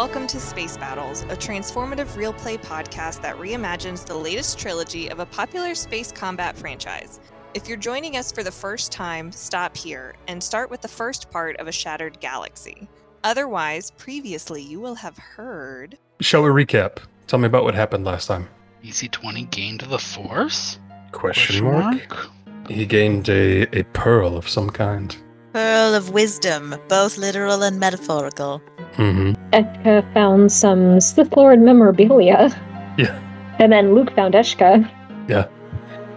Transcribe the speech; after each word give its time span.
Hello, 0.00 0.08
and 0.08 0.14
welcome 0.14 0.26
to 0.28 0.40
Space 0.40 0.78
Battles, 0.78 1.24
a 1.24 1.36
transformative 1.36 2.16
real 2.16 2.32
play 2.32 2.56
podcast 2.56 3.20
that 3.20 3.36
reimagines 3.36 4.02
the 4.02 4.14
latest 4.14 4.58
trilogy 4.58 5.08
of 5.08 5.18
a 5.18 5.26
popular 5.26 5.74
space 5.74 6.10
combat 6.10 6.56
franchise. 6.56 7.20
If 7.52 7.68
you're 7.68 7.76
joining 7.76 8.16
us 8.16 8.32
for 8.32 8.42
the 8.42 8.50
first 8.50 8.92
time, 8.92 9.30
stop 9.30 9.76
here 9.76 10.14
and 10.26 10.42
start 10.42 10.70
with 10.70 10.80
the 10.80 10.88
first 10.88 11.30
part 11.30 11.58
of 11.58 11.68
A 11.68 11.72
Shattered 11.72 12.18
Galaxy. 12.18 12.88
Otherwise, 13.24 13.90
previously 13.90 14.62
you 14.62 14.80
will 14.80 14.94
have 14.94 15.18
heard. 15.18 15.98
Shall 16.22 16.44
we 16.44 16.48
recap? 16.48 17.00
Tell 17.26 17.38
me 17.38 17.44
about 17.44 17.64
what 17.64 17.74
happened 17.74 18.06
last 18.06 18.26
time. 18.26 18.48
VC20 18.82 19.50
gained 19.50 19.80
the 19.80 19.98
Force? 19.98 20.78
Question 21.12 21.62
mark? 21.64 22.26
He 22.70 22.86
gained 22.86 23.28
a, 23.28 23.64
a 23.78 23.82
pearl 23.92 24.38
of 24.38 24.48
some 24.48 24.70
kind. 24.70 25.14
Pearl 25.52 25.94
of 25.94 26.10
wisdom, 26.10 26.74
both 26.88 27.18
literal 27.18 27.62
and 27.62 27.80
metaphorical. 27.80 28.62
Mm-hmm. 28.94 29.32
Eshka 29.52 30.14
found 30.14 30.52
some 30.52 31.00
Sith 31.00 31.36
Lord 31.36 31.60
memorabilia. 31.60 32.50
Yeah. 32.96 33.18
And 33.58 33.72
then 33.72 33.94
Luke 33.94 34.14
found 34.14 34.34
Eshka. 34.34 34.88
Yeah. 35.28 35.48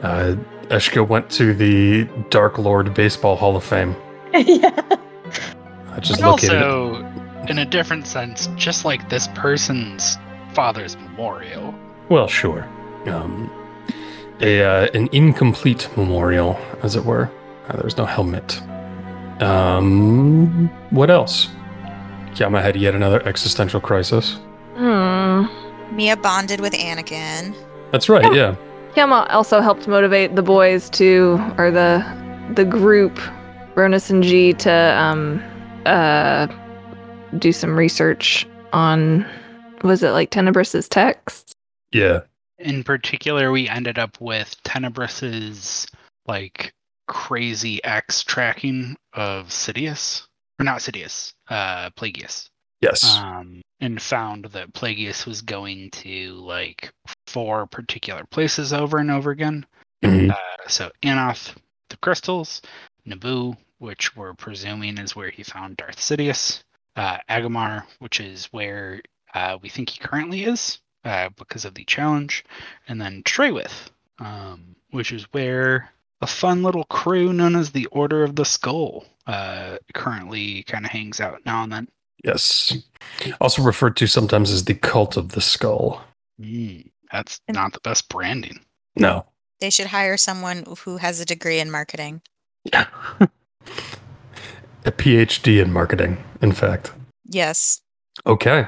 Uh, 0.01 0.35
Eshka 0.69 1.07
went 1.07 1.29
to 1.31 1.53
the 1.53 2.05
Dark 2.29 2.57
Lord 2.57 2.93
Baseball 2.93 3.35
Hall 3.35 3.55
of 3.55 3.63
Fame. 3.63 3.95
yeah. 4.33 4.79
I 5.91 5.99
just 5.99 6.21
But 6.21 6.31
located 6.31 6.53
it. 6.53 6.63
also, 6.63 7.05
in 7.47 7.57
a 7.59 7.65
different 7.65 8.07
sense, 8.07 8.47
just 8.55 8.85
like 8.85 9.09
this 9.09 9.27
person's 9.29 10.17
father's 10.53 10.95
memorial. 10.97 11.73
Well, 12.09 12.27
sure. 12.27 12.67
Um, 13.07 13.51
a 14.41 14.63
uh, 14.63 14.87
an 14.93 15.09
incomplete 15.11 15.89
memorial, 15.97 16.59
as 16.81 16.95
it 16.95 17.05
were. 17.05 17.29
Uh, 17.67 17.73
there 17.73 17.83
was 17.83 17.97
no 17.97 18.05
helmet. 18.05 18.61
Um, 19.43 20.69
what 20.89 21.09
else? 21.09 21.49
Yama 22.35 22.61
had 22.61 22.75
yet 22.75 22.95
another 22.95 23.25
existential 23.27 23.79
crisis. 23.79 24.39
Hmm. 24.75 25.45
Mia 25.95 26.17
bonded 26.17 26.59
with 26.59 26.73
Anakin. 26.73 27.55
That's 27.91 28.09
right. 28.09 28.33
Yeah. 28.33 28.55
Yama 28.95 29.27
also 29.29 29.61
helped 29.61 29.87
motivate 29.87 30.35
the 30.35 30.41
boys 30.41 30.89
to, 30.91 31.39
or 31.57 31.71
the 31.71 32.03
the 32.55 32.65
group, 32.65 33.19
Ronus 33.75 34.09
and 34.09 34.23
G, 34.23 34.53
to 34.53 34.71
um, 34.71 35.41
uh, 35.85 36.47
do 37.39 37.51
some 37.51 37.77
research 37.77 38.47
on, 38.71 39.25
was 39.83 40.03
it 40.03 40.11
like 40.11 40.31
Tenebrous's 40.31 40.87
text? 40.87 41.55
Yeah. 41.91 42.21
In 42.59 42.83
particular, 42.83 43.51
we 43.51 43.67
ended 43.67 43.97
up 43.97 44.19
with 44.19 44.55
Tenebrous's 44.63 45.87
like 46.27 46.73
crazy 47.07 47.83
X 47.83 48.23
tracking 48.23 48.95
of 49.13 49.47
Sidious. 49.47 50.27
Or 50.59 50.63
not 50.65 50.79
Sidious, 50.79 51.33
uh 51.49 51.89
Plagueis. 51.91 52.49
Yes. 52.81 53.03
Um 53.17 53.61
and 53.79 54.01
found 54.01 54.45
that 54.45 54.73
Plagueis 54.73 55.25
was 55.25 55.41
going 55.41 55.89
to 55.91 56.33
like 56.35 56.91
four 57.27 57.65
particular 57.67 58.23
places 58.29 58.71
over 58.71 58.97
and 58.97 59.11
over 59.11 59.31
again. 59.31 59.65
Mhm. 60.03 60.31
Uh, 60.31 60.67
so 60.67 60.91
Anoth, 61.01 61.55
the 61.89 61.97
crystals, 61.97 62.61
Naboo, 63.07 63.57
which 63.79 64.15
we're 64.15 64.33
presuming 64.33 64.97
is 64.97 65.15
where 65.15 65.29
he 65.29 65.43
found 65.43 65.77
Darth 65.77 65.97
Sidious, 65.97 66.63
uh, 66.95 67.17
Agamar, 67.29 67.83
which 67.99 68.19
is 68.19 68.45
where 68.47 69.01
uh, 69.33 69.57
we 69.61 69.69
think 69.69 69.89
he 69.89 69.99
currently 69.99 70.43
is 70.45 70.79
uh, 71.03 71.29
because 71.37 71.65
of 71.65 71.73
the 71.73 71.83
challenge, 71.83 72.45
and 72.87 73.01
then 73.01 73.23
Treywith, 73.23 73.89
um, 74.19 74.75
which 74.91 75.11
is 75.11 75.23
where 75.33 75.91
a 76.23 76.27
fun 76.27 76.63
little 76.63 76.85
crew 76.85 77.33
known 77.33 77.53
as 77.55 77.71
the 77.71 77.85
Order 77.87 78.23
of 78.23 78.37
the 78.37 78.45
Skull 78.45 79.05
uh, 79.27 79.77
currently 79.93 80.63
kind 80.63 80.85
of 80.85 80.91
hangs 80.91 81.19
out 81.19 81.45
now 81.45 81.63
and 81.63 81.71
then. 81.71 81.87
Yes. 82.23 82.77
Also 83.41 83.61
referred 83.61 83.97
to 83.97 84.07
sometimes 84.07 84.49
as 84.49 84.63
the 84.63 84.73
cult 84.73 85.17
of 85.17 85.33
the 85.33 85.41
skull. 85.41 86.01
Mm, 86.39 86.89
that's 87.11 87.41
And- 87.49 87.55
not 87.55 87.73
the 87.73 87.81
best 87.81 88.07
branding. 88.07 88.61
No. 88.95 89.25
They 89.59 89.69
should 89.69 89.87
hire 89.87 90.15
someone 90.17 90.63
who 90.85 90.97
has 90.97 91.19
a 91.19 91.25
degree 91.25 91.59
in 91.59 91.69
marketing. 91.69 92.21
Yeah. 92.63 92.87
a 94.85 94.91
PhD 94.91 95.61
in 95.61 95.73
marketing, 95.73 96.23
in 96.41 96.53
fact. 96.53 96.93
Yes. 97.25 97.81
Okay. 98.25 98.67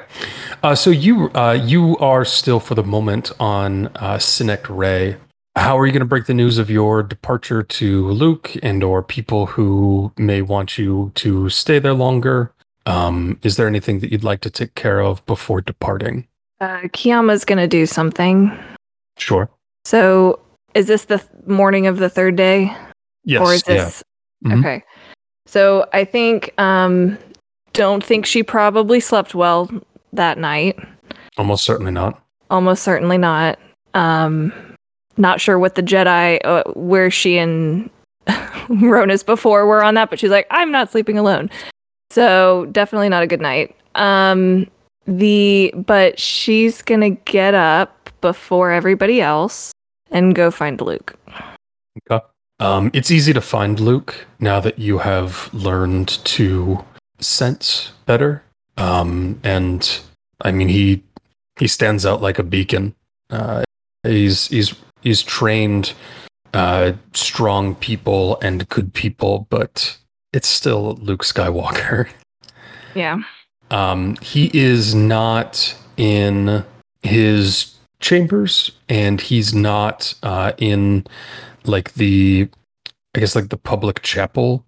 Uh, 0.64 0.76
so 0.76 0.90
you 0.90 1.30
uh, 1.36 1.52
you 1.54 1.98
are 2.00 2.26
still 2.26 2.60
for 2.60 2.76
the 2.76 2.84
moment 2.84 3.32
on 3.40 3.88
uh, 3.96 4.18
Sinek 4.18 4.66
Ray. 4.70 5.18
How 5.56 5.78
are 5.78 5.86
you 5.86 5.92
going 5.94 6.02
to 6.02 6.06
break 6.06 6.26
the 6.26 6.34
news 6.34 6.58
of 6.58 6.70
your 6.70 7.02
departure 7.02 7.64
to 7.64 8.10
Luke 8.12 8.52
and 8.62 8.84
or 8.84 9.02
people 9.02 9.46
who 9.46 10.12
may 10.18 10.42
want 10.42 10.78
you 10.78 11.12
to 11.16 11.50
stay 11.50 11.80
there 11.80 11.94
longer? 11.94 12.52
Um, 12.86 13.40
is 13.42 13.56
there 13.58 13.66
anything 13.68 14.00
that 14.00 14.12
you'd 14.12 14.24
like 14.24 14.42
to 14.42 14.50
take 14.50 14.76
care 14.76 15.00
of 15.02 15.26
before 15.26 15.62
departing? 15.62 16.28
Uh, 16.60 16.82
Kiyama's 16.94 17.46
gonna 17.46 17.68
do 17.68 17.86
something. 17.86 18.52
Sure. 19.18 19.50
So, 19.86 20.40
is 20.74 20.88
this 20.88 21.06
the 21.06 21.18
th- 21.20 21.30
morning 21.48 21.88
of 21.88 21.98
the 21.98 22.10
third 22.10 22.36
day? 22.36 22.76
Yes. 23.28 23.42
or 23.42 23.54
is 23.54 23.64
yeah. 23.68 23.74
this 23.86 24.04
Mhm. 24.46 24.60
okay 24.60 24.84
so 25.48 25.88
i 25.94 26.06
think 26.06 26.54
um 26.60 27.18
don't 27.74 28.04
think 28.04 28.28
she 28.28 28.44
probably 28.44 29.00
slept 29.00 29.34
well 29.34 29.68
that 30.14 30.38
night 30.38 30.78
Almost 31.36 31.64
certainly 31.64 31.92
not. 31.92 32.22
almost 32.52 32.84
certainly 32.84 33.18
not 33.18 33.58
um 33.96 34.54
not 35.18 35.40
sure 35.42 35.60
what 35.60 35.76
the 35.76 35.84
jedi 35.84 36.40
uh, 36.44 36.64
where 36.74 37.10
she 37.12 37.38
and 37.38 37.90
ronus 38.70 39.24
before 39.24 39.66
were 39.66 39.84
on 39.84 39.94
that 39.96 40.10
but 40.10 40.20
she's 40.20 40.32
like 40.32 40.48
i'm 40.52 40.72
not 40.72 40.92
sleeping 40.92 41.18
alone 41.18 41.50
so 42.10 42.66
definitely 42.72 43.10
not 43.10 43.24
a 43.24 43.28
good 43.28 43.42
night 43.42 43.76
um 43.96 44.68
the 45.06 45.74
but 45.76 46.20
she's 46.20 46.82
gonna 46.82 47.12
get 47.12 47.54
up 47.54 48.10
before 48.22 48.72
everybody 48.72 49.22
else 49.22 49.72
and 50.12 50.36
go 50.36 50.50
find 50.50 50.82
luke 50.82 51.18
Um, 52.60 52.90
it's 52.94 53.12
easy 53.12 53.34
to 53.34 53.42
find 53.42 53.80
Luke 53.80 54.28
now 54.40 54.60
that 54.60 54.80
you 54.80 55.00
have 55.00 55.54
learned 55.54 56.08
to 56.26 56.84
sense 57.20 57.92
better. 58.06 58.44
Um, 58.78 59.40
and 59.44 60.00
I 60.42 60.52
mean, 60.52 60.70
he 60.70 61.04
he 61.60 61.68
stands 61.68 62.06
out 62.06 62.22
like 62.22 62.40
a 62.40 62.44
beacon. 62.44 62.96
Uh, 63.30 63.64
he's 64.04 64.48
he's 64.48 64.74
he's 65.06 65.22
trained 65.22 65.94
uh, 66.54 66.94
strong 67.14 67.76
people 67.76 68.38
and 68.42 68.68
good 68.68 68.94
people, 68.94 69.48
but 69.50 69.98
it's 70.34 70.50
still 70.50 70.96
Luke 70.96 71.24
Skywalker. 71.24 72.10
yeah 72.96 73.20
Um, 73.72 74.16
he 74.22 74.52
is 74.54 74.94
not 74.94 75.78
in 75.96 76.66
his 77.04 77.76
chambers, 78.00 78.72
and 78.90 79.22
he's 79.22 79.54
not 79.54 80.14
uh, 80.24 80.52
in 80.58 81.06
like 81.66 81.94
the, 81.94 82.50
I 83.16 83.20
guess 83.20 83.36
like 83.36 83.50
the 83.50 83.58
public 83.58 84.02
chapel. 84.02 84.66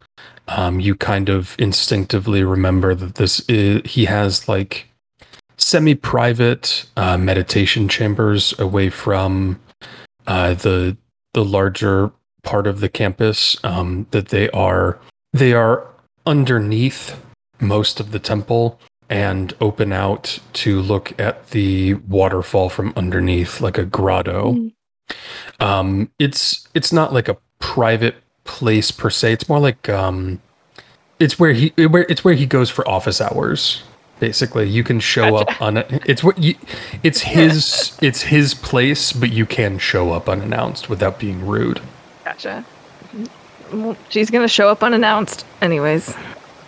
Um, 0.50 0.80
you 0.80 0.96
kind 0.96 1.28
of 1.30 1.56
instinctively 1.60 2.44
remember 2.44 2.96
that 2.96 3.16
this 3.16 3.42
is 3.50 3.82
he 3.84 4.06
has 4.06 4.48
like 4.48 4.88
semi-private 5.58 6.86
uh, 6.96 7.18
meditation 7.18 7.90
chambers 7.90 8.58
away 8.60 8.90
from 8.90 9.60
uh, 10.28 10.54
the 10.54 10.98
the 11.34 11.44
larger 11.46 12.12
part 12.44 12.68
of 12.68 12.80
the 12.80 12.90
campus. 12.90 13.58
Um, 13.64 14.08
that 14.12 14.30
they 14.30 14.50
are 14.52 15.00
they 15.34 15.54
are 15.54 15.88
underneath 16.26 17.20
most 17.60 18.00
of 18.00 18.12
the 18.12 18.20
temple 18.20 18.80
and 19.10 19.54
open 19.62 19.92
out 19.94 20.40
to 20.54 20.82
look 20.82 21.18
at 21.20 21.50
the 21.52 21.94
waterfall 21.96 22.70
from 22.70 22.94
underneath 22.96 23.62
like 23.62 23.78
a 23.78 23.86
grotto 23.86 24.54
Mm. 24.54 24.74
um 25.62 26.12
it's 26.20 26.68
it's 26.74 26.92
not 26.92 27.14
like 27.14 27.30
a 27.30 27.38
private 27.60 28.16
place 28.44 28.92
per 28.92 29.10
se 29.10 29.32
it's 29.34 29.48
more 29.48 29.60
like 29.62 29.88
um 29.88 30.42
it's 31.20 31.40
where 31.40 31.54
he 31.54 31.70
where 31.88 32.06
it's 32.10 32.24
where 32.26 32.34
he 32.34 32.46
goes 32.46 32.70
for 32.70 32.86
office 32.88 33.22
hours 33.22 33.82
basically 34.20 34.68
you 34.68 34.84
can 34.84 35.00
show 35.00 35.36
up 35.36 35.62
on 35.62 35.78
it 35.78 36.04
it's 36.06 36.24
what 36.24 36.38
you 36.38 36.56
it's 37.04 37.22
his 37.22 37.98
it's 38.02 38.24
his 38.24 38.54
place 38.54 39.14
but 39.14 39.32
you 39.32 39.46
can 39.46 39.78
show 39.78 40.12
up 40.12 40.28
unannounced 40.28 40.90
without 40.90 41.20
being 41.20 41.46
rude 41.46 41.82
Gotcha. 42.28 42.66
She's 44.10 44.30
gonna 44.30 44.50
show 44.50 44.68
up 44.68 44.84
unannounced, 44.84 45.46
anyways. 45.62 46.14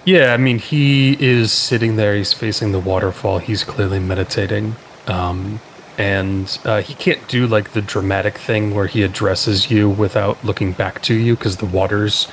Yeah, 0.06 0.34
I 0.34 0.38
mean, 0.38 0.57
he 0.57 1.18
is 1.19 1.51
sitting 1.51 1.98
there. 1.98 2.16
He's 2.16 2.31
facing 2.31 2.72
the 2.72 2.80
waterfall. 2.80 3.40
He's 3.40 3.66
clearly 3.66 4.00
meditating. 4.00 4.78
Um, 5.07 5.60
and 5.98 6.57
uh, 6.63 6.81
he 6.81 6.94
can't 6.94 7.28
do 7.28 7.45
like 7.45 7.72
the 7.74 7.81
dramatic 7.81 8.38
thing 8.38 8.74
where 8.74 8.88
he 8.88 9.04
addresses 9.04 9.69
you 9.69 9.90
without 9.90 10.44
looking 10.45 10.72
back 10.72 11.02
to 11.04 11.13
you 11.13 11.36
because 11.36 11.57
the 11.57 11.66
water's, 11.66 12.30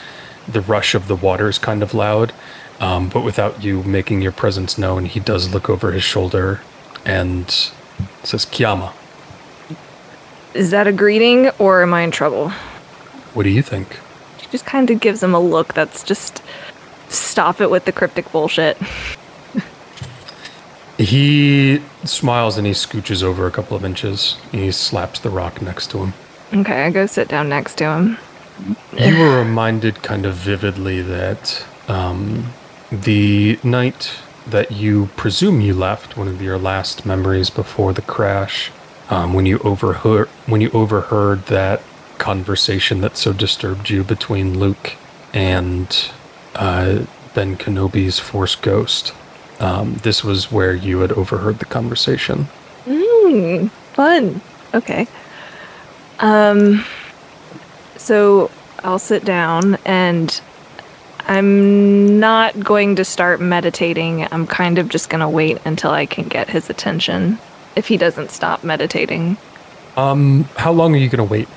the 0.47 0.61
rush 0.61 0.95
of 0.95 1.09
the 1.09 1.17
water 1.17 1.49
is 1.49 1.59
kind 1.59 1.83
of 1.83 1.95
loud. 1.95 2.33
Um, 2.81 3.09
but 3.09 3.23
without 3.23 3.63
you 3.63 3.83
making 3.85 4.21
your 4.23 4.33
presence 4.33 4.77
known, 4.77 5.07
he 5.07 5.19
does 5.21 5.53
look 5.55 5.71
over 5.71 5.93
his 5.93 6.03
shoulder 6.05 6.61
and 7.05 7.49
says, 8.23 8.45
Kiyama, 8.45 8.93
Is 10.53 10.71
that 10.73 10.87
a 10.87 10.93
greeting, 10.93 11.49
or 11.59 11.83
am 11.83 11.95
I 11.95 12.03
in 12.03 12.11
trouble? 12.11 12.51
what 13.35 13.43
do 13.45 13.51
you 13.51 13.63
think? 13.63 13.99
She 14.41 14.47
just 14.49 14.65
kind 14.65 14.89
of 14.91 14.99
gives 15.01 15.23
him 15.23 15.35
a 15.35 15.41
look 15.41 15.75
that's 15.75 16.03
just 16.03 16.43
stop 17.09 17.61
it 17.61 17.71
with 17.71 17.85
the 17.85 17.93
cryptic 17.93 18.31
bullshit. 18.33 18.79
He 20.99 21.83
smiles 22.05 22.57
and 22.57 22.67
he 22.67 22.73
scooches 22.73 23.23
over 23.23 23.47
a 23.47 23.51
couple 23.51 23.77
of 23.77 23.85
inches. 23.85 24.39
He 24.51 24.73
slaps 24.73 25.21
the 25.21 25.29
rock 25.29 25.61
next 25.61 25.91
to 25.91 25.99
him. 26.05 26.15
Okay, 26.55 26.85
I 26.85 26.91
go 26.91 27.05
sit 27.05 27.29
down 27.29 27.51
next 27.51 27.75
to 27.79 27.85
him. 27.85 28.19
You 28.97 29.19
were 29.19 29.39
reminded 29.39 30.03
kind 30.03 30.25
of 30.25 30.35
vividly 30.37 31.03
that 31.03 31.67
um, 31.89 32.47
the 32.91 33.59
night 33.63 34.19
that 34.47 34.71
you 34.71 35.07
presume 35.17 35.61
you 35.61 35.75
left, 35.75 36.17
one 36.17 36.29
of 36.29 36.41
your 36.41 36.59
last 36.59 37.05
memories 37.05 37.51
before 37.51 37.93
the 37.93 38.03
crash, 38.03 38.71
um, 39.11 39.35
when 39.35 39.47
you 39.47 39.59
overheard 39.61 40.29
when 40.47 40.61
you 40.61 40.71
overheard 40.71 41.47
that 41.47 41.83
conversation 42.19 43.01
that 43.01 43.17
so 43.17 43.33
disturbed 43.33 43.91
you 43.91 44.03
between 44.03 44.59
Luke 44.59 44.95
and 45.33 46.11
uh, 46.55 47.05
Ben 47.35 47.57
Kenobi's 47.57 48.19
Force 48.19 48.55
Ghost. 48.55 49.13
Um, 49.61 49.95
this 49.97 50.25
was 50.25 50.51
where 50.53 50.75
you 50.75 51.01
had 51.01 51.13
overheard 51.13 51.59
the 51.59 51.65
conversation. 51.65 52.49
Mm, 52.85 53.71
fun. 53.93 54.41
Okay. 54.75 55.07
Um 56.19 56.85
so 57.97 58.51
I'll 58.85 58.99
sit 58.99 59.25
down 59.25 59.77
and 59.85 60.41
I'm 61.27 62.21
not 62.21 62.59
going 62.59 62.97
to 62.97 63.05
start 63.05 63.41
meditating. 63.41 64.27
I'm 64.31 64.47
kind 64.47 64.79
of 64.79 64.89
just 64.89 65.11
going 65.11 65.21
to 65.21 65.29
wait 65.29 65.59
until 65.65 65.91
I 65.91 66.07
can 66.07 66.29
get 66.29 66.49
his 66.49 66.71
attention 66.71 67.39
if 67.77 67.87
he 67.87 67.97
doesn't 67.97 68.31
stop 68.31 68.65
meditating. 68.65 69.37
Um, 69.97 70.45
how 70.57 70.73
long 70.73 70.95
are 70.95 70.99
you 70.99 71.09
gonna 71.09 71.25
wait? 71.25 71.49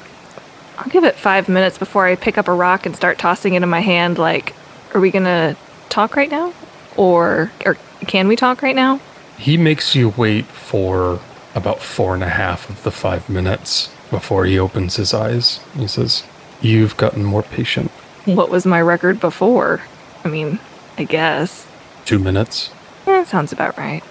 I'll 0.78 0.90
give 0.90 1.04
it 1.04 1.16
5 1.16 1.50
minutes 1.50 1.78
before 1.78 2.06
I 2.06 2.16
pick 2.16 2.38
up 2.38 2.48
a 2.48 2.54
rock 2.54 2.86
and 2.86 2.96
start 2.96 3.18
tossing 3.18 3.54
it 3.56 3.64
in 3.64 3.70
my 3.70 3.82
hand 3.82 4.18
like 4.18 4.54
are 4.94 5.02
we 5.02 5.12
going 5.12 5.26
to 5.26 5.58
talk 5.90 6.16
right 6.16 6.32
now 6.32 6.54
or 6.96 7.52
or 7.66 7.76
can 8.08 8.28
we 8.28 8.36
talk 8.36 8.62
right 8.62 8.76
now? 8.76 9.00
He 9.38 9.58
makes 9.58 9.94
you 9.94 10.10
wait 10.10 10.46
for 10.46 11.20
about 11.54 11.82
four 11.82 12.14
and 12.14 12.24
a 12.24 12.30
half 12.30 12.70
of 12.70 12.84
the 12.84 12.92
five 12.92 13.30
minutes 13.30 13.90
before 14.10 14.46
he 14.46 14.58
opens 14.58 14.96
his 14.96 15.14
eyes. 15.14 15.60
He 15.76 15.88
says, 15.88 16.24
You've 16.62 16.98
gotten 16.98 17.24
more 17.24 17.44
patient. 17.44 17.92
What 18.36 18.50
was 18.50 18.66
my 18.66 18.82
record 18.82 19.20
before? 19.20 19.82
I 20.24 20.28
mean, 20.28 20.60
I 20.98 21.04
guess. 21.04 21.68
Two 22.06 22.20
minutes. 22.20 22.72
Eh, 23.08 23.24
sounds 23.26 23.52
about 23.52 23.78
right. 23.78 24.04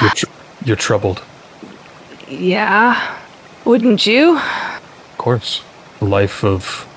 You're, 0.00 0.10
tr- 0.10 0.26
you're 0.64 0.76
troubled. 0.76 1.22
Yeah. 2.28 3.18
Wouldn't 3.64 4.06
you? 4.06 4.38
Of 4.38 5.14
course. 5.18 5.62
A 6.00 6.04
life 6.04 6.42
of 6.44 6.88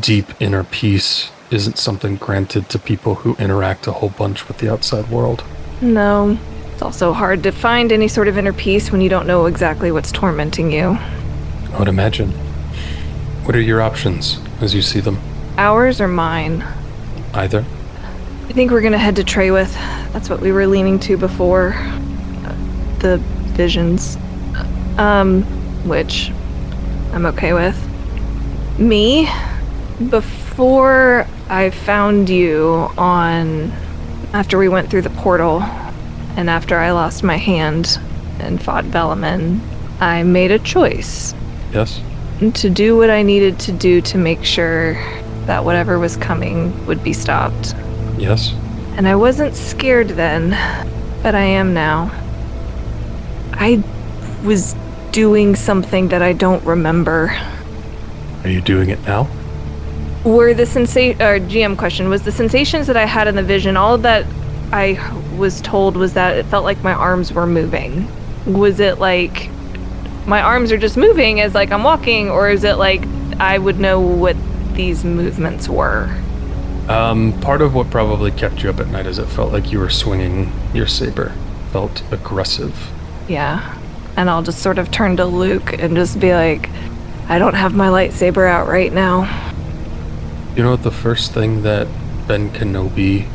deep 0.00 0.26
inner 0.40 0.64
peace 0.64 1.30
isn't 1.50 1.76
something 1.76 2.16
granted 2.16 2.68
to 2.70 2.78
people 2.78 3.16
who 3.16 3.34
interact 3.36 3.86
a 3.86 3.92
whole 3.92 4.10
bunch 4.10 4.48
with 4.48 4.58
the 4.58 4.70
outside 4.72 5.10
world. 5.10 5.44
No. 5.80 6.38
It's 6.72 6.82
also 6.82 7.12
hard 7.12 7.42
to 7.42 7.52
find 7.52 7.92
any 7.92 8.08
sort 8.08 8.28
of 8.28 8.38
inner 8.38 8.52
peace 8.52 8.90
when 8.90 9.00
you 9.00 9.08
don't 9.08 9.26
know 9.26 9.46
exactly 9.46 9.92
what's 9.92 10.12
tormenting 10.12 10.70
you. 10.72 10.96
I 11.72 11.78
would 11.78 11.88
imagine. 11.88 12.30
What 13.44 13.56
are 13.56 13.60
your 13.60 13.82
options 13.82 14.38
as 14.60 14.74
you 14.74 14.82
see 14.82 15.00
them? 15.00 15.18
Ours 15.58 16.00
or 16.00 16.08
mine? 16.08 16.64
Either? 17.34 17.64
I 18.48 18.52
think 18.52 18.70
we're 18.70 18.80
gonna 18.82 18.98
head 18.98 19.16
to 19.16 19.22
Treywith. 19.24 19.72
That's 20.12 20.28
what 20.28 20.40
we 20.40 20.52
were 20.52 20.66
leaning 20.66 20.98
to 21.00 21.16
before. 21.16 21.74
Uh, 21.76 22.54
The 22.98 23.18
visions. 23.54 24.16
Um, 24.98 25.42
which 25.88 26.30
I'm 27.12 27.26
okay 27.26 27.52
with. 27.52 27.76
Me, 28.78 29.28
before 30.10 31.26
I 31.48 31.70
found 31.70 32.28
you 32.28 32.90
on. 32.98 33.72
After 34.32 34.56
we 34.56 34.68
went 34.68 34.88
through 34.90 35.02
the 35.02 35.10
portal, 35.10 35.60
and 36.36 36.48
after 36.48 36.78
I 36.78 36.92
lost 36.92 37.22
my 37.22 37.36
hand 37.36 37.98
and 38.40 38.62
fought 38.62 38.84
Velamin, 38.86 39.60
I 40.00 40.22
made 40.22 40.50
a 40.50 40.58
choice 40.58 41.34
Yes? 41.72 42.00
to 42.54 42.70
do 42.70 42.96
what 42.96 43.10
I 43.10 43.22
needed 43.22 43.58
to 43.60 43.72
do 43.72 44.00
to 44.00 44.16
make 44.18 44.42
sure 44.42 44.94
that 45.46 45.64
whatever 45.64 45.98
was 45.98 46.16
coming 46.16 46.86
would 46.86 47.02
be 47.02 47.12
stopped. 47.12 47.74
Yes? 48.16 48.52
And 48.96 49.08
I 49.08 49.16
wasn't 49.16 49.54
scared 49.54 50.08
then, 50.08 50.50
but 51.22 51.34
I 51.34 51.42
am 51.42 51.74
now. 51.74 52.10
I 53.52 53.82
was 54.44 54.74
doing 55.12 55.54
something 55.54 56.08
that 56.08 56.22
I 56.22 56.32
don't 56.32 56.64
remember. 56.64 57.36
Are 58.44 58.50
you 58.50 58.60
doing 58.60 58.90
it 58.90 59.00
now? 59.06 59.28
Were 60.24 60.54
the 60.54 60.66
sensation 60.66 61.20
or 61.20 61.38
GM 61.38 61.76
question 61.76 62.08
was 62.08 62.22
the 62.22 62.32
sensations 62.32 62.86
that 62.86 62.96
I 62.96 63.06
had 63.06 63.28
in 63.28 63.34
the 63.34 63.42
vision 63.42 63.76
all 63.76 63.98
that 63.98 64.24
I 64.72 64.98
was 65.36 65.60
told 65.60 65.96
was 65.96 66.14
that 66.14 66.36
it 66.36 66.46
felt 66.46 66.64
like 66.64 66.82
my 66.82 66.92
arms 66.92 67.32
were 67.32 67.46
moving. 67.46 68.08
Was 68.46 68.80
it 68.80 68.98
like 68.98 69.50
my 70.26 70.40
arms 70.40 70.72
are 70.72 70.78
just 70.78 70.96
moving 70.96 71.40
as 71.40 71.54
like 71.54 71.70
I'm 71.72 71.82
walking 71.82 72.30
or 72.30 72.48
is 72.48 72.64
it 72.64 72.74
like 72.74 73.04
I 73.38 73.58
would 73.58 73.78
know 73.78 74.00
what 74.00 74.36
these 74.74 75.04
movements 75.04 75.68
were? 75.68 76.14
Um, 76.88 77.38
part 77.40 77.62
of 77.62 77.74
what 77.74 77.90
probably 77.90 78.30
kept 78.30 78.62
you 78.62 78.70
up 78.70 78.80
at 78.80 78.88
night 78.88 79.06
is 79.06 79.18
it 79.18 79.26
felt 79.26 79.52
like 79.52 79.70
you 79.70 79.78
were 79.78 79.90
swinging 79.90 80.52
your 80.74 80.86
saber. 80.86 81.32
Felt 81.70 82.02
aggressive. 82.12 82.90
Yeah. 83.28 83.78
And 84.16 84.28
I'll 84.28 84.42
just 84.42 84.62
sort 84.62 84.78
of 84.78 84.90
turn 84.90 85.16
to 85.16 85.24
Luke 85.24 85.72
and 85.74 85.96
just 85.96 86.20
be 86.20 86.34
like, 86.34 86.68
I 87.28 87.38
don't 87.38 87.54
have 87.54 87.74
my 87.74 87.88
lightsaber 87.88 88.48
out 88.48 88.68
right 88.68 88.92
now. 88.92 89.22
You 90.56 90.64
know 90.64 90.72
what 90.72 90.82
the 90.82 90.90
first 90.90 91.32
thing 91.32 91.62
that 91.62 91.86
Ben 92.26 92.50
Kenobi 92.50 93.26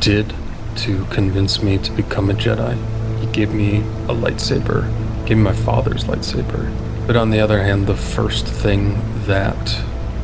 did 0.00 0.32
to 0.76 1.04
convince 1.06 1.62
me 1.62 1.76
to 1.78 1.92
become 1.92 2.30
a 2.30 2.34
Jedi? 2.34 2.78
He 3.20 3.26
gave 3.26 3.52
me 3.52 3.78
a 3.78 4.14
lightsaber, 4.14 4.86
gave 5.26 5.36
me 5.36 5.42
my 5.42 5.52
father's 5.52 6.04
lightsaber. 6.04 6.74
But 7.06 7.16
on 7.16 7.30
the 7.30 7.40
other 7.40 7.62
hand, 7.62 7.86
the 7.86 7.96
first 7.96 8.46
thing 8.46 8.98
that 9.26 9.82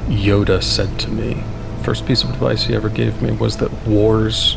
Yoda 0.09 0.63
said 0.63 0.99
to 1.01 1.11
me, 1.11 1.43
first 1.83 2.07
piece 2.07 2.23
of 2.23 2.31
advice 2.31 2.65
he 2.65 2.75
ever 2.75 2.89
gave 2.89 3.23
me 3.23 3.33
was 3.33 3.59
that 3.59 3.73
wars 3.87 4.57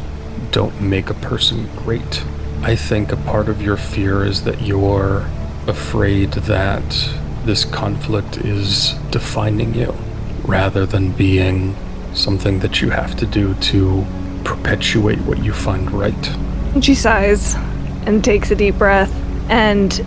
don't 0.51 0.81
make 0.81 1.10
a 1.10 1.13
person 1.13 1.70
great. 1.77 2.24
I 2.62 2.75
think 2.75 3.12
a 3.12 3.17
part 3.17 3.50
of 3.50 3.62
your 3.62 3.77
fear 3.77 4.24
is 4.24 4.43
that 4.43 4.62
you're 4.62 5.29
afraid 5.67 6.31
that 6.34 7.10
this 7.46 7.65
conflict 7.65 8.38
is 8.38 8.93
defining 9.10 9.74
you 9.74 9.96
rather 10.43 10.86
than 10.86 11.12
being 11.12 11.75
something 12.13 12.60
that 12.60 12.81
you 12.81 12.89
have 12.89 13.15
to 13.17 13.25
do 13.25 13.53
to 13.55 14.05
perpetuate 14.43 15.20
what 15.20 15.43
you 15.43 15.53
find 15.53 15.91
right. 15.91 16.38
She 16.81 16.96
sighs 16.96 17.55
and 18.05 18.24
takes 18.24 18.51
a 18.51 18.55
deep 18.55 18.77
breath. 18.77 19.13
And 19.50 20.00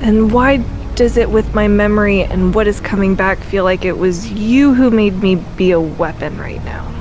and 0.00 0.32
why 0.32 0.64
does 0.98 1.16
it 1.16 1.30
with 1.30 1.54
my 1.54 1.68
memory 1.68 2.24
and 2.24 2.52
what 2.52 2.66
is 2.66 2.80
coming 2.80 3.14
back 3.14 3.38
feel 3.38 3.62
like 3.62 3.84
it 3.84 3.96
was 3.96 4.32
you 4.32 4.74
who 4.74 4.90
made 4.90 5.14
me 5.22 5.36
be 5.36 5.70
a 5.70 5.80
weapon 5.80 6.36
right 6.36 6.62
now? 6.64 6.92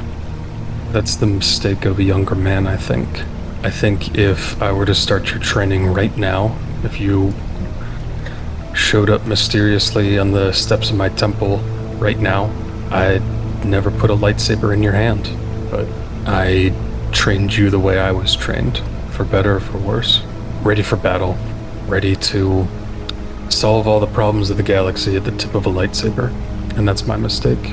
That's 0.91 1.15
the 1.15 1.25
mistake 1.25 1.83
of 1.83 1.97
a 1.97 2.03
younger 2.03 2.35
man, 2.35 2.67
I 2.67 2.77
think. 2.77 3.23
I 3.63 3.71
think 3.71 4.15
if 4.15 4.61
I 4.61 4.71
were 4.71 4.85
to 4.85 4.93
start 4.93 5.31
your 5.31 5.39
training 5.39 5.87
right 5.87 6.15
now, 6.15 6.55
if 6.83 6.99
you 6.99 7.33
showed 8.75 9.09
up 9.09 9.25
mysteriously 9.25 10.19
on 10.19 10.31
the 10.31 10.51
steps 10.51 10.91
of 10.91 10.95
my 10.95 11.09
temple 11.09 11.57
right 11.97 12.19
now, 12.19 12.51
I'd 12.91 13.23
never 13.65 13.89
put 13.89 14.11
a 14.11 14.15
lightsaber 14.15 14.75
in 14.75 14.83
your 14.83 14.93
hand. 14.93 15.27
But 15.71 15.87
I 16.27 16.71
trained 17.11 17.57
you 17.57 17.71
the 17.71 17.79
way 17.79 17.97
I 17.97 18.11
was 18.11 18.35
trained, 18.35 18.77
for 19.09 19.25
better 19.25 19.55
or 19.55 19.59
for 19.59 19.79
worse. 19.79 20.21
Ready 20.61 20.83
for 20.83 20.97
battle, 20.97 21.35
ready 21.87 22.15
to 22.15 22.67
solve 23.49 23.87
all 23.87 23.99
the 23.99 24.07
problems 24.07 24.49
of 24.49 24.57
the 24.57 24.63
galaxy 24.63 25.15
at 25.15 25.23
the 25.23 25.31
tip 25.31 25.55
of 25.55 25.65
a 25.65 25.69
lightsaber. 25.69 26.33
And 26.77 26.87
that's 26.87 27.05
my 27.05 27.17
mistake. 27.17 27.63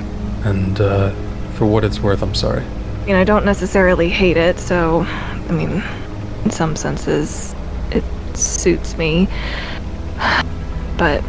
And 0.44 0.80
uh, 0.80 1.10
for 1.52 1.66
what 1.66 1.84
it's 1.84 2.00
worth, 2.00 2.22
I'm 2.22 2.34
sorry. 2.34 2.62
I 2.62 3.06
mean, 3.06 3.16
I 3.16 3.24
don't 3.24 3.44
necessarily 3.44 4.08
hate 4.08 4.36
it, 4.36 4.58
so 4.58 5.02
I 5.02 5.52
mean, 5.52 5.82
in 6.44 6.50
some 6.50 6.76
senses, 6.76 7.54
it 7.90 8.04
suits 8.36 8.96
me. 8.96 9.28
But 10.96 11.22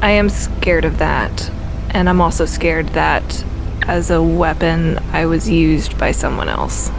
I 0.00 0.10
am 0.10 0.28
scared 0.28 0.84
of 0.84 0.98
that. 0.98 1.50
And 1.90 2.08
I'm 2.08 2.20
also 2.20 2.44
scared 2.44 2.88
that 2.90 3.44
as 3.86 4.10
a 4.10 4.22
weapon, 4.22 4.98
I 5.12 5.26
was 5.26 5.48
used 5.48 5.98
by 5.98 6.12
someone 6.12 6.48
else. 6.48 6.90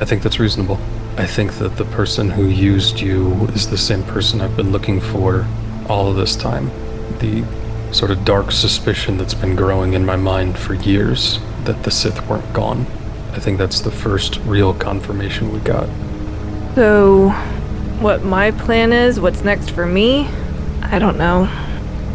I 0.00 0.04
think 0.04 0.22
that's 0.22 0.38
reasonable. 0.38 0.78
I 1.16 1.26
think 1.26 1.54
that 1.54 1.76
the 1.76 1.86
person 1.86 2.30
who 2.30 2.46
used 2.46 3.00
you 3.00 3.46
is 3.54 3.70
the 3.70 3.78
same 3.78 4.02
person 4.02 4.42
I've 4.42 4.56
been 4.56 4.70
looking 4.70 5.00
for 5.00 5.46
all 5.88 6.08
of 6.08 6.16
this 6.16 6.36
time. 6.36 6.70
The 7.18 7.44
sort 7.92 8.10
of 8.10 8.24
dark 8.24 8.52
suspicion 8.52 9.16
that's 9.16 9.34
been 9.34 9.56
growing 9.56 9.94
in 9.94 10.04
my 10.04 10.16
mind 10.16 10.58
for 10.58 10.74
years 10.74 11.38
that 11.64 11.82
the 11.82 11.90
Sith 11.90 12.26
weren't 12.28 12.52
gone. 12.52 12.86
I 13.32 13.38
think 13.38 13.58
that's 13.58 13.80
the 13.80 13.90
first 13.90 14.38
real 14.44 14.74
confirmation 14.74 15.52
we 15.52 15.60
got. 15.60 15.88
So, 16.74 17.30
what 18.00 18.24
my 18.24 18.50
plan 18.50 18.92
is, 18.92 19.20
what's 19.20 19.42
next 19.42 19.70
for 19.70 19.86
me, 19.86 20.26
I 20.82 20.98
don't 20.98 21.18
know. 21.18 21.44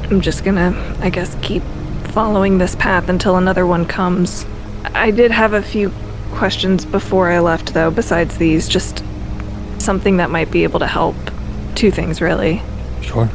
I'm 0.10 0.22
just 0.22 0.44
gonna, 0.44 0.98
I 1.00 1.10
guess, 1.10 1.36
keep 1.42 1.64
following 2.12 2.58
this 2.58 2.76
path 2.76 3.10
until 3.10 3.38
another 3.38 3.66
one 3.66 3.86
comes. 3.86 4.46
I 4.94 5.12
did 5.12 5.32
have 5.32 5.54
a 5.54 5.62
few 5.62 5.92
questions 6.32 6.86
before 6.86 7.30
I 7.30 7.40
left, 7.40 7.74
though, 7.74 7.92
besides 7.92 8.38
these, 8.38 8.68
just 8.68 9.04
something 9.80 10.18
that 10.18 10.30
might 10.30 10.52
be 10.52 10.64
able 10.64 10.80
to 10.80 10.88
help 10.88 11.16
two 11.76 11.92
things 11.92 12.22
really. 12.22 12.62
Sure. 13.02 13.30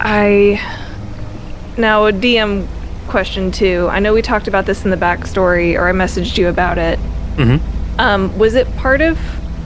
I 0.00 0.60
now 1.76 2.06
a 2.06 2.12
DM 2.12 2.66
question 3.08 3.50
too. 3.50 3.88
I 3.90 3.98
know 3.98 4.14
we 4.14 4.22
talked 4.22 4.48
about 4.48 4.66
this 4.66 4.84
in 4.84 4.90
the 4.90 4.96
backstory, 4.96 5.78
or 5.78 5.88
I 5.88 5.92
messaged 5.92 6.38
you 6.38 6.48
about 6.48 6.78
it. 6.78 6.98
Mm-hmm. 7.36 8.00
Um, 8.00 8.36
was 8.38 8.54
it 8.54 8.74
part 8.76 9.00
of 9.00 9.18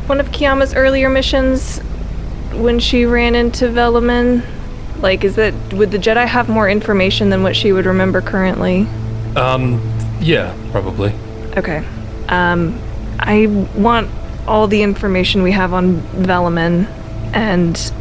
one 0.08 0.20
of 0.20 0.30
Kiama's 0.30 0.74
earlier 0.74 1.08
missions 1.08 1.78
when 2.52 2.78
she 2.78 3.04
ran 3.04 3.34
into 3.34 3.68
Velamin? 3.68 4.42
Like, 5.00 5.24
is 5.24 5.36
that 5.36 5.54
would 5.72 5.90
the 5.90 5.98
Jedi 5.98 6.26
have 6.26 6.48
more 6.48 6.68
information 6.68 7.30
than 7.30 7.42
what 7.42 7.54
she 7.54 7.72
would 7.72 7.86
remember 7.86 8.20
currently? 8.20 8.86
Um, 9.36 9.80
yeah, 10.20 10.56
probably. 10.72 11.12
Okay. 11.56 11.84
Um, 12.28 12.78
I 13.20 13.46
want 13.76 14.10
all 14.46 14.66
the 14.66 14.82
information 14.82 15.42
we 15.42 15.52
have 15.52 15.72
on 15.72 15.96
Velamin, 15.96 16.86
and 17.32 17.92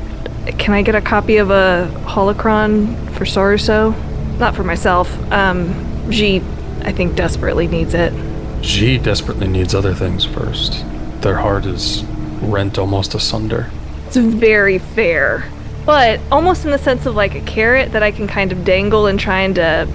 can 0.58 0.74
I 0.74 0.82
get 0.82 0.96
a 0.96 1.02
copy 1.02 1.38
of 1.38 1.50
a 1.50 1.90
holocron 2.06 3.12
for 3.14 3.26
Soresu? 3.26 3.94
Not 4.40 4.56
for 4.56 4.64
myself. 4.64 5.10
Um, 5.32 5.74
G, 6.12 6.42
I 6.82 6.92
think 6.92 7.16
desperately 7.16 7.68
needs 7.68 7.94
it. 7.94 8.14
G 8.62 8.98
desperately 8.98 9.48
needs 9.48 9.74
other 9.76 9.94
things 9.94 10.26
first. 10.26 10.84
Their 11.22 11.38
heart 11.38 11.66
is 11.66 12.04
rent 12.42 12.78
almost 12.78 13.14
asunder. 13.16 13.70
It's 14.08 14.16
very 14.18 14.78
fair, 14.78 15.50
but 15.86 16.20
almost 16.32 16.66
in 16.66 16.72
the 16.72 16.78
sense 16.78 17.06
of 17.06 17.16
like 17.16 17.36
a 17.36 17.42
carrot 17.42 17.92
that 17.92 18.04
I 18.04 18.12
can 18.12 18.28
kind 18.28 18.52
of 18.52 18.64
dangle 18.64 19.08
and 19.08 19.20
trying 19.20 19.54
to. 19.56 19.88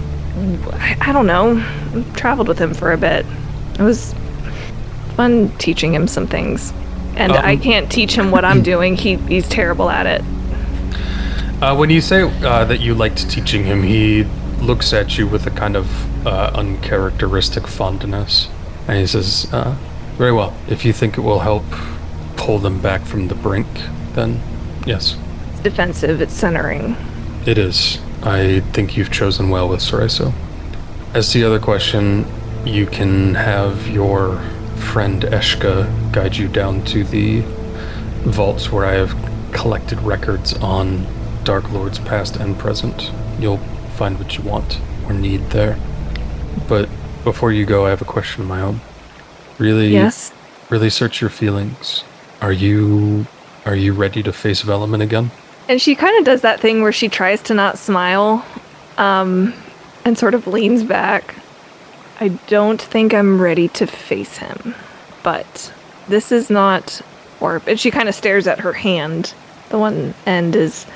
I, 0.73 0.97
I 1.01 1.13
don't 1.13 1.27
know. 1.27 1.61
Traveled 2.15 2.49
with 2.49 2.59
him 2.59 2.75
for 2.75 2.93
a 2.93 2.99
bit. 2.99 3.25
It 3.79 3.83
was 3.83 4.15
fun 5.17 5.51
teaching 5.59 5.95
him 5.95 6.07
some 6.09 6.27
things, 6.27 6.73
and 7.17 7.33
I 7.33 7.55
Um, 7.55 7.61
can't 7.61 7.91
teach 7.93 8.15
him 8.17 8.31
what 8.31 8.45
I'm 8.45 8.63
doing. 8.73 8.97
He 8.97 9.17
he's 9.17 9.49
terrible 9.49 9.89
at 9.91 10.07
it. 10.07 10.23
Uh, 11.63 11.77
when 11.77 11.91
you 11.91 12.01
say 12.01 12.23
uh, 12.23 12.65
that 12.65 12.81
you 12.81 12.93
liked 12.93 13.31
teaching 13.31 13.65
him, 13.65 13.85
he 13.85 14.25
looks 14.61 14.93
at 14.93 15.17
you 15.17 15.29
with 15.29 15.47
a 15.47 15.51
kind 15.51 15.77
of 15.77 16.27
uh, 16.27 16.51
uncharacteristic 16.57 17.69
fondness. 17.69 18.49
And 18.89 18.99
he 18.99 19.07
says, 19.07 19.47
uh, 19.53 19.77
Very 20.17 20.33
well. 20.33 20.57
If 20.69 20.85
you 20.85 20.93
think 20.93 21.17
it 21.17 21.21
will 21.21 21.39
help 21.39 21.63
pull 22.37 22.59
them 22.59 22.81
back 22.81 23.03
from 23.03 23.29
the 23.29 23.37
brink, 23.37 23.69
then 24.15 24.41
yes, 24.85 25.17
It's 25.53 25.61
defensive. 25.61 26.21
It's 26.21 26.35
centering. 26.35 26.97
it 27.47 27.59
is. 27.59 28.01
I 28.25 28.59
think 28.73 28.97
you've 28.97 29.13
chosen 29.13 29.49
well 29.49 29.69
with 29.69 29.79
Soresu. 29.83 30.33
As 31.15 31.31
to 31.31 31.39
the 31.39 31.47
other 31.47 31.61
question, 31.61 32.27
you 32.65 32.87
can 32.87 33.37
have 33.37 33.87
your 33.87 34.41
friend 34.77 35.23
Eshka 35.23 36.13
guide 36.13 36.37
you 36.37 36.49
down 36.49 36.85
to 36.87 37.05
the 37.05 37.43
vaults 38.25 38.73
where 38.73 38.85
I 38.85 38.95
have 38.95 39.15
collected 39.53 40.01
records 40.01 40.55
on 40.55 41.07
Dark 41.45 41.71
Lords 41.73 41.99
past 41.99 42.37
and 42.37 42.59
present. 42.59 43.11
You'll 43.39 43.59
find 43.97 44.19
what 44.19 44.37
you 44.37 44.45
want 44.45 44.81
or 45.07 45.13
need 45.13 45.51
there. 45.51 45.79
But 46.69 46.89
before 47.25 47.53
you 47.53 47.65
go, 47.65 47.87
I 47.87 47.91
have 47.91 48.03
a 48.03 48.07
question 48.07 48.43
of 48.43 48.49
my 48.49 48.61
own. 48.61 48.81
Really, 49.59 49.89
Yes. 49.89 50.33
really 50.71 50.91
search 50.91 51.21
your 51.21 51.31
feelings. 51.31 52.05
Are 52.41 52.53
you 52.53 53.27
are 53.65 53.77
you 53.77 53.93
ready 53.93 54.25
to 54.25 54.33
face 54.33 54.63
Velamin 54.63 55.01
again? 55.01 55.31
And 55.69 55.81
she 55.81 55.95
kind 55.95 56.19
of 56.19 56.25
does 56.25 56.41
that 56.41 56.59
thing 56.59 56.83
where 56.83 56.91
she 56.91 57.09
tries 57.09 57.41
to 57.43 57.55
not 57.55 57.79
smile, 57.79 58.45
um, 58.99 59.55
and 60.05 60.19
sort 60.19 60.35
of 60.35 60.49
leans 60.49 60.83
back. 60.83 61.37
I 62.19 62.29
don't 62.49 62.83
think 62.83 63.15
I'm 63.15 63.41
ready 63.41 63.69
to 63.69 63.87
face 63.87 64.39
him, 64.39 64.75
but 65.23 65.73
this 66.09 66.33
is 66.33 66.51
not 66.51 67.01
warp. 67.39 67.69
And 67.69 67.79
she 67.79 67.93
kind 67.93 68.09
of 68.09 68.15
stares 68.17 68.49
at 68.49 68.59
her 68.61 68.73
hand. 68.73 69.33
The 69.69 69.79
one 69.79 70.15
end 70.27 70.57
is. 70.57 70.87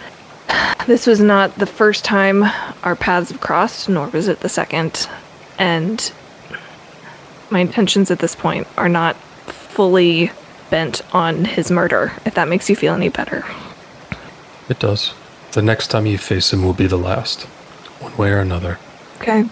This 0.86 1.06
was 1.06 1.20
not 1.20 1.56
the 1.56 1.66
first 1.66 2.04
time 2.04 2.44
our 2.84 2.94
paths 2.94 3.30
have 3.30 3.40
crossed, 3.40 3.88
nor 3.88 4.08
was 4.08 4.28
it 4.28 4.40
the 4.40 4.48
second. 4.48 5.08
And 5.58 6.12
my 7.50 7.60
intentions 7.60 8.10
at 8.10 8.20
this 8.20 8.36
point 8.36 8.66
are 8.76 8.88
not 8.88 9.16
fully 9.46 10.30
bent 10.70 11.02
on 11.14 11.44
his 11.44 11.70
murder, 11.70 12.12
if 12.24 12.34
that 12.34 12.48
makes 12.48 12.70
you 12.70 12.76
feel 12.76 12.94
any 12.94 13.08
better. 13.08 13.44
It 14.68 14.78
does. 14.78 15.14
The 15.52 15.62
next 15.62 15.88
time 15.88 16.06
you 16.06 16.18
face 16.18 16.52
him 16.52 16.62
will 16.62 16.74
be 16.74 16.86
the 16.86 16.98
last, 16.98 17.44
one 18.00 18.16
way 18.16 18.30
or 18.30 18.38
another. 18.38 18.78
Okay. 19.16 19.44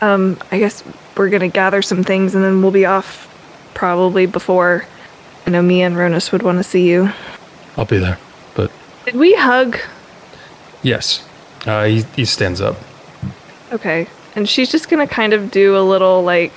Um, 0.00 0.38
I 0.50 0.58
guess 0.58 0.82
we're 1.16 1.30
gonna 1.30 1.48
gather 1.48 1.82
some 1.82 2.02
things 2.04 2.34
and 2.34 2.42
then 2.42 2.62
we'll 2.62 2.70
be 2.70 2.86
off 2.86 3.30
probably 3.74 4.26
before 4.26 4.86
I 5.46 5.50
know 5.50 5.62
me 5.62 5.82
and 5.82 5.96
Ronus 5.96 6.32
would 6.32 6.42
want 6.42 6.58
to 6.58 6.64
see 6.64 6.88
you. 6.88 7.10
I'll 7.76 7.84
be 7.84 7.98
there. 7.98 8.18
Did 9.04 9.16
we 9.16 9.34
hug? 9.34 9.78
yes, 10.82 11.26
uh, 11.66 11.84
he, 11.84 12.02
he 12.14 12.24
stands 12.24 12.60
up. 12.60 12.76
Okay. 13.72 14.06
And 14.36 14.48
she's 14.48 14.70
just 14.70 14.88
gonna 14.88 15.06
kind 15.06 15.32
of 15.32 15.50
do 15.50 15.76
a 15.76 15.80
little 15.80 16.22
like 16.22 16.52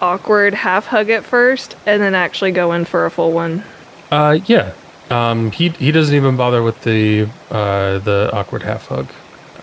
awkward 0.00 0.54
half 0.54 0.86
hug 0.86 1.10
at 1.10 1.24
first 1.24 1.76
and 1.86 2.02
then 2.02 2.14
actually 2.14 2.52
go 2.52 2.72
in 2.72 2.84
for 2.84 3.06
a 3.06 3.10
full 3.10 3.32
one. 3.32 3.64
Uh, 4.10 4.38
yeah. 4.46 4.72
Um, 5.10 5.50
he 5.50 5.70
he 5.70 5.92
doesn't 5.92 6.14
even 6.14 6.36
bother 6.36 6.62
with 6.62 6.82
the 6.82 7.28
uh, 7.50 7.98
the 7.98 8.30
awkward 8.32 8.62
half 8.62 8.86
hug. 8.86 9.08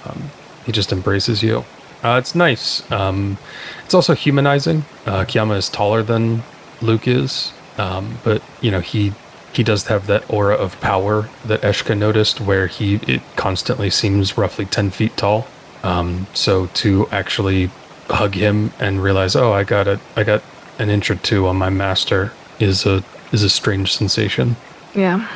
Um, 0.05 0.31
he 0.65 0.72
just 0.72 0.91
embraces 0.91 1.41
you. 1.43 1.65
Uh, 2.03 2.17
it's 2.19 2.36
nice. 2.36 2.89
Um, 2.91 3.38
it's 3.86 3.93
also 3.93 4.13
humanizing. 4.13 4.86
Uh, 5.05 5.25
Kiyama 5.25 5.58
is 5.58 5.69
taller 5.69 6.03
than 6.03 6.43
Luke 6.81 7.08
is, 7.08 7.51
um, 7.77 8.19
but 8.24 8.41
you 8.62 8.72
know 8.72 8.79
he 8.79 9.13
he 9.51 9.63
does 9.63 9.88
have 9.88 10.08
that 10.08 10.29
aura 10.29 10.56
of 10.56 10.79
power 10.82 11.29
that 11.46 11.62
Eshka 11.62 11.98
noticed, 11.98 12.39
where 12.39 12.68
he 12.68 12.96
it 13.08 13.22
constantly 13.36 13.89
seems 13.89 14.38
roughly 14.38 14.65
ten 14.65 14.89
feet 14.91 15.15
tall. 15.18 15.48
Um, 15.84 16.27
so 16.34 16.68
to 16.68 17.08
actually 17.12 17.72
hug 18.10 18.36
him 18.36 18.74
and 18.79 19.01
realize, 19.03 19.36
oh, 19.36 19.51
I 19.53 19.63
got 19.63 19.88
a 19.88 20.00
I 20.15 20.24
got 20.24 20.44
an 20.77 20.89
inch 20.89 21.10
or 21.12 21.15
two 21.15 21.48
on 21.48 21.56
my 21.58 21.70
master 21.70 22.32
is 22.60 22.86
a 22.86 23.03
is 23.32 23.44
a 23.44 23.50
strange 23.50 23.94
sensation. 23.96 24.56
Yeah. 24.96 25.27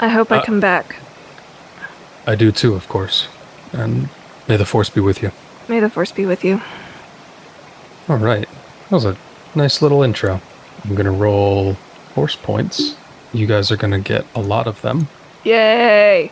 I 0.00 0.08
hope 0.08 0.30
I 0.32 0.38
Uh, 0.38 0.44
come 0.44 0.60
back. 0.60 0.96
I 2.26 2.34
do 2.34 2.50
too, 2.52 2.74
of 2.74 2.88
course. 2.88 3.28
And 3.72 4.08
may 4.48 4.56
the 4.56 4.64
force 4.66 4.90
be 4.90 5.00
with 5.00 5.22
you. 5.22 5.30
May 5.68 5.80
the 5.80 5.88
force 5.90 6.12
be 6.12 6.26
with 6.26 6.44
you. 6.44 6.60
All 8.08 8.16
right. 8.16 8.48
That 8.90 8.96
was 8.96 9.04
a 9.04 9.16
nice 9.54 9.80
little 9.80 10.02
intro. 10.02 10.40
I'm 10.84 10.94
going 10.94 11.06
to 11.06 11.10
roll 11.10 11.74
force 12.14 12.36
points. 12.36 12.96
You 13.34 13.46
guys 13.46 13.72
are 13.72 13.76
going 13.76 13.90
to 13.90 13.98
get 13.98 14.24
a 14.36 14.40
lot 14.40 14.68
of 14.68 14.80
them. 14.82 15.08
Yay! 15.42 16.30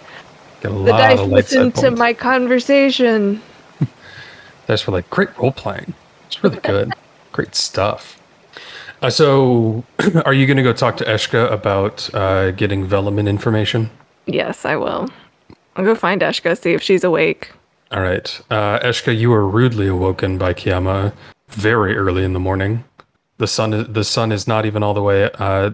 Get 0.61 0.71
a 0.71 0.75
The 0.75 0.81
lot 0.81 0.99
dice 0.99 1.19
of 1.19 1.29
light 1.29 1.37
listen 1.51 1.73
to 1.73 1.91
my 1.91 2.15
conversation. 2.15 3.43
Dice 4.69 4.87
were 4.87 4.93
like, 4.93 5.11
great 5.11 5.37
role 5.37 5.51
playing. 5.51 5.95
It's 6.29 6.43
really 6.45 6.61
good. 6.61 6.93
great 7.33 7.57
stuff. 7.57 8.21
Uh, 9.03 9.11
so, 9.11 9.85
are 10.25 10.33
you 10.33 10.47
going 10.47 10.57
to 10.57 10.63
go 10.63 10.73
talk 10.73 10.97
to 10.99 11.05
Eshka 11.05 11.51
about 11.51 12.09
uh, 12.15 12.53
getting 12.53 12.87
Velamin 12.87 13.27
information? 13.27 13.91
Yes, 14.27 14.65
I 14.65 14.77
will. 14.77 15.09
I'll 15.75 15.85
go 15.85 15.97
find 15.97 16.23
Eshka, 16.23 16.57
see 16.57 16.73
if 16.73 16.83
she's 16.83 17.03
awake. 17.03 17.51
All 17.91 18.01
right. 18.01 18.41
Uh, 18.49 18.79
Eshka, 18.79 19.19
you 19.19 19.31
were 19.31 19.47
rudely 19.47 19.89
awoken 19.89 20.39
by 20.39 20.55
Kiyama 20.55 21.13
very 21.49 21.97
early 21.97 22.23
in 22.23 22.33
the 22.33 22.41
morning. 22.41 22.85
The 23.39 23.49
sun 23.49 23.75
is 23.75 23.89
the 23.89 24.05
sun 24.05 24.31
is 24.31 24.47
not 24.47 24.65
even 24.67 24.85
all 24.85 24.95
the 24.95 25.03
way 25.03 25.29
uh, 25.35 25.73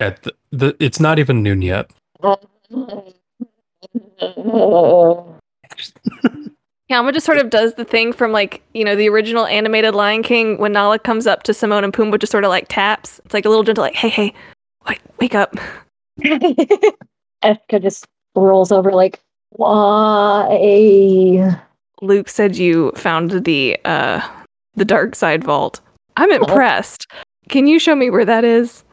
at 0.00 0.22
the, 0.22 0.34
the 0.50 0.76
it's 0.80 1.00
not 1.00 1.18
even 1.18 1.42
noon 1.42 1.62
yet. 1.62 1.90
Yama 6.88 7.12
just 7.12 7.26
sort 7.26 7.38
of 7.38 7.50
does 7.50 7.74
the 7.74 7.84
thing 7.84 8.12
from 8.12 8.32
like, 8.32 8.62
you 8.74 8.84
know, 8.84 8.94
the 8.94 9.08
original 9.08 9.46
animated 9.46 9.94
Lion 9.94 10.22
King 10.22 10.58
when 10.58 10.72
Nala 10.72 10.98
comes 10.98 11.26
up 11.26 11.42
to 11.44 11.54
Simone 11.54 11.82
and 11.82 11.92
Pumbaa 11.92 12.20
just 12.20 12.30
sort 12.30 12.44
of 12.44 12.50
like 12.50 12.66
taps. 12.68 13.20
It's 13.24 13.34
like 13.34 13.44
a 13.44 13.48
little 13.48 13.64
gentle 13.64 13.82
like, 13.82 13.94
hey, 13.94 14.10
hey, 14.10 14.34
wait, 14.86 15.00
wake 15.18 15.34
up. 15.34 15.56
Eshka 16.20 17.82
just 17.82 18.06
rolls 18.34 18.70
over 18.70 18.92
like, 18.92 19.20
why? 19.50 21.58
Luke 22.02 22.28
said 22.28 22.56
you 22.56 22.92
found 22.96 23.44
the 23.44 23.78
uh 23.84 24.20
the 24.74 24.84
dark 24.84 25.14
side 25.14 25.42
vault. 25.42 25.80
I'm 26.16 26.30
impressed. 26.30 27.06
Can 27.48 27.66
you 27.66 27.78
show 27.78 27.94
me 27.94 28.10
where 28.10 28.24
that 28.24 28.44
is? 28.44 28.83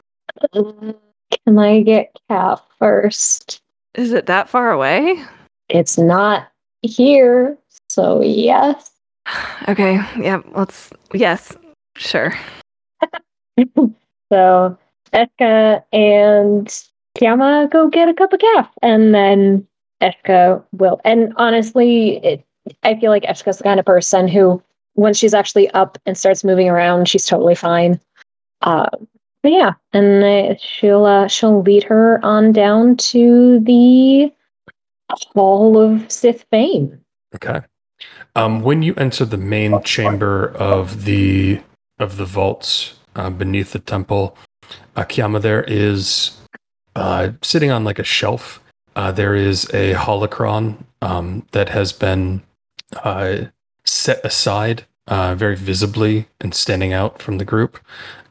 Can 0.52 1.58
I 1.58 1.82
get 1.82 2.16
Caf 2.28 2.62
first? 2.78 3.60
Is 3.94 4.12
it 4.12 4.26
that 4.26 4.48
far 4.48 4.70
away? 4.70 5.22
It's 5.68 5.98
not 5.98 6.48
here, 6.82 7.56
so 7.88 8.22
yes. 8.22 8.90
Okay, 9.68 9.94
yeah, 10.18 10.40
let's 10.54 10.90
yes. 11.14 11.56
Sure. 11.96 12.34
So 14.32 14.78
Eshka 15.12 15.82
and 15.92 16.66
Kiyama 17.18 17.70
go 17.70 17.88
get 17.88 18.08
a 18.08 18.14
cup 18.14 18.32
of 18.32 18.40
caf, 18.40 18.70
and 18.80 19.14
then 19.14 19.66
Eshka 20.00 20.64
will. 20.72 21.02
And 21.04 21.34
honestly, 21.36 22.16
it, 22.24 22.44
I 22.82 22.98
feel 22.98 23.10
like 23.10 23.24
Eshka's 23.24 23.58
the 23.58 23.64
kind 23.64 23.78
of 23.78 23.84
person 23.84 24.26
who, 24.26 24.62
when 24.94 25.12
she's 25.12 25.34
actually 25.34 25.68
up 25.72 25.98
and 26.06 26.16
starts 26.16 26.44
moving 26.44 26.70
around, 26.70 27.08
she's 27.08 27.26
totally 27.26 27.54
fine. 27.54 28.00
Uh, 28.62 28.88
yeah, 29.50 29.74
and 29.92 30.24
uh, 30.24 30.56
she'll 30.58 31.04
uh, 31.04 31.26
she'll 31.28 31.62
lead 31.62 31.82
her 31.84 32.24
on 32.24 32.52
down 32.52 32.96
to 32.96 33.60
the 33.60 34.32
Hall 35.34 35.78
of 35.78 36.10
Sith 36.10 36.44
Fame. 36.50 37.00
Okay. 37.34 37.60
Um, 38.34 38.62
when 38.62 38.82
you 38.82 38.94
enter 38.94 39.24
the 39.24 39.36
main 39.36 39.82
chamber 39.82 40.48
of 40.56 41.04
the 41.04 41.60
of 41.98 42.16
the 42.16 42.24
vaults 42.24 42.94
uh, 43.14 43.30
beneath 43.30 43.72
the 43.72 43.78
temple, 43.78 44.36
Akiyama, 44.96 45.40
there 45.40 45.64
is 45.64 46.36
uh, 46.96 47.30
sitting 47.42 47.70
on 47.70 47.84
like 47.84 47.98
a 47.98 48.04
shelf. 48.04 48.62
Uh, 48.94 49.10
there 49.10 49.34
is 49.34 49.64
a 49.72 49.94
holocron 49.94 50.84
um, 51.00 51.46
that 51.52 51.70
has 51.70 51.92
been 51.92 52.42
uh, 53.04 53.44
set 53.84 54.24
aside 54.24 54.84
uh, 55.08 55.34
very 55.34 55.56
visibly 55.56 56.28
and 56.40 56.54
standing 56.54 56.92
out 56.92 57.20
from 57.20 57.38
the 57.38 57.44
group. 57.44 57.78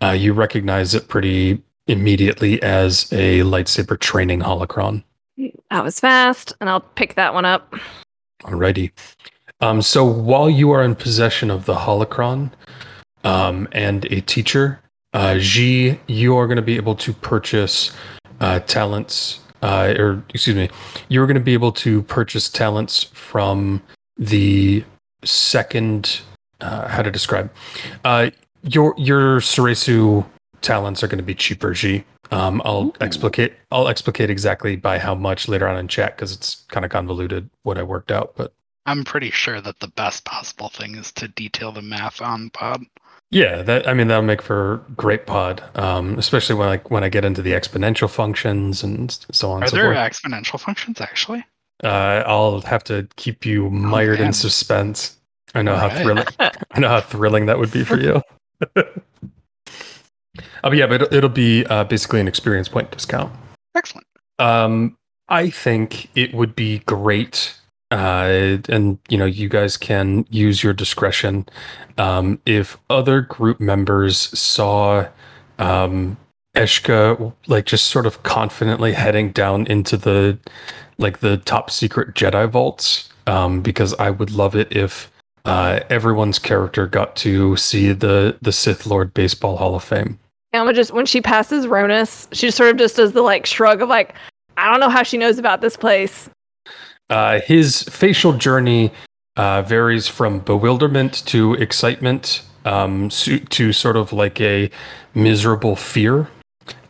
Uh, 0.01 0.11
you 0.11 0.33
recognize 0.33 0.95
it 0.95 1.07
pretty 1.07 1.61
immediately 1.87 2.61
as 2.61 3.11
a 3.11 3.39
lightsaber 3.41 3.99
training 3.99 4.39
holocron. 4.39 5.03
That 5.69 5.83
was 5.83 5.99
fast, 5.99 6.53
and 6.59 6.69
I'll 6.69 6.81
pick 6.81 7.15
that 7.15 7.33
one 7.33 7.45
up. 7.45 7.73
Alrighty. 8.43 8.91
Um, 9.61 9.81
so 9.81 10.03
while 10.03 10.49
you 10.49 10.71
are 10.71 10.83
in 10.83 10.95
possession 10.95 11.51
of 11.51 11.65
the 11.65 11.75
holocron 11.75 12.51
um, 13.23 13.67
and 13.71 14.05
a 14.05 14.21
teacher, 14.21 14.81
uh, 15.13 15.37
G, 15.37 15.99
you 16.07 16.35
are 16.35 16.47
going 16.47 16.55
to 16.55 16.61
be 16.63 16.77
able 16.77 16.95
to 16.95 17.13
purchase 17.13 17.91
uh, 18.39 18.59
talents, 18.61 19.39
uh, 19.61 19.93
or 19.97 20.23
excuse 20.29 20.55
me, 20.55 20.69
you're 21.09 21.27
going 21.27 21.35
to 21.35 21.43
be 21.43 21.53
able 21.53 21.71
to 21.73 22.01
purchase 22.03 22.49
talents 22.49 23.03
from 23.03 23.81
the 24.17 24.83
second. 25.23 26.21
Uh, 26.61 26.87
how 26.87 27.01
to 27.01 27.11
describe? 27.11 27.51
Uh, 28.05 28.29
your 28.63 28.93
your 28.97 29.39
Soresu 29.39 30.25
talents 30.61 31.03
are 31.03 31.07
going 31.07 31.17
to 31.17 31.23
be 31.23 31.35
cheaper, 31.35 31.73
G. 31.73 32.03
Um, 32.31 32.61
I'll 32.63 32.95
explicate. 33.01 33.53
I'll 33.71 33.87
explicate 33.87 34.29
exactly 34.29 34.75
by 34.75 34.99
how 34.99 35.15
much 35.15 35.47
later 35.47 35.67
on 35.67 35.77
in 35.77 35.87
chat 35.87 36.15
because 36.15 36.31
it's 36.33 36.63
kind 36.69 36.85
of 36.85 36.91
convoluted 36.91 37.49
what 37.63 37.77
I 37.77 37.83
worked 37.83 38.11
out. 38.11 38.33
But 38.35 38.53
I'm 38.85 39.03
pretty 39.03 39.31
sure 39.31 39.59
that 39.61 39.79
the 39.79 39.87
best 39.89 40.23
possible 40.25 40.69
thing 40.69 40.95
is 40.95 41.11
to 41.13 41.27
detail 41.27 41.71
the 41.71 41.81
math 41.81 42.21
on 42.21 42.49
pod. 42.51 42.83
yeah, 43.31 43.61
that 43.63 43.87
I 43.87 43.93
mean 43.93 44.07
that'll 44.07 44.23
make 44.23 44.41
for 44.41 44.83
great 44.95 45.25
pod, 45.25 45.63
um, 45.77 46.17
especially 46.17 46.55
when 46.55 46.69
I 46.69 46.77
when 46.87 47.03
I 47.03 47.09
get 47.09 47.25
into 47.25 47.41
the 47.41 47.51
exponential 47.51 48.09
functions 48.09 48.83
and 48.83 49.11
so 49.31 49.51
on. 49.51 49.63
Are 49.63 49.67
so 49.67 49.75
there 49.75 49.93
forth. 49.93 49.97
exponential 49.97 50.59
functions 50.59 51.01
actually? 51.01 51.43
Uh, 51.83 52.23
I'll 52.27 52.61
have 52.61 52.83
to 52.85 53.07
keep 53.15 53.45
you 53.45 53.69
mired 53.71 54.19
in 54.19 54.33
suspense. 54.33 55.17
I 55.53 55.61
know 55.61 55.75
how 55.75 55.87
Alright. 55.87 56.01
thrilling. 56.03 56.25
I 56.39 56.79
know 56.79 56.89
how 56.89 57.01
thrilling 57.01 57.45
that 57.47 57.59
would 57.59 57.71
be 57.71 57.83
for 57.83 57.99
you. 57.99 58.21
oh, 60.63 60.71
yeah, 60.71 60.87
but 60.87 61.01
it'll, 61.01 61.13
it'll 61.13 61.29
be 61.29 61.65
uh, 61.65 61.83
basically 61.83 62.19
an 62.19 62.27
experience 62.27 62.69
point 62.69 62.91
discount. 62.91 63.33
Excellent. 63.75 64.07
Um, 64.39 64.97
I 65.29 65.49
think 65.49 66.09
it 66.15 66.33
would 66.33 66.55
be 66.55 66.79
great, 66.79 67.55
uh, 67.89 68.57
and 68.69 68.99
you 69.09 69.17
know, 69.17 69.25
you 69.25 69.49
guys 69.49 69.77
can 69.77 70.25
use 70.29 70.63
your 70.63 70.73
discretion. 70.73 71.47
Um, 71.97 72.41
if 72.45 72.77
other 72.89 73.21
group 73.21 73.59
members 73.59 74.17
saw 74.37 75.07
um, 75.59 76.17
Eshka 76.55 77.33
like 77.47 77.65
just 77.65 77.85
sort 77.85 78.05
of 78.05 78.23
confidently 78.23 78.93
heading 78.93 79.31
down 79.31 79.67
into 79.67 79.95
the 79.95 80.37
like 80.97 81.19
the 81.19 81.37
top 81.37 81.69
secret 81.69 82.13
Jedi 82.13 82.49
vaults, 82.49 83.09
um, 83.27 83.61
because 83.61 83.93
I 83.95 84.09
would 84.09 84.31
love 84.31 84.55
it 84.55 84.75
if 84.75 85.10
uh, 85.45 85.79
everyone's 85.89 86.39
character 86.39 86.87
got 86.87 87.15
to 87.17 87.55
see 87.57 87.91
the 87.91 88.37
the 88.41 88.51
Sith 88.51 88.85
Lord 88.85 89.13
Baseball 89.13 89.57
Hall 89.57 89.75
of 89.75 89.83
Fame. 89.83 90.19
Alma 90.53 90.73
just 90.73 90.91
when 90.91 91.05
she 91.05 91.21
passes 91.21 91.65
Ronus, 91.65 92.27
she 92.33 92.51
sort 92.51 92.71
of 92.71 92.77
just 92.77 92.97
does 92.97 93.13
the 93.13 93.21
like 93.21 93.45
shrug 93.45 93.81
of 93.81 93.89
like, 93.89 94.13
I 94.57 94.69
don't 94.69 94.79
know 94.79 94.89
how 94.89 95.03
she 95.03 95.17
knows 95.17 95.39
about 95.39 95.61
this 95.61 95.77
place. 95.77 96.29
Uh, 97.09 97.39
his 97.41 97.83
facial 97.83 98.33
journey 98.33 98.91
uh, 99.37 99.61
varies 99.61 100.07
from 100.07 100.39
bewilderment 100.39 101.25
to 101.27 101.53
excitement 101.55 102.43
um, 102.65 103.09
to 103.09 103.73
sort 103.73 103.97
of 103.97 104.13
like 104.13 104.39
a 104.41 104.69
miserable 105.13 105.75
fear. 105.75 106.29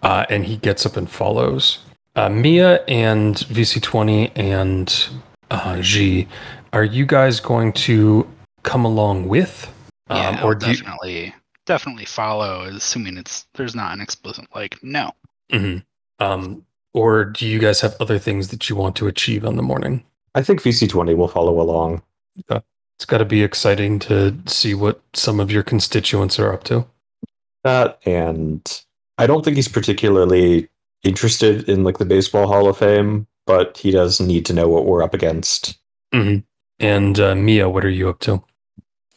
Uh, 0.04 0.26
and 0.30 0.46
he 0.46 0.58
gets 0.58 0.86
up 0.86 0.98
and 0.98 1.10
follows. 1.10 1.80
Uh, 2.16 2.30
Mia 2.30 2.84
and 2.86 3.36
VC20 3.36 4.32
and 4.36 5.08
uh, 5.52 5.80
G, 5.82 6.28
are 6.74 6.84
you 6.84 7.06
guys 7.06 7.40
going 7.40 7.72
to 7.74 8.28
come 8.64 8.86
along 8.86 9.28
with? 9.28 9.72
Yeah, 10.10 10.30
Um, 10.30 10.36
I'll 10.38 10.46
or 10.48 10.56
do 10.56 10.68
you, 10.68 10.74
definitely 10.78 11.36
definitely 11.66 12.06
follow, 12.06 12.64
assuming 12.64 13.18
it's 13.18 13.46
there's 13.54 13.76
not 13.76 13.94
an 13.94 14.02
explicit 14.02 14.46
like 14.56 14.78
no. 14.84 15.12
Mhm. 15.52 15.84
um, 16.20 16.66
or 16.94 17.24
do 17.26 17.48
you 17.48 17.60
guys 17.60 17.82
have 17.82 17.96
other 18.00 18.20
things 18.20 18.50
that 18.50 18.70
you 18.70 18.76
want 18.76 18.96
to 18.98 19.08
achieve 19.08 19.46
on 19.46 19.56
the 19.56 19.64
morning? 19.64 20.04
I 20.36 20.42
think 20.44 20.62
VC20 20.62 21.16
will 21.16 21.28
follow 21.28 21.60
along. 21.62 22.02
It's 22.50 23.06
got 23.06 23.18
to 23.20 23.26
be 23.26 23.42
exciting 23.44 23.98
to 24.00 24.38
see 24.46 24.74
what 24.74 25.02
some 25.14 25.40
of 25.40 25.52
your 25.52 25.64
constituents 25.64 26.38
are 26.40 26.54
up 26.54 26.64
to. 26.66 26.86
That 27.64 28.00
and 28.06 28.62
I 29.18 29.28
don't 29.28 29.44
think 29.44 29.56
he's 29.56 29.68
particularly 29.68 30.68
interested 31.04 31.68
in 31.70 31.84
like 31.84 31.98
the 31.98 32.06
Baseball 32.06 32.48
Hall 32.48 32.68
of 32.68 32.78
Fame, 32.78 33.26
but 33.46 33.78
he 33.78 33.92
does 33.92 34.20
need 34.22 34.46
to 34.48 34.54
know 34.54 34.68
what 34.68 34.86
we're 34.86 35.02
up 35.04 35.14
against. 35.14 35.78
And 36.12 37.20
uh, 37.20 37.36
Mia, 37.36 37.70
what 37.70 37.86
are 37.86 37.90
you 37.90 38.10
up 38.10 38.20
to? 38.22 38.44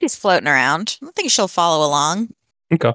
She's 0.05 0.15
floating 0.17 0.47
around. 0.49 0.99
I 1.03 1.11
think 1.13 1.31
she'll 1.31 1.49
follow 1.49 1.87
along. 1.87 2.29
Okay. 2.71 2.93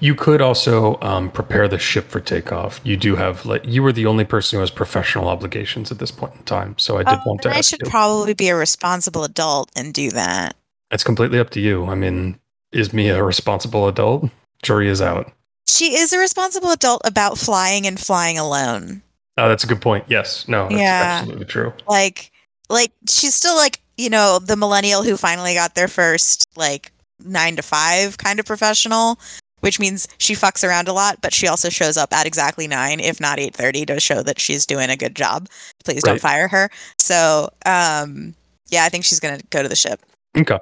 You 0.00 0.14
could 0.14 0.42
also 0.42 1.00
um, 1.00 1.30
prepare 1.30 1.66
the 1.66 1.78
ship 1.78 2.08
for 2.10 2.20
takeoff. 2.20 2.78
You 2.84 2.98
do 2.98 3.16
have 3.16 3.46
like 3.46 3.64
you 3.64 3.82
were 3.82 3.90
the 3.92 4.04
only 4.04 4.24
person 4.24 4.58
who 4.58 4.60
has 4.60 4.70
professional 4.70 5.28
obligations 5.28 5.90
at 5.90 5.98
this 5.98 6.10
point 6.10 6.34
in 6.34 6.42
time, 6.42 6.76
so 6.76 6.98
I 6.98 7.04
did 7.04 7.18
Oh, 7.20 7.22
want 7.24 7.40
to 7.42 7.50
I 7.56 7.62
should 7.62 7.80
you. 7.80 7.88
probably 7.88 8.34
be 8.34 8.48
a 8.50 8.54
responsible 8.56 9.24
adult 9.24 9.70
and 9.74 9.94
do 9.94 10.10
that. 10.10 10.56
it's 10.90 11.04
completely 11.04 11.38
up 11.38 11.48
to 11.50 11.60
you. 11.60 11.86
I 11.86 11.94
mean, 11.94 12.38
is 12.70 12.92
Mia 12.92 13.18
a 13.18 13.22
responsible 13.22 13.88
adult? 13.88 14.28
Jury 14.62 14.88
is 14.90 15.00
out. 15.00 15.32
She 15.66 15.96
is 15.96 16.12
a 16.12 16.18
responsible 16.18 16.70
adult 16.70 17.00
about 17.06 17.38
flying 17.38 17.86
and 17.86 17.98
flying 17.98 18.36
alone. 18.38 19.00
Oh, 19.38 19.48
that's 19.48 19.64
a 19.64 19.66
good 19.66 19.80
point. 19.80 20.04
Yes. 20.08 20.46
No, 20.48 20.64
that's 20.68 20.74
Yeah. 20.82 21.18
absolutely 21.20 21.46
true. 21.46 21.72
Like, 21.88 22.30
like 22.68 22.92
she's 23.08 23.34
still 23.34 23.56
like 23.56 23.80
you 23.96 24.10
know 24.10 24.38
the 24.38 24.56
millennial 24.56 25.02
who 25.02 25.16
finally 25.16 25.54
got 25.54 25.74
their 25.74 25.88
first 25.88 26.48
like 26.56 26.92
nine 27.24 27.56
to 27.56 27.62
five 27.62 28.18
kind 28.18 28.40
of 28.40 28.46
professional, 28.46 29.18
which 29.60 29.78
means 29.78 30.08
she 30.18 30.34
fucks 30.34 30.66
around 30.66 30.88
a 30.88 30.92
lot, 30.92 31.18
but 31.22 31.32
she 31.32 31.46
also 31.46 31.68
shows 31.68 31.96
up 31.96 32.12
at 32.12 32.26
exactly 32.26 32.66
nine, 32.66 33.00
if 33.00 33.20
not 33.20 33.38
eight 33.38 33.54
thirty, 33.54 33.86
to 33.86 34.00
show 34.00 34.22
that 34.22 34.38
she's 34.38 34.66
doing 34.66 34.90
a 34.90 34.96
good 34.96 35.14
job. 35.14 35.48
Please 35.84 36.02
don't 36.02 36.20
fire 36.20 36.48
her. 36.48 36.70
So, 36.98 37.50
um, 37.66 38.34
yeah, 38.70 38.84
I 38.84 38.88
think 38.88 39.04
she's 39.04 39.20
gonna 39.20 39.40
go 39.50 39.62
to 39.62 39.68
the 39.68 39.76
ship. 39.76 40.00
Okay. 40.36 40.58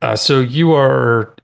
Uh, 0.00 0.16
so 0.16 0.40
you 0.40 0.72
are 0.72 1.34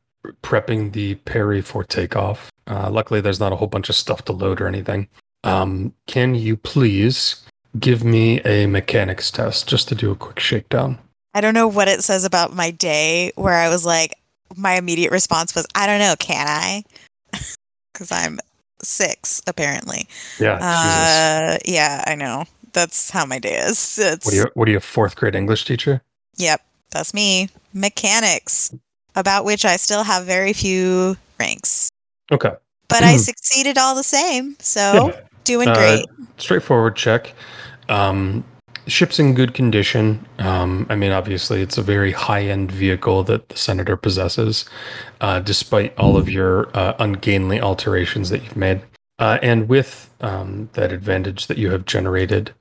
prepping 0.43 0.93
the 0.93 1.15
Perry 1.17 1.61
for 1.61 1.85
takeoff. 1.85 2.51
Uh, 2.67 2.91
luckily, 2.91 3.21
there's 3.21 3.41
not 3.41 3.53
a 3.53 3.57
whole 3.57 3.69
bunch 3.69 3.89
of 3.89 3.95
stuff 3.95 4.25
to 4.25 4.33
load 4.33 4.61
or 4.61 4.67
anything. 4.67 5.09
Um, 5.45 5.95
can 6.07 6.35
you 6.35 6.57
please 6.57 7.45
give 7.79 8.03
me 8.05 8.41
a 8.43 8.67
mechanics 8.67 9.31
test 9.31 9.69
just 9.69 9.89
to 9.89 9.95
do 9.95 10.11
a 10.11 10.17
quick 10.17 10.41
shakedown? 10.41 10.99
I 11.39 11.41
don't 11.41 11.55
know 11.55 11.69
what 11.69 11.87
it 11.87 12.03
says 12.03 12.25
about 12.25 12.53
my 12.53 12.73
day 12.73 13.31
where 13.37 13.55
I 13.55 13.69
was 13.69 13.87
like, 13.87 14.19
my 14.57 14.75
immediate 14.75 15.13
response 15.13 15.55
was, 15.55 15.69
I 15.73 15.87
don't 15.87 16.01
know, 16.01 16.17
can 16.19 16.49
I? 16.49 16.83
Because 17.93 18.11
I'm 18.13 18.39
six, 18.83 19.41
apparently. 19.47 20.09
Yeah. 20.39 20.55
Uh, 20.55 21.59
yeah, 21.65 22.03
I 22.07 22.15
know. 22.17 22.45
That's 22.73 23.11
how 23.11 23.25
my 23.25 23.39
day 23.41 23.57
is. 23.57 23.99
It's, 23.99 24.25
What 24.25 24.35
are 24.35 24.37
you? 24.37 24.51
What 24.55 24.69
are 24.69 24.71
you? 24.73 24.77
a 24.77 24.81
Fourth 24.81 25.15
grade 25.17 25.35
English 25.37 25.65
teacher? 25.65 26.01
Yep, 26.37 26.61
that's 26.93 27.13
me. 27.15 27.49
Mechanics, 27.73 28.73
about 29.17 29.45
which 29.45 29.65
I 29.65 29.77
still 29.77 30.05
have 30.05 30.27
very 30.27 30.53
few 30.53 31.17
ranks. 31.41 31.89
Okay. 32.31 32.53
But 32.89 33.03
I 33.03 33.17
succeeded 33.17 33.79
all 33.79 33.95
the 33.97 34.05
same, 34.05 34.57
so 34.61 35.13
Yeah. 35.13 35.21
doing 35.45 35.69
Uh, 35.69 35.75
great. 35.75 36.07
straightforward 36.37 36.95
check. 36.97 37.33
Um, 37.89 38.45
ship's 38.89 39.19
in 39.19 39.35
good 39.35 39.55
condition. 39.55 40.27
Um, 40.39 40.87
I 40.89 40.97
mean, 40.97 41.13
obviously, 41.13 41.63
it's 41.63 41.79
a 41.79 41.83
very 41.83 42.13
high-end 42.13 42.73
vehicle 42.73 43.23
that 43.25 43.49
the 43.49 43.57
senator 43.57 43.97
possesses, 43.97 44.65
uh, 45.21 45.41
despite 45.41 45.97
all 45.99 46.17
of 46.17 46.29
your 46.29 46.77
uh, 46.77 46.95
ungainly 46.99 47.61
alterations 47.61 48.31
that 48.31 48.43
you've 48.43 48.57
made. 48.57 48.83
Uh, 49.19 49.39
and 49.43 49.69
with 49.69 50.11
um, 50.21 50.71
that 50.75 50.93
advantage 50.93 51.47
that 51.47 51.59
you 51.59 51.71
have 51.71 51.85
generated, 51.85 52.53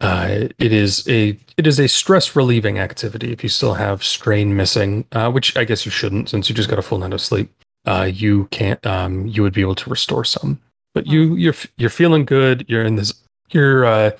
uh, 0.00 0.48
it 0.58 0.72
is 0.72 1.06
a 1.08 1.38
it 1.56 1.66
is 1.66 1.78
a 1.78 1.88
stress 1.88 2.36
relieving 2.36 2.78
activity. 2.78 3.32
If 3.32 3.42
you 3.42 3.48
still 3.48 3.74
have 3.74 4.04
strain 4.04 4.56
missing, 4.56 5.06
uh, 5.12 5.30
which 5.30 5.56
I 5.56 5.64
guess 5.64 5.86
you 5.86 5.90
shouldn't, 5.90 6.28
since 6.28 6.48
you 6.48 6.54
just 6.54 6.68
got 6.68 6.78
a 6.78 6.82
full 6.82 6.98
night 6.98 7.12
of 7.12 7.20
sleep, 7.20 7.50
uh, 7.86 8.10
you 8.12 8.46
can't. 8.46 8.84
Um, 8.86 9.26
you 9.26 9.42
would 9.42 9.54
be 9.54 9.62
able 9.62 9.76
to 9.76 9.90
restore 9.90 10.24
some 10.24 10.60
but 10.94 11.06
you 11.06 11.34
you're 11.34 11.54
you're 11.76 11.90
feeling 11.90 12.24
good. 12.24 12.64
You're 12.68 12.84
in 12.84 12.96
this. 12.96 13.12
You're 13.50 13.84
uh, 13.84 14.10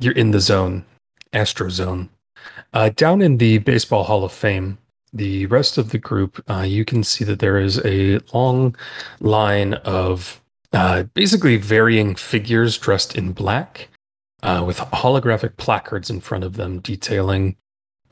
you're 0.00 0.14
in 0.14 0.32
the 0.32 0.40
zone, 0.40 0.84
Astro 1.36 1.68
Zone. 1.68 2.08
Uh, 2.72 2.90
down 2.96 3.22
in 3.22 3.36
the 3.36 3.58
Baseball 3.58 4.04
Hall 4.04 4.24
of 4.24 4.32
Fame, 4.32 4.78
the 5.12 5.46
rest 5.46 5.78
of 5.78 5.90
the 5.90 5.98
group, 5.98 6.42
uh, 6.50 6.62
you 6.62 6.84
can 6.84 7.04
see 7.04 7.24
that 7.24 7.38
there 7.38 7.58
is 7.58 7.84
a 7.84 8.18
long 8.32 8.74
line 9.20 9.74
of 9.74 10.40
uh, 10.72 11.04
basically 11.14 11.56
varying 11.56 12.14
figures 12.14 12.76
dressed 12.76 13.16
in 13.16 13.32
black 13.32 13.88
uh, 14.42 14.62
with 14.66 14.78
holographic 14.78 15.56
placards 15.56 16.10
in 16.10 16.20
front 16.20 16.44
of 16.44 16.56
them 16.56 16.80
detailing 16.80 17.56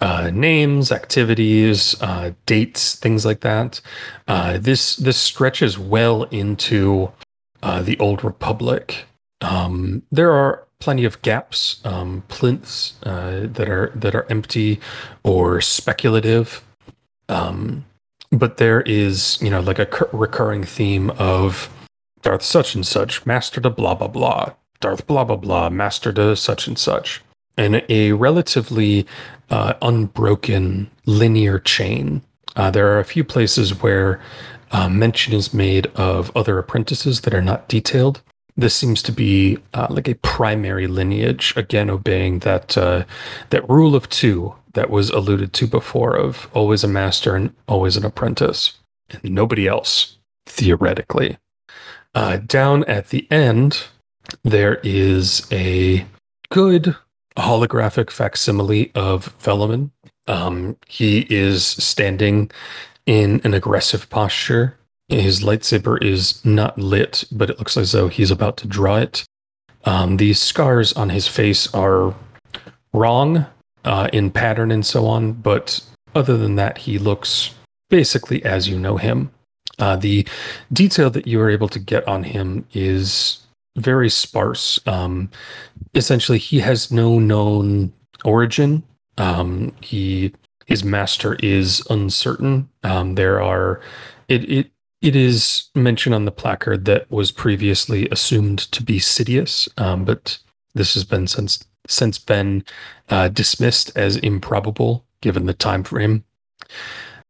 uh, 0.00 0.30
names, 0.32 0.90
activities, 0.90 2.00
uh, 2.02 2.32
dates, 2.46 2.94
things 2.96 3.24
like 3.24 3.40
that. 3.40 3.80
Uh, 4.26 4.58
this 4.58 4.96
this 4.96 5.16
stretches 5.16 5.78
well 5.78 6.24
into 6.24 7.12
uh, 7.62 7.82
the 7.82 7.98
old 7.98 8.24
republic. 8.24 9.06
Um, 9.40 10.02
there 10.10 10.32
are 10.32 10.63
plenty 10.84 11.06
of 11.06 11.22
gaps, 11.22 11.80
um, 11.82 12.22
plinths 12.28 12.92
uh, 13.04 13.46
that 13.50 13.70
are 13.70 13.90
that 13.94 14.14
are 14.14 14.26
empty 14.28 14.78
or 15.22 15.62
speculative. 15.62 16.62
Um, 17.30 17.86
but 18.30 18.58
there 18.58 18.82
is, 18.82 19.38
you 19.40 19.48
know, 19.48 19.60
like 19.60 19.78
a 19.78 19.86
cur- 19.86 20.10
recurring 20.12 20.62
theme 20.64 21.08
of 21.12 21.70
Darth 22.20 22.42
such 22.42 22.74
and 22.74 22.86
such, 22.86 23.24
master 23.24 23.62
to 23.62 23.70
blah 23.70 23.94
blah 23.94 24.08
blah, 24.08 24.52
Darth 24.80 25.06
blah 25.06 25.24
blah 25.24 25.36
blah, 25.36 25.70
master 25.70 26.12
to 26.12 26.36
such 26.36 26.68
and 26.68 26.78
such, 26.78 27.22
and 27.56 27.82
a 27.88 28.12
relatively 28.12 29.06
uh, 29.48 29.72
unbroken 29.80 30.90
linear 31.06 31.58
chain. 31.58 32.20
Uh, 32.56 32.70
there 32.70 32.88
are 32.92 33.00
a 33.00 33.04
few 33.04 33.24
places 33.24 33.82
where 33.82 34.20
uh, 34.70 34.90
mention 34.90 35.32
is 35.32 35.54
made 35.54 35.86
of 35.96 36.30
other 36.36 36.58
apprentices 36.58 37.22
that 37.22 37.32
are 37.32 37.42
not 37.42 37.68
detailed. 37.68 38.20
This 38.56 38.74
seems 38.74 39.02
to 39.02 39.12
be 39.12 39.58
uh, 39.72 39.88
like 39.90 40.08
a 40.08 40.14
primary 40.14 40.86
lineage, 40.86 41.54
again 41.56 41.90
obeying 41.90 42.40
that 42.40 42.78
uh, 42.78 43.04
that 43.50 43.68
rule 43.68 43.96
of 43.96 44.08
two 44.08 44.54
that 44.74 44.90
was 44.90 45.10
alluded 45.10 45.52
to 45.54 45.66
before 45.66 46.16
of 46.16 46.48
always 46.52 46.84
a 46.84 46.88
master 46.88 47.34
and 47.34 47.54
always 47.66 47.96
an 47.96 48.04
apprentice, 48.04 48.78
and 49.10 49.24
nobody 49.24 49.66
else 49.66 50.18
theoretically. 50.46 51.38
Uh, 52.14 52.36
down 52.36 52.84
at 52.84 53.08
the 53.08 53.26
end, 53.30 53.86
there 54.44 54.76
is 54.84 55.48
a 55.50 56.06
good 56.50 56.96
holographic 57.36 58.10
facsimile 58.10 58.92
of 58.94 59.36
Velaman. 59.40 59.90
Um, 60.28 60.76
he 60.86 61.26
is 61.28 61.66
standing 61.66 62.50
in 63.06 63.40
an 63.44 63.52
aggressive 63.52 64.08
posture. 64.10 64.78
His 65.08 65.40
lightsaber 65.40 66.02
is 66.02 66.44
not 66.44 66.78
lit, 66.78 67.24
but 67.30 67.50
it 67.50 67.58
looks 67.58 67.76
as 67.76 67.92
though 67.92 68.08
he's 68.08 68.30
about 68.30 68.56
to 68.58 68.66
draw 68.66 68.96
it. 68.96 69.24
Um, 69.84 70.16
the 70.16 70.32
scars 70.32 70.92
on 70.94 71.10
his 71.10 71.28
face 71.28 71.72
are 71.74 72.14
wrong 72.92 73.46
uh, 73.84 74.08
in 74.12 74.30
pattern 74.30 74.70
and 74.70 74.84
so 74.84 75.06
on, 75.06 75.32
but 75.32 75.80
other 76.14 76.36
than 76.38 76.56
that, 76.56 76.78
he 76.78 76.98
looks 76.98 77.50
basically 77.90 78.42
as 78.44 78.68
you 78.68 78.78
know 78.78 78.96
him. 78.96 79.30
Uh, 79.78 79.96
the 79.96 80.26
detail 80.72 81.10
that 81.10 81.26
you 81.26 81.40
are 81.40 81.50
able 81.50 81.68
to 81.68 81.78
get 81.78 82.06
on 82.08 82.22
him 82.22 82.66
is 82.72 83.40
very 83.76 84.08
sparse. 84.08 84.80
Um, 84.86 85.30
essentially, 85.94 86.38
he 86.38 86.60
has 86.60 86.90
no 86.90 87.18
known 87.18 87.92
origin. 88.24 88.84
Um, 89.18 89.74
he 89.80 90.32
his 90.66 90.82
master 90.82 91.36
is 91.40 91.82
uncertain. 91.90 92.68
Um, 92.82 93.16
there 93.16 93.42
are 93.42 93.80
it 94.28 94.48
it 94.48 94.70
it 95.04 95.14
is 95.14 95.68
mentioned 95.74 96.14
on 96.14 96.24
the 96.24 96.30
placard 96.30 96.86
that 96.86 97.10
was 97.10 97.30
previously 97.30 98.08
assumed 98.08 98.58
to 98.58 98.82
be 98.82 98.98
Sidious, 98.98 99.68
um, 99.78 100.06
but 100.06 100.38
this 100.74 100.94
has 100.94 101.04
been 101.04 101.26
since 101.26 101.62
since 101.86 102.18
been 102.18 102.64
uh, 103.10 103.28
dismissed 103.28 103.94
as 103.94 104.16
improbable 104.16 105.04
given 105.20 105.44
the 105.44 105.52
time 105.52 105.84
frame, 105.84 106.24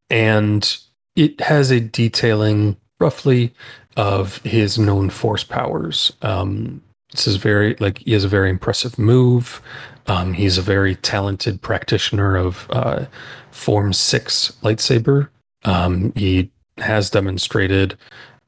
and 0.09 0.79
it 1.17 1.41
has 1.41 1.73
a 1.73 1.81
detailing 1.81 2.77
roughly 3.01 3.53
of 3.97 4.39
his 4.39 4.79
known 4.79 5.11
force 5.11 5.43
powers. 5.43 6.13
Um, 6.23 6.81
this 7.11 7.27
is 7.27 7.37
very 7.37 7.75
like 7.81 7.99
he 7.99 8.13
has 8.13 8.23
a 8.23 8.29
very 8.29 8.51
impressive 8.51 9.01
move. 9.01 9.61
Um, 10.07 10.35
he's 10.35 10.59
a 10.59 10.63
very 10.63 10.95
talented 10.95 11.61
practitioner 11.61 12.37
of 12.37 12.69
uh, 12.71 13.07
Form 13.51 13.93
Six 13.93 14.53
lightsaber. 14.63 15.29
Um, 15.65 16.13
he 16.15 16.53
has 16.79 17.11
demonstrated 17.11 17.97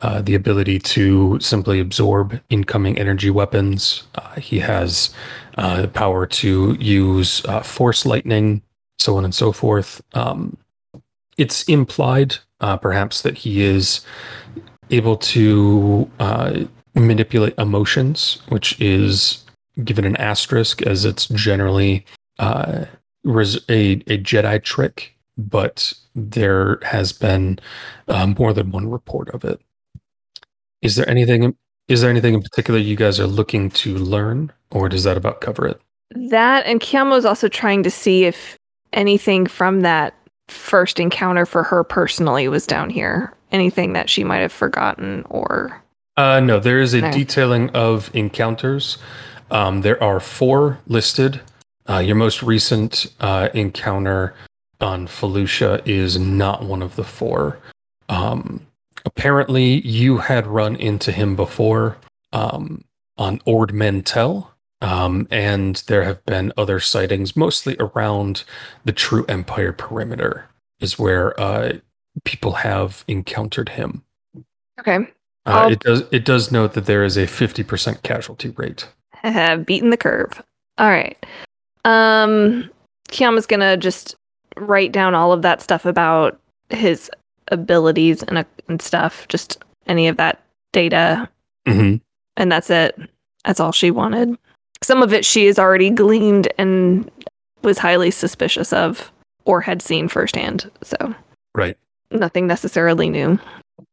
uh, 0.01 0.21
the 0.21 0.35
ability 0.35 0.79
to 0.79 1.39
simply 1.41 1.81
absorb 1.81 2.41
incoming 2.51 2.99
energy 2.99 3.31
weapons. 3.31 4.03
Uh, 4.15 4.35
he 4.35 4.59
has 4.59 5.15
uh, 5.57 5.83
the 5.83 5.89
power 5.89 6.27
to 6.27 6.75
use 6.75 7.45
uh, 7.47 7.63
force 7.63 8.05
lightning, 8.05 8.63
so 8.99 9.17
on 9.17 9.25
and 9.25 9.35
so 9.35 9.53
forth. 9.53 10.03
Um, 10.13 10.57
it's 11.39 11.63
implied, 11.65 12.37
uh, 12.61 12.77
perhaps, 12.77 13.23
that 13.23 13.39
he 13.39 13.63
is 13.63 14.03
able 14.91 15.17
to 15.17 16.11
uh, 16.21 16.65
manipulate 16.95 17.55
emotions, 17.59 18.43
which 18.49 18.79
is 18.81 19.45
given 19.83 20.05
an 20.05 20.17
asterisk 20.17 20.83
as 20.83 21.05
it's 21.05 21.27
generally 21.29 22.05
res- 23.25 23.65
a, 23.69 23.93
a 24.07 24.19
Jedi 24.19 24.63
trick, 24.63 25.15
but 25.37 25.95
there 26.17 26.79
has 26.83 27.13
been 27.13 27.59
uh, 28.09 28.27
more 28.27 28.53
than 28.53 28.71
one 28.73 28.91
report 28.91 29.29
of 29.31 29.45
it. 29.45 29.61
Is 30.83 30.97
there 30.97 31.09
anything? 31.09 31.55
Is 31.89 32.01
there 32.01 32.11
anything 32.11 32.35
in 32.35 32.43
particular 32.43 32.81
you 32.81 32.97
guys 32.97 33.21
are 33.21 33.27
looking 33.27 33.71
to 33.71 33.97
learn, 33.97 34.53
or 34.73 34.89
does 34.89 35.05
that 35.05 35.17
about 35.17 35.41
cover 35.41 35.67
it? 35.67 35.81
That 36.31 36.67
and 36.67 36.81
Kiamo 36.81 37.17
is 37.17 37.25
also 37.25 37.49
trying 37.49 37.83
to 37.85 37.91
see 37.91 38.25
if 38.25 38.57
anything 38.93 39.47
from 39.47 39.83
that 39.83 40.15
first 40.49 40.99
encounter 40.99 41.45
for 41.47 41.63
her 41.63 41.85
personally 41.85 42.49
was 42.49 42.67
down 42.67 42.91
here. 42.91 43.33
Anything 43.53 43.93
that 43.93 44.09
she 44.11 44.25
might 44.25 44.39
have 44.39 44.53
forgotten 44.53 45.25
or 45.29 45.81
Uh, 46.17 46.41
no, 46.41 46.59
there 46.59 46.81
is 46.81 46.95
a 46.95 47.01
No. 47.03 47.13
detailing 47.13 47.69
of 47.71 48.11
encounters. 48.15 48.99
Um, 49.51 49.83
there 49.83 50.03
are 50.03 50.19
four 50.19 50.79
listed. 50.87 51.41
Uh, 51.89 51.99
your 51.99 52.17
most 52.17 52.43
recent 52.43 53.07
uh, 53.21 53.49
encounter 53.55 54.35
on 54.81 55.07
Felucia 55.07 55.87
is 55.87 56.19
not 56.19 56.65
one 56.65 56.83
of 56.83 56.97
the 56.97 57.05
four. 57.05 57.59
Um, 58.09 58.67
apparently, 59.05 59.81
you 59.87 60.19
had 60.19 60.47
run 60.47 60.77
into 60.77 61.13
him 61.13 61.37
before 61.37 61.97
um, 62.33 62.85
on 63.19 63.41
Ord 63.45 63.73
Mantell, 63.73 64.53
um, 64.83 65.27
and 65.31 65.77
there 65.87 66.05
have 66.05 66.25
been 66.27 66.53
other 66.57 66.81
sightings, 66.81 67.37
mostly 67.37 67.77
around 67.79 68.45
the 68.85 68.93
True 68.93 69.25
Empire 69.29 69.73
perimeter, 69.73 70.49
is 70.81 70.99
where 70.99 71.39
uh, 71.41 71.79
people 72.25 72.53
have 72.53 73.05
encountered 73.09 73.71
him. 73.71 74.03
okay. 74.79 75.07
Uh, 75.47 75.69
it 75.71 75.79
does. 75.79 76.03
It 76.11 76.25
does 76.25 76.51
note 76.51 76.73
that 76.73 76.87
there 76.87 77.05
is 77.05 77.17
a 77.17 77.27
fifty 77.27 77.63
percent 77.63 78.03
casualty 78.03 78.49
rate. 78.51 78.89
have 79.15 79.65
beaten 79.65 79.91
the 79.91 79.97
curve. 79.97 80.43
All 80.79 80.89
right. 80.89 81.17
Um 81.85 82.71
Kiama's 83.09 83.47
gonna 83.47 83.77
just 83.77 84.17
write 84.57 84.93
down 84.93 85.15
all 85.15 85.33
of 85.33 85.43
that 85.43 85.61
stuff 85.63 85.85
about 85.87 86.39
his 86.71 87.11
abilities 87.49 88.23
and, 88.25 88.39
uh, 88.39 88.45
and 88.69 88.81
stuff, 88.83 89.27
just 89.29 89.63
any 89.87 90.09
of 90.09 90.17
that 90.17 90.43
data, 90.73 91.29
Mm-hmm. 91.67 91.97
and 92.37 92.53
that's 92.53 92.71
it. 92.71 92.97
That's 93.45 93.59
all 93.61 93.73
she 93.73 93.91
wanted. 93.91 94.37
Some 94.83 95.03
of 95.03 95.13
it 95.13 95.25
she 95.25 95.47
has 95.47 95.59
already 95.59 95.91
gleaned 95.91 96.49
and 96.59 97.11
was 97.63 97.79
highly 97.79 98.11
suspicious 98.13 98.73
of 98.73 99.11
or 99.45 99.61
had 99.61 99.83
seen 99.83 100.07
firsthand. 100.09 100.71
So 100.83 100.97
Right. 101.55 101.77
nothing 102.11 102.47
necessarily 102.47 103.09
new. 103.11 103.39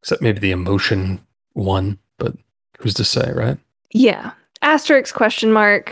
Except 0.02 0.22
maybe 0.22 0.40
the 0.40 0.52
emotion 0.52 1.20
one, 1.54 1.98
but 2.20 2.36
who's 2.80 2.94
to 2.96 3.06
say, 3.06 3.32
right? 3.34 3.58
Yeah. 3.92 4.32
Asterisk 4.62 5.16
question 5.16 5.52
mark. 5.52 5.92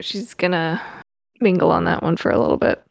She's 0.00 0.32
gonna 0.34 0.80
mingle 1.40 1.70
on 1.70 1.84
that 1.84 2.02
one 2.02 2.16
for 2.16 2.30
a 2.30 2.38
little 2.40 2.56
bit. 2.56 2.82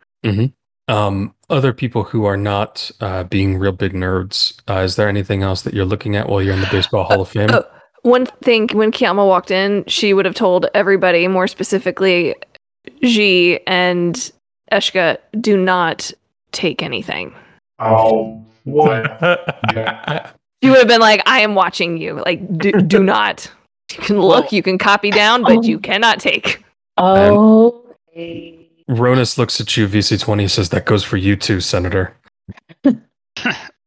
Um, 0.90 1.34
other 1.50 1.72
people 1.72 2.04
who 2.04 2.26
are 2.26 2.38
not 2.38 2.92
uh, 3.00 3.24
being 3.24 3.58
real 3.58 3.72
big 3.72 3.94
nerds. 3.94 4.60
Uh, 4.68 4.80
is 4.80 4.96
there 4.96 5.08
anything 5.08 5.44
else 5.44 5.62
that 5.62 5.74
you're 5.74 5.86
looking 5.86 6.16
at 6.16 6.28
while 6.28 6.42
you're 6.42 6.54
in 6.54 6.62
the 6.62 6.70
Baseball 6.72 7.04
Hall 7.06 7.22
of 7.22 7.30
Fame? 7.30 7.50
oh. 7.52 7.64
One 8.04 8.28
thing 8.44 8.70
when 8.72 8.92
Kiama 8.92 9.26
walked 9.26 9.52
in, 9.52 9.84
she 9.86 10.14
would 10.14 10.24
have 10.24 10.34
told 10.34 10.68
everybody, 10.74 11.28
more 11.28 11.48
specifically 11.48 12.34
Ji 13.04 13.60
and 13.68 14.32
Eshka, 14.72 15.18
do 15.42 15.58
not 15.58 16.12
take 16.54 16.82
anything. 16.82 17.34
Oh, 17.80 18.44
what? 18.64 20.36
She 20.62 20.70
would 20.70 20.80
have 20.80 20.90
been 20.90 21.00
like, 21.00 21.22
I 21.26 21.40
am 21.40 21.56
watching 21.56 21.96
you. 21.96 22.22
Like, 22.26 22.58
do, 22.58 22.74
do 22.74 23.02
not. 23.04 23.50
You 23.94 24.00
can 24.00 24.20
look, 24.20 24.52
you 24.52 24.62
can 24.62 24.78
copy 24.78 25.10
down, 25.10 25.42
but 25.42 25.64
you 25.64 25.80
cannot 25.80 26.20
take. 26.20 26.62
Oh. 26.98 27.86
Ronus 28.90 29.38
looks 29.38 29.62
at 29.62 29.78
you, 29.78 29.88
VC20, 29.88 30.50
says 30.50 30.70
that 30.70 30.86
goes 30.86 31.04
for 31.04 31.18
you 31.18 31.36
too, 31.36 31.62
Senator. 31.62 32.16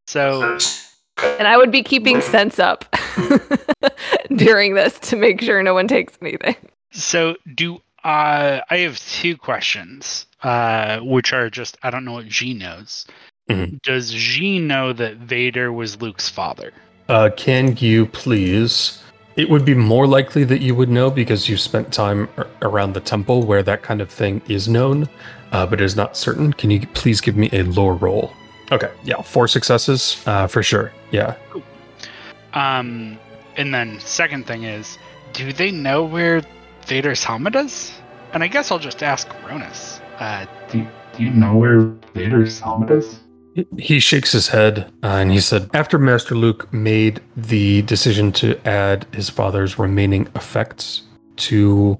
So 0.06 0.58
And 1.38 1.48
I 1.48 1.56
would 1.56 1.72
be 1.72 1.82
keeping 1.82 2.20
sense 2.20 2.58
up 2.58 2.84
during 4.36 4.74
this 4.74 4.98
to 5.00 5.16
make 5.16 5.40
sure 5.40 5.62
no 5.62 5.74
one 5.74 5.88
takes 5.88 6.16
anything. 6.20 6.56
So 6.92 7.36
do 7.54 7.80
uh, 8.04 8.60
I 8.68 8.78
have 8.78 8.98
two 8.98 9.36
questions, 9.36 10.26
uh, 10.42 11.00
which 11.00 11.32
are 11.32 11.48
just 11.50 11.78
I 11.82 11.90
don't 11.90 12.04
know 12.04 12.12
what 12.12 12.26
G 12.26 12.54
knows. 12.54 13.06
Mhm. 13.48 13.80
Does 13.82 14.12
G 14.12 14.58
know 14.58 14.92
that 14.92 15.16
Vader 15.16 15.72
was 15.72 16.00
Luke's 16.00 16.28
father? 16.28 16.72
Uh, 17.08 17.30
can 17.36 17.76
you 17.78 18.06
please 18.06 19.02
It 19.34 19.48
would 19.48 19.64
be 19.64 19.74
more 19.74 20.06
likely 20.06 20.44
that 20.44 20.60
you 20.60 20.74
would 20.74 20.90
know 20.90 21.10
because 21.10 21.48
you 21.48 21.56
spent 21.56 21.92
time 21.92 22.28
ar- 22.36 22.46
around 22.60 22.92
the 22.92 23.00
temple 23.00 23.42
where 23.42 23.62
that 23.62 23.82
kind 23.82 24.00
of 24.00 24.10
thing 24.10 24.42
is 24.46 24.68
known, 24.68 25.08
uh, 25.52 25.64
but 25.66 25.80
it 25.80 25.84
is 25.84 25.96
not 25.96 26.16
certain. 26.16 26.52
Can 26.52 26.70
you 26.70 26.86
please 26.88 27.20
give 27.20 27.36
me 27.36 27.48
a 27.52 27.62
lore 27.62 27.94
roll? 27.94 28.32
Okay, 28.70 28.90
yeah, 29.04 29.20
four 29.22 29.48
successes 29.48 30.22
uh, 30.26 30.46
for 30.46 30.62
sure. 30.62 30.92
Yeah. 31.10 31.36
Um, 32.52 33.18
and 33.56 33.72
then 33.72 34.00
second 34.00 34.46
thing 34.46 34.64
is, 34.64 34.98
do 35.32 35.52
they 35.52 35.70
know 35.70 36.04
where 36.04 36.42
Vader's 36.86 37.24
helmet 37.24 37.54
is? 37.54 37.92
And 38.34 38.42
I 38.42 38.48
guess 38.48 38.70
I'll 38.70 38.78
just 38.78 39.02
ask 39.02 39.28
Ronus. 39.44 40.00
Uh, 40.18 40.46
Do, 40.70 40.86
do 41.16 41.22
you 41.22 41.30
know 41.30 41.56
where 41.56 41.80
Vader's 42.14 42.60
helmet 42.60 42.90
is? 42.90 43.20
He 43.78 44.00
shakes 44.00 44.32
his 44.32 44.48
head 44.48 44.90
uh, 45.02 45.08
and 45.08 45.30
he 45.30 45.40
said, 45.40 45.68
After 45.74 45.98
Master 45.98 46.34
Luke 46.34 46.72
made 46.72 47.20
the 47.36 47.82
decision 47.82 48.32
to 48.32 48.58
add 48.66 49.06
his 49.12 49.28
father's 49.28 49.78
remaining 49.78 50.28
effects 50.34 51.02
to 51.36 51.98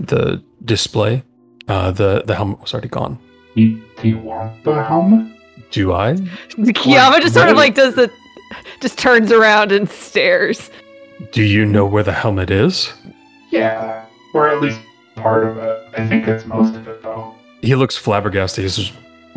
the 0.00 0.42
display, 0.64 1.22
uh, 1.68 1.92
the, 1.92 2.22
the 2.26 2.34
helmet 2.34 2.60
was 2.60 2.74
already 2.74 2.88
gone. 2.88 3.18
Do, 3.54 3.80
do 4.00 4.08
you 4.08 4.18
want 4.18 4.64
the 4.64 4.82
helmet? 4.82 5.32
Do 5.70 5.92
I? 5.92 6.14
Kiyama 6.50 7.20
just 7.20 7.34
sort 7.34 7.48
of 7.48 7.56
like 7.56 7.74
does 7.74 7.94
the, 7.94 8.10
just 8.80 8.98
turns 8.98 9.30
around 9.30 9.70
and 9.70 9.88
stares. 9.88 10.70
Do 11.30 11.42
you 11.42 11.64
know 11.64 11.86
where 11.86 12.02
the 12.02 12.12
helmet 12.12 12.50
is? 12.50 12.92
Yeah, 13.50 14.04
or 14.34 14.48
at 14.48 14.60
least 14.60 14.80
part 15.14 15.46
of 15.46 15.58
it. 15.58 15.88
I 15.96 16.08
think 16.08 16.26
it's 16.26 16.44
most 16.46 16.74
of 16.74 16.88
it 16.88 17.02
though. 17.02 17.34
He 17.60 17.76
looks 17.76 17.96
flabbergasted. 17.96 18.64
He 18.64 18.68
says, 18.68 18.92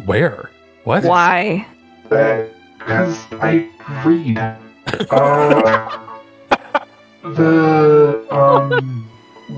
Where? 0.05 0.49
What? 0.85 1.03
Why? 1.03 1.65
Because 2.03 3.17
I 3.31 3.67
read. 4.05 4.37
Uh, 5.09 6.19
the 7.23 8.27
um, 8.29 9.09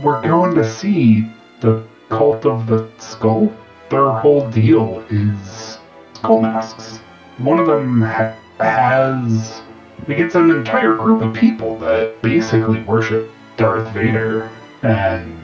we're 0.01 0.21
going 0.21 0.55
to 0.55 0.63
see 0.63 1.29
the 1.59 1.85
cult 2.07 2.45
of 2.45 2.65
the 2.67 2.89
skull. 2.97 3.53
Their 3.89 4.09
whole 4.09 4.49
deal 4.49 5.05
is 5.09 5.77
skull 6.13 6.41
masks. 6.41 6.99
One 7.39 7.59
of 7.59 7.67
them 7.67 8.01
ha- 8.01 8.37
has. 8.59 9.61
Like 10.07 10.19
it's 10.19 10.35
an 10.35 10.49
entire 10.49 10.95
group 10.95 11.21
of 11.21 11.33
people 11.33 11.77
that 11.79 12.21
basically 12.21 12.81
worship 12.83 13.29
Darth 13.57 13.93
Vader, 13.93 14.49
and 14.81 15.37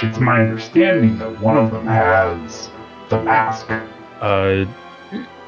it's 0.00 0.18
my 0.18 0.40
understanding 0.40 1.18
that 1.18 1.38
one 1.42 1.58
of 1.58 1.70
them 1.70 1.86
has 1.86 2.70
the 3.10 3.22
mask. 3.22 3.68
Uh, 4.20 4.66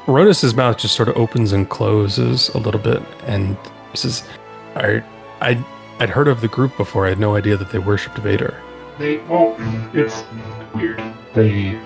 Ronus's 0.07 0.55
mouth 0.55 0.77
just 0.77 0.95
sort 0.95 1.09
of 1.09 1.17
opens 1.17 1.51
and 1.51 1.69
closes 1.69 2.49
a 2.49 2.57
little 2.57 2.79
bit, 2.79 3.01
and 3.25 3.57
says, 3.93 4.27
I, 4.75 5.03
I, 5.41 5.65
I'd 5.99 6.09
heard 6.09 6.27
of 6.27 6.41
the 6.41 6.47
group 6.47 6.77
before. 6.77 7.05
I 7.05 7.09
had 7.09 7.19
no 7.19 7.35
idea 7.35 7.57
that 7.57 7.71
they 7.71 7.79
worshipped 7.79 8.17
Vader. 8.19 8.61
They 8.97 9.17
well, 9.29 9.55
it's 9.93 10.23
weird. 10.73 11.01
They 11.33 11.79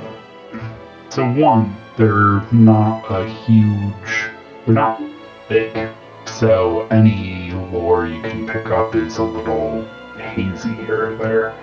so 1.10 1.30
one, 1.30 1.76
they're 1.98 2.41
not 2.54 3.04
a 3.12 3.28
huge, 3.28 4.30
they're 4.65 4.76
not 4.76 5.02
big. 5.50 5.89
So 6.26 6.88
any 6.88 7.52
lore 7.52 8.08
you 8.08 8.22
can 8.22 8.48
pick 8.48 8.67
up 8.67 8.96
is 8.96 9.17
a 9.17 9.24
little 9.24 9.84
hazy 10.15 10.74
here 10.76 11.12
or 11.12 11.15
there. 11.17 11.54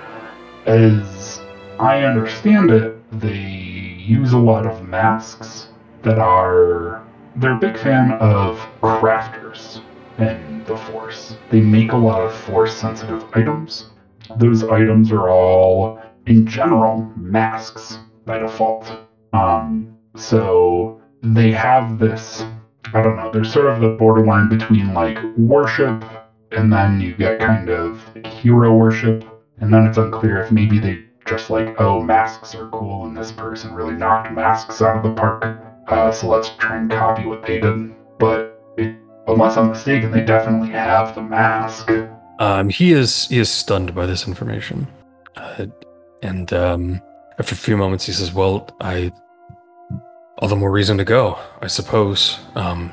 As 0.67 1.41
I 1.79 2.03
understand 2.03 2.71
it, 2.71 3.21
they 3.21 3.78
use 4.09 4.33
a 4.33 4.39
lot 4.39 4.67
of 4.67 4.83
masks 4.83 5.69
that 6.03 6.19
are. 6.19 7.05
They're 7.37 7.53
a 7.53 7.59
big 7.59 7.79
fan 7.79 8.13
of 8.13 8.59
crafters 8.81 9.81
and 10.17 10.67
the 10.67 10.77
Force. 10.77 11.37
They 11.51 11.61
make 11.61 11.93
a 11.93 11.97
lot 11.97 12.21
of 12.23 12.33
Force 12.33 12.75
sensitive 12.75 13.25
items 13.35 13.91
those 14.37 14.63
items 14.65 15.11
are 15.11 15.29
all, 15.29 16.01
in 16.27 16.47
general, 16.47 17.11
masks 17.17 17.99
by 18.25 18.39
default. 18.39 18.91
Um, 19.33 19.97
so 20.17 21.01
they 21.23 21.51
have 21.53 21.99
this, 21.99 22.45
I 22.93 23.03
don't 23.03 23.17
know, 23.17 23.31
they're 23.31 23.45
sort 23.45 23.67
of 23.67 23.81
the 23.81 23.91
borderline 23.91 24.49
between 24.49 24.93
like 24.95 25.19
worship 25.37 26.05
and 26.53 26.73
then 26.73 27.01
you 27.01 27.15
get 27.15 27.41
kind 27.41 27.69
of 27.69 28.03
hero 28.25 28.75
worship, 28.75 29.23
and 29.59 29.73
then 29.73 29.87
it's 29.87 29.99
unclear 29.99 30.39
if 30.39 30.51
maybe 30.51 30.79
they 30.79 31.05
just 31.29 31.51
like, 31.51 31.81
oh, 31.81 32.03
masks 32.03 32.55
are 32.55 32.69
cool 32.69 33.07
and 33.07 33.17
this 33.17 33.33
person 33.33 33.75
really 33.75 33.95
knocked 33.95 34.33
masks 34.33 34.81
out 34.81 34.97
of 34.97 35.03
the 35.03 35.15
park, 35.21 35.59
uh, 35.89 36.11
so 36.11 36.29
let's 36.29 36.51
try 36.59 36.77
and 36.77 36.91
copy 36.91 37.27
what 37.27 37.47
they 37.47 37.61
did. 37.61 37.95
But 38.19 38.61
it, 38.77 38.97
unless 39.27 39.57
I'm 39.57 39.71
mistaken, 39.71 40.11
they 40.11 40.25
definitely 40.25 40.71
have 40.71 41.15
the 41.15 41.23
mask. 41.23 41.91
Um, 42.39 42.69
he 42.69 42.93
is 42.93 43.27
he 43.29 43.39
is 43.39 43.51
stunned 43.51 43.95
by 43.95 44.07
this 44.07 44.27
information, 44.27 44.87
uh, 45.37 45.67
and 46.23 46.53
um, 46.53 47.01
after 47.39 47.55
a 47.55 47.59
few 47.59 47.77
moments, 47.77 48.07
he 48.07 48.13
says, 48.13 48.33
"Well, 48.33 48.69
I 48.81 49.13
all 50.39 50.49
the 50.49 50.57
more 50.57 50.71
reason 50.71 50.99
to 50.99 51.05
go, 51.05 51.39
I 51.61 51.67
suppose. 51.67 52.39
Um, 52.55 52.93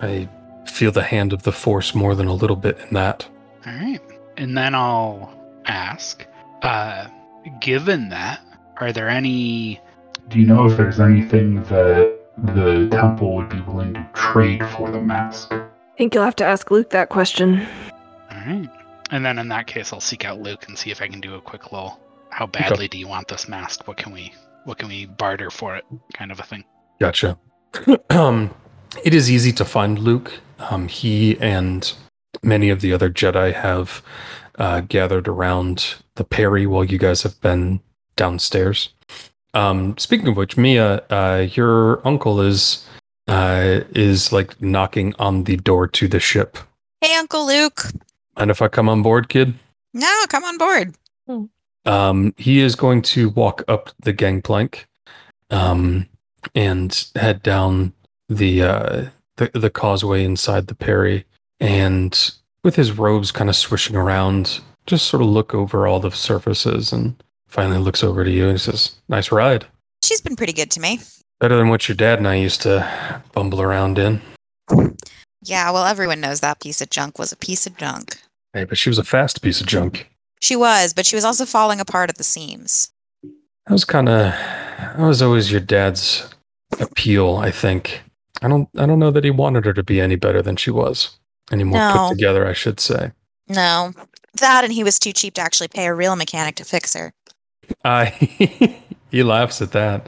I 0.00 0.28
feel 0.66 0.92
the 0.92 1.02
hand 1.02 1.32
of 1.32 1.42
the 1.42 1.52
Force 1.52 1.94
more 1.94 2.14
than 2.14 2.28
a 2.28 2.34
little 2.34 2.56
bit 2.56 2.78
in 2.78 2.94
that." 2.94 3.26
all 3.66 3.72
right. 3.72 4.00
And 4.36 4.56
then 4.56 4.74
I'll 4.74 5.32
ask, 5.66 6.26
uh, 6.62 7.06
given 7.60 8.08
that, 8.10 8.40
are 8.78 8.92
there 8.92 9.08
any 9.08 9.80
Do 10.28 10.38
you 10.38 10.46
know 10.46 10.66
if 10.66 10.76
there's 10.76 11.00
anything 11.00 11.62
that 11.64 12.18
the 12.38 12.88
temple 12.90 13.36
would 13.36 13.48
be 13.48 13.60
willing 13.60 13.94
to 13.94 14.08
trade 14.14 14.64
for 14.70 14.90
the 14.90 15.00
mask? 15.00 15.52
I 15.52 15.68
think 15.96 16.14
you'll 16.14 16.24
have 16.24 16.36
to 16.36 16.44
ask 16.44 16.70
Luke 16.70 16.90
that 16.90 17.08
question. 17.10 17.66
All 18.30 18.38
right. 18.46 18.68
And 19.10 19.24
then 19.24 19.38
in 19.38 19.48
that 19.48 19.66
case, 19.66 19.92
I'll 19.92 20.00
seek 20.00 20.24
out 20.24 20.40
Luke 20.40 20.66
and 20.68 20.78
see 20.78 20.90
if 20.90 21.02
I 21.02 21.08
can 21.08 21.20
do 21.20 21.34
a 21.34 21.40
quick 21.40 21.70
little. 21.70 22.00
How 22.30 22.46
badly 22.46 22.88
do 22.88 22.96
you 22.96 23.06
want 23.06 23.28
this 23.28 23.46
mask? 23.46 23.86
What 23.86 23.98
can 23.98 24.12
we 24.12 24.32
what 24.64 24.78
can 24.78 24.88
we 24.88 25.06
barter 25.06 25.50
for 25.50 25.76
it? 25.76 25.84
Kind 26.14 26.32
of 26.32 26.40
a 26.40 26.42
thing. 26.42 26.64
Gotcha. 26.98 27.38
um, 28.10 28.54
it 29.04 29.12
is 29.12 29.30
easy 29.30 29.52
to 29.52 29.64
find 29.64 29.98
Luke. 29.98 30.40
Um, 30.58 30.88
he 30.88 31.38
and 31.40 31.92
many 32.42 32.70
of 32.70 32.80
the 32.80 32.92
other 32.92 33.10
Jedi 33.10 33.52
have 33.52 34.02
uh, 34.58 34.80
gathered 34.80 35.28
around 35.28 35.96
the 36.16 36.24
Perry 36.24 36.66
while 36.66 36.84
you 36.84 36.98
guys 36.98 37.22
have 37.22 37.40
been 37.40 37.80
downstairs. 38.16 38.90
Um, 39.54 39.96
speaking 39.98 40.28
of 40.28 40.36
which, 40.36 40.56
Mia, 40.56 41.02
uh, 41.10 41.46
your 41.52 42.06
uncle 42.06 42.40
is 42.40 42.86
uh, 43.28 43.80
is 43.94 44.32
like 44.32 44.60
knocking 44.60 45.14
on 45.18 45.44
the 45.44 45.56
door 45.56 45.86
to 45.88 46.08
the 46.08 46.20
ship. 46.20 46.58
Hey, 47.00 47.14
Uncle 47.16 47.46
Luke. 47.46 47.82
And 48.36 48.50
if 48.50 48.62
I 48.62 48.68
come 48.68 48.88
on 48.88 49.02
board, 49.02 49.28
kid, 49.28 49.54
No, 49.92 50.10
come 50.28 50.44
on 50.44 50.56
board. 50.58 50.94
um, 51.84 52.34
he 52.36 52.60
is 52.60 52.74
going 52.74 53.02
to 53.02 53.28
walk 53.30 53.62
up 53.68 53.90
the 54.00 54.12
gangplank, 54.12 54.86
um, 55.50 56.08
and 56.54 57.06
head 57.14 57.42
down 57.42 57.92
the 58.28 58.62
uh, 58.62 59.04
the 59.36 59.50
the 59.54 59.70
causeway 59.70 60.24
inside 60.24 60.66
the 60.68 60.74
Perry, 60.74 61.24
and 61.60 62.32
with 62.64 62.76
his 62.76 62.92
robes 62.92 63.32
kind 63.32 63.50
of 63.50 63.56
swishing 63.56 63.96
around, 63.96 64.60
just 64.86 65.06
sort 65.06 65.22
of 65.22 65.28
look 65.28 65.54
over 65.54 65.86
all 65.86 66.00
the 66.00 66.10
surfaces, 66.10 66.92
and 66.92 67.22
finally 67.48 67.78
looks 67.78 68.02
over 68.04 68.24
to 68.24 68.30
you 68.30 68.48
and 68.48 68.60
says, 68.60 68.96
"Nice 69.08 69.32
ride. 69.32 69.66
She's 70.02 70.20
been 70.20 70.36
pretty 70.36 70.52
good 70.52 70.70
to 70.72 70.80
me. 70.80 71.00
Better 71.40 71.56
than 71.56 71.68
what 71.68 71.88
your 71.88 71.96
dad 71.96 72.18
and 72.18 72.28
I 72.28 72.36
used 72.36 72.62
to 72.62 73.22
bumble 73.32 73.60
around 73.60 73.98
in." 73.98 74.20
Yeah, 75.44 75.70
well, 75.72 75.86
everyone 75.86 76.20
knows 76.20 76.40
that 76.40 76.60
piece 76.60 76.80
of 76.80 76.90
junk 76.90 77.18
was 77.18 77.32
a 77.32 77.36
piece 77.36 77.66
of 77.66 77.76
junk. 77.76 78.18
Hey, 78.52 78.64
but 78.64 78.78
she 78.78 78.88
was 78.88 78.98
a 78.98 79.04
fast 79.04 79.42
piece 79.42 79.60
of 79.60 79.66
junk. 79.66 80.08
She 80.40 80.56
was, 80.56 80.92
but 80.92 81.06
she 81.06 81.16
was 81.16 81.24
also 81.24 81.44
falling 81.44 81.80
apart 81.80 82.10
at 82.10 82.16
the 82.16 82.24
seams. 82.24 82.90
That 83.22 83.72
was 83.72 83.84
kind 83.84 84.08
of 84.08 84.32
that 84.32 84.98
was 84.98 85.22
always 85.22 85.50
your 85.50 85.60
dad's 85.60 86.28
appeal, 86.80 87.36
I 87.36 87.50
think. 87.50 88.02
I 88.40 88.48
don't 88.48 88.68
I 88.76 88.86
don't 88.86 88.98
know 88.98 89.10
that 89.10 89.24
he 89.24 89.30
wanted 89.30 89.64
her 89.64 89.72
to 89.72 89.82
be 89.82 90.00
any 90.00 90.16
better 90.16 90.42
than 90.42 90.56
she 90.56 90.70
was. 90.70 91.18
Any 91.52 91.64
more 91.64 91.78
No. 91.78 92.06
put 92.08 92.14
together, 92.16 92.46
I 92.46 92.52
should 92.54 92.80
say. 92.80 93.12
No, 93.48 93.92
that 94.40 94.64
and 94.64 94.72
he 94.72 94.82
was 94.82 94.98
too 94.98 95.12
cheap 95.12 95.34
to 95.34 95.40
actually 95.42 95.68
pay 95.68 95.86
a 95.86 95.94
real 95.94 96.16
mechanic 96.16 96.54
to 96.56 96.64
fix 96.64 96.94
her. 96.94 97.12
I 97.84 98.06
he 99.10 99.22
laughs 99.22 99.60
at 99.60 99.72
that. 99.72 100.06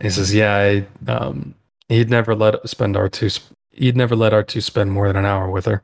He 0.00 0.08
says, 0.10 0.32
"Yeah, 0.34 0.54
I, 0.56 1.10
um, 1.10 1.54
he'd 1.88 2.08
never 2.10 2.34
let 2.34 2.66
spend 2.68 2.96
R2. 2.96 3.30
sp- 3.30 3.52
He'd 3.72 3.96
never 3.96 4.16
let 4.16 4.32
R2 4.32 4.62
spend 4.62 4.92
more 4.92 5.06
than 5.08 5.16
an 5.16 5.24
hour 5.24 5.50
with 5.50 5.64
her. 5.66 5.82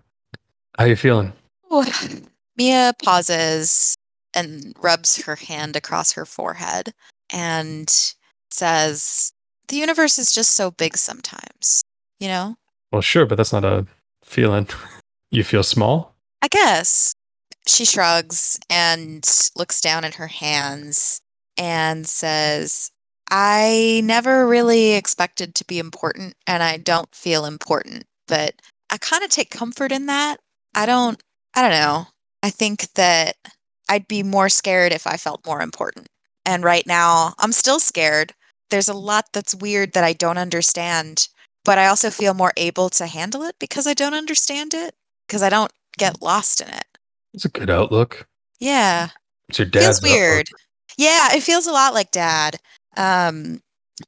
How 0.78 0.84
you 0.84 0.96
feeling? 0.96 1.32
Mia 2.56 2.92
pauses 3.02 3.94
and 4.34 4.74
rubs 4.80 5.22
her 5.22 5.36
hand 5.36 5.76
across 5.76 6.12
her 6.12 6.24
forehead 6.26 6.92
and 7.32 7.88
says, 8.50 9.32
The 9.68 9.76
universe 9.76 10.18
is 10.18 10.32
just 10.32 10.52
so 10.52 10.70
big 10.70 10.96
sometimes, 10.96 11.82
you 12.18 12.28
know? 12.28 12.56
Well, 12.92 13.02
sure, 13.02 13.26
but 13.26 13.36
that's 13.36 13.52
not 13.52 13.64
a 13.64 13.86
feeling. 14.26 14.68
You 15.30 15.44
feel 15.44 15.62
small. 15.62 16.14
I 16.42 16.48
guess. 16.48 17.14
She 17.66 17.84
shrugs 17.84 18.58
and 18.70 19.24
looks 19.56 19.80
down 19.80 20.04
at 20.04 20.14
her 20.14 20.28
hands 20.28 21.20
and 21.56 22.06
says, 22.06 22.90
I 23.30 24.02
never 24.04 24.46
really 24.46 24.92
expected 24.92 25.54
to 25.56 25.64
be 25.64 25.78
important 25.78 26.34
and 26.46 26.62
I 26.62 26.76
don't 26.76 27.12
feel 27.14 27.44
important, 27.44 28.04
but 28.28 28.54
I 28.90 28.98
kind 28.98 29.24
of 29.24 29.30
take 29.30 29.50
comfort 29.50 29.90
in 29.90 30.06
that. 30.06 30.36
I 30.74 30.86
don't 30.86 31.20
I 31.54 31.62
don't 31.62 31.70
know. 31.70 32.06
I 32.42 32.50
think 32.50 32.92
that 32.94 33.36
I'd 33.88 34.06
be 34.06 34.22
more 34.22 34.48
scared 34.48 34.92
if 34.92 35.06
I 35.06 35.16
felt 35.16 35.46
more 35.46 35.62
important. 35.62 36.08
And 36.44 36.62
right 36.62 36.86
now, 36.86 37.34
I'm 37.38 37.52
still 37.52 37.80
scared. 37.80 38.34
There's 38.70 38.88
a 38.88 38.94
lot 38.94 39.26
that's 39.32 39.54
weird 39.54 39.92
that 39.92 40.04
I 40.04 40.12
don't 40.12 40.38
understand, 40.38 41.28
but 41.66 41.78
I 41.78 41.88
also 41.88 42.10
feel 42.10 42.32
more 42.32 42.52
able 42.56 42.88
to 42.90 43.06
handle 43.06 43.42
it 43.42 43.56
because 43.58 43.88
I 43.88 43.92
don't 43.92 44.14
understand 44.14 44.72
it, 44.72 44.94
because 45.26 45.42
I 45.42 45.50
don't 45.50 45.72
get 45.98 46.22
lost 46.22 46.60
in 46.60 46.68
it. 46.68 46.84
It's 47.34 47.44
a 47.44 47.50
good 47.50 47.68
outlook. 47.68 48.28
Yeah. 48.60 49.08
It's 49.48 49.58
your 49.58 49.68
feels 49.68 50.00
dad's 50.00 50.02
weird. 50.02 50.46
Yeah, 50.96 51.34
it 51.34 51.42
feels 51.42 51.66
a 51.66 51.72
lot 51.72 51.92
like 51.92 52.12
dad. 52.12 52.58
Um, 52.96 53.60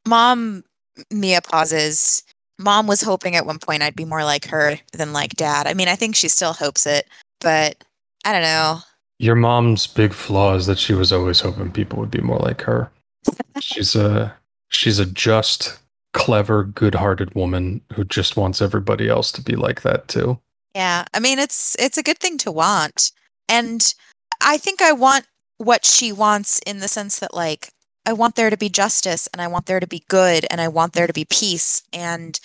mom, 0.07 0.63
Mia 1.11 1.43
pauses. 1.43 2.23
Mom 2.61 2.87
was 2.87 3.03
hoping 3.03 3.35
at 3.35 3.45
one 3.45 3.59
point 3.59 3.83
I'd 3.83 3.97
be 3.97 4.05
more 4.05 4.25
like 4.25 4.47
her 4.47 4.79
than 4.93 5.13
like 5.13 5.35
dad. 5.35 5.67
I 5.67 5.75
mean, 5.75 5.89
I 5.89 5.97
think 5.97 6.15
she 6.15 6.29
still 6.29 6.53
hopes 6.53 6.87
it, 6.87 7.09
but 7.41 7.83
I 8.25 8.33
don't 8.33 8.43
know. 8.43 8.79
Your 9.19 9.35
mom's 9.35 9.89
big 9.89 10.13
flaw 10.13 10.55
is 10.55 10.67
that 10.67 10.79
she 10.79 10.95
was 10.95 11.13
always 11.13 11.41
hoping 11.41 11.73
people 11.73 11.99
would 11.99 12.11
be 12.11 12.21
more 12.21 12.39
like 12.39 12.63
her. 12.63 12.91
she's 13.61 13.97
a 13.97 14.35
she's 14.69 15.01
a 15.01 15.07
just, 15.07 15.79
clever, 16.15 16.65
good-hearted 16.65 17.35
woman 17.35 17.81
who 17.95 18.05
just 18.05 18.37
wants 18.37 18.63
everybody 18.63 19.09
else 19.09 19.31
to 19.33 19.43
be 19.43 19.57
like 19.57 19.83
that 19.83 20.09
too. 20.09 20.39
Yeah, 20.75 21.05
I 21.15 21.21
mean, 21.21 21.39
it's 21.39 21.77
it's 21.79 21.99
a 21.99 22.03
good 22.03 22.19
thing 22.19 22.39
to 22.39 22.53
want, 22.53 23.13
and 23.49 23.95
I 24.41 24.59
think 24.59 24.81
I 24.83 24.93
want 24.93 25.27
what 25.59 25.85
she 25.85 26.13
wants 26.13 26.61
in 26.67 26.79
the 26.79 26.89
sense 26.89 27.19
that 27.19 27.35
like 27.35 27.71
I 28.07 28.13
want 28.13 28.37
there 28.37 28.49
to 28.49 28.57
be 28.57 28.69
justice 28.69 29.29
and 29.33 29.43
I 29.43 29.49
want 29.49 29.67
there 29.67 29.81
to 29.81 29.87
be 29.87 30.05
good 30.09 30.47
and 30.51 30.61
I 30.61 30.69
want 30.69 30.93
there 30.93 31.07
to 31.07 31.13
be 31.13 31.25
peace 31.25 31.83
and 31.93 32.39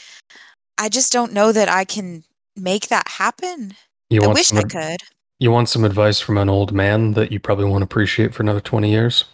I 0.77 0.89
just 0.89 1.13
don't 1.13 1.31
know 1.31 1.51
that 1.51 1.69
I 1.69 1.85
can 1.85 2.23
make 2.55 2.87
that 2.87 3.07
happen. 3.07 3.75
You 4.09 4.23
I 4.23 4.27
wish 4.27 4.47
some 4.47 4.57
I 4.59 4.63
could. 4.63 5.01
you 5.39 5.51
want 5.51 5.69
some 5.69 5.85
advice 5.85 6.19
from 6.19 6.37
an 6.37 6.49
old 6.49 6.73
man 6.73 7.13
that 7.13 7.31
you 7.31 7.39
probably 7.39 7.65
won't 7.65 7.83
appreciate 7.83 8.33
for 8.33 8.43
another 8.43 8.61
20 8.61 8.89
years? 8.91 9.25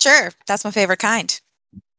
Sure, 0.00 0.30
that's 0.46 0.64
my 0.64 0.70
favorite 0.70 0.98
kind. 0.98 1.40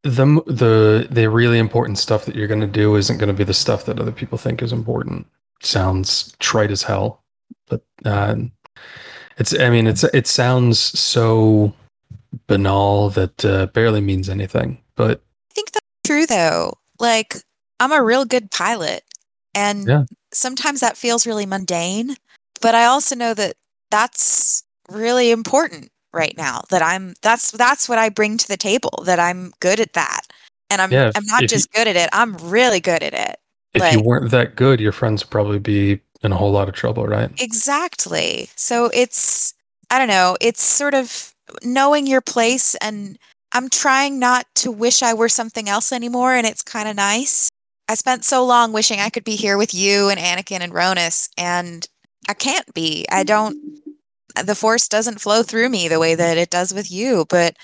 The 0.06 0.26
the 0.46 1.08
the 1.10 1.28
really 1.30 1.58
important 1.58 1.98
stuff 1.98 2.26
that 2.26 2.36
you're 2.36 2.48
going 2.48 2.62
to 2.62 2.68
do 2.68 2.96
isn't 2.96 3.18
going 3.18 3.28
to 3.28 3.34
be 3.34 3.44
the 3.44 3.56
stuff 3.56 3.86
that 3.86 4.00
other 4.00 4.12
people 4.12 4.38
think 4.38 4.62
is 4.62 4.72
important. 4.72 5.26
Sounds 5.62 6.36
trite 6.40 6.70
as 6.70 6.84
hell, 6.84 7.24
but 7.68 7.82
uh, 8.06 8.36
it's 9.38 9.60
I 9.60 9.70
mean 9.72 9.88
it's 9.88 10.04
it 10.04 10.28
sounds 10.28 10.80
so 10.80 11.74
banal 12.48 13.10
that 13.12 13.44
uh, 13.44 13.66
barely 13.68 14.00
means 14.02 14.30
anything. 14.30 14.78
But 14.96 15.22
I 15.52 15.54
think 15.56 15.72
that's 15.72 15.86
true 16.06 16.28
though. 16.28 16.78
Like 17.00 17.36
I'm 17.80 17.92
a 17.92 18.04
real 18.04 18.26
good 18.26 18.52
pilot 18.52 19.04
and 19.56 19.88
Yeah. 19.88 20.04
sometimes 20.32 20.82
that 20.82 20.98
feels 20.98 21.26
really 21.26 21.48
mundane, 21.48 22.16
but 22.62 22.76
I 22.76 22.86
also 22.86 23.16
know 23.16 23.34
that 23.34 23.56
that's 23.90 24.64
really 24.90 25.32
important 25.32 25.90
right 26.16 26.36
now 26.38 26.62
that 26.72 26.82
I'm 26.82 27.14
that's 27.22 27.52
that's 27.52 27.88
what 27.90 27.98
I 28.00 28.10
bring 28.10 28.38
to 28.38 28.48
the 28.48 28.58
table 28.58 29.04
that 29.06 29.20
I'm 29.20 29.54
good 29.60 29.80
at 29.80 29.94
that. 29.94 30.22
And 30.70 30.82
I'm 30.82 30.92
Yeah, 30.92 31.10
if- 31.10 31.18
I'm 31.18 31.26
not 31.26 31.44
if 31.44 31.52
you- 31.52 31.58
just 31.58 31.72
good 31.74 31.88
at 31.88 31.96
it, 31.96 32.10
I'm 32.14 32.36
really 32.38 32.80
good 32.80 33.04
at 33.04 33.14
it. 33.14 33.36
if 33.74 33.82
you 33.92 33.98
Like- 34.00 34.06
weren't 34.06 34.32
that 34.32 34.56
good, 34.56 34.80
your 34.80 34.92
friends 34.94 35.24
would 35.24 35.30
probably 35.32 35.60
be 35.60 36.00
in 36.24 36.32
a 36.32 36.38
whole 36.38 36.52
lot 36.52 36.68
of 36.70 36.74
trouble, 36.74 37.06
right? 37.06 37.30
Exactly. 37.40 38.50
So 38.56 38.90
it's, 38.94 39.54
I 39.92 40.00
don't 40.00 40.08
know, 40.08 40.38
it's 40.42 40.64
sort 40.64 40.94
of 40.94 41.34
knowing 41.62 42.08
your 42.08 42.22
place. 42.22 42.74
And 42.76 43.20
I'm 43.52 43.70
trying 43.70 44.18
not 44.18 44.48
to 44.56 44.72
wish 44.72 45.04
I 45.04 45.14
were 45.14 45.30
something 45.30 45.68
else 45.70 45.92
anymore. 45.92 46.34
And 46.34 46.48
it's 46.48 46.64
kind 46.64 46.88
of 46.90 46.96
nice. 46.96 47.50
I 47.90 47.96
spent 47.96 48.24
so 48.26 48.44
long 48.46 48.72
wishing 48.72 49.00
I 49.00 49.10
could 49.10 49.24
be 49.26 49.36
here 49.36 49.58
with 49.58 49.74
you 49.74 50.10
and 50.10 50.20
Anakin 50.20 50.62
and 50.62 50.74
Ronus, 50.74 51.30
and 51.38 51.88
I 52.28 52.34
can't 52.34 52.74
be. 52.74 53.06
I 53.12 53.24
don't, 53.24 53.58
the 54.44 54.56
force 54.56 54.88
doesn't 54.88 55.22
flow 55.22 55.44
through 55.44 55.70
me 55.70 55.88
the 55.88 56.00
way 56.00 56.16
that 56.16 56.38
it 56.38 56.50
does 56.50 56.74
with 56.74 56.92
you. 56.92 57.26
But 57.30 57.56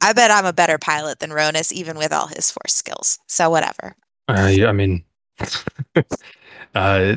I 0.00 0.12
bet 0.12 0.30
I'm 0.30 0.46
a 0.46 0.52
better 0.52 0.78
pilot 0.78 1.18
than 1.18 1.30
Ronus, 1.30 1.72
even 1.72 1.96
with 1.96 2.12
all 2.12 2.28
his 2.28 2.50
force 2.50 2.74
skills. 2.74 3.18
So 3.26 3.50
whatever. 3.50 3.94
Uh, 4.28 4.50
yeah, 4.52 4.68
I 4.68 4.72
mean, 4.72 5.04
uh, 6.74 7.16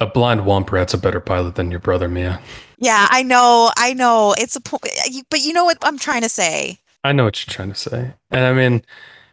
a 0.00 0.06
blind 0.06 0.42
womp 0.42 0.70
rat's 0.70 0.94
a 0.94 0.98
better 0.98 1.20
pilot 1.20 1.56
than 1.56 1.70
your 1.70 1.80
brother, 1.80 2.08
Mia. 2.08 2.40
Yeah, 2.78 3.08
I 3.10 3.22
know. 3.22 3.70
I 3.76 3.92
know. 3.92 4.34
It's 4.38 4.56
a 4.56 4.60
point. 4.60 4.84
But 5.30 5.40
you 5.40 5.52
know 5.52 5.64
what 5.64 5.78
I'm 5.82 5.98
trying 5.98 6.22
to 6.22 6.28
say? 6.28 6.78
I 7.04 7.12
know 7.12 7.24
what 7.24 7.46
you're 7.46 7.52
trying 7.52 7.70
to 7.70 7.78
say. 7.78 8.14
And 8.30 8.44
I 8.44 8.52
mean, 8.52 8.82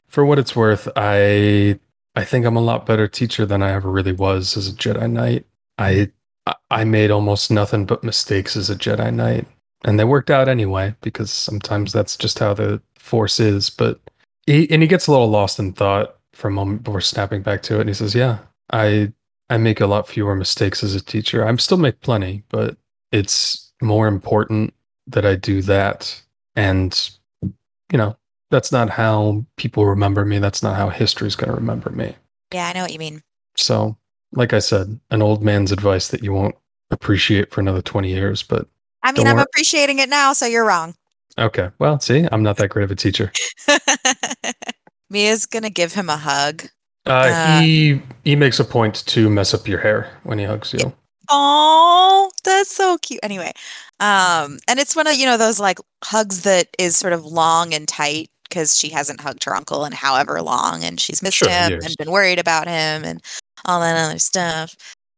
for 0.08 0.26
what 0.26 0.40
it's 0.40 0.56
worth, 0.56 0.88
I 0.96 1.80
I 2.16 2.24
think 2.24 2.46
I'm 2.46 2.56
a 2.56 2.62
lot 2.62 2.86
better 2.86 3.08
teacher 3.08 3.46
than 3.46 3.62
I 3.62 3.72
ever 3.72 3.92
really 3.92 4.14
was 4.14 4.56
as 4.58 4.68
a 4.68 4.72
Jedi 4.72 5.12
Knight. 5.12 5.46
I 5.78 6.12
I 6.70 6.84
made 6.84 7.12
almost 7.12 7.52
nothing 7.52 7.86
but 7.86 8.04
mistakes 8.04 8.56
as 8.56 8.70
a 8.70 8.76
Jedi 8.76 9.14
Knight. 9.14 9.48
And 9.84 10.00
they 10.00 10.04
worked 10.04 10.32
out 10.32 10.48
anyway, 10.48 10.96
because 11.02 11.32
sometimes 11.32 11.94
that's 11.94 12.18
just 12.18 12.40
how 12.40 12.54
the 12.54 12.82
force 12.98 13.40
is. 13.40 13.70
But 13.70 14.00
he 14.46 14.70
and 14.72 14.82
he 14.82 14.88
gets 14.88 15.08
a 15.08 15.12
little 15.12 15.30
lost 15.30 15.60
in 15.60 15.74
thought 15.74 16.18
for 16.34 16.48
a 16.48 16.52
moment 16.52 16.84
before 16.84 17.02
snapping 17.02 17.42
back 17.42 17.62
to 17.64 17.78
it. 17.78 17.82
And 17.82 17.90
he 17.90 17.94
says, 17.94 18.16
Yeah, 18.16 18.40
I 18.72 19.14
I 19.50 19.58
make 19.58 19.80
a 19.80 19.88
lot 19.88 20.08
fewer 20.08 20.36
mistakes 20.36 20.84
as 20.84 20.96
a 20.96 21.04
teacher. 21.04 21.48
I'm 21.48 21.60
still 21.60 21.78
make 21.78 22.02
plenty, 22.02 22.44
but 22.50 22.78
it's 23.12 23.72
more 23.82 24.08
important 24.08 24.74
that 25.08 25.26
I 25.26 25.36
do 25.36 25.62
that. 25.64 26.22
And 26.56 27.10
you 27.92 27.98
know, 27.98 28.18
that's 28.52 28.72
not 28.72 28.90
how 28.90 29.46
people 29.58 29.86
remember 29.86 30.26
me. 30.26 30.40
That's 30.40 30.64
not 30.64 30.76
how 30.76 30.90
history's 30.90 31.36
going 31.36 31.50
to 31.50 31.56
remember 31.56 31.90
me. 31.90 32.16
Yeah, 32.54 32.68
I 32.68 32.74
know 32.74 32.82
what 32.82 32.94
you 32.94 33.00
mean. 33.00 33.22
So, 33.58 33.98
like 34.36 34.54
I 34.54 34.60
said, 34.60 35.00
an 35.12 35.22
old 35.22 35.44
man's 35.44 35.72
advice 35.72 36.08
that 36.10 36.24
you 36.24 36.34
won't 36.34 36.56
appreciate 36.92 37.52
for 37.52 37.62
another 37.62 37.82
20 37.82 38.10
years. 38.10 38.44
But 38.44 38.68
I 39.04 39.12
mean, 39.12 39.28
I'm 39.28 39.40
appreciating 39.40 40.00
it 40.00 40.10
now, 40.10 40.34
so 40.34 40.46
you're 40.46 40.66
wrong. 40.66 40.96
okay, 41.38 41.70
well, 41.80 42.00
see, 42.00 42.28
I'm 42.32 42.44
not 42.44 42.58
that 42.58 42.70
great 42.70 42.84
of 42.84 42.92
a 42.92 42.96
teacher. 42.96 43.32
Mia's 45.10 45.46
gonna 45.46 45.70
give 45.70 45.94
him 45.94 46.10
a 46.10 46.18
hug. 46.18 46.64
Uh, 47.06 47.10
Uh, 47.34 47.62
he 47.62 48.02
he 48.24 48.36
makes 48.36 48.60
a 48.60 48.66
point 48.66 49.06
to 49.08 49.30
mess 49.30 49.54
up 49.54 49.68
your 49.68 49.80
hair 49.80 50.12
when 50.24 50.40
he 50.40 50.46
hugs 50.46 50.74
you. 50.74 50.94
Oh, 51.30 52.32
that's 52.44 52.76
so 52.76 52.98
cute. 53.00 53.20
Anyway, 53.24 53.52
um, 54.00 54.58
and 54.68 54.80
it's 54.80 54.96
one 54.96 55.08
of 55.08 55.16
you 55.16 55.26
know 55.26 55.38
those 55.38 55.60
like 55.60 55.80
hugs 56.04 56.42
that 56.42 56.68
is 56.80 56.98
sort 56.98 57.14
of 57.14 57.24
long 57.26 57.74
and 57.74 57.88
tight 57.88 58.30
because 58.50 58.76
she 58.78 58.90
hasn't 58.90 59.22
hugged 59.22 59.44
her 59.44 59.56
uncle 59.56 59.86
in 59.86 59.92
however 59.92 60.42
long, 60.42 60.84
and 60.84 61.00
she's 61.00 61.22
missed 61.22 61.38
Sure, 61.38 61.50
him 61.50 61.72
years. 61.72 61.86
and 61.86 61.96
been 61.98 62.12
worried 62.12 62.40
about 62.40 62.68
him 62.68 63.04
and 63.04 63.22
all 63.66 63.82
that 63.82 63.98
other 63.98 64.20
stuff. 64.20 64.76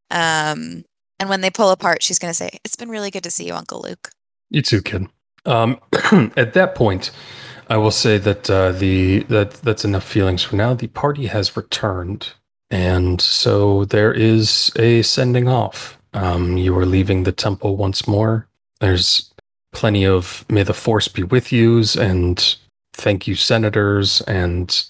Um, 0.09 0.85
and 1.19 1.29
when 1.29 1.41
they 1.41 1.49
pull 1.49 1.71
apart, 1.71 2.03
she's 2.03 2.19
gonna 2.19 2.33
say, 2.33 2.59
"It's 2.63 2.75
been 2.75 2.89
really 2.89 3.11
good 3.11 3.23
to 3.23 3.31
see 3.31 3.47
you, 3.47 3.53
Uncle 3.53 3.81
Luke." 3.81 4.11
You 4.49 4.61
too, 4.61 4.81
kid. 4.81 5.07
Um, 5.45 5.79
at 6.37 6.53
that 6.53 6.75
point, 6.75 7.11
I 7.69 7.77
will 7.77 7.91
say 7.91 8.17
that 8.17 8.49
uh, 8.49 8.71
the 8.71 9.19
that 9.23 9.51
that's 9.63 9.85
enough 9.85 10.03
feelings 10.03 10.43
for 10.43 10.55
now. 10.55 10.73
The 10.73 10.87
party 10.87 11.27
has 11.27 11.57
returned, 11.57 12.33
and 12.69 13.19
so 13.19 13.85
there 13.85 14.13
is 14.13 14.71
a 14.77 15.01
sending 15.01 15.47
off. 15.47 15.97
Um, 16.13 16.57
you 16.57 16.77
are 16.77 16.85
leaving 16.85 17.23
the 17.23 17.31
temple 17.31 17.75
once 17.75 18.07
more. 18.07 18.47
There's 18.79 19.33
plenty 19.73 20.05
of 20.05 20.45
"May 20.49 20.63
the 20.63 20.73
Force 20.73 21.07
be 21.07 21.23
with 21.23 21.51
yous" 21.51 21.95
and 21.95 22.57
"Thank 22.93 23.27
you, 23.27 23.35
senators," 23.35 24.21
and 24.21 24.85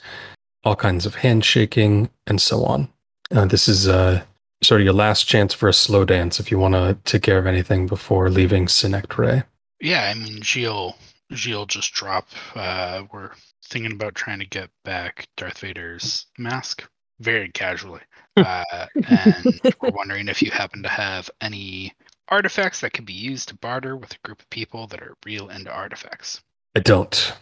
all 0.63 0.75
kinds 0.75 1.05
of 1.05 1.15
handshaking 1.15 2.09
and 2.27 2.41
so 2.41 2.65
on. 2.65 2.89
Uh, 3.31 3.45
this 3.45 3.67
is 3.67 3.87
uh, 3.87 4.23
sort 4.61 4.81
of 4.81 4.85
your 4.85 4.93
last 4.93 5.23
chance 5.23 5.53
for 5.53 5.69
a 5.69 5.73
slow 5.73 6.05
dance 6.05 6.39
if 6.39 6.51
you 6.51 6.57
want 6.59 6.73
to 6.73 6.97
take 7.03 7.23
care 7.23 7.37
of 7.37 7.47
anything 7.47 7.87
before 7.87 8.29
leaving 8.29 8.67
Synectre. 8.67 9.43
Yeah, 9.81 10.09
I 10.09 10.13
mean, 10.13 10.41
Gilles, 10.41 10.95
Gilles 11.33 11.67
just 11.67 11.93
drop. 11.93 12.27
Uh, 12.55 13.03
we're 13.11 13.31
thinking 13.65 13.91
about 13.91 14.15
trying 14.15 14.39
to 14.39 14.45
get 14.45 14.69
back 14.83 15.27
Darth 15.35 15.59
Vader's 15.59 16.25
mask 16.37 16.87
very 17.19 17.49
casually. 17.49 18.01
Uh, 18.37 18.85
and 19.09 19.59
we're 19.81 19.89
wondering 19.89 20.27
if 20.27 20.43
you 20.43 20.51
happen 20.51 20.83
to 20.83 20.87
have 20.87 21.27
any 21.41 21.91
artifacts 22.27 22.81
that 22.81 22.93
could 22.93 23.03
be 23.03 23.11
used 23.11 23.47
to 23.47 23.55
barter 23.55 23.97
with 23.97 24.11
a 24.11 24.17
group 24.23 24.39
of 24.39 24.47
people 24.51 24.85
that 24.85 25.01
are 25.01 25.15
real 25.25 25.49
into 25.49 25.71
artifacts. 25.71 26.43
I 26.75 26.81
don't. 26.81 27.33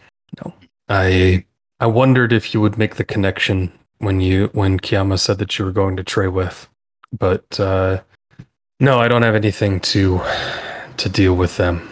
No. 0.42 0.54
I 0.88 1.44
I 1.80 1.86
wondered 1.86 2.32
if 2.32 2.54
you 2.54 2.62
would 2.62 2.78
make 2.78 2.94
the 2.94 3.04
connection 3.04 3.70
when 3.98 4.20
you 4.20 4.50
when 4.52 4.78
Kiama 4.78 5.18
said 5.18 5.38
that 5.38 5.58
you 5.58 5.64
were 5.64 5.72
going 5.72 5.96
to 5.96 6.04
Treywith. 6.04 6.66
But 7.16 7.58
uh 7.58 8.00
no, 8.78 8.98
I 8.98 9.08
don't 9.08 9.22
have 9.22 9.34
anything 9.34 9.80
to 9.80 10.20
to 10.96 11.08
deal 11.08 11.34
with 11.34 11.56
them. 11.56 11.88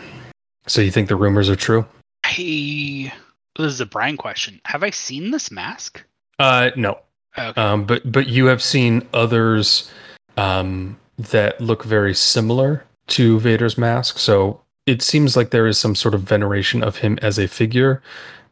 So 0.66 0.80
you 0.80 0.90
think 0.90 1.08
the 1.08 1.16
rumors 1.16 1.48
are 1.50 1.56
true? 1.56 1.86
Hey, 2.26 3.12
this 3.56 3.72
is 3.72 3.80
a 3.80 3.86
Brian 3.86 4.16
question. 4.16 4.60
Have 4.64 4.82
I 4.82 4.90
seen 4.90 5.30
this 5.30 5.50
mask? 5.50 6.04
Uh 6.38 6.70
no. 6.76 6.98
Okay. 7.38 7.60
Um 7.60 7.84
but 7.84 8.10
but 8.10 8.28
you 8.28 8.46
have 8.46 8.62
seen 8.62 9.06
others 9.12 9.90
um 10.36 10.98
that 11.16 11.60
look 11.60 11.84
very 11.84 12.14
similar 12.14 12.84
to 13.06 13.38
Vader's 13.40 13.78
mask. 13.78 14.18
So 14.18 14.60
it 14.86 15.00
seems 15.00 15.36
like 15.36 15.50
there 15.50 15.66
is 15.66 15.78
some 15.78 15.94
sort 15.94 16.14
of 16.14 16.22
veneration 16.22 16.82
of 16.82 16.98
him 16.98 17.18
as 17.22 17.38
a 17.38 17.48
figure 17.48 18.02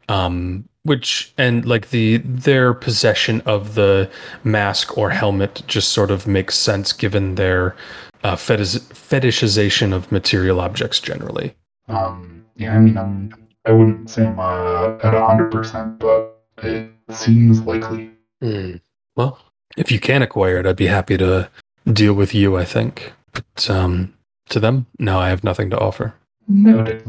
um 0.09 0.67
which 0.83 1.33
and 1.37 1.65
like 1.65 1.89
the 1.89 2.17
their 2.17 2.73
possession 2.73 3.41
of 3.41 3.75
the 3.75 4.09
mask 4.43 4.97
or 4.97 5.09
helmet 5.09 5.63
just 5.67 5.89
sort 5.91 6.11
of 6.11 6.27
makes 6.27 6.55
sense 6.55 6.93
given 6.93 7.35
their 7.35 7.75
uh, 8.23 8.35
fetish- 8.35 8.79
fetishization 8.91 9.93
of 9.93 10.11
material 10.11 10.59
objects 10.59 10.99
generally. 10.99 11.55
Um, 11.87 12.45
yeah, 12.55 12.75
I 12.75 12.79
mean, 12.79 12.97
I'm, 12.97 13.47
I 13.65 13.71
wouldn't 13.71 14.09
say 14.09 14.25
I'm 14.25 14.39
uh, 14.39 14.95
at 14.95 15.13
100%, 15.13 15.99
but 15.99 16.41
it 16.63 16.91
seems 17.11 17.61
likely. 17.61 18.11
Hmm. 18.41 18.75
Well, 19.15 19.39
if 19.77 19.91
you 19.91 19.99
can 19.99 20.21
acquire 20.21 20.57
it, 20.57 20.65
I'd 20.65 20.75
be 20.75 20.87
happy 20.87 21.17
to 21.17 21.49
deal 21.91 22.13
with 22.13 22.33
you. 22.33 22.57
I 22.57 22.65
think, 22.65 23.13
but 23.31 23.69
um, 23.69 24.13
to 24.49 24.59
them, 24.59 24.85
no, 24.99 25.19
I 25.19 25.29
have 25.29 25.43
nothing 25.43 25.69
to 25.71 25.79
offer. 25.79 26.13
Noted. 26.47 27.03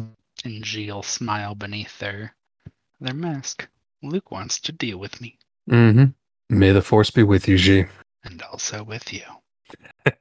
And 0.45 0.65
Gilles 0.65 1.07
smile 1.07 1.55
beneath 1.55 1.99
their 1.99 2.35
their 3.01 3.15
mask. 3.15 3.69
Luke 4.03 4.31
wants 4.31 4.61
to 4.61 4.73
deal 4.73 4.99
with 4.99 5.21
me, 5.21 5.39
Mm-hmm. 5.71 6.59
May 6.59 6.73
the 6.73 6.83
force 6.83 7.11
be 7.11 7.23
with 7.23 7.49
you, 7.49 7.57
G. 7.57 7.87
and 8.23 8.43
also 8.43 8.85
with 8.85 9.13
you. 9.13 9.23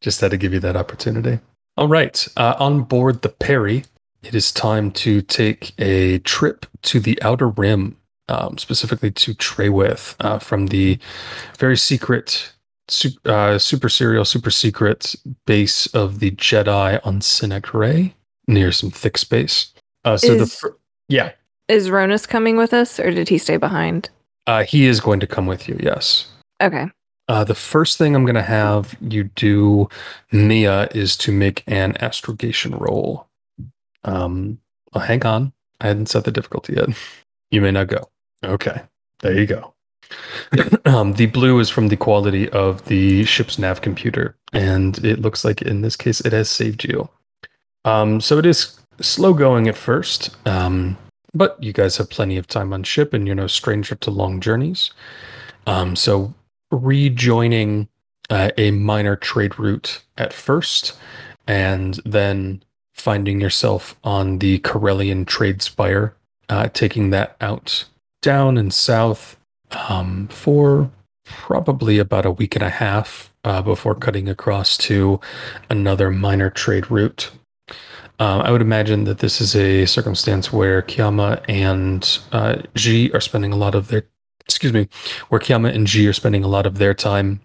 Just 0.00 0.20
had 0.20 0.30
to 0.32 0.36
give 0.36 0.52
you 0.52 0.60
that 0.60 0.76
opportunity. 0.76 1.40
All 1.76 1.88
right. 1.88 2.26
Uh, 2.36 2.54
on 2.58 2.82
board 2.82 3.22
the 3.22 3.30
Perry, 3.30 3.84
it 4.22 4.34
is 4.34 4.52
time 4.52 4.90
to 4.92 5.22
take 5.22 5.72
a 5.78 6.18
trip 6.20 6.66
to 6.82 7.00
the 7.00 7.20
Outer 7.22 7.48
Rim, 7.48 7.96
um, 8.28 8.58
specifically 8.58 9.10
to 9.12 9.34
Treywith, 9.34 10.14
uh, 10.20 10.38
from 10.38 10.66
the 10.66 10.98
very 11.58 11.76
secret, 11.78 12.52
su- 12.88 13.18
uh, 13.24 13.58
super 13.58 13.88
serial, 13.88 14.26
super 14.26 14.50
secret 14.50 15.14
base 15.46 15.86
of 15.94 16.20
the 16.20 16.32
Jedi 16.32 17.00
on 17.04 17.20
Sinagray, 17.20 18.12
near 18.46 18.72
some 18.72 18.90
thick 18.90 19.16
space. 19.16 19.72
Uh, 20.04 20.18
so 20.18 20.34
the 20.36 20.42
Is- 20.42 20.54
fir- 20.54 20.76
yeah, 21.08 21.32
Is 21.68 21.88
Ronus 21.90 22.26
coming 22.26 22.56
with 22.56 22.74
us, 22.74 23.00
or 23.00 23.10
did 23.10 23.28
he 23.28 23.38
stay 23.38 23.56
behind? 23.56 24.10
uh, 24.46 24.64
he 24.64 24.86
is 24.86 25.00
going 25.00 25.20
to 25.20 25.26
come 25.26 25.46
with 25.46 25.68
you. 25.68 25.78
Yes. 25.82 26.26
Okay. 26.60 26.86
Uh, 27.28 27.44
the 27.44 27.54
first 27.54 27.96
thing 27.96 28.14
I'm 28.14 28.24
going 28.24 28.34
to 28.34 28.42
have 28.42 28.94
you 29.00 29.24
do, 29.24 29.88
Mia, 30.30 30.88
is 30.94 31.16
to 31.18 31.32
make 31.32 31.62
an 31.66 31.96
astrogation 32.00 32.74
roll. 32.76 33.26
Um, 34.04 34.58
well, 34.92 35.04
hang 35.04 35.24
on. 35.24 35.52
I 35.80 35.88
hadn't 35.88 36.10
set 36.10 36.24
the 36.24 36.30
difficulty 36.30 36.74
yet. 36.74 36.90
You 37.50 37.62
may 37.62 37.70
not 37.70 37.86
go. 37.88 38.10
Okay. 38.44 38.82
There 39.20 39.38
you 39.38 39.46
go. 39.46 39.72
um, 40.84 41.14
the 41.14 41.26
blue 41.26 41.58
is 41.60 41.70
from 41.70 41.88
the 41.88 41.96
quality 41.96 42.48
of 42.50 42.84
the 42.84 43.24
ship's 43.24 43.58
nav 43.58 43.80
computer, 43.80 44.36
and 44.52 45.02
it 45.02 45.20
looks 45.20 45.44
like 45.44 45.62
in 45.62 45.80
this 45.80 45.96
case 45.96 46.20
it 46.20 46.32
has 46.32 46.50
saved 46.50 46.84
you. 46.84 47.08
Um, 47.86 48.20
so 48.20 48.38
it 48.38 48.44
is 48.44 48.78
slow 49.00 49.32
going 49.32 49.66
at 49.66 49.76
first, 49.76 50.36
um, 50.46 50.96
but 51.34 51.62
you 51.62 51.72
guys 51.72 51.96
have 51.96 52.10
plenty 52.10 52.36
of 52.36 52.46
time 52.46 52.72
on 52.72 52.82
ship, 52.82 53.12
and 53.12 53.26
you're 53.26 53.36
no 53.36 53.46
stranger 53.46 53.94
to 53.96 54.10
long 54.10 54.40
journeys. 54.40 54.90
Um, 55.66 55.96
so 55.96 56.34
rejoining 56.70 57.88
uh, 58.30 58.50
a 58.56 58.70
minor 58.70 59.16
trade 59.16 59.58
route 59.58 60.02
at 60.16 60.32
first, 60.32 60.96
and 61.46 62.00
then 62.04 62.62
finding 62.92 63.40
yourself 63.40 63.96
on 64.04 64.38
the 64.38 64.60
Corellian 64.60 65.26
trade 65.26 65.62
spine, 65.62 66.12
uh, 66.48 66.68
taking 66.68 67.10
that 67.10 67.36
out 67.40 67.84
down 68.22 68.56
and 68.56 68.72
south 68.72 69.36
um, 69.88 70.28
for 70.28 70.90
probably 71.24 71.98
about 71.98 72.24
a 72.24 72.30
week 72.30 72.54
and 72.54 72.64
a 72.64 72.70
half 72.70 73.32
uh, 73.44 73.60
before 73.60 73.94
cutting 73.94 74.28
across 74.28 74.76
to 74.76 75.20
another 75.68 76.10
minor 76.10 76.50
trade 76.50 76.90
route. 76.90 77.30
Um, 78.20 78.42
I 78.42 78.50
would 78.50 78.60
imagine 78.60 79.04
that 79.04 79.18
this 79.18 79.40
is 79.40 79.56
a 79.56 79.86
circumstance 79.86 80.52
where 80.52 80.82
Kiama 80.82 81.42
and 81.48 82.18
uh, 82.32 82.62
Ji 82.74 83.10
are 83.12 83.20
spending 83.20 83.52
a 83.52 83.56
lot 83.56 83.74
of 83.74 83.88
their, 83.88 84.04
excuse 84.44 84.72
me, 84.72 84.88
where 85.28 85.40
Kiama 85.40 85.70
and 85.70 85.86
Ji 85.86 86.06
are 86.06 86.12
spending 86.12 86.44
a 86.44 86.48
lot 86.48 86.66
of 86.66 86.78
their 86.78 86.94
time 86.94 87.40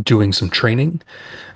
doing 0.00 0.32
some 0.32 0.48
training. 0.48 1.02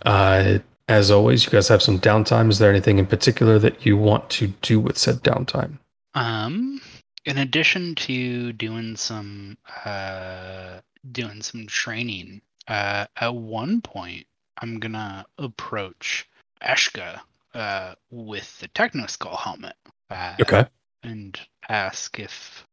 Uh, 0.05 0.59
as 0.89 1.11
always, 1.11 1.45
you 1.45 1.51
guys 1.51 1.69
have 1.69 1.83
some 1.83 1.99
downtime. 1.99 2.51
Is 2.51 2.59
there 2.59 2.71
anything 2.71 2.99
in 2.99 3.07
particular 3.07 3.59
that 3.59 3.85
you 3.87 3.97
want 3.97 4.31
to 4.31 4.49
do 4.63 4.81
with 4.81 4.99
said 4.99 5.17
downtime? 5.17 5.79
Um, 6.15 6.81
in 7.25 7.39
addition 7.39 7.95
to 7.97 8.53
doing 8.53 8.97
some 8.97 9.59
uh 9.85 10.81
doing 11.13 11.43
some 11.43 11.67
training, 11.67 12.41
uh, 12.69 13.07
at 13.17 13.35
one 13.35 13.81
point 13.81 14.27
I'm 14.59 14.81
gonna 14.81 15.27
approach 15.39 16.27
Ashka 16.63 17.21
uh 17.57 17.95
with 18.11 18.59
the 18.61 18.69
Techno 18.69 19.07
Skull 19.07 19.37
helmet. 19.37 19.75
Uh, 20.11 20.35
Okay. 20.41 20.65
and 21.03 21.39
ask 21.69 22.19
if 22.21 22.65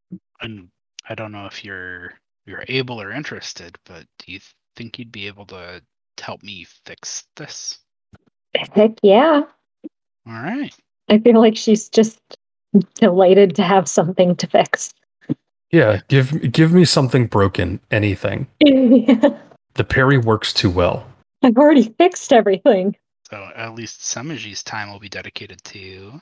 and 0.41 0.67
I 1.09 1.15
don't 1.15 1.31
know 1.31 1.45
if 1.45 1.63
you're 1.65 2.13
you're 2.45 2.65
able 2.67 3.01
or 3.01 3.11
interested, 3.11 3.77
but 3.85 4.05
do 4.19 4.31
you 4.33 4.39
think 4.75 4.99
you'd 4.99 5.11
be 5.11 5.27
able 5.27 5.45
to 5.47 5.81
help 6.19 6.43
me 6.43 6.65
fix 6.85 7.25
this? 7.37 7.79
Heck 8.73 8.91
yeah. 9.01 9.43
All 10.27 10.33
right. 10.33 10.73
I 11.09 11.17
feel 11.19 11.39
like 11.39 11.55
she's 11.57 11.89
just 11.89 12.19
delighted 12.95 13.55
to 13.55 13.63
have 13.63 13.87
something 13.87 14.35
to 14.37 14.47
fix. 14.47 14.93
Yeah, 15.71 16.01
give 16.07 16.51
give 16.51 16.71
me 16.73 16.85
something 16.85 17.25
broken, 17.27 17.79
anything. 17.91 18.47
I've 18.65 19.39
The 19.75 19.83
Perry 19.83 20.19
works 20.19 20.53
too 20.53 20.69
well. 20.69 21.05
I've 21.41 21.57
already 21.57 21.93
fixed 21.97 22.31
everything. 22.31 22.95
So 23.33 23.49
at 23.55 23.73
least 23.73 24.05
some 24.05 24.29
of 24.29 24.37
Samaji's 24.37 24.61
time 24.61 24.91
will 24.91 24.99
be 24.99 25.09
dedicated 25.09 25.63
to 25.63 26.21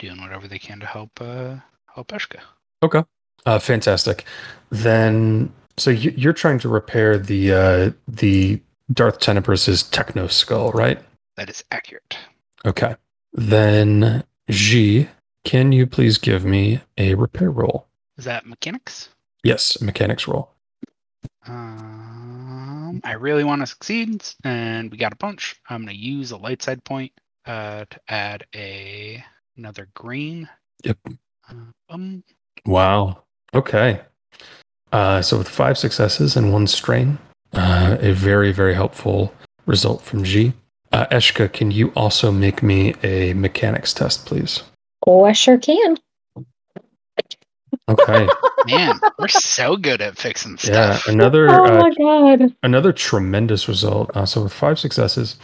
doing 0.00 0.20
whatever 0.20 0.48
they 0.48 0.58
can 0.58 0.80
to 0.80 0.86
help 0.86 1.10
uh 1.20 1.54
help 1.94 2.08
Eshka. 2.08 2.40
Okay, 2.82 3.04
uh, 3.46 3.60
fantastic. 3.60 4.24
Then, 4.68 5.52
so 5.76 5.90
you, 5.92 6.12
you're 6.16 6.32
trying 6.32 6.58
to 6.58 6.68
repair 6.68 7.18
the 7.18 7.52
uh, 7.52 7.90
the 8.08 8.60
Darth 8.92 9.20
Tenebrous' 9.20 9.84
techno 9.84 10.26
skull, 10.26 10.72
right? 10.72 11.00
That 11.36 11.48
is 11.48 11.62
accurate. 11.70 12.16
Okay. 12.66 12.96
Then, 13.32 14.24
G, 14.50 15.06
can 15.44 15.70
you 15.70 15.86
please 15.86 16.18
give 16.18 16.44
me 16.44 16.80
a 16.98 17.14
repair 17.14 17.52
roll? 17.52 17.86
Is 18.18 18.24
that 18.24 18.44
mechanics? 18.44 19.08
Yes, 19.44 19.80
mechanics 19.80 20.26
roll. 20.26 20.50
Um, 21.46 23.00
I 23.04 23.12
really 23.12 23.44
want 23.44 23.60
to 23.62 23.66
succeed, 23.66 24.24
and 24.44 24.90
we 24.90 24.96
got 24.96 25.12
a 25.12 25.16
bunch. 25.16 25.60
I'm 25.68 25.82
gonna 25.82 25.92
use 25.92 26.30
a 26.30 26.36
light 26.36 26.62
side 26.62 26.84
point 26.84 27.12
uh, 27.46 27.84
to 27.90 28.00
add 28.08 28.46
a 28.54 29.22
another 29.56 29.88
green. 29.94 30.48
Yep. 30.84 30.98
Uh, 31.48 31.54
um, 31.90 32.24
Wow. 32.66 33.24
Okay. 33.52 34.00
Uh, 34.90 35.20
so 35.20 35.38
with 35.38 35.48
five 35.48 35.76
successes 35.76 36.36
and 36.36 36.52
one 36.52 36.66
strain, 36.66 37.18
uh, 37.52 37.98
a 38.00 38.12
very 38.12 38.52
very 38.52 38.74
helpful 38.74 39.34
result 39.66 40.02
from 40.02 40.24
G. 40.24 40.54
Uh, 40.92 41.06
Eshka, 41.06 41.52
can 41.52 41.70
you 41.70 41.92
also 41.96 42.30
make 42.30 42.62
me 42.62 42.94
a 43.02 43.34
mechanics 43.34 43.92
test, 43.92 44.26
please? 44.26 44.62
Oh, 45.06 45.24
I 45.24 45.32
sure 45.32 45.58
can. 45.58 45.98
Okay. 47.88 48.26
man, 48.66 48.98
we're 49.18 49.28
so 49.28 49.76
good 49.76 50.00
at 50.00 50.16
fixing 50.16 50.56
stuff. 50.56 51.06
yeah. 51.06 51.12
Another 51.12 51.50
oh 51.50 51.64
uh, 51.64 51.80
my 51.80 52.38
god. 52.38 52.54
another 52.62 52.92
tremendous 52.92 53.68
result. 53.68 54.10
Uh, 54.16 54.24
so 54.24 54.42
with 54.42 54.52
five 54.52 54.78
successes, 54.78 55.36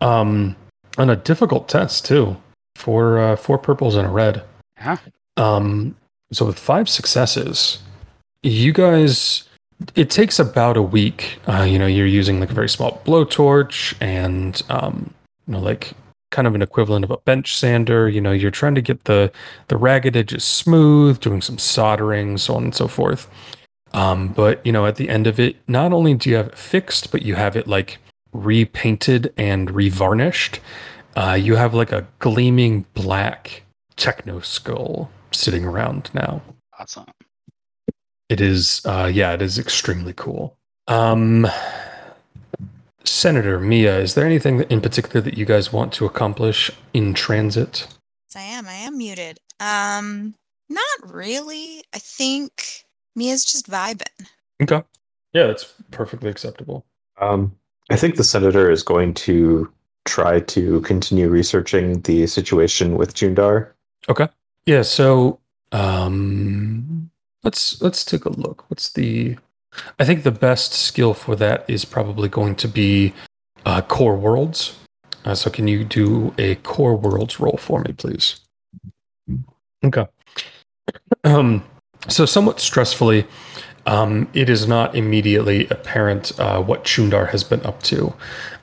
um, 0.00 0.56
on 0.98 1.10
a 1.10 1.16
difficult 1.16 1.68
test 1.68 2.04
too, 2.04 2.36
four 2.74 3.18
uh, 3.18 3.36
four 3.36 3.58
purples 3.58 3.94
and 3.94 4.06
a 4.06 4.10
red. 4.10 4.42
Yeah. 4.78 4.96
Um, 5.36 5.96
so 6.32 6.46
with 6.46 6.58
five 6.58 6.88
successes, 6.88 7.78
you 8.42 8.72
guys, 8.72 9.44
it 9.94 10.10
takes 10.10 10.38
about 10.38 10.76
a 10.76 10.82
week. 10.82 11.38
Uh, 11.46 11.62
you 11.62 11.78
know, 11.78 11.86
you're 11.86 12.06
using 12.06 12.40
like 12.40 12.50
a 12.50 12.54
very 12.54 12.68
small 12.68 13.00
blowtorch 13.04 13.94
and 14.00 14.60
um, 14.68 15.14
you 15.46 15.54
know, 15.54 15.60
like 15.60 15.92
kind 16.30 16.46
of 16.46 16.54
an 16.54 16.62
equivalent 16.62 17.04
of 17.04 17.10
a 17.10 17.18
bench 17.18 17.56
sander. 17.56 18.08
You 18.08 18.20
know, 18.20 18.32
you're 18.32 18.50
trying 18.50 18.74
to 18.74 18.82
get 18.82 19.04
the 19.04 19.32
the 19.68 19.76
ragged 19.76 20.16
edges 20.16 20.44
smooth, 20.44 21.20
doing 21.20 21.42
some 21.42 21.58
soldering, 21.58 22.38
so 22.38 22.54
on 22.54 22.64
and 22.64 22.74
so 22.74 22.88
forth. 22.88 23.28
Um, 23.92 24.28
but 24.28 24.64
you 24.64 24.72
know, 24.72 24.86
at 24.86 24.96
the 24.96 25.08
end 25.08 25.26
of 25.26 25.40
it, 25.40 25.56
not 25.68 25.92
only 25.92 26.14
do 26.14 26.30
you 26.30 26.36
have 26.36 26.48
it 26.48 26.58
fixed, 26.58 27.10
but 27.10 27.22
you 27.22 27.34
have 27.34 27.56
it 27.56 27.66
like 27.66 27.98
repainted 28.32 29.32
and 29.36 29.68
revarnished. 29.70 30.60
Uh, 31.16 31.36
you 31.40 31.56
have 31.56 31.74
like 31.74 31.92
a 31.92 32.06
gleaming 32.20 32.86
black 32.94 33.64
techno 33.96 34.40
skull 34.40 35.10
sitting 35.32 35.64
around 35.64 36.10
now. 36.14 36.40
Awesome. 36.78 37.06
It 38.28 38.40
is, 38.40 38.80
uh, 38.84 39.10
yeah, 39.12 39.32
it 39.32 39.42
is 39.42 39.58
extremely 39.58 40.12
cool. 40.12 40.56
Um, 40.86 41.48
Senator 43.04 43.58
Mia, 43.58 43.98
is 43.98 44.14
there 44.14 44.26
anything 44.26 44.62
in 44.62 44.80
particular 44.80 45.20
that 45.20 45.36
you 45.36 45.44
guys 45.44 45.72
want 45.72 45.92
to 45.94 46.06
accomplish 46.06 46.70
in 46.92 47.14
transit? 47.14 47.86
Yes, 48.28 48.36
I 48.36 48.42
am. 48.42 48.68
I 48.68 48.74
am 48.74 48.98
muted. 48.98 49.38
Um, 49.58 50.34
not 50.68 50.84
really. 51.02 51.82
I 51.94 51.98
think 51.98 52.84
Mia's 53.16 53.44
just 53.44 53.68
vibing. 53.70 54.26
Okay. 54.62 54.82
Yeah, 55.32 55.46
that's 55.46 55.72
perfectly 55.90 56.30
acceptable. 56.30 56.84
Um, 57.20 57.56
I 57.90 57.96
think 57.96 58.16
the 58.16 58.24
senator 58.24 58.70
is 58.70 58.82
going 58.82 59.14
to 59.14 59.70
try 60.04 60.40
to 60.40 60.80
continue 60.82 61.28
researching 61.28 62.00
the 62.02 62.26
situation 62.26 62.96
with 62.96 63.14
Jundar. 63.14 63.72
Okay. 64.08 64.28
Yeah, 64.64 64.82
so 64.82 65.40
um 65.72 67.10
let's 67.44 67.80
let's 67.80 68.04
take 68.04 68.24
a 68.24 68.30
look. 68.30 68.68
What's 68.70 68.92
the 68.92 69.36
I 69.98 70.04
think 70.04 70.22
the 70.22 70.30
best 70.30 70.72
skill 70.72 71.14
for 71.14 71.36
that 71.36 71.64
is 71.68 71.84
probably 71.84 72.28
going 72.28 72.56
to 72.56 72.68
be 72.68 73.12
uh, 73.64 73.82
core 73.82 74.16
worlds. 74.16 74.76
Uh, 75.24 75.34
so 75.34 75.50
can 75.50 75.68
you 75.68 75.84
do 75.84 76.34
a 76.38 76.54
core 76.56 76.96
worlds 76.96 77.40
roll 77.40 77.58
for 77.58 77.80
me, 77.80 77.92
please? 77.92 78.40
Okay. 79.84 80.06
Um, 81.24 81.64
so 82.08 82.24
somewhat 82.24 82.58
stressfully, 82.58 83.26
um, 83.86 84.28
it 84.34 84.48
is 84.48 84.66
not 84.66 84.94
immediately 84.94 85.66
apparent 85.68 86.38
uh, 86.38 86.62
what 86.62 86.84
Chundar 86.84 87.28
has 87.30 87.44
been 87.44 87.64
up 87.64 87.82
to. 87.84 88.14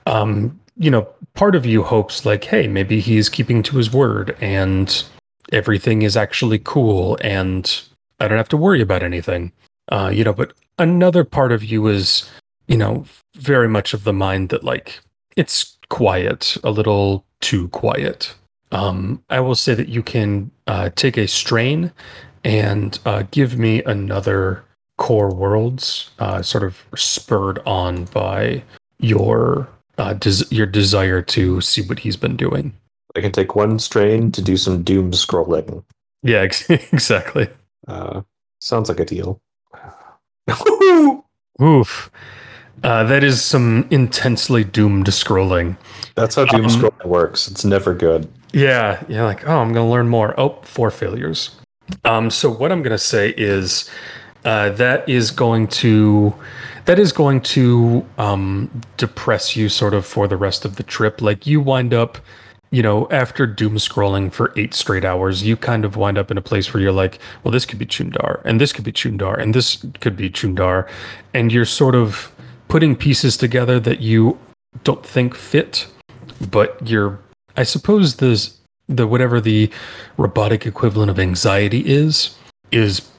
Um, 0.05 0.59
you 0.77 0.91
know, 0.91 1.07
part 1.33 1.55
of 1.55 1.65
you 1.65 1.83
hopes 1.83 2.25
like, 2.25 2.43
hey, 2.43 2.67
maybe 2.67 2.99
he's 2.99 3.29
keeping 3.29 3.63
to 3.63 3.77
his 3.77 3.91
word 3.91 4.35
and 4.41 5.03
everything 5.51 6.01
is 6.01 6.17
actually 6.17 6.59
cool 6.59 7.17
and 7.21 7.81
I 8.19 8.27
don't 8.27 8.37
have 8.37 8.49
to 8.49 8.57
worry 8.57 8.81
about 8.81 9.03
anything. 9.03 9.51
Uh, 9.89 10.11
you 10.13 10.23
know, 10.23 10.33
but 10.33 10.53
another 10.77 11.23
part 11.23 11.51
of 11.51 11.63
you 11.63 11.87
is, 11.87 12.29
you 12.67 12.77
know, 12.77 13.05
very 13.35 13.67
much 13.67 13.93
of 13.93 14.03
the 14.03 14.13
mind 14.13 14.49
that 14.49 14.63
like 14.63 14.99
it's 15.35 15.77
quiet, 15.89 16.57
a 16.63 16.71
little 16.71 17.25
too 17.41 17.69
quiet. 17.69 18.35
Um, 18.71 19.23
I 19.29 19.39
will 19.39 19.55
say 19.55 19.73
that 19.75 19.87
you 19.87 20.03
can 20.03 20.51
uh, 20.67 20.89
take 20.95 21.17
a 21.17 21.27
strain 21.27 21.91
and 22.43 22.99
uh, 23.05 23.23
give 23.31 23.57
me 23.57 23.83
another 23.83 24.63
core 24.97 25.33
worlds, 25.33 26.09
uh, 26.19 26.41
sort 26.41 26.63
of 26.63 26.83
spurred 26.95 27.59
on 27.65 28.05
by 28.05 28.63
your 28.99 29.69
uh, 29.97 30.13
des- 30.13 30.47
your 30.49 30.65
desire 30.65 31.21
to 31.21 31.61
see 31.61 31.81
what 31.81 31.99
he's 31.99 32.17
been 32.17 32.35
doing. 32.35 32.73
I 33.15 33.21
can 33.21 33.31
take 33.31 33.55
one 33.55 33.79
strain 33.79 34.31
to 34.33 34.41
do 34.41 34.57
some 34.57 34.83
doom 34.83 35.11
scrolling. 35.11 35.83
Yeah, 36.23 36.39
ex- 36.39 36.69
exactly. 36.69 37.47
Uh, 37.87 38.21
sounds 38.59 38.89
like 38.89 38.99
a 38.99 39.05
deal. 39.05 39.39
Oof. 41.61 42.11
Uh, 42.83 43.03
that 43.03 43.23
is 43.23 43.43
some 43.43 43.87
intensely 43.89 44.63
doomed 44.63 45.07
scrolling. 45.07 45.77
That's 46.15 46.35
how 46.35 46.45
doom 46.45 46.65
Um, 46.65 46.71
scrolling 46.71 47.05
works. 47.05 47.47
It's 47.47 47.65
never 47.65 47.93
good. 47.93 48.29
Yeah, 48.53 49.03
yeah, 49.07 49.23
like, 49.23 49.47
oh, 49.47 49.57
I'm 49.57 49.73
going 49.73 49.85
to 49.85 49.91
learn 49.91 50.09
more. 50.09 50.39
Oh, 50.39 50.59
four 50.61 50.91
failures. 50.91 51.51
Um, 52.05 52.29
so 52.29 52.49
what 52.51 52.71
I'm 52.71 52.81
going 52.81 52.91
to 52.91 52.97
say 52.97 53.33
is 53.37 53.89
uh, 54.45 54.69
that 54.71 55.07
is 55.09 55.31
going 55.31 55.67
to 55.67 56.33
that 56.85 56.99
is 56.99 57.11
going 57.11 57.41
to 57.41 58.05
um, 58.17 58.81
depress 58.95 59.55
you 59.57 59.67
sort 59.67 59.93
of 59.93 60.05
for 60.05 60.27
the 60.27 60.37
rest 60.37 60.63
of 60.63 60.77
the 60.77 60.83
trip. 60.83 61.21
Like 61.21 61.45
you 61.45 61.59
wind 61.59 61.93
up, 61.93 62.17
you 62.71 62.83
know, 62.83 63.07
after 63.11 63.47
doom 63.47 63.75
scrolling 63.75 64.31
for 64.31 64.53
eight 64.57 64.73
straight 64.73 65.05
hours, 65.05 65.43
you 65.43 65.55
kind 65.55 65.85
of 65.85 65.95
wind 65.95 66.17
up 66.17 66.31
in 66.31 66.37
a 66.37 66.41
place 66.41 66.73
where 66.73 66.83
you're 66.83 66.91
like, 66.91 67.19
well, 67.43 67.51
this 67.51 67.65
could 67.65 67.79
be 67.79 67.85
Chundar, 67.85 68.41
and 68.43 68.59
this 68.59 68.73
could 68.73 68.83
be 68.83 68.91
Chundar, 68.91 69.37
and 69.39 69.55
this 69.55 69.85
could 70.01 70.17
be 70.17 70.29
Chundar, 70.29 70.89
and 71.33 71.51
you're 71.51 71.65
sort 71.65 71.95
of 71.95 72.31
putting 72.67 72.95
pieces 72.95 73.37
together 73.37 73.79
that 73.79 74.01
you 74.01 74.37
don't 74.83 75.05
think 75.05 75.33
fit, 75.33 75.87
but 76.51 76.77
you're 76.87 77.19
I 77.55 77.63
suppose 77.63 78.17
the 78.17 78.51
the 78.87 79.07
whatever 79.07 79.41
the 79.41 79.71
robotic 80.17 80.65
equivalent 80.65 81.09
of 81.09 81.19
anxiety 81.19 81.79
is 81.85 82.35
is 82.71 83.09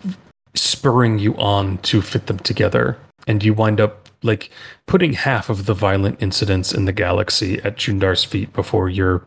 spurring 0.55 1.19
you 1.19 1.37
on 1.37 1.79
to 1.79 2.03
fit 2.03 2.27
them 2.27 2.39
together, 2.39 2.99
and 3.27 3.43
you 3.43 3.55
wind 3.55 3.81
up 3.81 4.09
like 4.23 4.51
putting 4.87 5.13
half 5.13 5.49
of 5.49 5.67
the 5.67 5.75
violent 5.75 6.21
incidents 6.21 6.73
in 6.73 6.85
the 6.85 6.93
galaxy 6.93 7.61
at 7.63 7.77
Jundar's 7.77 8.25
feet 8.25 8.53
before 8.53 8.89
you're 8.89 9.25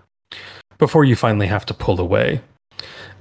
before 0.82 1.06
you 1.06 1.16
finally 1.16 1.46
have 1.46 1.64
to 1.64 1.76
pull 1.76 2.02
away. 2.02 2.42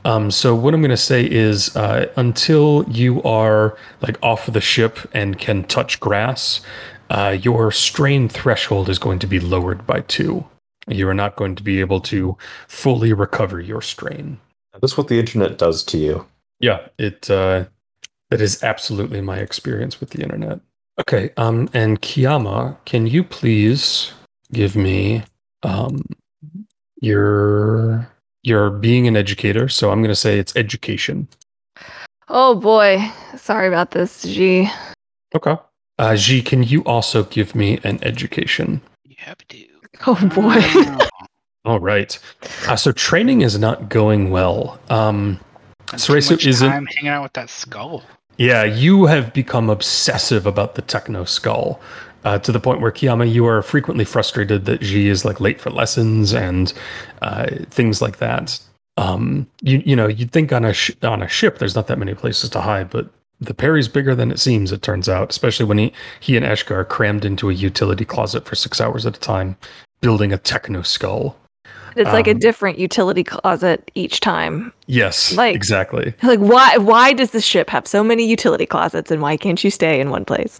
Um, 0.06 0.30
so 0.30 0.54
what 0.54 0.72
I'm 0.72 0.80
going 0.80 0.88
to 0.90 0.96
say 0.96 1.30
is, 1.30 1.76
uh, 1.76 2.10
until 2.16 2.86
you 2.88 3.22
are 3.22 3.76
like 4.00 4.16
off 4.22 4.48
of 4.48 4.54
the 4.54 4.62
ship 4.62 4.98
and 5.12 5.38
can 5.38 5.64
touch 5.64 6.00
grass, 6.00 6.62
uh, 7.10 7.36
your 7.38 7.70
strain 7.70 8.30
threshold 8.30 8.88
is 8.88 8.98
going 8.98 9.18
to 9.18 9.26
be 9.26 9.38
lowered 9.38 9.86
by 9.86 10.00
two. 10.00 10.42
You 10.88 11.06
are 11.10 11.14
not 11.14 11.36
going 11.36 11.54
to 11.56 11.62
be 11.62 11.80
able 11.80 12.00
to 12.12 12.34
fully 12.66 13.12
recover 13.12 13.60
your 13.60 13.82
strain. 13.82 14.40
That's 14.80 14.96
what 14.96 15.08
the 15.08 15.18
internet 15.18 15.58
does 15.58 15.84
to 15.84 15.98
you. 15.98 16.26
Yeah, 16.60 16.88
it 16.96 17.30
uh, 17.30 17.66
that 18.30 18.40
is 18.40 18.62
absolutely 18.62 19.20
my 19.20 19.36
experience 19.36 20.00
with 20.00 20.10
the 20.10 20.22
internet. 20.22 20.60
Okay, 20.98 21.30
um, 21.36 21.68
and 21.74 22.00
Kiama, 22.00 22.78
can 22.86 23.06
you 23.06 23.22
please 23.22 24.12
give 24.50 24.76
me 24.76 25.24
um 25.62 26.02
your 27.00 28.08
your 28.42 28.70
being 28.70 29.06
an 29.06 29.16
educator? 29.16 29.68
So 29.68 29.90
I'm 29.90 30.00
going 30.00 30.10
to 30.10 30.16
say 30.16 30.38
it's 30.38 30.54
education. 30.56 31.28
Oh 32.28 32.54
boy. 32.54 33.10
Sorry 33.36 33.68
about 33.68 33.90
this, 33.90 34.22
G. 34.22 34.70
Okay. 35.34 35.56
Uh, 35.98 36.16
G, 36.16 36.40
can 36.42 36.62
you 36.62 36.82
also 36.84 37.24
give 37.24 37.54
me 37.54 37.78
an 37.84 38.02
education? 38.02 38.80
You 39.04 39.16
happy 39.18 39.44
to. 39.48 39.66
Oh 40.06 40.28
boy. 40.34 40.56
Oh, 40.56 41.08
All 41.66 41.80
right. 41.80 42.18
Uh, 42.66 42.76
so 42.76 42.90
training 42.92 43.42
is 43.42 43.58
not 43.58 43.90
going 43.90 44.30
well. 44.30 44.80
Um, 44.88 45.38
too 45.88 45.96
Soresu 45.96 46.30
much 46.30 46.46
isn't. 46.46 46.70
I'm 46.70 46.86
hanging 46.86 47.08
out 47.08 47.22
with 47.24 47.32
that 47.34 47.50
skull. 47.50 48.02
Yeah, 48.38 48.64
you 48.64 49.04
have 49.04 49.34
become 49.34 49.68
obsessive 49.68 50.46
about 50.46 50.74
the 50.74 50.80
techno 50.80 51.24
skull 51.24 51.78
uh, 52.24 52.38
to 52.38 52.52
the 52.52 52.60
point 52.60 52.80
where 52.80 52.90
Kiama, 52.90 53.24
you 53.26 53.46
are 53.46 53.62
frequently 53.62 54.04
frustrated 54.04 54.64
that 54.66 54.80
Ji 54.80 55.08
is 55.08 55.24
like 55.24 55.40
late 55.40 55.60
for 55.60 55.70
lessons 55.70 56.32
and 56.32 56.72
uh, 57.22 57.46
things 57.70 58.00
like 58.02 58.18
that. 58.18 58.58
Um, 58.96 59.46
you 59.62 59.82
you 59.86 59.96
know 59.96 60.08
you'd 60.08 60.30
think 60.32 60.52
on 60.52 60.64
a 60.64 60.72
sh- 60.74 60.90
on 61.02 61.22
a 61.22 61.28
ship 61.28 61.58
there's 61.58 61.74
not 61.74 61.86
that 61.86 61.98
many 61.98 62.14
places 62.14 62.50
to 62.50 62.60
hide, 62.60 62.90
but 62.90 63.08
the 63.40 63.54
Perry's 63.54 63.88
bigger 63.88 64.14
than 64.14 64.30
it 64.30 64.38
seems. 64.38 64.70
It 64.72 64.82
turns 64.82 65.08
out, 65.08 65.30
especially 65.30 65.64
when 65.66 65.78
he 65.78 65.92
he 66.18 66.36
and 66.36 66.44
Eshka 66.44 66.72
are 66.72 66.84
crammed 66.84 67.24
into 67.24 67.48
a 67.48 67.54
utility 67.54 68.04
closet 68.04 68.44
for 68.44 68.54
six 68.56 68.80
hours 68.80 69.06
at 69.06 69.16
a 69.16 69.20
time, 69.20 69.56
building 70.02 70.32
a 70.32 70.36
techno 70.38 70.82
skull. 70.82 71.36
It's 71.96 72.12
like 72.12 72.28
a 72.28 72.32
Um, 72.32 72.38
different 72.38 72.78
utility 72.78 73.24
closet 73.24 73.90
each 73.96 74.20
time. 74.20 74.72
Yes, 74.86 75.34
Like- 75.36 75.56
exactly. 75.56 76.14
Like 76.22 76.38
why 76.38 76.76
why 76.76 77.12
does 77.14 77.30
the 77.30 77.40
ship 77.40 77.70
have 77.70 77.86
so 77.86 78.04
many 78.04 78.24
utility 78.26 78.66
closets 78.66 79.10
and 79.10 79.20
why 79.22 79.36
can't 79.36 79.62
you 79.64 79.70
stay 79.70 79.98
in 80.00 80.10
one 80.10 80.24
place? 80.24 80.58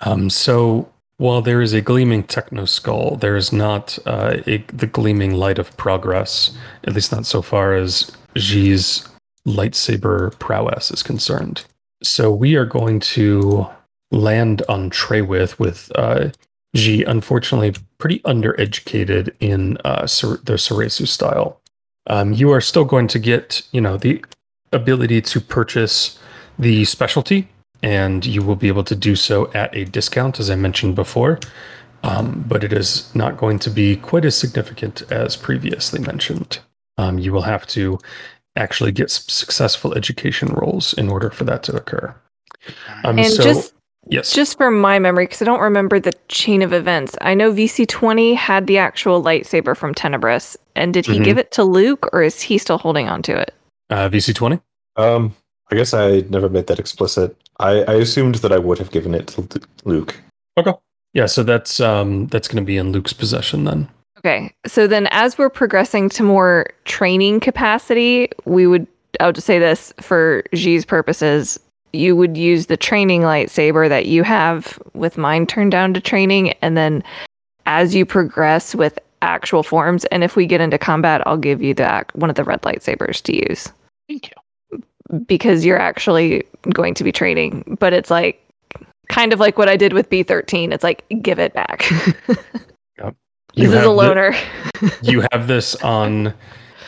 Um, 0.00 0.30
so 0.30 0.88
while 1.18 1.42
there 1.42 1.60
is 1.60 1.72
a 1.72 1.80
gleaming 1.80 2.22
techno 2.22 2.64
skull, 2.64 3.16
there 3.16 3.36
is 3.36 3.52
not 3.52 3.98
uh, 4.06 4.38
a, 4.46 4.58
the 4.72 4.86
gleaming 4.86 5.34
light 5.34 5.58
of 5.58 5.76
progress, 5.76 6.56
at 6.84 6.94
least 6.94 7.12
not 7.12 7.26
so 7.26 7.42
far 7.42 7.74
as 7.74 8.10
Ji's 8.34 9.06
lightsaber 9.46 10.38
prowess 10.38 10.90
is 10.90 11.02
concerned. 11.02 11.64
So 12.02 12.32
we 12.32 12.56
are 12.56 12.64
going 12.64 13.00
to 13.00 13.68
land 14.10 14.62
on 14.68 14.90
Treywith 14.90 15.58
with 15.58 15.92
uh, 15.94 16.30
unfortunately, 16.74 17.74
pretty 17.98 18.20
undereducated 18.20 19.34
in 19.40 19.76
uh, 19.84 20.06
Cer- 20.06 20.40
the 20.44 20.54
Soresu 20.54 21.06
style. 21.06 21.60
Um, 22.06 22.32
you 22.32 22.50
are 22.50 22.60
still 22.60 22.84
going 22.84 23.08
to 23.08 23.18
get, 23.18 23.62
you 23.72 23.80
know, 23.80 23.96
the 23.96 24.24
ability 24.72 25.20
to 25.20 25.40
purchase 25.40 26.18
the 26.58 26.84
specialty 26.84 27.48
and 27.82 28.24
you 28.26 28.42
will 28.42 28.56
be 28.56 28.68
able 28.68 28.84
to 28.84 28.94
do 28.96 29.16
so 29.16 29.50
at 29.52 29.74
a 29.74 29.84
discount, 29.84 30.38
as 30.40 30.50
I 30.50 30.56
mentioned 30.56 30.94
before. 30.94 31.38
Um, 32.02 32.44
but 32.48 32.64
it 32.64 32.72
is 32.72 33.14
not 33.14 33.36
going 33.36 33.58
to 33.60 33.70
be 33.70 33.96
quite 33.96 34.24
as 34.24 34.34
significant 34.34 35.02
as 35.12 35.36
previously 35.36 36.00
mentioned. 36.00 36.58
Um, 36.96 37.18
you 37.18 37.30
will 37.32 37.42
have 37.42 37.66
to 37.68 37.98
actually 38.56 38.92
get 38.92 39.04
s- 39.04 39.24
successful 39.28 39.92
education 39.94 40.48
roles 40.48 40.94
in 40.94 41.10
order 41.10 41.30
for 41.30 41.44
that 41.44 41.62
to 41.64 41.76
occur. 41.76 42.14
Um, 43.04 43.18
And 43.18 43.26
so, 43.32 43.42
just 43.42 43.74
yes, 44.08 44.32
just 44.32 44.56
from 44.56 44.80
my 44.80 44.98
memory, 44.98 45.26
because 45.26 45.42
I 45.42 45.44
don't 45.44 45.60
remember 45.60 46.00
the 46.00 46.12
chain 46.28 46.62
of 46.62 46.72
events. 46.72 47.16
I 47.20 47.34
know 47.34 47.52
VC20 47.52 48.34
had 48.34 48.66
the 48.66 48.78
actual 48.78 49.22
lightsaber 49.22 49.76
from 49.76 49.94
Tenebrous, 49.94 50.56
and 50.74 50.94
did 50.94 51.04
he 51.06 51.18
Mhm. 51.18 51.24
give 51.24 51.38
it 51.38 51.50
to 51.52 51.64
Luke, 51.64 52.08
or 52.14 52.22
is 52.22 52.40
he 52.40 52.56
still 52.56 52.78
holding 52.78 53.08
on 53.08 53.22
to 53.22 53.36
it? 53.36 53.52
uh, 53.90 54.08
VC20. 54.08 54.60
Um, 54.96 55.34
I 55.70 55.76
guess 55.76 55.94
I 55.94 56.20
never 56.30 56.48
made 56.48 56.66
that 56.66 56.78
explicit. 56.78 57.36
I, 57.58 57.82
I 57.84 57.94
assumed 57.94 58.36
that 58.36 58.52
I 58.52 58.58
would 58.58 58.78
have 58.78 58.90
given 58.90 59.14
it 59.14 59.28
to 59.28 59.42
Lu- 59.42 59.60
Luke. 59.84 60.20
Yeah, 61.12 61.26
so 61.26 61.42
that's 61.42 61.80
um, 61.80 62.26
that's 62.28 62.48
going 62.48 62.62
to 62.62 62.66
be 62.66 62.76
in 62.76 62.92
Luke's 62.92 63.12
possession 63.12 63.64
then. 63.64 63.88
Okay, 64.18 64.52
so 64.66 64.86
then 64.86 65.08
as 65.10 65.38
we're 65.38 65.50
progressing 65.50 66.08
to 66.10 66.22
more 66.22 66.66
training 66.84 67.40
capacity, 67.40 68.28
we 68.44 68.66
would, 68.66 68.86
I'll 69.18 69.32
just 69.32 69.46
say 69.46 69.58
this 69.58 69.94
for 70.00 70.44
G's 70.54 70.84
purposes, 70.84 71.58
you 71.92 72.14
would 72.14 72.36
use 72.36 72.66
the 72.66 72.76
training 72.76 73.22
lightsaber 73.22 73.88
that 73.88 74.06
you 74.06 74.22
have 74.22 74.78
with 74.92 75.16
mine 75.16 75.46
turned 75.46 75.72
down 75.72 75.94
to 75.94 76.00
training, 76.00 76.50
and 76.62 76.76
then 76.76 77.02
as 77.66 77.94
you 77.94 78.04
progress 78.04 78.74
with 78.74 78.98
actual 79.22 79.62
forms, 79.62 80.04
and 80.06 80.22
if 80.22 80.36
we 80.36 80.46
get 80.46 80.60
into 80.60 80.78
combat, 80.78 81.26
I'll 81.26 81.36
give 81.36 81.62
you 81.62 81.74
the 81.74 82.04
one 82.14 82.30
of 82.30 82.36
the 82.36 82.44
red 82.44 82.62
lightsabers 82.62 83.22
to 83.22 83.36
use 83.36 83.68
Thank 84.06 84.28
you. 84.28 84.34
Because 85.26 85.64
you're 85.64 85.78
actually 85.78 86.44
going 86.72 86.94
to 86.94 87.04
be 87.04 87.12
training. 87.12 87.76
But 87.80 87.92
it's 87.92 88.10
like 88.10 88.44
kind 89.08 89.32
of 89.32 89.40
like 89.40 89.58
what 89.58 89.68
I 89.68 89.76
did 89.76 89.92
with 89.92 90.08
B13. 90.10 90.72
It's 90.72 90.84
like 90.84 91.04
give 91.22 91.38
it 91.38 91.52
back. 91.52 91.90
You 93.54 93.64
this 93.64 93.72
is 93.72 93.78
have 93.80 93.90
a 93.90 93.94
the- 94.80 94.98
you 95.02 95.26
have 95.32 95.48
this 95.48 95.74
on 95.76 96.32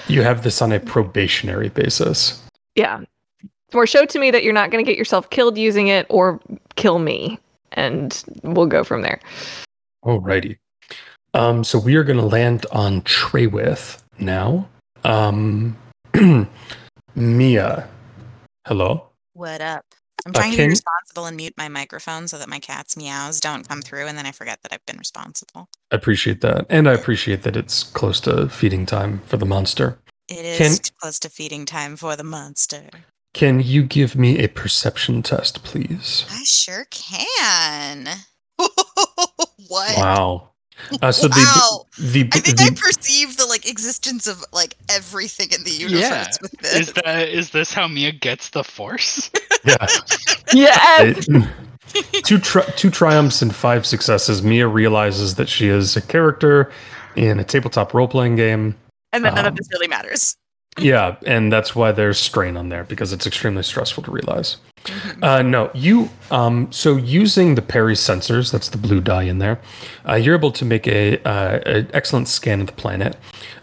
you 0.09 0.23
have 0.23 0.43
this 0.43 0.63
on 0.63 0.73
a 0.73 0.81
probationary 0.81 1.69
basis. 1.69 2.41
Yeah. 2.75 3.01
Or 3.75 3.87
show 3.87 4.05
to 4.05 4.19
me 4.19 4.31
that 4.31 4.45
you're 4.45 4.53
not 4.53 4.71
going 4.71 4.85
to 4.85 4.89
get 4.89 4.99
yourself 4.99 5.31
killed 5.31 5.57
using 5.57 5.89
it 5.89 6.07
or 6.09 6.41
kill 6.77 6.99
me. 6.99 7.39
And 7.73 8.23
we'll 8.43 8.67
go 8.67 8.85
from 8.85 9.03
there. 9.03 9.19
Alrighty. 10.05 10.59
Um, 11.35 11.65
so 11.65 11.79
we 11.79 11.97
are 11.97 12.05
going 12.05 12.19
to 12.19 12.27
land 12.27 12.67
on 12.73 13.01
Treywith 13.03 14.03
now. 14.19 14.69
Um, 15.05 15.77
Mia, 17.15 17.89
hello. 18.67 19.09
What 19.35 19.61
up? 19.61 19.85
I'm 20.25 20.31
Uh, 20.31 20.39
trying 20.39 20.53
to 20.53 20.57
be 20.59 20.69
responsible 20.69 21.27
and 21.27 21.37
mute 21.37 21.55
my 21.57 21.69
microphone 21.69 22.29
so 22.29 22.39
that 22.39 22.49
my 22.49 22.61
cat's 22.61 22.97
meows 22.97 23.41
don't 23.41 23.67
come 23.69 23.83
through, 23.83 24.07
and 24.07 24.17
then 24.17 24.27
I 24.27 24.33
forget 24.33 24.61
that 24.63 24.73
I've 24.73 24.87
been 24.87 24.99
responsible. 24.99 25.69
I 25.91 25.97
appreciate 25.97 26.41
that, 26.43 26.67
and 26.71 26.89
I 26.89 26.93
appreciate 26.93 27.43
that 27.43 27.57
it's 27.57 27.83
close 27.83 28.21
to 28.21 28.49
feeding 28.49 28.87
time 28.87 29.21
for 29.27 29.37
the 29.37 29.47
monster. 29.47 29.99
It 30.29 30.45
is 30.45 30.59
Can- 30.59 30.93
close 31.01 31.19
to 31.21 31.29
feeding 31.29 31.67
time 31.67 31.97
for 31.97 32.15
the 32.15 32.23
monster. 32.25 32.89
Can 33.35 33.61
you 33.61 33.83
give 33.83 34.15
me 34.15 34.39
a 34.39 34.49
perception 34.49 35.23
test, 35.23 35.65
please? 35.65 36.25
I 36.31 36.45
sure 36.45 36.87
can. 36.91 38.07
what? 38.57 39.97
Wow. 39.97 40.51
Uh, 41.01 41.13
so 41.13 41.29
Wow. 41.29 41.87
the 41.99 42.23
the, 42.25 42.29
I 42.33 42.41
think 42.41 42.61
I 42.61 42.69
perceive 42.71 43.37
the 43.37 43.47
like 43.47 43.69
existence 43.69 44.27
of 44.27 44.45
like 44.53 44.77
everything 44.89 45.49
in 45.53 45.65
the 45.65 45.71
universe 45.71 46.01
Yeah. 46.01 46.27
with 46.41 46.53
this. 46.59 46.75
Is 46.75 46.93
that 46.95 47.29
is 47.29 47.51
this 47.51 47.73
how 47.73 47.89
Mia 47.89 48.13
gets 48.13 48.51
the 48.51 48.65
force? 48.65 49.31
yeah. 49.65 49.87
Yes. 50.53 51.27
two 52.25 52.39
tri- 52.39 52.67
two 52.77 52.91
triumphs 52.91 53.43
and 53.43 53.55
five 53.55 53.87
successes. 53.87 54.43
Mia 54.43 54.67
realizes 54.67 55.35
that 55.37 55.49
she 55.49 55.69
is 55.69 55.97
a 55.97 56.03
character 56.03 56.71
in 57.17 57.39
a 57.39 57.45
tabletop 57.45 57.93
role 57.95 58.09
playing 58.09 58.37
game. 58.37 58.75
and 59.13 59.25
then 59.25 59.35
none 59.35 59.45
um, 59.47 59.53
of 59.53 59.57
this 59.57 59.69
really 59.73 59.89
matters. 59.89 60.37
Yeah, 60.79 61.17
and 61.27 61.53
that's 61.53 61.75
why 61.77 61.93
there's 61.93 62.19
strain 62.19 62.57
on 62.57 62.71
there 62.71 62.85
because 62.85 63.13
it's 63.13 63.27
extremely 63.27 63.63
stressful 63.63 64.05
to 64.05 64.11
realize. 64.11 64.57
Uh, 65.23 65.43
no, 65.43 65.71
you. 65.75 66.09
Um, 66.31 66.73
so 66.73 66.97
using 66.97 67.55
the 67.55 67.63
Perry 67.63 67.95
sensors, 67.95 68.51
that's 68.51 68.71
the 68.71 68.79
blue 68.79 69.01
dye 69.01 69.25
in 69.25 69.39
there, 69.39 69.61
uh, 70.09 70.15
you're 70.15 70.35
able 70.35 70.51
to 70.53 70.65
make 70.65 70.87
a, 70.89 71.23
uh, 71.25 71.61
an 71.67 71.91
excellent 71.93 72.29
scan 72.29 72.63
of 72.63 72.67
the 72.69 72.73
planet. 72.73 73.17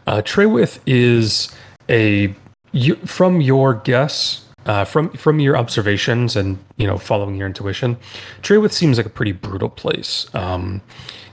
Uh, 0.07 0.21
Treywith 0.21 0.79
is 0.85 1.53
a 1.89 2.33
you, 2.71 2.95
from 2.97 3.41
your 3.41 3.73
guess, 3.73 4.45
uh, 4.65 4.85
from 4.85 5.09
from 5.13 5.39
your 5.39 5.57
observations, 5.57 6.35
and 6.35 6.59
you 6.77 6.85
know 6.85 6.97
following 6.97 7.35
your 7.35 7.47
intuition. 7.47 7.97
Treywith 8.43 8.71
seems 8.71 8.97
like 8.97 9.07
a 9.07 9.09
pretty 9.09 9.31
brutal 9.31 9.69
place. 9.69 10.27
Um, 10.33 10.81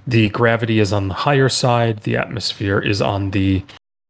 the 0.06 0.30
gravity 0.30 0.78
is 0.78 0.92
on 0.92 1.08
the 1.08 1.14
higher 1.14 1.48
side. 1.48 2.00
The 2.00 2.16
atmosphere 2.16 2.80
is 2.80 3.02
on 3.02 3.32
the 3.32 3.62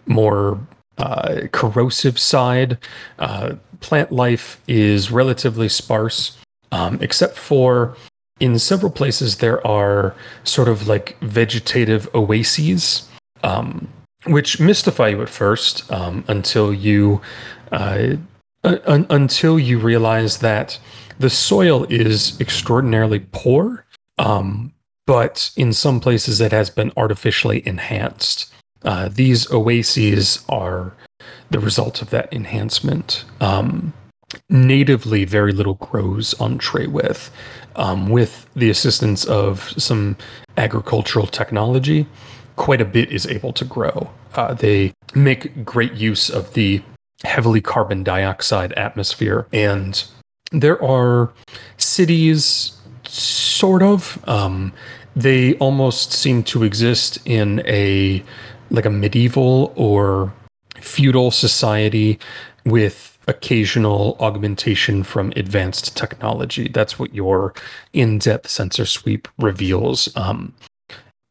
more 0.06 0.60
uh, 0.99 1.42
corrosive 1.53 2.18
side. 2.18 2.78
Uh, 3.18 3.55
plant 3.80 4.12
life 4.12 4.61
is 4.66 5.11
relatively 5.11 5.68
sparse, 5.68 6.36
um, 6.72 6.99
except 7.01 7.36
for 7.36 7.97
in 8.40 8.59
several 8.59 8.90
places 8.92 9.38
there 9.38 9.66
are 9.66 10.14
sort 10.44 10.68
of 10.68 10.86
like 10.86 11.18
vegetative 11.20 12.09
oases, 12.14 13.09
um, 13.42 13.88
which 14.26 14.61
mystify 14.61 15.09
you 15.09 15.22
at 15.22 15.28
first 15.28 15.90
um, 15.90 16.24
until 16.28 16.72
you 16.72 17.20
uh, 17.72 18.16
un- 18.64 19.07
until 19.11 19.59
you 19.59 19.78
realize 19.78 20.38
that 20.38 20.78
the 21.18 21.30
soil 21.30 21.84
is 21.84 22.38
extraordinarily 22.40 23.20
poor. 23.32 23.84
Um, 24.18 24.72
but 25.07 25.51
in 25.57 25.72
some 25.72 26.01
places, 26.01 26.40
it 26.40 26.53
has 26.53 26.68
been 26.68 26.92
artificially 26.97 27.66
enhanced. 27.66 28.53
Uh, 28.87 29.09
these 29.09 29.51
oases 29.53 30.45
are 30.49 30.95
the 31.51 31.59
result 31.59 32.01
of 32.01 32.11
that 32.11 32.32
enhancement. 32.32 33.24
Um, 33.41 33.93
natively, 34.49 35.24
very 35.24 35.53
little 35.53 35.74
grows 35.74 36.34
on 36.34 36.59
Treywith. 36.59 37.30
Um, 37.74 38.09
with 38.09 38.47
the 38.57 38.70
assistance 38.70 39.24
of 39.26 39.74
some 39.76 40.16
agricultural 40.57 41.26
technology, 41.26 42.07
quite 42.57 42.80
a 42.80 42.87
bit 42.87 43.12
is 43.12 43.26
able 43.26 43.53
to 43.53 43.64
grow. 43.66 44.11
Uh, 44.34 44.55
they 44.55 44.95
make 45.14 45.64
great 45.64 45.93
use 45.93 46.30
of 46.30 46.55
the 46.55 46.82
heavily 47.24 47.61
carbon 47.61 48.03
dioxide 48.03 48.72
atmosphere, 48.74 49.47
and 49.53 50.05
there 50.53 50.82
are 50.82 51.32
cities, 51.76 52.78
sort 53.05 53.82
of. 53.82 54.22
Um, 54.28 54.72
they 55.14 55.55
almost 55.55 56.12
seem 56.12 56.43
to 56.45 56.62
exist 56.62 57.18
in 57.24 57.62
a 57.66 58.22
like 58.70 58.84
a 58.84 58.90
medieval 58.90 59.72
or 59.76 60.32
feudal 60.80 61.30
society 61.30 62.18
with 62.64 63.18
occasional 63.28 64.16
augmentation 64.20 65.02
from 65.02 65.32
advanced 65.36 65.96
technology. 65.96 66.68
That's 66.68 66.98
what 66.98 67.14
your 67.14 67.54
in-depth 67.92 68.48
sensor 68.48 68.86
sweep 68.86 69.28
reveals. 69.38 70.14
Um, 70.16 70.54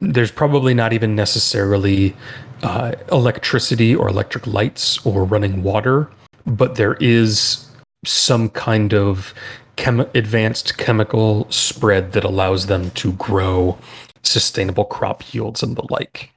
there's 0.00 0.30
probably 0.30 0.74
not 0.74 0.92
even 0.92 1.16
necessarily 1.16 2.14
uh, 2.62 2.92
electricity 3.10 3.94
or 3.94 4.08
electric 4.08 4.46
lights 4.46 5.04
or 5.06 5.24
running 5.24 5.62
water, 5.62 6.10
but 6.46 6.74
there 6.76 6.94
is 7.00 7.66
some 8.04 8.50
kind 8.50 8.92
of 8.92 9.32
chem- 9.76 10.00
advanced 10.14 10.76
chemical 10.76 11.50
spread 11.50 12.12
that 12.12 12.24
allows 12.24 12.66
them 12.66 12.90
to 12.90 13.12
grow 13.12 13.78
sustainable 14.22 14.84
crop 14.84 15.32
yields 15.32 15.62
and 15.62 15.76
the 15.76 15.86
like. 15.90 16.30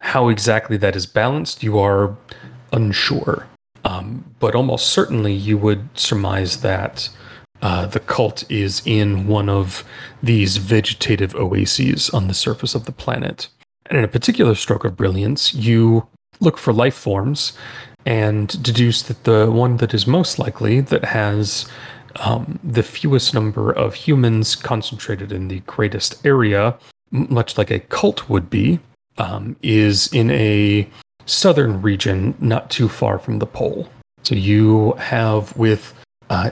How 0.00 0.28
exactly 0.28 0.76
that 0.78 0.96
is 0.96 1.06
balanced, 1.06 1.62
you 1.62 1.78
are 1.78 2.16
unsure. 2.72 3.46
Um, 3.84 4.24
but 4.38 4.54
almost 4.54 4.86
certainly, 4.86 5.32
you 5.32 5.58
would 5.58 5.88
surmise 5.98 6.60
that 6.60 7.08
uh, 7.60 7.86
the 7.86 8.00
cult 8.00 8.50
is 8.50 8.82
in 8.84 9.26
one 9.26 9.48
of 9.48 9.84
these 10.22 10.56
vegetative 10.56 11.34
oases 11.34 12.10
on 12.10 12.28
the 12.28 12.34
surface 12.34 12.74
of 12.74 12.84
the 12.84 12.92
planet. 12.92 13.48
And 13.86 13.98
in 13.98 14.04
a 14.04 14.08
particular 14.08 14.54
stroke 14.54 14.84
of 14.84 14.96
brilliance, 14.96 15.54
you 15.54 16.06
look 16.40 16.58
for 16.58 16.72
life 16.72 16.94
forms 16.94 17.52
and 18.04 18.62
deduce 18.62 19.02
that 19.02 19.24
the 19.24 19.50
one 19.50 19.76
that 19.76 19.94
is 19.94 20.06
most 20.06 20.38
likely 20.38 20.80
that 20.80 21.04
has 21.04 21.66
um, 22.16 22.58
the 22.62 22.82
fewest 22.82 23.32
number 23.32 23.70
of 23.70 23.94
humans 23.94 24.56
concentrated 24.56 25.32
in 25.32 25.48
the 25.48 25.60
greatest 25.60 26.24
area, 26.26 26.76
much 27.10 27.56
like 27.56 27.70
a 27.70 27.80
cult 27.80 28.28
would 28.28 28.50
be, 28.50 28.80
um, 29.18 29.56
is 29.62 30.12
in 30.12 30.30
a 30.30 30.88
southern 31.26 31.82
region 31.82 32.34
not 32.40 32.70
too 32.70 32.88
far 32.88 33.18
from 33.18 33.38
the 33.38 33.46
pole. 33.46 33.88
So 34.22 34.34
you 34.34 34.92
have, 34.92 35.56
with 35.56 35.94
uh, 36.30 36.50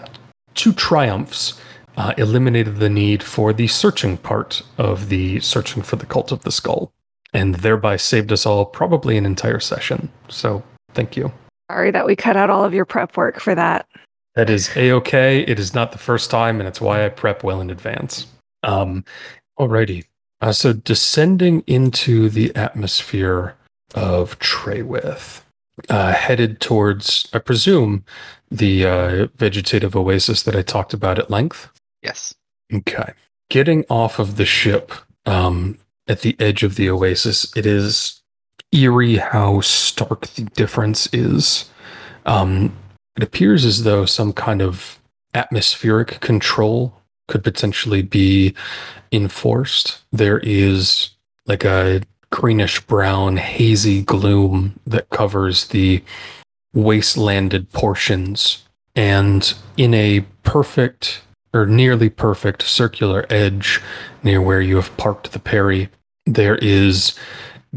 two 0.55 0.73
triumphs, 0.73 1.61
uh, 1.97 2.15
eliminated 2.17 2.77
the 2.77 2.89
need 2.89 3.23
for 3.23 3.53
the 3.53 3.67
searching 3.67 4.17
part 4.17 4.63
of 4.79 5.09
the 5.09 5.41
searching 5.41 5.83
for 5.83 5.97
the 5.97 6.07
cult 6.07 6.33
of 6.33 6.43
the 6.43 6.51
skull, 6.51 6.93
and 7.33 7.57
thereby 7.57 7.97
saved 7.97 8.33
us 8.33 8.47
all 8.47 8.65
probably 8.65 9.17
an 9.17 9.27
entire 9.27 9.61
session. 9.61 10.11
So 10.29 10.63
thank 10.95 11.17
you. 11.17 11.33
Sorry 11.71 11.91
that 11.91 12.07
we 12.07 12.17
cut 12.17 12.37
out 12.37 12.51
all 12.51 12.65
of 12.65 12.75
your 12.75 12.85
prep 12.85 13.17
work 13.17 13.41
for 13.41 13.55
that. 13.55 13.87
That 14.35 14.51
is 14.51 14.75
a 14.77 14.93
okay. 14.93 15.41
It 15.41 15.59
is 15.59 15.75
not 15.75 15.93
the 15.93 15.99
first 15.99 16.31
time, 16.31 16.61
and 16.61 16.69
it's 16.69 16.81
why 16.81 17.05
I 17.05 17.09
prep 17.09 17.45
well 17.45 17.61
in 17.61 17.71
advance. 17.71 18.27
Um, 18.63 19.05
alrighty. 19.59 20.05
Uh, 20.41 20.53
so 20.53 20.73
descending 20.73 21.63
into 21.67 22.29
the 22.29 22.55
atmosphere 22.57 23.55
of 23.95 24.39
Treywith, 24.39 25.43
uh, 25.89 26.13
headed 26.13 26.61
towards, 26.61 27.29
I 27.33 27.39
presume, 27.39 28.05
the 28.51 28.87
uh, 28.87 29.27
vegetative 29.37 29.95
oasis 29.95 30.43
that 30.43 30.57
I 30.57 30.63
talked 30.63 30.93
about 30.95 31.19
at 31.19 31.31
length. 31.31 31.71
Yes. 32.03 32.35
Okay. 32.73 33.13
Getting 33.49 33.85
off 33.91 34.19
of 34.19 34.37
the 34.37 34.45
ship 34.45 34.93
um, 35.27 35.79
at 36.09 36.21
the 36.21 36.37
edge 36.39 36.63
of 36.63 36.77
the 36.77 36.91
oasis, 36.91 37.55
it 37.57 37.67
is 37.67 38.21
eerie 38.73 39.17
how 39.17 39.61
stark 39.61 40.27
the 40.29 40.43
difference 40.43 41.13
is. 41.13 41.69
Um, 42.27 42.77
it 43.17 43.23
appears 43.23 43.65
as 43.65 43.83
though 43.85 44.05
some 44.05 44.33
kind 44.33 44.63
of 44.63 45.01
atmospheric 45.35 46.21
control 46.21 47.00
could 47.31 47.45
potentially 47.45 48.03
be 48.03 48.55
enforced. 49.13 50.03
There 50.13 50.41
is 50.41 51.11
like 51.47 51.65
a 51.65 52.03
greenish 52.31 52.81
brown, 52.81 53.37
hazy 53.39 54.03
gloom 54.03 54.79
that 54.87 55.09
covers 55.11 55.69
the 55.69 56.03
wastelanded 56.75 57.71
portions. 57.73 58.65
And 58.95 59.55
in 59.77 59.95
a 59.95 60.21
perfect 60.43 61.23
or 61.55 61.67
nearly 61.67 62.11
perfect 62.11 62.63
circular 62.63 63.27
edge 63.31 63.81
near 64.23 64.43
where 64.43 64.61
you 64.61 64.77
have 64.77 64.97
parked 64.97 65.33
the 65.33 65.39
Perry, 65.39 65.89
there 66.27 66.57
is 66.57 67.17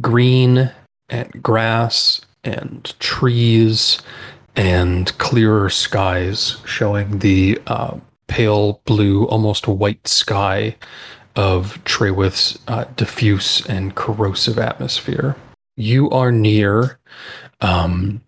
green 0.01 0.71
and 1.09 1.43
grass 1.43 2.21
and 2.43 2.93
trees 2.99 3.99
and 4.55 5.17
clearer 5.17 5.69
skies 5.69 6.57
showing 6.65 7.19
the 7.19 7.59
uh, 7.67 7.97
pale 8.27 8.81
blue, 8.85 9.25
almost 9.25 9.67
white 9.67 10.07
sky 10.07 10.75
of 11.35 11.83
Treywith's 11.83 12.59
uh, 12.67 12.85
diffuse 12.95 13.65
and 13.67 13.95
corrosive 13.95 14.59
atmosphere. 14.59 15.35
You 15.75 16.09
are 16.11 16.31
near, 16.31 16.99
um, 17.61 18.21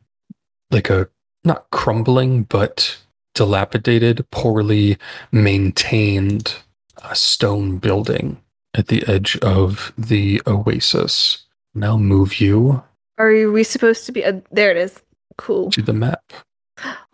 like 0.71 0.89
a 0.89 1.07
not 1.43 1.69
crumbling, 1.71 2.43
but 2.43 2.97
dilapidated, 3.35 4.25
poorly 4.31 4.97
maintained 5.31 6.55
uh, 7.03 7.13
stone 7.13 7.77
building. 7.77 8.41
at 8.75 8.87
the 8.87 9.07
edge 9.07 9.37
of 9.37 9.93
the 9.97 10.41
oasis. 10.45 11.45
Now 11.73 11.97
move 11.97 12.39
you 12.39 12.83
Are 13.17 13.31
we 13.49 13.63
supposed 13.63 14.05
to 14.05 14.11
be? 14.11 14.23
Uh, 14.23 14.41
there 14.51 14.71
it 14.71 14.77
is. 14.77 15.01
Cool. 15.37 15.71
to 15.71 15.81
the 15.81 15.93
map. 15.93 16.23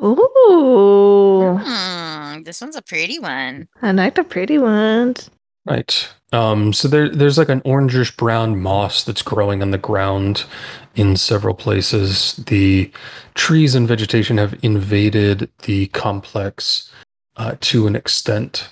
Ooh, 0.04 1.58
Hmm, 1.62 2.44
this 2.44 2.62
one's 2.62 2.76
a 2.76 2.82
pretty 2.82 3.20
one. 3.20 3.68
I 3.82 3.92
like 3.92 4.16
the 4.16 4.24
pretty 4.24 4.58
ones. 4.58 5.30
Right. 5.66 6.10
Um, 6.34 6.74
so 6.74 6.88
there, 6.88 7.10
there's 7.10 7.38
like 7.38 7.50
an 7.50 7.62
orangish 7.62 8.16
brown 8.18 8.60
moss 8.60 9.04
that's 9.04 9.22
growing 9.22 9.62
on 9.62 9.72
the 9.72 9.78
ground 9.78 10.46
in 10.96 11.16
several 11.16 11.54
places. 11.54 12.36
The 12.48 12.92
trees 13.36 13.76
and 13.76 13.88
vegetation 13.88 14.38
have 14.38 14.58
invaded 14.64 15.50
the 15.64 15.88
complex 15.88 16.92
uh, 17.38 17.56
to 17.62 17.86
an 17.86 17.96
extent. 17.96 18.70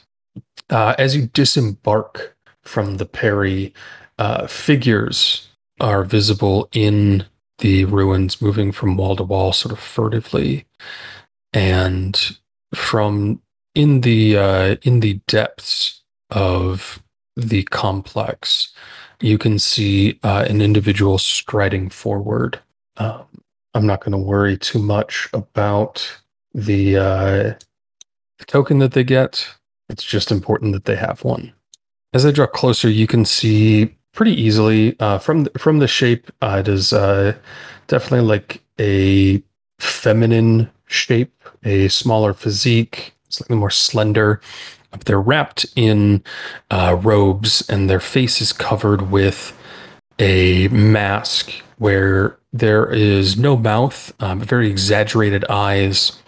Uh, 0.70 0.96
as 0.98 1.16
you 1.16 1.28
disembark 1.28 2.36
from 2.64 2.98
the 2.98 3.06
Perry, 3.06 3.74
uh, 4.18 4.48
figures 4.48 5.48
are 5.80 6.04
visible 6.04 6.70
in 6.72 7.26
the 7.60 7.86
ruins, 7.86 8.42
moving 8.42 8.72
from 8.72 8.98
wall 8.98 9.16
to 9.16 9.24
wall, 9.24 9.54
sort 9.54 9.72
of 9.72 9.80
furtively, 9.80 10.66
and 11.54 12.38
from 12.74 13.42
in 13.76 14.02
the 14.02 14.38
uh, 14.38 14.76
in 14.82 15.00
the 15.00 15.22
depths 15.28 16.02
of 16.32 17.02
the 17.36 17.64
complex, 17.64 18.74
you 19.22 19.38
can 19.38 19.60
see 19.60 20.20
uh, 20.24 20.46
an 20.50 20.62
individual 20.62 21.18
striding 21.18 21.90
forward. 21.90 22.60
Um, 22.98 23.26
I'm 23.74 23.86
not 23.86 24.02
going 24.02 24.12
to 24.12 24.18
worry 24.18 24.58
too 24.58 24.80
much 24.80 25.30
about 25.34 26.20
the, 26.54 26.98
uh, 26.98 27.54
the 28.38 28.46
token 28.46 28.80
that 28.80 28.94
they 28.94 29.04
get. 29.04 29.48
It's 29.90 30.04
just 30.04 30.32
important 30.32 30.74
that 30.74 30.86
they 30.86 30.96
have 30.96 31.24
one. 31.24 31.54
As 32.14 32.26
i 32.26 32.32
draw 32.32 32.48
closer, 32.48 32.90
you 32.90 33.08
can 33.08 33.26
see 33.26 33.96
pretty 34.14 34.34
easily 34.34 35.00
uh, 35.00 35.18
from 35.18 35.44
the, 35.44 35.60
from 35.60 35.80
the 35.80 35.88
shape. 35.88 36.32
Uh, 36.42 36.58
it 36.60 36.68
is 36.68 36.94
uh, 36.94 37.36
definitely 37.88 38.28
like 38.28 38.62
a 38.80 39.44
feminine 39.80 40.70
shape, 40.88 41.44
a 41.64 41.88
smaller 41.88 42.34
physique, 42.34 43.14
slightly 43.30 43.56
more 43.56 43.70
slender. 43.70 44.42
They're 45.06 45.22
wrapped 45.22 45.66
in 45.76 46.24
uh, 46.72 46.98
robes, 47.02 47.68
and 47.70 47.90
their 47.90 48.00
face 48.00 48.42
is 48.42 48.52
covered 48.52 49.12
with 49.12 49.56
a 50.18 50.68
mask 50.70 51.52
where 51.78 52.38
there 52.52 52.92
is 52.92 53.38
no 53.38 53.56
mouth, 53.56 54.12
um, 54.20 54.40
very 54.40 54.70
exaggerated 54.70 55.46
eyes, 55.46 56.20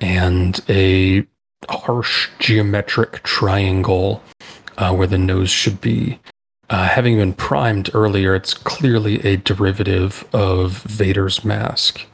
and 0.00 0.60
a 0.68 1.24
harsh 1.68 2.28
geometric 2.38 3.22
triangle 3.22 4.22
uh, 4.78 4.92
where 4.92 5.06
the 5.06 5.18
nose 5.18 5.50
should 5.50 5.80
be. 5.80 6.18
Uh, 6.70 6.86
having 6.86 7.16
been 7.16 7.32
primed 7.32 7.90
earlier, 7.94 8.32
it's 8.32 8.54
clearly 8.54 9.18
a 9.26 9.36
derivative 9.36 10.24
of 10.32 10.82
Vader's 10.84 11.44
mask. 11.44 12.06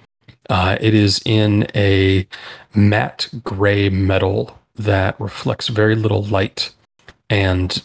Uh, 0.48 0.78
it 0.80 0.94
is 0.94 1.20
in 1.26 1.66
a 1.74 2.26
matte 2.74 3.28
gray 3.44 3.90
metal 3.90 4.59
that 4.74 5.20
reflects 5.20 5.68
very 5.68 5.94
little 5.94 6.22
light 6.22 6.72
and 7.28 7.82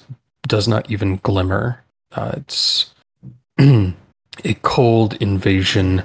does 0.48 0.66
not 0.66 0.90
even 0.90 1.18
glimmer. 1.18 1.84
Uh, 2.14 2.32
it's 2.38 2.94
a 3.60 3.94
cold 4.62 5.16
invasion 5.16 6.02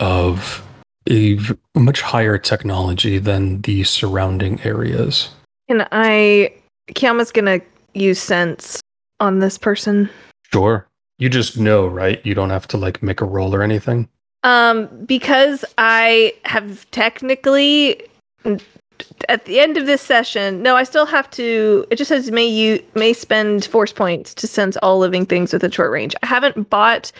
of 0.00 0.62
a 1.10 1.38
much 1.74 2.00
higher 2.00 2.38
technology 2.38 3.18
than 3.18 3.60
the 3.62 3.84
surrounding 3.84 4.58
areas. 4.62 5.28
Can 5.68 5.86
I? 5.92 6.54
Kiama's 6.94 7.32
gonna 7.32 7.60
use 7.92 8.18
sense 8.18 8.80
on 9.20 9.38
this 9.38 9.58
person. 9.58 10.08
Sure. 10.52 10.86
You 11.18 11.28
just 11.28 11.58
know, 11.58 11.86
right? 11.86 12.24
You 12.24 12.34
don't 12.34 12.50
have 12.50 12.68
to 12.68 12.76
like 12.76 13.02
make 13.02 13.20
a 13.20 13.24
roll 13.24 13.54
or 13.54 13.62
anything. 13.62 14.08
Um, 14.42 14.86
because 15.06 15.64
I 15.78 16.34
have 16.44 16.88
technically 16.90 18.02
at 19.28 19.44
the 19.44 19.60
end 19.60 19.76
of 19.76 19.86
this 19.86 20.02
session, 20.02 20.62
no, 20.62 20.76
I 20.76 20.84
still 20.84 21.06
have 21.06 21.30
to. 21.32 21.86
It 21.90 21.96
just 21.96 22.08
says 22.08 22.30
may 22.30 22.46
you 22.46 22.82
may 22.94 23.12
spend 23.12 23.64
force 23.64 23.92
points 23.92 24.34
to 24.34 24.46
sense 24.46 24.76
all 24.78 24.98
living 24.98 25.26
things 25.26 25.52
within 25.52 25.70
short 25.70 25.90
range. 25.90 26.14
I 26.22 26.26
haven't 26.26 26.70
bought 26.70 27.12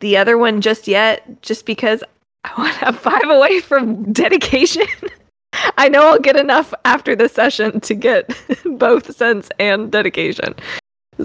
the 0.00 0.16
other 0.16 0.36
one 0.36 0.60
just 0.60 0.88
yet, 0.88 1.42
just 1.42 1.66
because 1.66 2.02
I 2.44 2.52
want 2.58 2.74
to 2.74 2.84
have 2.84 2.98
five 2.98 3.28
away 3.28 3.60
from 3.60 4.12
dedication. 4.12 4.86
I 5.76 5.88
know 5.88 6.06
I'll 6.06 6.18
get 6.18 6.36
enough 6.36 6.72
after 6.84 7.14
this 7.14 7.32
session 7.32 7.80
to 7.80 7.94
get 7.94 8.34
both 8.64 9.14
sense 9.14 9.50
and 9.58 9.92
dedication. 9.92 10.54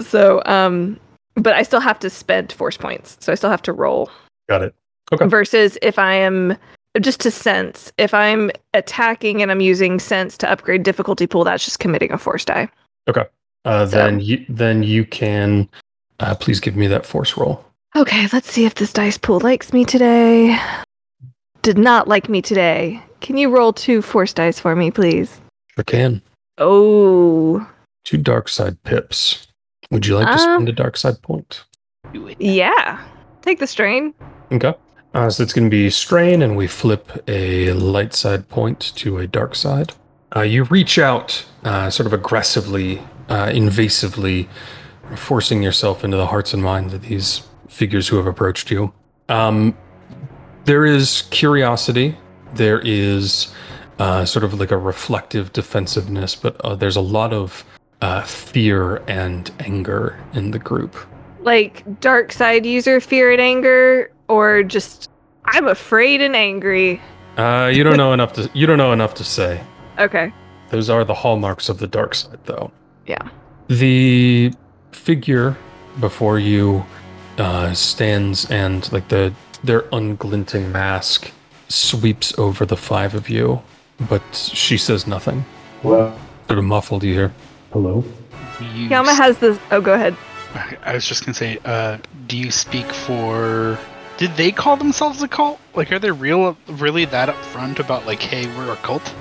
So, 0.02 0.42
um, 0.46 0.98
but 1.34 1.54
I 1.54 1.62
still 1.62 1.80
have 1.80 1.98
to 2.00 2.10
spend 2.10 2.52
force 2.52 2.76
points, 2.76 3.16
so 3.20 3.32
I 3.32 3.34
still 3.34 3.50
have 3.50 3.62
to 3.62 3.72
roll 3.72 4.10
Got 4.48 4.62
it. 4.62 4.74
Okay. 5.12 5.26
versus 5.26 5.78
if 5.82 5.98
I 5.98 6.14
am 6.14 6.56
just 7.00 7.20
to 7.20 7.30
sense, 7.30 7.92
if 7.98 8.12
I'm 8.12 8.50
attacking 8.74 9.40
and 9.42 9.50
I'm 9.50 9.60
using 9.60 10.00
sense 10.00 10.36
to 10.38 10.50
upgrade 10.50 10.82
difficulty 10.82 11.26
pool, 11.26 11.44
that's 11.44 11.64
just 11.64 11.78
committing 11.78 12.12
a 12.12 12.18
force 12.18 12.44
die. 12.44 12.68
Okay. 13.08 13.24
Uh, 13.64 13.86
So- 13.86 13.96
then 13.96 14.20
you 14.20 14.44
then 14.48 14.82
you 14.82 15.04
can 15.04 15.68
uh, 16.20 16.34
please 16.34 16.60
give 16.60 16.76
me 16.76 16.86
that 16.88 17.06
force 17.06 17.36
roll. 17.36 17.64
Okay, 17.96 18.28
let's 18.32 18.50
see 18.50 18.64
if 18.66 18.74
this 18.74 18.92
dice 18.92 19.16
pool 19.18 19.40
likes 19.40 19.72
me 19.72 19.84
today. 19.84 20.58
Did 21.62 21.78
not 21.78 22.06
like 22.06 22.28
me 22.28 22.42
today. 22.42 23.02
Can 23.20 23.36
you 23.36 23.50
roll 23.50 23.72
two 23.72 24.02
force 24.02 24.32
dice 24.32 24.60
for 24.60 24.76
me, 24.76 24.90
please? 24.90 25.40
Sure 25.74 25.84
can. 25.84 26.22
Oh, 26.58 27.66
Two 28.04 28.16
dark 28.18 28.48
side 28.48 28.82
pips. 28.84 29.47
Would 29.90 30.06
you 30.06 30.16
like 30.16 30.26
to 30.26 30.32
Uh, 30.34 30.38
spend 30.38 30.68
a 30.68 30.72
dark 30.72 30.96
side 30.96 31.20
point? 31.22 31.64
Do 32.12 32.28
it. 32.28 32.40
yeah. 32.40 32.98
Take 33.42 33.58
the 33.58 33.66
strain. 33.66 34.14
Okay. 34.52 34.74
Uh, 35.14 35.30
so 35.30 35.42
it's 35.42 35.52
going 35.52 35.64
to 35.64 35.70
be 35.70 35.88
strain, 35.90 36.42
and 36.42 36.56
we 36.56 36.66
flip 36.66 37.10
a 37.26 37.72
light 37.72 38.14
side 38.14 38.48
point 38.48 38.92
to 38.96 39.18
a 39.18 39.26
dark 39.26 39.54
side. 39.54 39.92
Uh, 40.36 40.40
you 40.42 40.64
reach 40.64 40.98
out, 40.98 41.44
uh, 41.64 41.88
sort 41.88 42.06
of 42.06 42.12
aggressively, 42.12 42.98
uh, 43.30 43.46
invasively, 43.46 44.46
forcing 45.16 45.62
yourself 45.62 46.04
into 46.04 46.16
the 46.18 46.26
hearts 46.26 46.52
and 46.52 46.62
minds 46.62 46.92
of 46.92 47.02
these 47.08 47.42
figures 47.68 48.08
who 48.08 48.16
have 48.18 48.26
approached 48.26 48.70
you. 48.70 48.92
Um, 49.30 49.74
there 50.66 50.84
is 50.84 51.22
curiosity. 51.30 52.16
There 52.54 52.80
is 52.84 53.48
uh, 53.98 54.24
sort 54.26 54.44
of 54.44 54.54
like 54.60 54.70
a 54.70 54.76
reflective 54.76 55.52
defensiveness, 55.54 56.34
but 56.34 56.60
uh, 56.62 56.74
there's 56.74 56.96
a 56.96 57.00
lot 57.00 57.32
of 57.32 57.64
uh, 58.00 58.22
fear 58.22 58.96
and 59.08 59.50
anger 59.60 60.18
in 60.32 60.50
the 60.50 60.58
group. 60.58 60.96
Like 61.40 62.00
dark 62.00 62.32
side 62.32 62.66
user 62.66 63.00
fear 63.00 63.32
and 63.32 63.40
anger, 63.40 64.10
or 64.28 64.62
just 64.62 65.10
I'm 65.44 65.66
afraid 65.68 66.20
and 66.20 66.36
angry. 66.36 67.00
Uh, 67.36 67.70
you 67.72 67.84
don't 67.84 67.96
know 67.96 68.12
enough 68.12 68.32
to 68.34 68.50
you 68.54 68.66
don't 68.66 68.78
know 68.78 68.92
enough 68.92 69.14
to 69.14 69.24
say. 69.24 69.60
Okay. 69.98 70.32
Those 70.70 70.90
are 70.90 71.04
the 71.04 71.14
hallmarks 71.14 71.68
of 71.68 71.78
the 71.78 71.86
dark 71.86 72.14
side, 72.14 72.40
though. 72.44 72.70
Yeah. 73.06 73.28
The 73.68 74.52
figure 74.92 75.56
before 76.00 76.38
you 76.38 76.84
uh, 77.38 77.72
stands, 77.72 78.50
and 78.50 78.90
like 78.92 79.08
the 79.08 79.32
their 79.64 79.82
unglinting 79.82 80.70
mask 80.70 81.32
sweeps 81.68 82.36
over 82.38 82.64
the 82.66 82.76
five 82.76 83.14
of 83.14 83.28
you, 83.28 83.62
but 84.08 84.22
she 84.34 84.76
says 84.76 85.06
nothing. 85.06 85.44
Well, 85.82 86.18
Sort 86.48 86.58
of 86.58 86.64
muffled, 86.64 87.04
you 87.04 87.12
hear. 87.14 87.32
Hello? 87.72 88.04
You 88.60 88.88
Kiama 88.88 89.14
has 89.14 89.38
this. 89.38 89.58
Oh, 89.70 89.80
go 89.80 89.94
ahead. 89.94 90.16
I 90.84 90.94
was 90.94 91.06
just 91.06 91.24
gonna 91.24 91.34
say, 91.34 91.58
uh, 91.64 91.98
do 92.26 92.36
you 92.36 92.50
speak 92.50 92.86
for? 92.86 93.78
Did 94.16 94.34
they 94.36 94.50
call 94.50 94.76
themselves 94.76 95.22
a 95.22 95.28
cult? 95.28 95.60
Like, 95.74 95.92
are 95.92 95.98
they 95.98 96.10
real, 96.10 96.56
really 96.66 97.04
that 97.06 97.28
upfront 97.28 97.78
about 97.78 98.06
like, 98.06 98.20
hey, 98.20 98.46
we're 98.56 98.72
a 98.72 98.76
cult? 98.76 99.14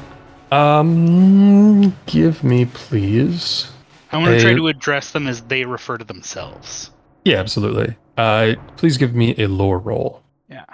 Um, 0.52 1.96
give 2.06 2.44
me, 2.44 2.66
please. 2.66 3.70
I 4.12 4.18
want 4.18 4.32
to 4.32 4.42
try 4.42 4.54
to 4.54 4.68
address 4.70 5.12
them 5.12 5.28
as 5.28 5.42
they 5.42 5.66
refer 5.66 5.98
to 5.98 6.06
themselves. 6.06 6.92
Yeah, 7.26 7.38
absolutely. 7.38 7.96
Uh, 8.18 8.56
please 8.78 8.98
give 8.98 9.14
me 9.14 9.36
a 9.38 9.48
lore 9.48 9.80
roll. 9.80 10.24
Yeah. 10.50 10.66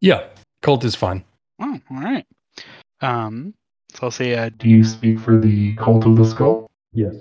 Yeah, 0.00 0.26
cult 0.60 0.84
is 0.84 0.96
fine. 0.96 1.24
Oh, 1.60 1.80
all 1.90 2.00
right. 2.00 2.26
Um, 3.00 3.54
so 3.92 4.00
I'll 4.02 4.10
say, 4.10 4.34
uh, 4.34 4.50
Do 4.56 4.68
you 4.68 4.84
speak 4.84 5.20
for 5.20 5.38
the 5.38 5.74
Cult 5.76 6.06
of 6.06 6.16
the 6.16 6.24
Skull? 6.24 6.69
Yes. 6.92 7.14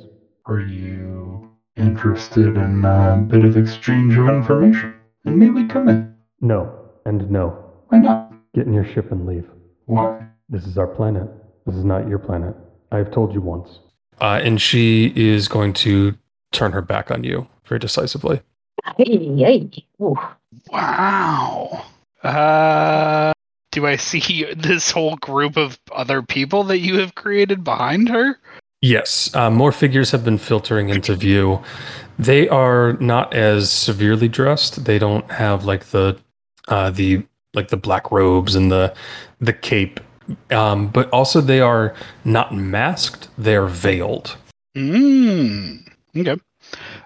Are 0.48 0.60
you 0.60 1.52
interested 1.78 2.58
in 2.58 2.84
a 2.84 3.24
bit 3.28 3.46
of 3.46 3.56
exchange 3.56 4.18
of 4.18 4.28
information? 4.28 4.96
And 5.26 5.38
may 5.38 5.50
we 5.50 5.68
come 5.68 5.88
in? 5.88 6.16
No, 6.42 6.74
and 7.06 7.30
no. 7.30 7.50
Why 7.90 8.00
not? 8.00 8.34
Get 8.56 8.66
in 8.66 8.74
your 8.74 8.86
ship 8.86 9.12
and 9.12 9.28
leave. 9.28 9.48
Why? 9.86 10.26
This 10.50 10.66
is 10.66 10.78
our 10.80 10.88
planet. 10.88 11.28
This 11.68 11.76
is 11.76 11.86
not 11.86 12.08
your 12.08 12.18
planet. 12.18 12.56
I 12.92 12.98
have 12.98 13.12
told 13.12 13.34
you 13.34 13.42
once. 13.42 13.80
Uh, 14.20 14.40
and 14.44 14.60
she 14.60 15.14
is 15.16 15.48
going 15.48 15.74
to 15.74 16.18
turn 16.52 16.72
her 16.72 16.82
back 16.82 17.12
on 17.12 17.24
you 17.24 17.48
very 17.66 17.78
decisively. 17.78 18.42
Hey, 18.98 19.36
hey. 19.36 19.70
Wow. 20.72 21.86
Uh, 22.24 23.34
do 23.72 23.86
I 23.86 23.98
see 23.98 24.46
this 24.58 24.90
whole 24.90 25.16
group 25.18 25.58
of 25.58 25.78
other 25.92 26.24
people 26.24 26.64
that 26.66 26.80
you 26.80 26.98
have 26.98 27.14
created 27.14 27.64
behind 27.64 28.10
her? 28.10 28.40
Yes, 28.82 29.34
uh, 29.36 29.50
more 29.50 29.74
figures 29.74 30.12
have 30.12 30.24
been 30.24 30.38
filtering 30.38 30.90
into 30.90 31.14
view. 31.16 31.62
They 32.18 32.48
are 32.48 32.94
not 32.94 33.34
as 33.34 33.72
severely 33.72 34.30
dressed. 34.30 34.86
They 34.86 34.98
don't 34.98 35.30
have 35.32 35.66
like 35.66 35.86
the 35.86 36.18
uh, 36.70 36.90
the 36.92 37.24
like 37.54 37.70
the 37.70 37.78
black 37.78 38.12
robes 38.12 38.56
and 38.56 38.72
the 38.72 38.94
the 39.40 39.54
cape. 39.54 40.00
Um, 40.52 40.88
but 40.88 41.10
also 41.10 41.42
they 41.42 41.60
are 41.60 41.94
not 42.24 42.54
masked. 42.56 43.30
They 43.38 43.56
are 43.56 43.68
veiled. 43.68 44.38
Mm, 44.78 45.88
okay. 46.16 46.38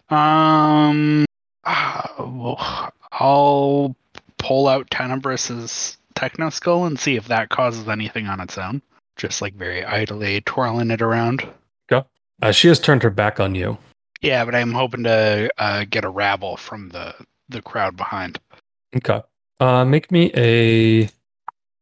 Um, 0.10 1.26
uh, 1.64 2.90
I'll 3.14 3.96
pull 4.38 4.68
out 4.68 4.90
Tenebrous's 4.90 5.98
Techno 6.16 6.50
Skull 6.50 6.86
and 6.86 7.00
see 7.00 7.16
if 7.16 7.28
that 7.30 7.50
causes 7.50 7.88
anything 7.88 8.28
on 8.28 8.40
its 8.40 8.58
own. 8.58 8.82
Just 9.16 9.42
like 9.42 9.54
very 9.54 9.86
idly 9.86 10.42
twirling 10.42 10.92
it 10.92 11.02
around. 11.02 11.48
Uh, 12.42 12.52
she 12.52 12.68
has 12.68 12.80
turned 12.80 13.04
her 13.04 13.10
back 13.10 13.40
on 13.40 13.56
you. 13.56 13.78
Yeah, 14.22 14.46
but 14.46 14.56
I'm 14.56 14.72
hoping 14.72 15.04
to 15.04 15.50
uh, 15.58 15.86
get 15.90 16.06
a 16.06 16.10
rabble 16.10 16.58
from 16.58 16.90
the 16.90 17.14
the 17.50 17.62
crowd 17.62 17.96
behind. 17.98 18.40
Okay. 18.96 19.22
Uh, 19.60 19.86
make 19.86 20.12
me 20.12 20.32
a. 20.36 21.10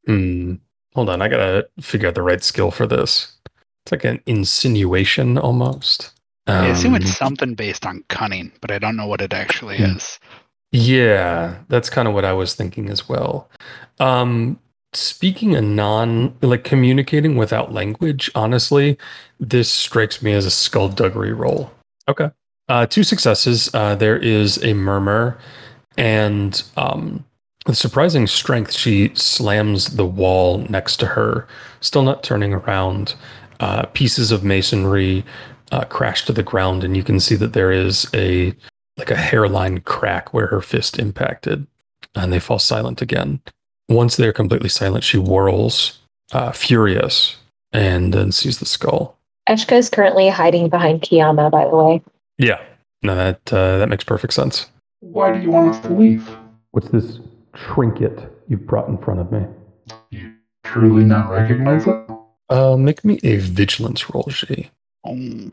Hmm. 0.08 0.56
Hold 0.94 1.10
on, 1.10 1.22
I 1.22 1.28
gotta 1.30 1.68
figure 1.80 2.10
out 2.10 2.16
the 2.16 2.22
right 2.22 2.44
skill 2.44 2.70
for 2.72 2.86
this. 2.86 3.38
It's 3.86 3.92
like 3.92 4.04
an 4.04 4.22
insinuation 4.26 5.38
almost. 5.38 6.12
I 6.48 6.68
assume 6.68 6.96
Um, 6.96 7.02
it's 7.02 7.16
something 7.16 7.54
based 7.54 7.86
on 7.86 8.04
cunning, 8.10 8.52
but 8.60 8.72
I 8.72 8.80
don't 8.80 8.98
know 8.98 9.08
what 9.08 9.22
it 9.22 9.32
actually 9.34 9.78
Hmm. 9.78 9.96
is. 9.96 10.20
Yeah, 10.74 11.56
that's 11.70 11.90
kind 11.90 12.08
of 12.08 12.14
what 12.14 12.26
I 12.26 12.34
was 12.34 12.56
thinking 12.56 12.90
as 12.90 13.08
well. 13.08 13.50
Um, 14.00 14.60
speaking 14.94 15.56
a 15.56 15.62
non, 15.62 16.36
like 16.42 16.64
communicating 16.64 17.36
without 17.36 17.72
language, 17.72 18.30
honestly, 18.36 18.98
this 19.40 19.70
strikes 19.70 20.22
me 20.22 20.34
as 20.34 20.46
a 20.46 20.52
skullduggery 20.52 21.34
roll. 21.34 21.72
Okay. 22.08 22.30
Uh, 22.70 22.86
two 22.86 23.04
successes. 23.04 23.74
Uh, 23.74 23.96
there 23.96 24.18
is 24.18 24.64
a 24.64 24.74
murmur, 24.74 25.38
and 25.98 26.64
um, 26.78 27.26
with 27.68 27.78
surprising 27.78 28.28
strength, 28.28 28.72
she 28.74 29.12
slams 29.14 29.96
the 29.96 30.06
wall 30.06 30.60
next 30.70 30.98
to 30.98 31.06
her, 31.06 31.48
still 31.82 32.04
not 32.04 32.24
turning 32.24 32.54
around. 32.54 33.16
Uh, 33.60 33.86
pieces 33.94 34.32
of 34.32 34.44
masonry 34.44 35.24
uh, 35.72 35.84
crash 35.86 36.26
to 36.26 36.34
the 36.34 36.42
ground, 36.42 36.84
and 36.84 36.98
you 36.98 37.04
can 37.04 37.20
see 37.20 37.36
that 37.36 37.54
there 37.54 37.72
is 37.72 38.08
a 38.14 38.56
like 38.98 39.12
a 39.12 39.16
hairline 39.16 39.80
crack 39.82 40.34
where 40.34 40.48
her 40.48 40.62
fist 40.62 40.98
impacted, 40.98 41.68
and 42.16 42.34
they 42.34 42.40
fall 42.40 42.58
silent 42.58 43.02
again. 43.02 43.40
Once 43.92 44.16
they're 44.16 44.34
completely 44.34 44.70
silent, 44.70 45.04
she 45.04 45.18
whirls, 45.18 46.00
uh, 46.32 46.52
furious, 46.52 47.38
and 47.72 48.14
then 48.14 48.32
sees 48.32 48.60
the 48.60 48.66
skull. 48.66 49.18
Eshka 49.50 49.74
is 49.74 49.90
currently 49.90 50.30
hiding 50.30 50.70
behind 50.70 51.02
Kiama, 51.02 51.50
by 51.50 51.66
the 51.66 51.76
way. 51.76 52.02
Yeah, 52.38 52.62
no, 53.04 53.16
that 53.16 53.52
uh, 53.52 53.78
that 53.80 53.90
makes 53.90 54.04
perfect 54.04 54.34
sense. 54.34 54.68
Why 55.02 55.34
do 55.34 55.42
you 55.42 55.50
want 55.52 55.76
us 55.76 55.82
to 55.82 55.94
leave? 55.94 56.30
What's 56.72 56.90
this 56.90 57.20
trinket 57.54 58.32
you've 58.48 58.66
brought 58.66 58.88
in 58.88 58.98
front 58.98 59.20
of 59.20 59.32
me? 59.32 59.46
You 60.12 60.34
truly 60.64 61.04
not 61.04 61.30
recognize 61.30 61.86
it? 61.88 62.06
Uh, 62.50 62.78
make 62.78 63.04
me 63.04 63.20
a 63.24 63.38
vigilance 63.38 64.10
roll, 64.14 64.26
G. 64.30 64.70
Oh, 65.06 65.52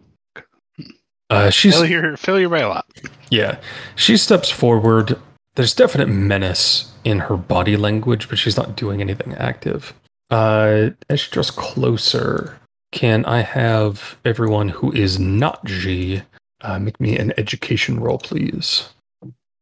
Uh, 1.30 1.50
she's 1.50 1.74
fill 1.74 1.86
your 1.86 2.16
fill 2.16 2.38
your 2.40 2.48
rail 2.48 2.70
up. 2.70 2.86
Yeah. 3.30 3.58
She 3.96 4.16
steps 4.16 4.48
forward. 4.50 5.18
There's 5.56 5.74
definite 5.74 6.08
menace 6.08 6.92
in 7.08 7.20
her 7.20 7.36
body 7.36 7.76
language, 7.76 8.28
but 8.28 8.38
she's 8.38 8.56
not 8.56 8.76
doing 8.76 9.00
anything 9.00 9.34
active. 9.34 9.94
Uh, 10.30 10.90
as 11.08 11.20
she 11.20 11.30
draws 11.30 11.50
closer, 11.50 12.58
can 12.92 13.24
I 13.24 13.40
have 13.40 14.16
everyone 14.24 14.68
who 14.68 14.92
is 14.92 15.18
not 15.18 15.64
G 15.64 16.22
uh, 16.60 16.78
make 16.78 17.00
me 17.00 17.16
an 17.18 17.32
education 17.38 17.98
roll, 18.00 18.18
please? 18.18 18.88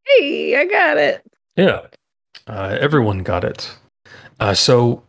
Hey, 0.05 0.57
I 0.57 0.65
got 0.65 0.97
it. 0.97 1.23
Yeah. 1.57 1.83
Uh, 2.47 2.77
everyone 2.81 3.23
got 3.23 3.45
it. 3.45 3.77
Uh, 4.41 4.55
so 4.55 5.03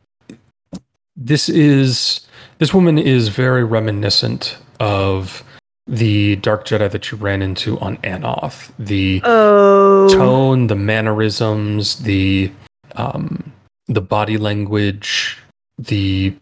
this 1.15 1.49
is 1.49 2.21
this 2.59 2.73
woman 2.73 2.97
is 2.97 3.29
very 3.29 3.63
reminiscent 3.63 4.57
of 4.79 5.43
the 5.87 6.35
Dark 6.37 6.65
Jedi 6.65 6.89
that 6.91 7.11
you 7.11 7.17
ran 7.17 7.41
into 7.41 7.79
on 7.79 7.97
Anoth. 7.97 8.71
The 8.77 9.21
Oh. 9.23 10.09
tone, 10.09 10.67
the 10.67 10.75
mannerisms, 10.75 11.97
the 11.99 12.51
um, 12.95 13.51
the 13.87 14.01
body 14.01 14.37
language, 14.37 15.37
the 15.77 16.35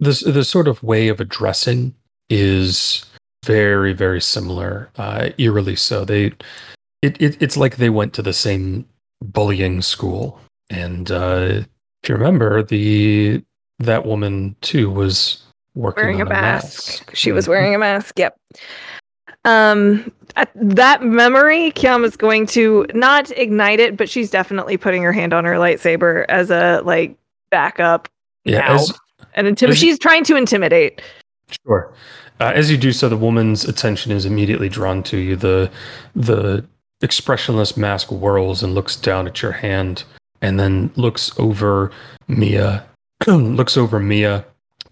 the 0.00 0.12
the 0.26 0.44
sort 0.44 0.68
of 0.68 0.82
way 0.82 1.08
of 1.08 1.20
addressing 1.20 1.94
is 2.28 3.04
very 3.44 3.92
very 3.92 4.20
similar, 4.20 4.90
uh, 4.96 5.30
eerily 5.38 5.76
so. 5.76 6.04
They 6.04 6.32
it, 7.02 7.20
it 7.20 7.40
it's 7.40 7.56
like 7.56 7.76
they 7.76 7.90
went 7.90 8.12
to 8.14 8.22
the 8.22 8.32
same 8.32 8.84
bullying 9.22 9.82
school, 9.82 10.38
and 10.70 11.10
uh, 11.10 11.62
if 12.02 12.08
you 12.08 12.14
remember, 12.14 12.62
the 12.62 13.42
that 13.78 14.04
woman 14.06 14.54
too 14.60 14.90
was 14.90 15.42
wearing 15.74 16.20
on 16.20 16.26
a 16.26 16.30
mask. 16.30 17.10
She 17.14 17.30
Mm. 17.30 17.34
was 17.34 17.48
wearing 17.48 17.74
a 17.74 17.78
mask. 17.78 18.18
Yep. 18.18 18.36
Um, 19.44 20.12
at 20.36 20.50
that 20.54 21.02
memory, 21.02 21.72
Kiama's 21.72 22.16
going 22.16 22.46
to 22.48 22.86
not 22.94 23.30
ignite 23.36 23.80
it, 23.80 23.96
but 23.96 24.08
she's 24.08 24.30
definitely 24.30 24.76
putting 24.76 25.02
her 25.02 25.12
hand 25.12 25.32
on 25.34 25.44
her 25.44 25.54
lightsaber 25.56 26.24
as 26.28 26.50
a 26.50 26.80
like 26.84 27.16
backup. 27.50 28.08
Yeah, 28.44 28.74
as, 28.74 28.92
And 29.34 29.46
intim- 29.46 29.70
as- 29.70 29.78
she's 29.78 29.98
trying 29.98 30.24
to 30.24 30.36
intimidate. 30.36 31.02
Sure. 31.66 31.92
Uh, 32.40 32.52
as 32.54 32.70
you 32.70 32.76
do 32.76 32.92
so, 32.92 33.08
the 33.08 33.16
woman's 33.16 33.64
attention 33.64 34.10
is 34.10 34.24
immediately 34.24 34.68
drawn 34.68 35.02
to 35.04 35.16
you. 35.18 35.36
The 35.36 35.70
the 36.16 36.64
expressionless 37.02 37.76
mask 37.76 38.08
whirls 38.08 38.62
and 38.62 38.74
looks 38.74 38.96
down 38.96 39.26
at 39.26 39.42
your 39.42 39.52
hand, 39.52 40.04
and 40.40 40.58
then 40.58 40.90
looks 40.96 41.30
over 41.38 41.90
Mia, 42.28 42.84
looks 43.26 43.76
over 43.76 44.00
Mia, 44.00 44.44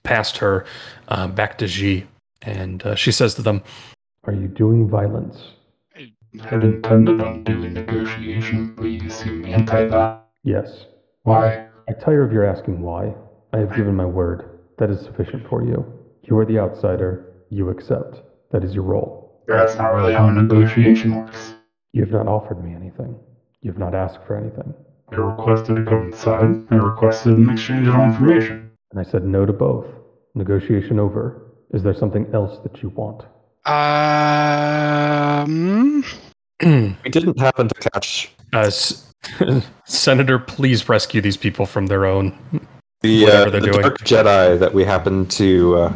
past 0.02 0.38
her, 0.38 0.64
uh, 1.08 1.28
back 1.28 1.58
to 1.58 1.66
G, 1.66 2.06
and 2.42 2.82
uh, 2.84 2.94
she 2.94 3.12
says 3.12 3.34
to 3.34 3.42
them, 3.42 3.62
"Are 4.24 4.32
you 4.32 4.48
doing 4.48 4.88
violence?" 4.88 5.52
I 5.96 6.46
had 6.46 6.62
intended 6.62 7.20
on 7.20 7.42
doing 7.44 7.74
negotiation, 7.74 8.74
but 8.76 8.84
you 8.84 9.10
seem 9.10 9.44
anti 9.46 9.86
that. 9.86 10.28
Yes. 10.44 10.86
Why? 11.24 11.66
I 11.88 11.92
tire 11.92 12.22
of 12.22 12.32
your 12.32 12.44
asking 12.44 12.80
why. 12.80 13.12
I 13.52 13.58
have 13.58 13.74
given 13.74 13.96
my 13.96 14.06
word. 14.06 14.48
That 14.78 14.90
is 14.90 15.00
sufficient 15.00 15.48
for 15.48 15.64
you. 15.64 15.84
You 16.22 16.38
are 16.38 16.46
the 16.46 16.58
outsider. 16.58 17.34
You 17.50 17.68
accept. 17.70 18.22
That 18.52 18.62
is 18.62 18.74
your 18.74 18.84
role. 18.84 19.42
That's 19.48 19.74
not 19.74 19.88
really 19.94 20.14
how 20.14 20.28
a 20.28 20.32
negotiation 20.32 21.16
works. 21.16 21.54
You 21.92 22.02
have 22.02 22.12
not 22.12 22.28
offered 22.28 22.62
me 22.64 22.74
anything. 22.74 23.18
You 23.62 23.72
have 23.72 23.78
not 23.78 23.94
asked 23.94 24.20
for 24.26 24.36
anything. 24.36 24.72
I 25.10 25.16
requested 25.16 25.76
to 25.76 25.84
come 25.84 26.12
inside. 26.12 26.64
I 26.70 26.76
requested 26.76 27.36
an 27.36 27.50
exchange 27.50 27.88
of 27.88 27.94
information. 27.96 28.69
And 28.90 29.00
I 29.00 29.04
said 29.10 29.24
no 29.24 29.46
to 29.46 29.52
both. 29.52 29.86
Negotiation 30.34 30.98
over. 30.98 31.42
Is 31.72 31.82
there 31.82 31.94
something 31.94 32.26
else 32.34 32.58
that 32.64 32.82
you 32.82 32.88
want? 32.90 33.22
Um, 35.00 36.04
We 37.04 37.10
didn't 37.10 37.38
happen 37.38 37.68
to 37.68 37.90
catch 37.90 38.32
As 38.52 39.12
Senator, 39.84 40.38
please 40.38 40.88
rescue 40.88 41.20
these 41.20 41.36
people 41.36 41.66
from 41.66 41.86
their 41.86 42.04
own. 42.06 42.36
the, 43.02 43.26
uh, 43.26 43.30
they're 43.50 43.60
the 43.60 43.60
doing. 43.60 43.80
dark 43.82 43.98
Jedi 44.00 44.58
that 44.58 44.72
we 44.74 44.84
happened 44.84 45.30
to 45.32 45.76
uh, 45.76 45.92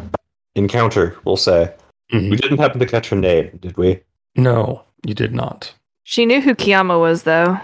encounter. 0.54 1.16
We'll 1.24 1.36
say 1.36 1.72
Mhm. 2.12 2.30
we 2.30 2.36
didn't 2.36 2.58
happen 2.58 2.78
to 2.80 2.86
catch 2.86 3.08
her 3.08 3.16
name, 3.16 3.58
did 3.60 3.76
we? 3.78 4.00
No, 4.36 4.84
you 5.06 5.14
did 5.14 5.34
not. 5.34 5.72
She 6.04 6.26
knew 6.26 6.40
who 6.42 6.54
Kiama 6.54 6.98
was, 6.98 7.22
though, 7.22 7.58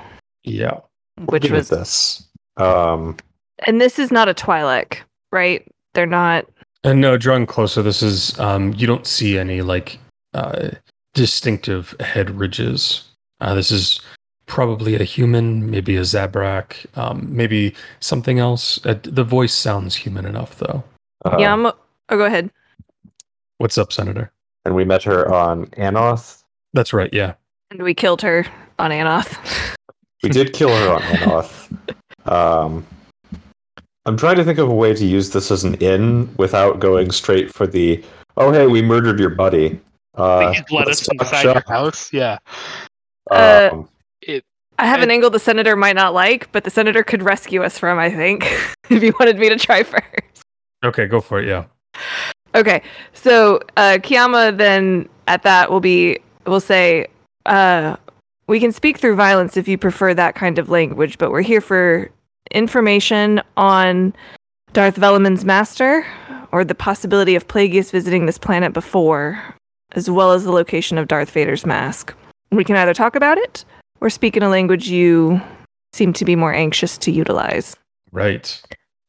Yeah. 0.44 0.80
which 1.26 1.50
was, 1.50 1.68
this. 1.68 2.26
Um, 2.56 3.16
and 3.66 3.80
this 3.80 3.98
is 3.98 4.10
not 4.10 4.28
a 4.30 4.34
Twi'lek, 4.34 4.98
right? 5.32 5.66
They're 5.94 6.06
not. 6.06 6.46
And 6.84 7.00
no, 7.00 7.16
drawing 7.18 7.46
closer, 7.46 7.82
this 7.82 8.02
is 8.02 8.38
um 8.38 8.72
you 8.74 8.86
don't 8.86 9.06
see 9.06 9.38
any 9.38 9.62
like 9.62 9.98
uh 10.34 10.70
distinctive 11.14 11.94
head 12.00 12.30
ridges. 12.30 13.04
Uh 13.40 13.54
this 13.54 13.70
is 13.70 14.00
probably 14.46 14.96
a 14.96 15.04
human, 15.04 15.70
maybe 15.70 15.96
a 15.96 16.00
Zabrak, 16.00 16.86
um, 16.98 17.28
maybe 17.30 17.72
something 18.00 18.40
else. 18.40 18.84
Uh, 18.84 18.98
the 19.02 19.22
voice 19.22 19.54
sounds 19.54 19.94
human 19.94 20.24
enough 20.26 20.58
though. 20.58 20.82
uh, 21.24 21.36
Kiama. 21.36 21.74
Oh, 22.08 22.16
go 22.16 22.24
ahead. 22.24 22.50
What's 23.58 23.78
up, 23.78 23.92
Senator? 23.92 24.32
and 24.66 24.74
we 24.74 24.84
met 24.84 25.02
her 25.04 25.32
on 25.32 25.66
Anoth. 25.78 26.42
That's 26.74 26.92
right, 26.92 27.08
yeah. 27.14 27.34
And 27.70 27.82
we 27.82 27.94
killed 27.94 28.20
her 28.22 28.44
on 28.78 28.90
Anoth. 28.90 29.38
We 30.22 30.28
did 30.28 30.52
kill 30.52 30.68
her 30.68 30.94
on 30.96 31.00
Anoth. 31.02 32.30
Um, 32.30 32.86
I'm 34.06 34.16
trying 34.16 34.36
to 34.36 34.44
think 34.44 34.58
of 34.58 34.68
a 34.68 34.74
way 34.74 34.94
to 34.94 35.04
use 35.04 35.30
this 35.30 35.50
as 35.50 35.64
an 35.64 35.74
in 35.76 36.34
without 36.36 36.80
going 36.80 37.10
straight 37.10 37.52
for 37.52 37.66
the 37.66 38.02
"oh 38.36 38.50
hey, 38.52 38.66
we 38.66 38.82
murdered 38.82 39.18
your 39.18 39.30
buddy." 39.30 39.80
Uh, 40.14 40.52
Please 40.52 40.64
let 40.70 40.86
let's 40.86 41.06
talk 41.06 41.20
inside 41.20 41.42
your 41.44 41.54
shop. 41.54 41.68
house. 41.68 42.12
Yeah. 42.12 42.38
Uh, 43.30 43.70
Um, 43.72 43.88
I 44.78 44.86
have 44.86 45.02
an 45.02 45.10
angle 45.10 45.28
the 45.28 45.38
senator 45.38 45.76
might 45.76 45.94
not 45.94 46.14
like, 46.14 46.50
but 46.52 46.64
the 46.64 46.70
senator 46.70 47.02
could 47.02 47.22
rescue 47.22 47.62
us 47.62 47.78
from, 47.78 47.98
I 47.98 48.08
think, 48.10 48.44
if 48.90 49.02
you 49.02 49.12
wanted 49.20 49.38
me 49.38 49.50
to 49.50 49.56
try 49.56 49.82
first. 49.82 50.44
Okay, 50.82 51.06
go 51.06 51.20
for 51.20 51.38
it, 51.38 51.46
yeah. 51.46 51.64
Okay, 52.54 52.82
so 53.12 53.60
uh, 53.76 53.98
Kiama 54.02 54.56
then 54.56 55.06
at 55.28 55.42
that 55.42 55.70
will 55.70 55.80
be 55.80 56.18
will 56.46 56.60
say, 56.60 57.06
uh, 57.44 57.96
we 58.46 58.58
can 58.58 58.72
speak 58.72 58.98
through 58.98 59.16
violence 59.16 59.58
if 59.58 59.68
you 59.68 59.76
prefer 59.76 60.14
that 60.14 60.34
kind 60.34 60.58
of 60.58 60.70
language, 60.70 61.18
but 61.18 61.30
we're 61.30 61.42
here 61.42 61.60
for 61.60 62.10
information 62.50 63.42
on 63.56 64.14
Darth 64.72 64.96
Velaman's 64.96 65.44
master 65.44 66.06
or 66.52 66.64
the 66.64 66.74
possibility 66.74 67.34
of 67.34 67.46
Plagueis 67.46 67.90
visiting 67.90 68.26
this 68.26 68.38
planet 68.38 68.72
before, 68.72 69.42
as 69.92 70.10
well 70.10 70.32
as 70.32 70.44
the 70.44 70.52
location 70.52 70.98
of 70.98 71.08
Darth 71.08 71.30
Vader's 71.30 71.66
mask. 71.66 72.14
We 72.52 72.64
can 72.64 72.76
either 72.76 72.94
talk 72.94 73.14
about 73.14 73.38
it 73.38 73.64
or 74.00 74.10
speak 74.10 74.36
in 74.36 74.42
a 74.42 74.48
language 74.48 74.88
you 74.88 75.40
seem 75.92 76.12
to 76.14 76.24
be 76.24 76.36
more 76.36 76.52
anxious 76.52 76.96
to 76.98 77.10
utilize. 77.10 77.76
Right. 78.12 78.60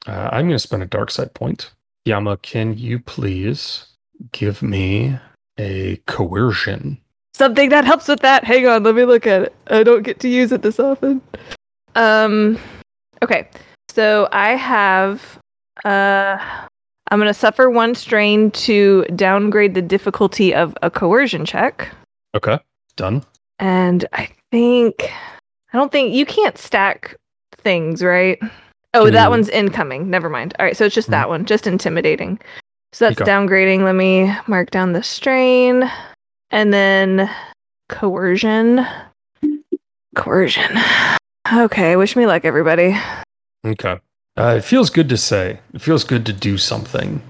Uh, 0.08 0.30
I'm 0.32 0.48
going 0.48 0.56
to 0.56 0.60
spend 0.60 0.84
a 0.84 0.88
dark 0.88 1.12
side 1.12 1.34
point. 1.34 1.72
Yama, 2.06 2.38
can 2.38 2.78
you 2.78 3.00
please 3.00 3.86
give 4.32 4.62
me 4.62 5.18
a 5.60 5.98
coercion? 6.08 7.00
Something 7.34 7.70
that 7.70 7.86
helps 7.86 8.08
with 8.08 8.20
that. 8.22 8.44
Hang 8.44 8.68
on, 8.68 8.84
let 8.84 8.96
me 8.96 9.06
look 9.06 9.26
at 9.26 9.44
it. 9.44 9.56
I 9.68 9.84
don't 9.84 10.04
get 10.04 10.20
to 10.22 10.28
use 10.28 10.52
it 10.52 10.62
this 10.62 10.80
often. 10.80 11.22
Um 11.96 12.58
okay. 13.24 13.48
So 13.90 14.28
I 14.32 14.52
have 14.56 15.38
uh 15.86 16.38
I'm 17.10 17.20
going 17.20 17.28
to 17.28 17.34
suffer 17.34 17.70
one 17.70 17.94
strain 17.94 18.52
to 18.52 19.04
downgrade 19.16 19.74
the 19.74 19.82
difficulty 19.82 20.54
of 20.56 20.78
a 20.82 20.90
coercion 20.90 21.46
check. 21.46 21.90
Okay. 22.36 22.58
Done. 22.96 23.22
And 23.60 24.06
I 24.14 24.30
think 24.52 25.12
I 25.74 25.78
don't 25.78 25.92
think 25.92 26.14
you 26.14 26.26
can't 26.26 26.58
stack 26.58 27.16
things, 27.58 28.02
right? 28.02 28.40
Oh, 28.94 29.06
Can 29.06 29.14
that 29.14 29.26
you- 29.26 29.30
one's 29.32 29.50
incoming. 29.50 30.10
Never 30.10 30.30
mind. 30.30 30.54
All 30.60 30.66
right, 30.66 30.76
so 30.76 30.86
it's 30.86 30.96
just 30.96 31.10
that 31.10 31.28
one, 31.30 31.46
just 31.46 31.68
intimidating. 31.68 32.40
So 32.94 33.08
that's 33.10 33.22
downgrading. 33.22 33.84
Let 33.84 33.96
me 33.96 34.34
mark 34.48 34.72
down 34.72 34.92
the 34.94 35.02
strain, 35.04 35.90
and 36.50 36.74
then 36.74 37.30
coercion. 37.88 38.86
Coercion. 40.16 40.78
Okay, 41.52 41.96
wish 41.96 42.16
me 42.16 42.26
luck, 42.26 42.46
everybody. 42.46 42.96
Okay. 43.66 44.00
Uh, 44.38 44.56
it 44.58 44.64
feels 44.64 44.90
good 44.90 45.10
to 45.10 45.18
say. 45.18 45.60
It 45.74 45.82
feels 45.82 46.04
good 46.04 46.26
to 46.26 46.34
do 46.34 46.58
something. 46.58 47.22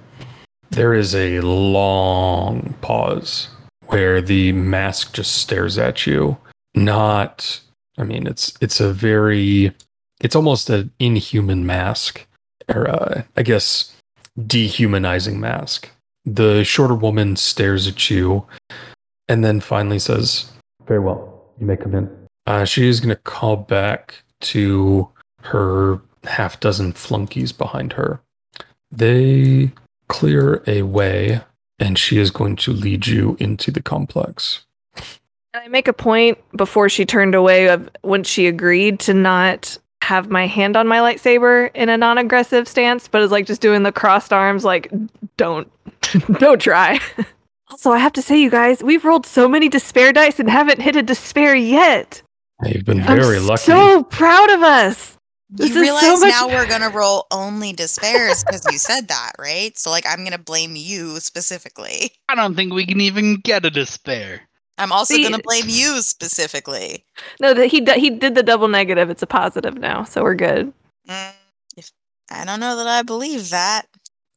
There 0.70 0.94
is 0.94 1.16
a 1.16 1.42
long 1.42 2.76
pause 2.82 3.50
where 3.88 4.22
the 4.22 4.52
mask 4.54 5.14
just 5.14 5.36
stares 5.36 5.78
at 5.78 6.06
you. 6.06 6.38
Not, 6.76 7.60
I 7.98 8.04
mean, 8.04 8.28
it's 8.28 8.54
it's 8.62 8.80
a 8.80 8.94
very, 8.94 9.74
it's 10.22 10.36
almost 10.36 10.70
an 10.70 10.92
inhuman 11.00 11.66
mask, 11.66 12.26
or 12.70 12.90
uh, 12.90 13.24
I 13.36 13.44
guess 13.44 13.94
dehumanizing 14.48 15.40
mask. 15.40 15.90
The 16.24 16.64
shorter 16.64 16.96
woman 16.96 17.36
stares 17.36 17.88
at 17.88 18.10
you, 18.10 18.46
and 19.28 19.44
then 19.44 19.60
finally 19.60 20.00
says, 20.00 20.50
"Very 20.88 21.00
well, 21.00 21.44
you 21.60 21.66
may 21.66 21.76
come 21.76 21.96
in." 21.96 22.21
Uh, 22.52 22.66
she 22.66 22.90
is 22.90 23.00
going 23.00 23.16
to 23.16 23.22
call 23.22 23.56
back 23.56 24.26
to 24.42 25.08
her 25.40 26.02
half 26.26 26.60
dozen 26.60 26.92
flunkies 26.92 27.54
behind 27.54 27.94
her. 27.94 28.20
They 28.92 29.72
clear 30.10 30.62
a 30.68 30.82
way, 30.82 31.40
and 31.80 31.98
she 31.98 32.18
is 32.18 32.30
going 32.30 32.58
to 32.58 32.74
lead 32.74 33.08
you 33.08 33.38
into 33.40 33.72
the 33.72 33.82
complex. 33.82 34.66
I 35.54 35.70
make 35.70 35.88
a 35.88 35.94
point 35.94 36.40
before 36.58 36.90
she 36.90 37.06
turned 37.06 37.36
away 37.36 37.70
of 37.70 37.90
when 38.02 38.26
she 38.26 38.48
agreed 38.48 39.00
to 39.02 39.14
not 39.14 39.78
have 40.02 40.30
my 40.30 40.46
hand 40.46 40.76
on 40.76 40.90
my 40.90 40.98
lightsaber 40.98 41.74
in 41.74 41.88
a 41.88 41.96
non-aggressive 41.96 42.68
stance, 42.68 43.08
but 43.08 43.22
is 43.22 43.32
like 43.32 43.46
just 43.46 43.62
doing 43.62 43.84
the 43.84 43.94
crossed 43.94 44.34
arms, 44.34 44.66
like 44.66 44.92
don't, 45.38 45.72
don't 46.38 46.60
try. 46.60 47.00
also, 47.70 47.92
I 47.92 48.00
have 48.00 48.14
to 48.14 48.22
say, 48.22 48.38
you 48.38 48.50
guys, 48.50 48.84
we've 48.84 49.06
rolled 49.06 49.26
so 49.26 49.48
many 49.48 49.70
despair 49.70 50.12
dice 50.12 50.38
and 50.38 50.50
haven't 50.50 50.82
hit 50.82 50.98
a 50.98 51.02
despair 51.02 51.56
yet. 51.56 52.22
You've 52.66 52.86
been 52.86 53.02
very 53.02 53.20
I'm 53.20 53.26
very 53.26 53.40
lucky. 53.40 53.64
So 53.64 54.04
proud 54.04 54.50
of 54.52 54.62
us. 54.62 55.18
This 55.54 55.70
you 55.76 55.82
is 55.82 55.88
so 55.90 55.98
realize 56.00 56.20
much- 56.22 56.30
now 56.30 56.48
we're 56.48 56.68
gonna 56.68 56.90
roll 56.90 57.28
only 57.32 57.74
despairs 57.74 58.44
because 58.44 58.64
you 58.72 58.78
said 58.78 59.10
that, 59.10 59.34
right? 59.38 59.78
So 59.78 59.90
like 59.90 60.06
I'm 60.08 60.24
gonna 60.24 60.38
blame 60.38 60.76
you 60.76 61.20
specifically. 61.20 62.12
I 62.30 62.36
don't 62.36 62.56
think 62.56 62.72
we 62.74 62.86
can 62.86 63.02
even 63.02 63.36
get 63.38 63.66
a 63.66 63.70
despair. 63.70 64.42
I'm 64.78 64.92
also 64.94 65.14
See- 65.16 65.24
gonna 65.24 65.40
blame 65.44 65.66
you 65.68 66.02
specifically. 66.02 67.04
No, 67.42 67.54
that 67.54 67.68
he 67.68 67.82
d- 67.82 68.00
he 68.00 68.10
did 68.10 68.36
the 68.36 68.44
double 68.44 68.68
negative. 68.70 69.10
It's 69.10 69.22
a 69.22 69.28
positive 69.28 69.78
now, 69.78 70.06
so 70.06 70.24
we're 70.24 70.36
good. 70.36 70.72
Mm, 71.10 71.32
if, 71.76 71.92
I 72.30 72.46
don't 72.46 72.60
know 72.62 72.78
that 72.78 72.88
I 72.88 73.02
believe 73.02 73.50
that. 73.50 73.88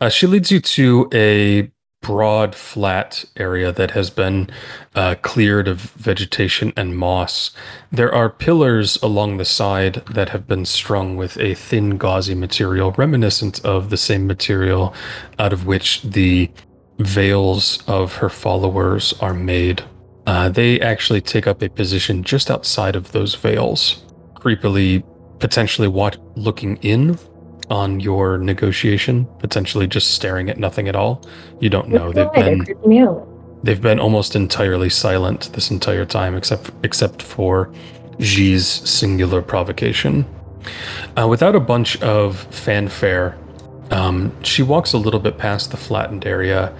Uh, 0.01 0.09
she 0.09 0.27
leads 0.27 0.51
you 0.51 0.59
to 0.61 1.09
a 1.14 1.70
broad, 2.05 2.55
flat 2.55 3.24
area 3.36 3.72
that 3.72 3.92
has 3.92 4.11
been 4.11 4.48
uh, 4.94 5.14
cleared 5.22 5.66
of 5.66 5.80
vegetation 5.80 6.72
and 6.76 6.96
moss. 6.96 7.50
There 7.90 8.14
are 8.14 8.28
pillars 8.28 8.96
along 9.02 9.38
the 9.38 9.44
side 9.44 9.94
that 10.11 10.28
have 10.28 10.46
been 10.46 10.66
strung 10.66 11.16
with 11.16 11.38
a 11.38 11.55
thin, 11.55 11.96
gauzy 11.96 12.34
material 12.34 12.92
reminiscent 12.92 13.64
of 13.64 13.88
the 13.88 13.96
same 13.96 14.26
material 14.26 14.94
out 15.38 15.52
of 15.52 15.66
which 15.66 16.02
the 16.02 16.50
veils 16.98 17.82
of 17.88 18.16
her 18.16 18.28
followers 18.28 19.14
are 19.20 19.34
made. 19.34 19.82
Uh, 20.26 20.48
they 20.48 20.80
actually 20.80 21.20
take 21.20 21.46
up 21.46 21.62
a 21.62 21.68
position 21.68 22.22
just 22.22 22.50
outside 22.50 22.96
of 22.96 23.12
those 23.12 23.34
veils, 23.34 24.05
creepily, 24.34 25.02
potentially 25.38 25.88
what 25.88 26.16
looking 26.36 26.76
in 26.76 27.18
on 27.70 28.00
your 28.00 28.38
negotiation, 28.38 29.26
potentially 29.38 29.86
just 29.86 30.12
staring 30.12 30.50
at 30.50 30.58
nothing 30.58 30.88
at 30.88 30.96
all. 30.96 31.22
You 31.60 31.70
don't 31.70 31.88
know. 31.88 32.12
They've 32.12 32.32
been 32.32 32.64
creeped 32.64 32.86
me 32.86 33.00
out. 33.00 33.26
they've 33.62 33.80
been 33.80 33.98
almost 33.98 34.36
entirely 34.36 34.90
silent 34.90 35.50
this 35.54 35.70
entire 35.70 36.04
time, 36.04 36.34
except 36.36 36.70
except 36.82 37.22
for 37.22 37.72
Ji's 38.18 38.66
singular 38.66 39.42
provocation. 39.42 40.26
Uh, 41.16 41.26
without 41.28 41.54
a 41.54 41.60
bunch 41.60 42.00
of 42.02 42.38
fanfare, 42.54 43.36
um, 43.90 44.32
she 44.42 44.62
walks 44.62 44.92
a 44.92 44.98
little 44.98 45.20
bit 45.20 45.38
past 45.38 45.70
the 45.70 45.76
flattened 45.76 46.26
area 46.26 46.74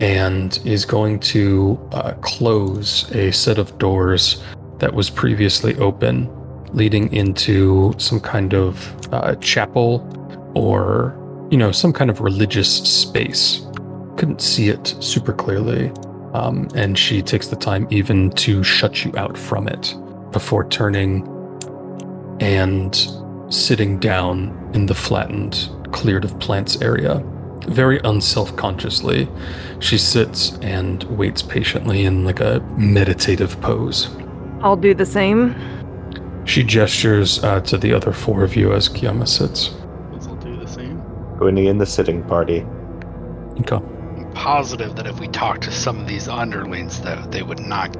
and 0.00 0.58
is 0.64 0.84
going 0.84 1.20
to 1.20 1.78
uh, 1.92 2.12
close 2.20 3.10
a 3.12 3.30
set 3.30 3.58
of 3.58 3.78
doors 3.78 4.42
that 4.78 4.92
was 4.92 5.08
previously 5.08 5.76
open, 5.76 6.28
leading 6.74 7.12
into 7.12 7.94
some 7.98 8.18
kind 8.20 8.52
of 8.52 8.94
uh, 9.12 9.34
chapel 9.36 10.00
or, 10.54 11.16
you 11.50 11.56
know, 11.56 11.72
some 11.72 11.92
kind 11.92 12.10
of 12.10 12.20
religious 12.20 12.70
space. 12.88 13.66
Couldn't 14.16 14.40
see 14.40 14.68
it 14.68 14.94
super 15.00 15.32
clearly, 15.32 15.90
um, 16.34 16.68
and 16.74 16.98
she 16.98 17.22
takes 17.22 17.48
the 17.48 17.56
time 17.56 17.86
even 17.90 18.30
to 18.32 18.62
shut 18.62 19.04
you 19.04 19.12
out 19.16 19.36
from 19.36 19.68
it 19.68 19.94
before 20.30 20.68
turning 20.68 21.28
and 22.40 23.08
sitting 23.48 23.98
down 23.98 24.70
in 24.74 24.86
the 24.86 24.94
flattened, 24.94 25.68
cleared 25.92 26.24
of 26.24 26.38
plants 26.40 26.80
area. 26.80 27.22
Very 27.68 28.00
unself 28.04 28.56
consciously, 28.56 29.28
she 29.78 29.96
sits 29.96 30.58
and 30.62 31.04
waits 31.04 31.42
patiently 31.42 32.04
in 32.04 32.24
like 32.24 32.40
a 32.40 32.60
meditative 32.76 33.60
pose. 33.60 34.08
I'll 34.62 34.76
do 34.76 34.94
the 34.94 35.06
same. 35.06 35.54
She 36.44 36.64
gestures 36.64 37.42
uh, 37.44 37.60
to 37.60 37.78
the 37.78 37.92
other 37.92 38.12
four 38.12 38.42
of 38.42 38.56
you 38.56 38.72
as 38.72 38.88
Kiama 38.88 39.26
sits. 39.26 39.70
Joining 41.42 41.64
in 41.64 41.78
the 41.78 41.86
sitting 41.86 42.22
party. 42.22 42.64
Okay. 43.62 43.74
I'm 43.74 44.32
positive 44.32 44.94
that 44.94 45.08
if 45.08 45.18
we 45.18 45.26
talk 45.26 45.60
to 45.62 45.72
some 45.72 45.98
of 45.98 46.06
these 46.06 46.28
underlings, 46.28 47.00
though, 47.00 47.20
they 47.30 47.42
would 47.42 47.58
not 47.58 47.96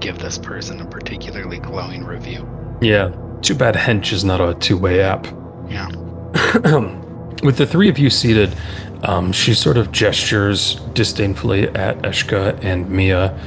give 0.00 0.18
this 0.18 0.38
person 0.38 0.80
a 0.80 0.86
particularly 0.86 1.58
glowing 1.58 2.04
review. 2.04 2.48
Yeah, 2.80 3.14
too 3.42 3.54
bad 3.54 3.74
Hench 3.74 4.14
is 4.14 4.24
not 4.24 4.40
a 4.40 4.54
two 4.54 4.78
way 4.78 5.02
app. 5.02 5.26
Yeah. 5.68 5.88
With 7.42 7.58
the 7.58 7.66
three 7.66 7.90
of 7.90 7.98
you 7.98 8.08
seated, 8.08 8.56
um, 9.02 9.30
she 9.30 9.52
sort 9.52 9.76
of 9.76 9.92
gestures 9.92 10.76
disdainfully 10.94 11.68
at 11.68 11.98
Eshka 11.98 12.58
and 12.64 12.88
Mia 12.88 13.38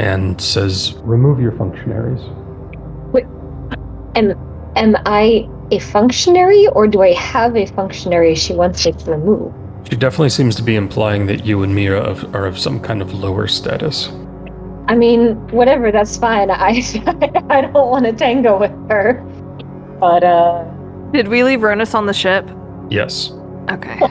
and 0.00 0.40
says, 0.40 0.94
Remove 1.04 1.38
your 1.38 1.52
functionaries. 1.52 2.22
Wait, 3.12 3.26
am 4.16 4.32
am 4.74 4.96
I 5.06 5.48
a 5.70 5.78
functionary 5.78 6.66
or 6.68 6.86
do 6.86 7.02
I 7.02 7.12
have 7.12 7.56
a 7.56 7.66
functionary 7.66 8.34
she 8.34 8.54
wants 8.54 8.84
me 8.86 8.92
to 8.92 9.10
remove? 9.10 9.52
She 9.88 9.96
definitely 9.96 10.30
seems 10.30 10.54
to 10.56 10.62
be 10.62 10.74
implying 10.76 11.26
that 11.26 11.44
you 11.46 11.62
and 11.62 11.74
Mia 11.74 11.96
of, 11.96 12.34
are 12.34 12.46
of 12.46 12.58
some 12.58 12.80
kind 12.80 13.00
of 13.02 13.12
lower 13.14 13.46
status. 13.46 14.08
I 14.88 14.94
mean, 14.94 15.34
whatever, 15.48 15.90
that's 15.90 16.16
fine. 16.16 16.50
I 16.50 16.80
I 17.50 17.60
don't 17.62 17.74
want 17.90 18.04
to 18.06 18.12
tango 18.12 18.58
with 18.58 18.72
her. 18.88 19.14
But 20.00 20.24
uh 20.24 20.64
Did 21.12 21.28
we 21.28 21.42
leave 21.44 21.60
Ronus 21.62 21.94
on 21.94 22.06
the 22.06 22.14
ship? 22.14 22.48
Yes. 22.90 23.32
Okay. 23.70 23.98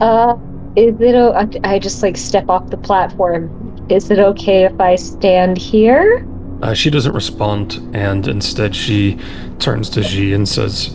uh 0.00 0.36
is 0.76 1.00
it 1.00 1.14
o- 1.14 1.32
I- 1.32 1.60
I 1.74 1.78
just 1.78 2.02
like 2.02 2.16
step 2.16 2.48
off 2.48 2.70
the 2.70 2.76
platform. 2.76 3.50
Is 3.88 4.10
it 4.10 4.18
okay 4.18 4.64
if 4.64 4.78
I 4.80 4.96
stand 4.96 5.56
here? 5.58 6.26
Uh, 6.62 6.72
she 6.74 6.88
doesn't 6.90 7.12
respond, 7.14 7.74
and 7.94 8.26
instead 8.28 8.74
she 8.74 9.18
turns 9.58 9.90
to 9.90 10.00
Ji 10.00 10.32
and 10.34 10.48
says, 10.48 10.88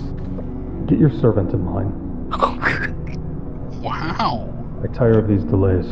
Get 0.88 0.98
your 1.00 1.12
servant 1.20 1.52
in 1.54 1.66
line. 1.74 1.98
Wow. 3.82 4.48
I 4.84 4.88
tire 4.94 5.18
of 5.18 5.28
these 5.28 5.44
delays. 5.44 5.86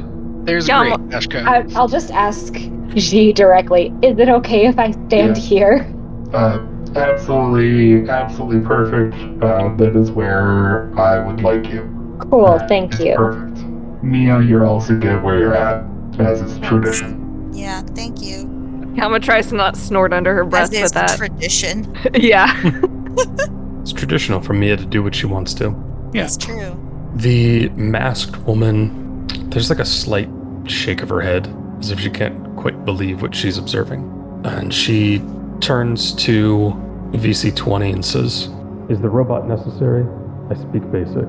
There's 0.45 0.67
Yeah, 0.67 0.82
great, 0.82 0.91
I'm- 0.91 1.09
Ashka. 1.09 1.43
I, 1.43 1.80
I'll 1.80 1.88
just 1.88 2.11
ask 2.11 2.53
G 2.95 3.34
directly. 3.34 3.91
Is 4.03 4.20
it 4.20 4.30
okay 4.30 4.67
if 4.67 4.78
I 4.78 4.91
stand 4.91 5.38
Yeah. 5.38 5.43
here? 5.43 5.93
Uh, 6.34 6.59
absolutely, 6.95 8.07
absolutely 8.09 8.59
perfect. 8.65 9.15
Uh, 9.43 9.74
that 9.78 9.95
is 9.95 10.11
where 10.11 10.91
I 10.99 11.17
would 11.26 11.41
like 11.41 11.67
you. 11.72 11.82
Cool, 12.30 12.59
thank 12.67 12.99
you. 12.99 13.15
Perfect. 13.15 13.57
Mia, 14.03 14.39
you're 14.41 14.65
also 14.67 14.95
good 14.97 15.24
where 15.24 15.39
you're 15.39 15.55
at, 15.55 15.84
as 16.20 16.41
is 16.41 16.59
tradition. 16.59 17.49
Yeah, 17.53 17.82
thank 17.95 18.22
you. 18.22 18.49
Kalma 18.95 19.21
tries 19.21 19.47
to 19.47 19.55
not 19.55 19.77
snort 19.77 20.13
under 20.13 20.33
her 20.35 20.43
breath 20.43 20.73
As 20.73 20.73
is 20.73 20.83
with 20.83 20.93
that. 20.93 21.17
tradition. 21.17 21.95
yeah. 22.13 22.53
It's 23.81 23.93
traditional 23.93 24.39
for 24.41 24.53
Mia 24.53 24.77
to 24.77 24.85
do 24.85 25.01
what 25.01 25.15
she 25.15 25.25
wants 25.25 25.53
to. 25.55 25.73
Yeah. 26.13 26.25
It's 26.25 26.37
true. 26.37 26.77
The 27.15 27.69
masked 27.69 28.37
woman, 28.43 29.25
there's 29.49 29.69
like 29.69 29.79
a 29.79 29.85
slight 29.85 30.29
shake 30.65 31.01
of 31.01 31.09
her 31.09 31.21
head, 31.21 31.51
as 31.79 31.89
if 31.89 31.99
she 31.99 32.09
can't 32.11 32.55
quite 32.55 32.85
believe 32.85 33.21
what 33.23 33.33
she's 33.33 33.57
observing. 33.57 34.01
And 34.45 34.71
she 34.73 35.23
turns 35.61 36.13
to 36.25 36.73
VC20 37.13 37.93
and 37.93 38.05
says, 38.05 38.49
Is 38.89 39.01
the 39.01 39.09
robot 39.09 39.47
necessary? 39.47 40.05
I 40.51 40.55
speak 40.55 40.83
basic. 40.91 41.25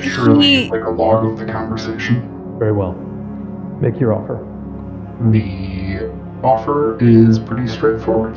Surely, 0.00 0.64
He- 0.64 0.70
like 0.70 0.84
a 0.84 0.90
log 0.90 1.24
of 1.24 1.38
the 1.38 1.50
conversation. 1.50 2.56
Very 2.58 2.72
well. 2.72 2.92
Make 3.80 3.98
your 3.98 4.12
offer. 4.12 4.46
The 5.30 6.10
offer 6.42 6.98
is 7.00 7.38
pretty 7.38 7.68
straightforward. 7.68 8.36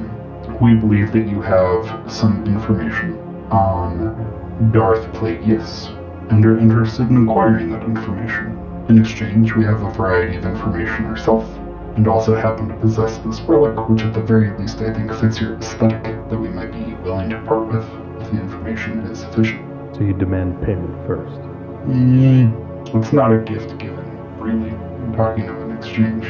We 0.61 0.75
believe 0.75 1.11
that 1.11 1.27
you 1.27 1.41
have 1.41 2.11
some 2.11 2.45
information 2.45 3.17
on 3.51 4.71
Darth 4.71 5.05
Plagueis, 5.13 5.89
and 6.31 6.45
are 6.45 6.57
interested 6.57 7.09
in 7.09 7.27
acquiring 7.27 7.71
that 7.71 7.83
information. 7.83 8.57
In 8.89 8.99
exchange, 8.99 9.53
we 9.53 9.65
have 9.65 9.81
a 9.81 9.89
variety 9.91 10.37
of 10.37 10.45
information 10.45 11.05
ourselves, 11.05 11.49
and 11.97 12.07
also 12.07 12.35
happen 12.35 12.69
to 12.69 12.75
possess 12.75 13.17
this 13.19 13.41
relic, 13.41 13.89
which 13.89 14.01
at 14.01 14.13
the 14.13 14.21
very 14.21 14.55
least 14.57 14.77
I 14.77 14.93
think 14.93 15.11
fits 15.13 15.41
your 15.41 15.55
aesthetic 15.55 16.03
that 16.03 16.37
we 16.37 16.49
might 16.49 16.71
be 16.71 16.93
willing 17.03 17.29
to 17.31 17.41
part 17.41 17.67
with 17.67 17.85
if 18.21 18.31
the 18.31 18.39
information 18.39 18.99
is 19.07 19.19
sufficient. 19.19 19.61
So 19.95 20.01
you 20.01 20.13
demand 20.13 20.61
payment 20.63 20.95
first. 21.07 21.39
Mm, 21.87 22.95
it's 22.95 23.13
not 23.13 23.33
a 23.33 23.39
gift 23.39 23.77
given, 23.77 24.05
really. 24.37 24.71
I'm 24.71 25.13
talking 25.15 25.49
of 25.49 25.57
an 25.61 25.77
exchange. 25.77 26.25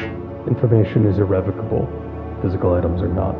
Information 0.47 1.07
is 1.07 1.17
irrevocable. 1.17 1.87
Physical 2.41 2.73
items 2.73 3.01
are 3.01 3.07
not. 3.07 3.35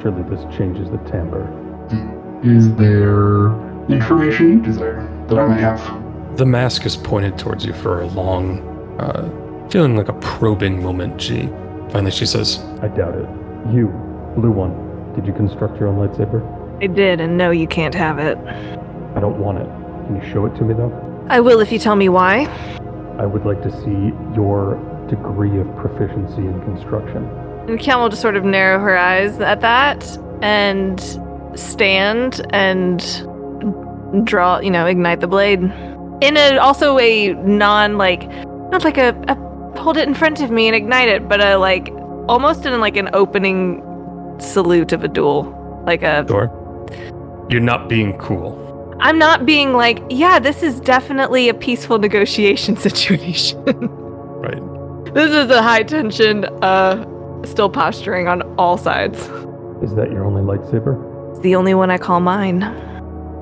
Surely 0.00 0.22
this 0.24 0.42
changes 0.56 0.90
the 0.90 0.98
timbre. 1.10 1.48
Is 2.44 2.74
there 2.74 3.48
information 3.88 4.52
you 4.52 4.62
desire 4.62 5.02
that 5.28 5.38
I 5.38 5.46
may 5.46 5.60
have? 5.60 6.36
The 6.36 6.44
mask 6.44 6.84
is 6.84 6.96
pointed 6.96 7.38
towards 7.38 7.64
you 7.64 7.72
for 7.72 8.02
a 8.02 8.06
long, 8.06 8.60
uh, 8.98 9.68
feeling 9.70 9.96
like 9.96 10.08
a 10.08 10.14
probing 10.14 10.82
moment, 10.82 11.18
G. 11.18 11.48
Finally, 11.90 12.10
she 12.10 12.26
says, 12.26 12.58
I 12.82 12.88
doubt 12.88 13.14
it. 13.14 13.28
You, 13.72 13.88
Blue 14.36 14.50
One, 14.50 15.14
did 15.14 15.26
you 15.26 15.32
construct 15.32 15.78
your 15.78 15.88
own 15.88 15.96
lightsaber? 15.96 16.42
I 16.82 16.86
did, 16.86 17.20
and 17.20 17.38
no, 17.38 17.50
you 17.50 17.66
can't 17.68 17.94
have 17.94 18.18
it. 18.18 18.36
I 19.14 19.20
don't 19.20 19.38
want 19.38 19.58
it. 19.58 19.66
Can 20.06 20.20
you 20.20 20.32
show 20.32 20.46
it 20.46 20.54
to 20.56 20.64
me, 20.64 20.74
though? 20.74 20.90
I 21.28 21.40
will 21.40 21.60
if 21.60 21.70
you 21.70 21.78
tell 21.78 21.96
me 21.96 22.08
why. 22.08 22.46
I 23.18 23.26
would 23.26 23.46
like 23.46 23.62
to 23.62 23.70
see 23.82 24.12
your 24.34 24.76
degree 25.14 25.58
of 25.60 25.66
proficiency 25.76 26.42
in 26.42 26.60
construction. 26.62 27.24
And 27.68 27.78
Kian 27.78 28.00
will 28.00 28.08
just 28.08 28.22
sort 28.22 28.36
of 28.36 28.44
narrow 28.44 28.78
her 28.80 28.96
eyes 28.96 29.38
at 29.40 29.60
that 29.60 30.18
and 30.42 31.00
stand 31.54 32.44
and 32.50 32.98
draw, 34.26 34.58
you 34.58 34.70
know, 34.70 34.86
ignite 34.86 35.20
the 35.20 35.26
blade. 35.26 35.60
In 36.20 36.36
a 36.36 36.56
also 36.58 36.98
a 36.98 37.34
non 37.34 37.98
like 37.98 38.28
not 38.70 38.84
like 38.84 38.96
a, 38.96 39.10
a 39.28 39.78
hold 39.78 39.96
it 39.96 40.08
in 40.08 40.14
front 40.14 40.40
of 40.40 40.50
me 40.50 40.66
and 40.66 40.74
ignite 40.74 41.08
it, 41.08 41.28
but 41.28 41.40
a 41.40 41.56
like 41.56 41.90
almost 42.28 42.64
in 42.64 42.80
like 42.80 42.96
an 42.96 43.10
opening 43.12 43.82
salute 44.38 44.92
of 44.92 45.04
a 45.04 45.08
duel. 45.08 45.58
Like 45.86 46.02
a 46.02 46.24
Sure. 46.26 46.50
You're 47.50 47.60
not 47.60 47.88
being 47.88 48.16
cool. 48.18 48.58
I'm 49.00 49.18
not 49.18 49.44
being 49.44 49.72
like, 49.72 50.00
yeah, 50.10 50.38
this 50.38 50.62
is 50.62 50.80
definitely 50.80 51.48
a 51.48 51.54
peaceful 51.54 51.98
negotiation 51.98 52.76
situation. 52.88 53.62
Right. 53.66 54.71
This 55.14 55.30
is 55.30 55.50
a 55.50 55.62
high 55.62 55.82
tension, 55.82 56.44
uh 56.62 57.04
still 57.44 57.68
posturing 57.68 58.28
on 58.28 58.42
all 58.56 58.76
sides. 58.76 59.18
Is 59.82 59.94
that 59.96 60.10
your 60.12 60.24
only 60.24 60.42
lightsaber? 60.42 61.30
It's 61.30 61.40
the 61.40 61.56
only 61.56 61.74
one 61.74 61.90
I 61.90 61.98
call 61.98 62.20
mine. 62.20 62.60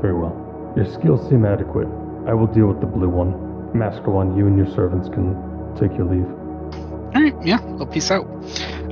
Very 0.01 0.15
well. 0.15 0.73
Your 0.77 0.87
skills 0.87 1.29
seem 1.29 1.45
adequate. 1.45 1.87
I 2.27 2.33
will 2.35 2.47
deal 2.47 2.67
with 2.67 2.81
the 2.81 2.87
blue 2.87 3.09
one. 3.09 3.77
Master 3.77 4.11
One, 4.11 4.37
you 4.37 4.47
and 4.47 4.57
your 4.57 4.67
servants 4.75 5.09
can 5.09 5.35
take 5.77 5.97
your 5.97 6.07
leave. 6.07 6.27
All 7.15 7.23
right, 7.23 7.35
yeah, 7.45 7.61
well, 7.63 7.87
peace 7.87 8.11
out. 8.11 8.27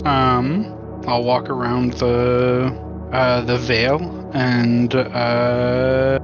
Um, 0.05 0.75
I'll 1.07 1.25
walk 1.25 1.49
around 1.49 1.95
the 1.95 2.71
uh, 3.13 3.41
the 3.43 3.57
veil 3.57 3.99
and 4.35 4.95
uh, 4.95 6.19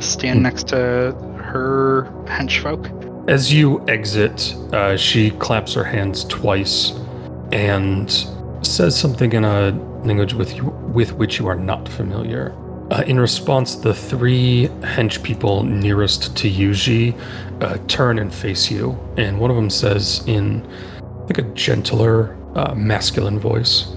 stand 0.00 0.42
next 0.42 0.68
to 0.68 1.14
her 1.38 2.10
henchfolk. 2.26 3.05
As 3.28 3.52
you 3.52 3.84
exit, 3.88 4.54
uh, 4.72 4.96
she 4.96 5.30
claps 5.32 5.74
her 5.74 5.82
hands 5.82 6.24
twice 6.26 6.92
and 7.50 8.08
says 8.62 8.96
something 8.96 9.32
in 9.32 9.44
a 9.44 9.70
language 10.04 10.32
with 10.32 10.54
you, 10.56 10.66
with 10.94 11.12
which 11.14 11.40
you 11.40 11.48
are 11.48 11.56
not 11.56 11.88
familiar. 11.88 12.54
Uh, 12.92 13.02
in 13.08 13.18
response, 13.18 13.74
the 13.74 13.92
three 13.92 14.68
hench 14.82 15.24
people 15.24 15.64
nearest 15.64 16.36
to 16.36 16.48
Yuji 16.48 17.20
uh, 17.62 17.78
turn 17.88 18.20
and 18.20 18.32
face 18.32 18.70
you, 18.70 18.96
and 19.16 19.40
one 19.40 19.50
of 19.50 19.56
them 19.56 19.70
says 19.70 20.22
in 20.28 20.64
like 21.26 21.38
a 21.38 21.42
gentler, 21.54 22.36
uh, 22.54 22.76
masculine 22.76 23.40
voice, 23.40 23.88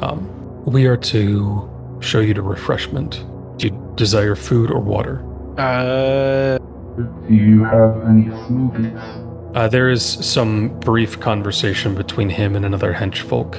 um, 0.00 0.28
"We 0.64 0.86
are 0.86 0.96
to 0.96 1.70
show 2.00 2.18
you 2.18 2.34
to 2.34 2.42
refreshment. 2.42 3.24
Do 3.58 3.68
you 3.68 3.92
desire 3.94 4.34
food 4.34 4.72
or 4.72 4.80
water?" 4.80 5.24
Uh, 5.56 6.58
Do 6.96 7.34
you 7.34 7.64
have 7.64 8.02
any 8.08 8.24
smoothies? 8.24 9.56
Uh, 9.56 9.68
there 9.68 9.90
is 9.90 10.02
some 10.04 10.78
brief 10.80 11.20
conversation 11.20 11.94
between 11.94 12.28
him 12.28 12.56
and 12.56 12.64
another 12.64 12.92
henchfolk, 12.92 13.56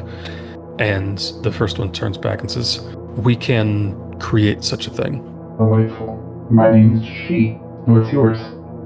and 0.79 1.17
the 1.43 1.51
first 1.51 1.79
one 1.79 1.91
turns 1.91 2.17
back 2.17 2.41
and 2.41 2.49
says, 2.49 2.81
"We 3.15 3.35
can 3.35 3.95
create 4.19 4.63
such 4.63 4.87
a 4.87 4.89
thing. 4.89 5.21
Delightful. 5.57 6.47
My 6.49 6.71
name 6.71 6.97
is 6.97 7.05
She. 7.05 7.51
What's 7.85 8.11
yours? 8.11 8.39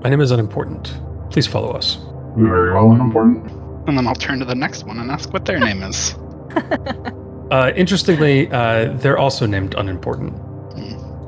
My 0.03 0.09
name 0.09 0.21
is 0.21 0.31
unimportant. 0.31 0.93
Please 1.29 1.47
follow 1.47 1.71
us." 1.71 1.97
Very 2.37 2.73
well 2.73 2.91
and 2.91 3.01
important. 3.01 3.51
and 3.87 3.97
then 3.97 4.05
I'll 4.05 4.15
turn 4.15 4.37
to 4.39 4.45
the 4.45 4.53
next 4.55 4.85
one 4.85 4.99
and 4.99 5.09
ask 5.09 5.31
what 5.31 5.45
their 5.45 5.59
name 5.59 5.81
is. 5.83 6.15
Uh, 7.49 7.71
interestingly, 7.77 8.51
uh, 8.51 8.91
they're 8.97 9.17
also 9.17 9.45
named 9.45 9.73
unimportant. 9.77 10.33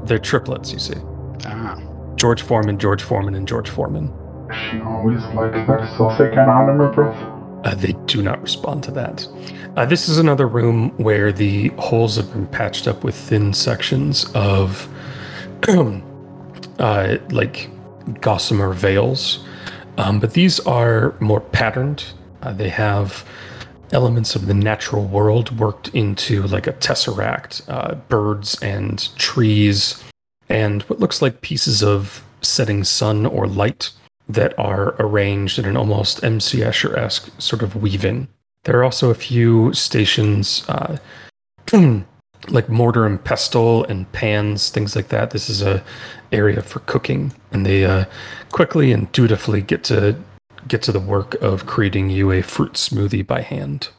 They're 0.05 0.19
triplets, 0.19 0.73
you 0.73 0.77
see. 0.79 0.95
George 2.19 2.41
Foreman, 2.41 2.77
George 2.77 3.01
Foreman, 3.01 3.33
and 3.33 3.47
George 3.47 3.69
Foreman. 3.69 4.13
She 4.51 4.81
always 4.81 5.23
liked 5.33 5.53
that 5.53 5.79
of 5.97 6.69
under 6.69 6.89
breath. 6.89 7.15
Uh, 7.63 7.75
they 7.75 7.93
do 8.07 8.21
not 8.21 8.41
respond 8.41 8.83
to 8.83 8.91
that. 8.91 9.25
Uh, 9.77 9.85
this 9.85 10.09
is 10.09 10.17
another 10.17 10.45
room 10.45 10.89
where 10.97 11.31
the 11.31 11.69
holes 11.77 12.17
have 12.17 12.29
been 12.33 12.45
patched 12.47 12.89
up 12.89 13.05
with 13.05 13.15
thin 13.15 13.53
sections 13.53 14.29
of, 14.35 14.89
uh, 16.79 17.17
like, 17.29 17.69
gossamer 18.19 18.73
veils. 18.73 19.45
Um, 19.97 20.19
but 20.19 20.33
these 20.33 20.59
are 20.61 21.15
more 21.21 21.39
patterned. 21.39 22.03
Uh, 22.41 22.51
they 22.51 22.69
have 22.69 23.25
elements 23.93 24.35
of 24.35 24.45
the 24.45 24.53
natural 24.53 25.05
world 25.05 25.57
worked 25.57 25.87
into 25.89 26.43
like 26.43 26.67
a 26.67 26.73
tesseract, 26.73 27.61
uh, 27.69 27.95
birds 27.95 28.61
and 28.61 29.15
trees, 29.17 30.03
and 30.49 30.81
what 30.83 30.99
looks 30.99 31.21
like 31.21 31.41
pieces 31.41 31.83
of 31.83 32.23
setting 32.41 32.83
sun 32.83 33.25
or 33.25 33.47
light 33.47 33.91
that 34.27 34.57
are 34.59 34.95
arranged 34.99 35.57
in 35.57 35.65
an 35.65 35.77
almost 35.77 36.23
MC 36.23 36.59
Escher 36.59 36.95
esque 36.97 37.29
sort 37.39 37.61
of 37.63 37.75
weaving. 37.75 38.27
There 38.63 38.77
are 38.77 38.83
also 38.83 39.09
a 39.09 39.15
few 39.15 39.73
stations, 39.73 40.63
uh, 40.67 40.97
like 42.49 42.69
mortar 42.69 43.05
and 43.05 43.23
pestle 43.23 43.83
and 43.85 44.11
pans, 44.11 44.69
things 44.69 44.95
like 44.95 45.09
that. 45.09 45.31
This 45.31 45.49
is 45.49 45.61
a 45.61 45.83
area 46.31 46.61
for 46.61 46.79
cooking, 46.81 47.33
and 47.51 47.65
they 47.65 47.85
uh, 47.85 48.05
quickly 48.51 48.91
and 48.91 49.11
dutifully 49.11 49.61
get 49.61 49.83
to 49.85 50.15
get 50.67 50.81
to 50.83 50.91
the 50.91 50.99
work 50.99 51.35
of 51.35 51.65
creating 51.65 52.09
you 52.09 52.31
a 52.31 52.41
fruit 52.41 52.73
smoothie 52.73 53.25
by 53.25 53.41
hand. 53.41 53.89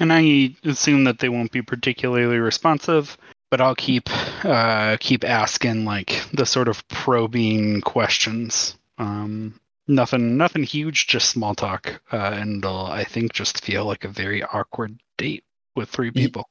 and 0.00 0.12
I 0.12 0.54
assume 0.64 1.04
that 1.04 1.18
they 1.18 1.28
won't 1.28 1.52
be 1.52 1.62
particularly 1.62 2.38
responsive, 2.38 3.18
but 3.50 3.60
I'll 3.60 3.74
keep 3.74 4.08
uh, 4.44 4.96
keep 5.00 5.24
asking 5.24 5.84
like 5.84 6.22
the 6.32 6.46
sort 6.46 6.68
of 6.68 6.86
probing 6.88 7.80
questions. 7.80 8.76
Um, 8.98 9.58
nothing, 9.86 10.36
nothing 10.36 10.62
huge, 10.62 11.06
just 11.06 11.30
small 11.30 11.54
talk, 11.54 12.00
uh, 12.12 12.32
and 12.34 12.64
it'll 12.64 12.86
I 12.86 13.04
think 13.04 13.32
just 13.32 13.64
feel 13.64 13.84
like 13.84 14.04
a 14.04 14.08
very 14.08 14.42
awkward 14.42 14.98
date 15.16 15.44
with 15.74 15.88
three 15.88 16.10
people. 16.10 16.48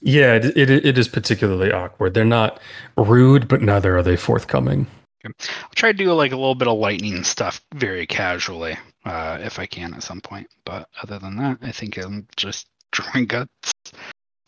Yeah, 0.00 0.34
it, 0.34 0.56
it, 0.56 0.70
it 0.70 0.98
is 0.98 1.08
particularly 1.08 1.72
awkward. 1.72 2.14
They're 2.14 2.24
not 2.24 2.60
rude, 2.96 3.48
but 3.48 3.60
neither 3.60 3.96
are 3.98 4.02
they 4.02 4.16
forthcoming. 4.16 4.86
I'll 5.24 5.32
try 5.74 5.92
to 5.92 5.98
do 5.98 6.12
like 6.12 6.32
a 6.32 6.36
little 6.36 6.54
bit 6.54 6.68
of 6.68 6.78
lightning 6.78 7.24
stuff 7.24 7.60
very 7.74 8.06
casually, 8.06 8.78
uh, 9.04 9.38
if 9.42 9.58
I 9.58 9.66
can 9.66 9.92
at 9.92 10.02
some 10.02 10.20
point. 10.20 10.48
But 10.64 10.88
other 11.02 11.18
than 11.18 11.36
that, 11.36 11.58
I 11.60 11.72
think 11.72 11.98
I'm 11.98 12.26
just 12.36 12.66
drink 12.92 13.32
a 13.32 13.48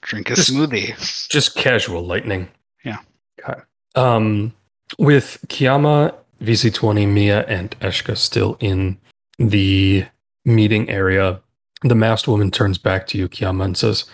drink 0.03 0.31
a 0.31 0.35
Just- 0.35 0.51
smoothie. 0.53 1.29
Just 1.29 1.57
casual 1.57 2.03
lightning. 2.05 2.49
Yeah. 2.85 2.99
Okay. 3.43 3.61
Um, 3.95 4.53
with 4.99 5.39
Kiama, 5.49 6.15
VC20, 6.43 7.07
Mia, 7.07 7.45
and 7.47 7.79
Eshka 7.81 8.17
still 8.17 8.57
in 8.61 8.99
the 9.39 10.05
meeting 10.45 10.89
area, 10.89 11.41
the 11.83 11.95
masked 11.95 12.29
woman 12.29 12.51
turns 12.51 12.79
back 12.79 13.07
to 13.09 13.19
you, 13.19 13.29
Kiama, 13.29 13.65
and 13.65 13.77
says, 13.77 14.05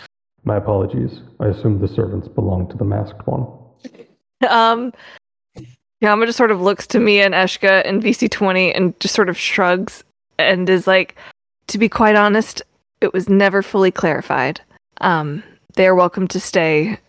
My 0.43 0.57
apologies. 0.57 1.21
I 1.39 1.47
assume 1.47 1.79
the 1.79 1.87
servants 1.87 2.27
belong 2.27 2.67
to 2.69 2.77
the 2.77 2.85
masked 2.85 3.25
one. 3.27 3.47
Um, 4.47 4.93
Yama 6.01 6.25
just 6.27 6.37
sort 6.37 6.51
of 6.51 6.61
looks 6.61 6.85
to 6.87 6.99
Mia 6.99 7.25
and 7.25 7.33
Eshka 7.33 7.81
and 7.85 8.03
VC20 8.03 8.71
and 8.75 8.97
just 8.99 9.15
sort 9.15 9.29
of 9.29 9.37
shrugs 9.37 10.03
and 10.37 10.69
is 10.69 10.85
like, 10.85 11.15
to 11.67 11.77
be 11.77 11.89
quite 11.89 12.15
honest, 12.15 12.61
it 13.01 13.13
was 13.13 13.27
never 13.29 13.61
fully 13.63 13.91
clarified. 13.91 14.61
Um, 15.01 15.43
they 15.77 15.87
are 15.87 15.95
welcome 15.95 16.27
to 16.27 16.39
stay 16.39 16.99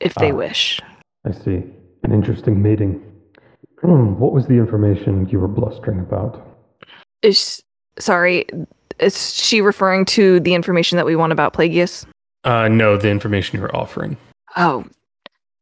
if 0.00 0.14
they 0.16 0.32
Ah. 0.32 0.34
wish. 0.34 0.80
I 1.24 1.32
see. 1.32 1.62
An 2.02 2.12
interesting 2.12 2.60
meeting. 2.62 3.00
Hmm, 3.82 4.18
what 4.18 4.32
was 4.32 4.46
the 4.46 4.54
information 4.58 5.28
you 5.28 5.38
were 5.38 5.48
blustering 5.48 6.00
about? 6.00 6.40
Is 7.22 7.62
sorry, 7.98 8.46
is 8.98 9.32
she 9.34 9.60
referring 9.60 10.04
to 10.06 10.40
the 10.40 10.54
information 10.54 10.96
that 10.96 11.06
we 11.06 11.14
want 11.16 11.32
about 11.32 11.52
Plagueis? 11.52 12.06
Uh, 12.44 12.68
no, 12.68 12.96
the 12.96 13.10
information 13.10 13.56
you 13.56 13.62
were 13.62 13.74
offering. 13.76 14.16
Oh, 14.56 14.84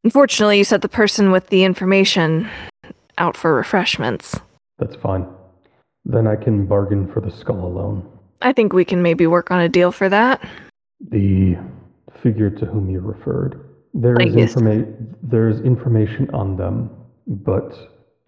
unfortunately, 0.05 0.59
you 0.59 0.65
set 0.65 0.82
the 0.82 0.89
person 0.89 1.31
with 1.32 1.48
the 1.48 1.65
information 1.65 2.48
out 3.19 3.36
for 3.36 3.55
refreshments. 3.55 4.39
That's 4.78 4.94
fine. 4.97 5.27
Then 6.05 6.27
I 6.28 6.36
can 6.36 6.66
bargain 6.66 7.10
for 7.12 7.20
the 7.20 7.31
skull 7.32 7.65
alone. 7.66 8.09
I 8.43 8.52
think 8.52 8.73
we 8.73 8.85
can 8.85 9.02
maybe 9.02 9.27
work 9.27 9.51
on 9.51 9.60
a 9.60 9.69
deal 9.69 9.90
for 9.90 10.09
that. 10.09 10.40
The 11.10 11.56
figure 12.23 12.51
to 12.51 12.66
whom 12.66 12.90
you 12.90 13.01
referred. 13.01 13.61
There 13.95 14.20
is 14.20 14.35
informa- 14.35 15.15
there 15.23 15.49
is 15.49 15.61
information 15.61 16.28
on 16.31 16.57
them, 16.57 16.90
but 17.27 17.77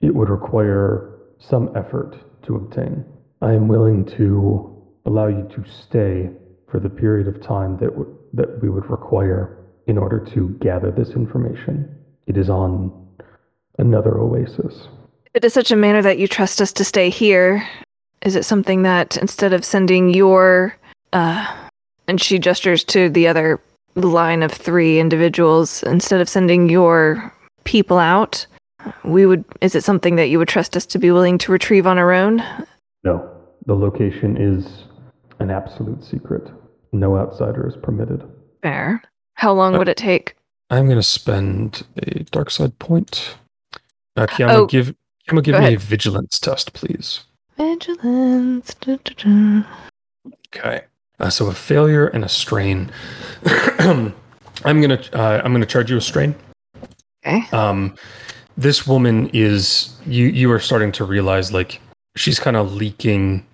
it 0.00 0.14
would 0.14 0.28
require 0.28 1.18
some 1.38 1.70
effort 1.76 2.16
to 2.46 2.56
obtain. 2.56 3.04
I 3.42 3.52
am 3.52 3.68
willing 3.68 4.04
to 4.16 4.76
allow 5.06 5.28
you 5.28 5.48
to 5.54 5.64
stay 5.68 6.30
for 6.70 6.80
the 6.80 6.88
period 6.90 7.26
of 7.28 7.42
time 7.42 7.76
that 7.78 7.90
w- 7.90 8.16
that 8.32 8.62
we 8.62 8.68
would 8.68 8.88
require 8.90 9.58
in 9.86 9.98
order 9.98 10.20
to 10.34 10.48
gather 10.60 10.90
this 10.90 11.10
information. 11.10 11.88
It 12.26 12.36
is 12.36 12.48
on 12.48 12.92
another 13.78 14.18
oasis. 14.18 14.88
It 15.34 15.44
is 15.44 15.52
such 15.52 15.70
a 15.70 15.76
manner 15.76 16.02
that 16.02 16.18
you 16.18 16.28
trust 16.28 16.60
us 16.60 16.72
to 16.74 16.84
stay 16.84 17.10
here. 17.10 17.66
Is 18.22 18.36
it 18.36 18.44
something 18.44 18.82
that 18.82 19.16
instead 19.16 19.52
of 19.52 19.64
sending 19.64 20.12
your 20.14 20.74
uh 21.12 21.66
and 22.06 22.20
she 22.20 22.38
gestures 22.38 22.82
to 22.84 23.08
the 23.08 23.28
other 23.28 23.60
line 23.96 24.42
of 24.42 24.52
three 24.52 24.98
individuals, 25.00 25.82
instead 25.84 26.20
of 26.20 26.28
sending 26.28 26.68
your 26.68 27.32
people 27.64 27.98
out, 27.98 28.46
we 29.04 29.26
would 29.26 29.44
is 29.60 29.74
it 29.74 29.84
something 29.84 30.16
that 30.16 30.28
you 30.28 30.38
would 30.38 30.48
trust 30.48 30.76
us 30.76 30.86
to 30.86 30.98
be 30.98 31.10
willing 31.10 31.36
to 31.38 31.52
retrieve 31.52 31.86
on 31.86 31.98
our 31.98 32.12
own? 32.12 32.42
No, 33.04 33.28
the 33.66 33.74
location 33.74 34.36
is 34.36 34.84
an 35.38 35.50
absolute 35.50 36.02
secret. 36.04 36.48
No 36.92 37.16
outsider 37.16 37.66
is 37.68 37.76
permitted. 37.76 38.22
Fair. 38.62 39.02
How 39.34 39.52
long 39.52 39.74
Uh, 39.74 39.78
would 39.78 39.88
it 39.88 39.96
take? 39.96 40.34
I'm 40.70 40.86
going 40.86 40.98
to 40.98 41.02
spend 41.02 41.86
a 42.02 42.24
dark 42.30 42.50
side 42.50 42.78
point. 42.78 43.36
Uh, 44.16 44.26
Kiama, 44.26 44.52
Oh, 44.54 44.66
give 44.66 44.94
Kiama, 45.28 45.42
give 45.42 45.54
me 45.54 45.58
ahead. 45.66 45.72
a 45.74 45.78
vigilance 45.78 46.38
test, 46.38 46.72
please. 46.74 47.24
Vigilance. 47.56 48.74
da, 48.74 48.96
da, 49.04 49.14
da. 49.16 49.62
Okay. 50.54 50.82
Uh, 51.20 51.30
so 51.30 51.46
a 51.48 51.52
failure 51.54 52.06
and 52.08 52.24
a 52.24 52.28
strain. 52.28 52.90
I'm 53.78 54.14
gonna 54.64 55.00
uh, 55.12 55.40
I'm 55.44 55.52
gonna 55.52 55.66
charge 55.66 55.90
you 55.90 55.96
a 55.96 56.00
strain. 56.00 56.34
Okay. 57.26 57.42
Um, 57.56 57.94
this 58.56 58.86
woman 58.86 59.30
is 59.32 59.96
you 60.06 60.26
you 60.26 60.50
are 60.52 60.60
starting 60.60 60.92
to 60.92 61.04
realize 61.04 61.52
like 61.52 61.80
she's 62.16 62.38
kind 62.38 62.56
of 62.56 62.72
leaking 62.74 63.46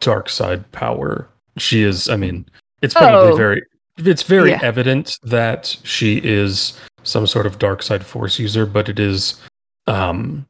dark 0.00 0.28
side 0.28 0.70
power. 0.72 1.28
She 1.58 1.82
is. 1.82 2.08
I 2.08 2.16
mean, 2.16 2.46
it's 2.82 2.94
probably 2.94 3.32
Oh. 3.32 3.36
very 3.36 3.62
it's 3.98 4.22
very 4.22 4.50
Yeah. 4.50 4.60
evident 4.62 5.16
that 5.22 5.76
she 5.84 6.18
is 6.24 6.78
some 7.02 7.26
sort 7.26 7.46
of 7.46 7.58
dark 7.58 7.82
side 7.82 8.04
force 8.04 8.38
user, 8.38 8.64
but 8.66 8.88
it 8.88 8.98
is 8.98 9.40
um 9.86 10.46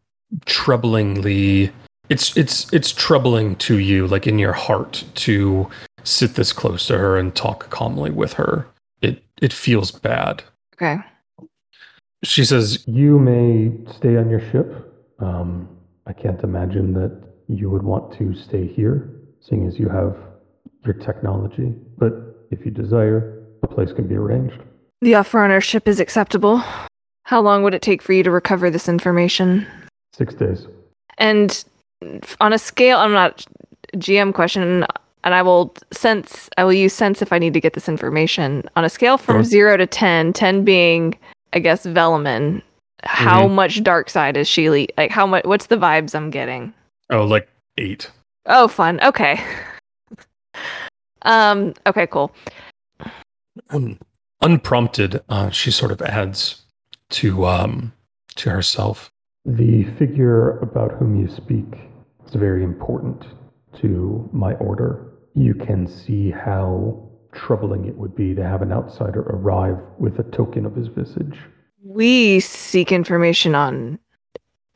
troublingly 0.46 1.70
it's 2.12 2.26
it's 2.36 2.56
it's 2.72 2.90
troubling 2.92 3.56
to 3.56 3.74
you 3.78 4.06
like 4.14 4.26
in 4.32 4.38
your 4.38 4.52
heart 4.66 4.92
to 5.26 5.68
sit 6.04 6.34
this 6.34 6.52
close 6.60 6.86
to 6.88 6.98
her 6.98 7.12
and 7.20 7.34
talk 7.34 7.58
calmly 7.70 8.10
with 8.10 8.32
her 8.34 8.66
it 9.00 9.22
it 9.46 9.52
feels 9.52 9.90
bad 10.10 10.34
Okay. 10.74 10.96
she 12.24 12.44
says 12.44 12.84
you 12.86 13.18
may 13.18 13.52
stay 13.98 14.14
on 14.22 14.28
your 14.34 14.42
ship 14.50 14.68
um 15.26 15.68
i 16.10 16.12
can't 16.22 16.42
imagine 16.50 16.92
that 17.00 17.12
you 17.48 17.70
would 17.72 17.82
want 17.92 18.06
to 18.18 18.34
stay 18.46 18.66
here 18.66 18.96
seeing 19.40 19.66
as 19.66 19.78
you 19.78 19.88
have 19.88 20.12
your 20.84 20.94
technology 21.08 21.68
but 21.98 22.12
if 22.50 22.58
you 22.64 22.70
desire 22.70 23.42
a 23.62 23.68
place 23.74 23.92
can 23.92 24.06
be 24.12 24.16
arranged 24.16 24.60
The 25.02 25.14
offer 25.20 25.38
on 25.44 25.50
our 25.50 25.60
ship 25.60 25.84
is 25.88 25.98
acceptable. 26.00 26.56
How 27.24 27.40
long 27.40 27.62
would 27.62 27.74
it 27.74 27.82
take 27.82 28.02
for 28.02 28.12
you 28.12 28.22
to 28.24 28.30
recover 28.40 28.70
this 28.70 28.88
information? 28.88 29.66
six 30.20 30.34
days 30.34 30.66
And 31.18 31.64
on 32.40 32.52
a 32.52 32.58
scale, 32.58 32.98
I'm 32.98 33.12
not 33.12 33.44
GM 33.96 34.32
question, 34.34 34.84
and 35.24 35.34
I 35.34 35.42
will 35.42 35.74
sense. 35.92 36.48
I 36.56 36.64
will 36.64 36.72
use 36.72 36.92
sense 36.92 37.22
if 37.22 37.32
I 37.32 37.38
need 37.38 37.54
to 37.54 37.60
get 37.60 37.74
this 37.74 37.88
information 37.88 38.64
on 38.76 38.84
a 38.84 38.88
scale 38.90 39.18
from 39.18 39.36
Sure. 39.36 39.44
zero 39.44 39.76
to 39.76 39.86
10, 39.86 40.32
10 40.32 40.64
being, 40.64 41.16
I 41.52 41.58
guess, 41.58 41.86
Velaman. 41.86 42.62
How 43.04 43.48
much 43.48 43.82
dark 43.82 44.08
side 44.08 44.36
is 44.36 44.46
she? 44.48 44.70
Le- 44.70 44.86
like, 44.96 45.10
how 45.10 45.26
much? 45.26 45.44
What's 45.44 45.66
the 45.66 45.76
vibes 45.76 46.14
I'm 46.14 46.30
getting? 46.30 46.72
oh 47.10 47.24
like 47.24 47.48
eight. 47.78 48.10
Oh, 48.46 48.68
fun. 48.68 49.00
Okay. 49.02 49.42
um. 51.22 51.74
Okay. 51.86 52.06
Cool. 52.06 52.32
um, 53.70 53.98
unprompted, 54.40 55.20
uh, 55.28 55.50
she 55.50 55.70
sort 55.70 55.92
of 55.92 56.00
adds 56.02 56.62
to 57.10 57.44
um, 57.46 57.92
to 58.36 58.50
herself. 58.50 59.10
The 59.44 59.84
figure 59.98 60.58
about 60.58 60.92
whom 60.92 61.16
you 61.20 61.28
speak 61.28 61.66
is 62.32 62.40
very 62.40 62.64
important 62.64 63.24
to 63.80 64.28
my 64.32 64.54
order. 64.54 65.12
You 65.34 65.54
can 65.54 65.86
see 65.86 66.30
how 66.30 67.08
troubling 67.32 67.86
it 67.86 67.96
would 67.96 68.14
be 68.14 68.34
to 68.34 68.42
have 68.42 68.62
an 68.62 68.72
outsider 68.72 69.22
arrive 69.22 69.78
with 69.98 70.18
a 70.18 70.22
token 70.24 70.66
of 70.66 70.74
his 70.74 70.88
visage. 70.88 71.38
We 71.84 72.40
seek 72.40 72.92
information 72.92 73.54
on. 73.54 73.98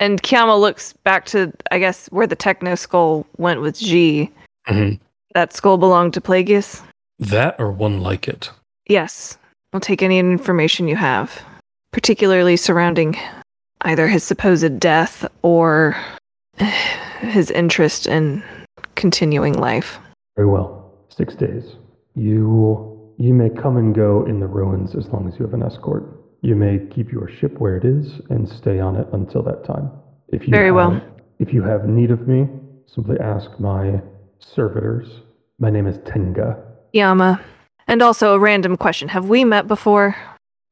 And 0.01 0.23
Kiama 0.23 0.57
looks 0.59 0.93
back 0.93 1.25
to, 1.27 1.53
I 1.71 1.79
guess, 1.79 2.07
where 2.09 2.27
the 2.27 2.37
techno 2.37 2.75
skull 2.75 3.27
went 3.39 3.61
with 3.61 3.79
G. 3.79 4.31
Mhm. 4.69 4.99
That 5.35 5.53
skull 5.55 5.79
belonged 5.79 6.15
to 6.15 6.21
Plagueis? 6.21 6.83
That 7.19 7.57
or 7.59 7.71
one 7.71 8.01
like 8.01 8.29
it. 8.29 8.51
Yes. 8.89 9.39
I'll 9.73 9.81
take 9.81 10.03
any 10.03 10.19
information 10.19 10.89
you 10.89 10.97
have, 10.97 11.43
particularly 11.93 12.57
surrounding 12.57 13.17
either 13.83 14.09
his 14.09 14.25
supposed 14.25 14.81
death 14.81 15.27
or 15.43 15.97
his 17.21 17.51
interest 17.51 18.07
in 18.07 18.43
continuing 18.95 19.55
life. 19.55 19.99
Very 20.37 20.49
well. 20.49 20.93
Six 21.09 21.35
days. 21.35 21.77
You 22.15 23.15
you 23.19 23.33
may 23.33 23.49
come 23.49 23.77
and 23.77 23.95
go 23.95 24.25
in 24.27 24.41
the 24.41 24.47
ruins 24.47 24.95
as 24.95 25.09
long 25.09 25.27
as 25.27 25.39
you 25.39 25.45
have 25.45 25.55
an 25.55 25.63
escort. 25.63 26.23
You 26.43 26.55
may 26.55 26.79
keep 26.91 27.11
your 27.11 27.29
ship 27.29 27.59
where 27.59 27.77
it 27.77 27.85
is 27.85 28.21
and 28.29 28.49
stay 28.49 28.79
on 28.79 28.97
it 28.97 29.09
until 29.13 29.43
that 29.45 29.65
time. 29.65 29.91
If 30.29 30.43
you 30.43 30.51
Very 30.51 30.73
well. 30.73 31.01
If 31.39 31.53
you 31.53 31.63
have 31.63 31.87
need 31.87 32.11
of 32.11 32.27
me, 32.29 32.49
simply 32.87 33.19
ask 33.21 33.59
my 33.59 34.01
servitors. 34.39 35.23
My 35.59 35.71
name 35.71 35.87
is 35.87 35.99
Tenga. 36.07 36.63
Yama. 36.93 37.41
And 37.89 38.03
also 38.03 38.35
a 38.35 38.39
random 38.39 38.77
question. 38.77 39.09
Have 39.09 39.29
we 39.29 39.45
met 39.45 39.67
before? 39.67 40.17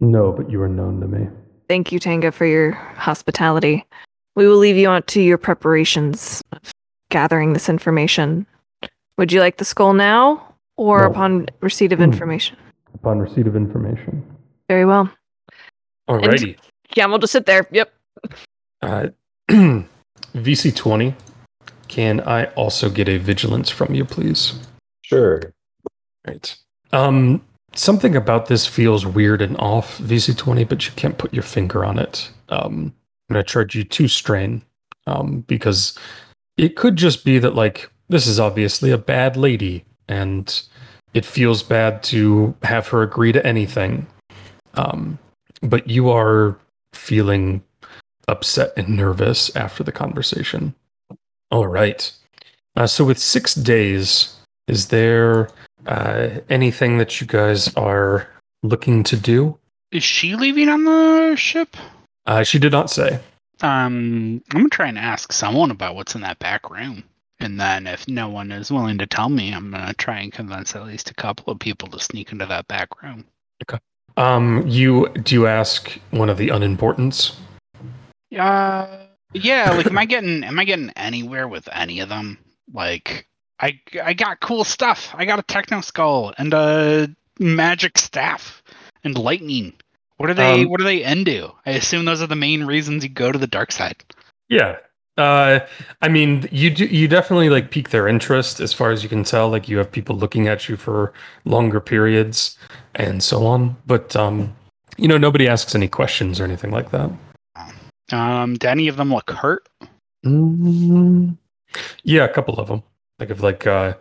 No, 0.00 0.32
but 0.32 0.50
you 0.50 0.60
are 0.62 0.68
known 0.68 1.00
to 1.00 1.06
me. 1.06 1.28
Thank 1.68 1.92
you, 1.92 1.98
Tenga, 1.98 2.32
for 2.32 2.46
your 2.46 2.72
hospitality. 2.72 3.86
We 4.36 4.46
will 4.48 4.56
leave 4.56 4.76
you 4.76 4.88
on 4.88 5.02
to 5.04 5.20
your 5.20 5.38
preparations 5.38 6.42
of 6.52 6.72
gathering 7.10 7.52
this 7.52 7.68
information. 7.68 8.46
Would 9.16 9.32
you 9.32 9.40
like 9.40 9.58
the 9.58 9.64
skull 9.64 9.92
now 9.92 10.54
or 10.76 11.02
No. 11.02 11.10
upon 11.10 11.46
receipt 11.60 11.92
of 11.92 11.98
Hmm. 11.98 12.04
information? 12.04 12.56
Upon 12.94 13.20
receipt 13.20 13.46
of 13.46 13.54
information. 13.56 14.24
Very 14.68 14.84
well. 14.84 15.08
Alrighty. 16.08 16.56
Yeah, 16.96 17.06
we'll 17.06 17.18
just 17.18 17.32
sit 17.32 17.46
there. 17.46 17.66
Yep. 17.70 17.92
Uh, 18.82 19.06
VC20. 20.34 21.14
Can 21.88 22.20
I 22.20 22.46
also 22.54 22.90
get 22.90 23.08
a 23.08 23.18
vigilance 23.18 23.70
from 23.70 23.94
you, 23.94 24.04
please? 24.04 24.54
Sure. 25.02 25.40
Right. 26.26 26.56
Um, 26.92 27.42
something 27.74 28.16
about 28.16 28.46
this 28.46 28.66
feels 28.66 29.06
weird 29.06 29.40
and 29.42 29.56
off, 29.58 29.98
VC20, 29.98 30.64
but 30.68 30.86
you 30.86 30.92
can't 30.96 31.18
put 31.18 31.32
your 31.32 31.42
finger 31.42 31.84
on 31.84 31.98
it. 31.98 32.30
Um, 32.48 32.94
I'm 32.94 32.94
going 33.30 33.42
to 33.42 33.48
charge 33.48 33.74
you 33.74 33.84
two 33.84 34.08
strain 34.08 34.62
um, 35.06 35.40
because 35.46 35.98
it 36.56 36.76
could 36.76 36.96
just 36.96 37.24
be 37.24 37.38
that, 37.38 37.54
like, 37.54 37.90
this 38.08 38.26
is 38.26 38.38
obviously 38.38 38.90
a 38.90 38.98
bad 38.98 39.36
lady 39.36 39.84
and 40.08 40.62
it 41.14 41.24
feels 41.24 41.62
bad 41.62 42.02
to 42.02 42.54
have 42.62 42.88
her 42.88 43.02
agree 43.02 43.32
to 43.32 43.44
anything. 43.46 44.06
Um, 44.74 45.18
but 45.62 45.88
you 45.88 46.10
are 46.10 46.58
feeling 46.92 47.62
upset 48.28 48.72
and 48.76 48.88
nervous 48.88 49.54
after 49.56 49.82
the 49.82 49.92
conversation. 49.92 50.74
All 51.50 51.66
right. 51.66 52.10
Uh, 52.76 52.86
so, 52.86 53.04
with 53.04 53.18
six 53.18 53.54
days, 53.54 54.36
is 54.66 54.88
there 54.88 55.48
uh, 55.86 56.30
anything 56.50 56.98
that 56.98 57.20
you 57.20 57.26
guys 57.26 57.72
are 57.76 58.28
looking 58.62 59.04
to 59.04 59.16
do? 59.16 59.56
Is 59.92 60.02
she 60.02 60.34
leaving 60.34 60.68
on 60.68 60.84
the 60.84 61.36
ship? 61.36 61.76
Uh, 62.26 62.42
she 62.42 62.58
did 62.58 62.72
not 62.72 62.90
say. 62.90 63.20
Um, 63.60 64.42
I'm 64.50 64.60
gonna 64.60 64.68
try 64.68 64.88
and 64.88 64.98
ask 64.98 65.32
someone 65.32 65.70
about 65.70 65.94
what's 65.94 66.14
in 66.14 66.20
that 66.22 66.38
back 66.38 66.70
room, 66.70 67.04
and 67.38 67.60
then 67.60 67.86
if 67.86 68.08
no 68.08 68.28
one 68.28 68.50
is 68.50 68.70
willing 68.70 68.98
to 68.98 69.06
tell 69.06 69.28
me, 69.28 69.52
I'm 69.52 69.70
gonna 69.70 69.94
try 69.94 70.20
and 70.20 70.32
convince 70.32 70.74
at 70.74 70.84
least 70.84 71.10
a 71.10 71.14
couple 71.14 71.52
of 71.52 71.58
people 71.58 71.88
to 71.88 72.00
sneak 72.00 72.32
into 72.32 72.46
that 72.46 72.66
back 72.68 73.02
room. 73.02 73.24
Okay. 73.62 73.78
Um, 74.16 74.66
you 74.66 75.08
do 75.22 75.34
you 75.34 75.46
ask 75.46 75.98
one 76.10 76.28
of 76.28 76.38
the 76.38 76.48
unimportants? 76.48 77.36
Uh, 78.36 78.86
yeah. 79.32 79.70
Like, 79.70 79.86
am 79.86 79.98
I 79.98 80.04
getting 80.04 80.44
am 80.44 80.58
I 80.58 80.64
getting 80.64 80.90
anywhere 80.96 81.48
with 81.48 81.68
any 81.72 82.00
of 82.00 82.08
them? 82.08 82.38
Like, 82.72 83.26
I 83.60 83.80
I 84.02 84.14
got 84.14 84.40
cool 84.40 84.64
stuff. 84.64 85.14
I 85.14 85.24
got 85.24 85.38
a 85.38 85.42
techno 85.42 85.80
skull 85.80 86.32
and 86.38 86.52
a 86.54 87.08
magic 87.38 87.98
staff 87.98 88.62
and 89.02 89.16
lightning. 89.18 89.72
What 90.24 90.30
are 90.30 90.34
they? 90.34 90.62
Um, 90.62 90.70
what 90.70 90.80
are 90.80 90.84
they 90.84 91.04
into? 91.04 91.52
I 91.66 91.72
assume 91.72 92.06
those 92.06 92.22
are 92.22 92.26
the 92.26 92.34
main 92.34 92.64
reasons 92.64 93.04
you 93.04 93.10
go 93.10 93.30
to 93.30 93.38
the 93.38 93.46
dark 93.46 93.70
side. 93.70 94.02
Yeah. 94.48 94.78
Uh, 95.18 95.60
I 96.00 96.08
mean, 96.08 96.48
you 96.50 96.70
do, 96.70 96.86
you 96.86 97.08
definitely 97.08 97.50
like 97.50 97.70
pique 97.70 97.90
their 97.90 98.08
interest 98.08 98.58
as 98.58 98.72
far 98.72 98.90
as 98.90 99.02
you 99.02 99.10
can 99.10 99.22
tell. 99.22 99.50
Like 99.50 99.68
you 99.68 99.76
have 99.76 99.92
people 99.92 100.16
looking 100.16 100.48
at 100.48 100.66
you 100.66 100.78
for 100.78 101.12
longer 101.44 101.78
periods 101.78 102.56
and 102.94 103.22
so 103.22 103.44
on. 103.44 103.76
But 103.86 104.16
um, 104.16 104.56
you 104.96 105.08
know, 105.08 105.18
nobody 105.18 105.46
asks 105.46 105.74
any 105.74 105.88
questions 105.88 106.40
or 106.40 106.44
anything 106.44 106.70
like 106.70 106.90
that. 106.90 107.10
Um, 108.10 108.54
do 108.54 108.66
any 108.66 108.88
of 108.88 108.96
them 108.96 109.12
look 109.12 109.30
hurt? 109.30 109.68
Mm, 110.24 111.36
yeah, 112.02 112.24
a 112.24 112.32
couple 112.32 112.58
of 112.58 112.68
them. 112.68 112.82
Like 113.18 113.28
of 113.28 113.42
like 113.42 113.66
uh, 113.66 113.92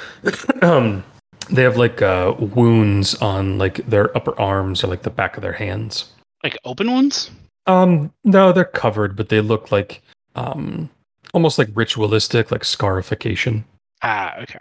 um, 0.60 1.02
they 1.50 1.62
have 1.62 1.76
like 1.76 2.02
uh 2.02 2.34
wounds 2.38 3.14
on 3.16 3.58
like 3.58 3.76
their 3.88 4.14
upper 4.16 4.38
arms 4.40 4.82
or 4.84 4.88
like 4.88 5.02
the 5.02 5.10
back 5.10 5.36
of 5.36 5.42
their 5.42 5.52
hands. 5.52 6.12
Like 6.42 6.58
open 6.64 6.90
ones? 6.92 7.30
Um, 7.66 8.12
no, 8.24 8.52
they're 8.52 8.64
covered, 8.64 9.16
but 9.16 9.28
they 9.28 9.40
look 9.40 9.72
like 9.72 10.02
um 10.34 10.88
almost 11.34 11.58
like 11.58 11.68
ritualistic, 11.74 12.50
like 12.50 12.64
scarification. 12.64 13.64
Ah, 14.02 14.36
okay. 14.40 14.58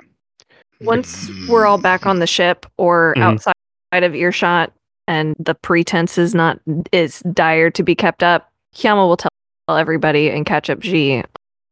Once 0.81 1.29
we're 1.47 1.65
all 1.65 1.77
back 1.77 2.05
on 2.05 2.19
the 2.19 2.27
ship 2.27 2.65
or 2.77 3.13
Mhm. 3.17 3.21
outside 3.23 4.03
of 4.03 4.13
earshot 4.13 4.73
and 5.07 5.35
the 5.39 5.55
pretense 5.55 6.17
is 6.17 6.35
not 6.35 6.59
is 6.91 7.19
dire 7.33 7.69
to 7.71 7.83
be 7.83 7.95
kept 7.95 8.23
up, 8.23 8.51
Kiama 8.73 9.05
will 9.07 9.17
tell 9.17 9.29
everybody 9.69 10.29
and 10.29 10.45
catch 10.45 10.69
up 10.69 10.79
G. 10.79 11.23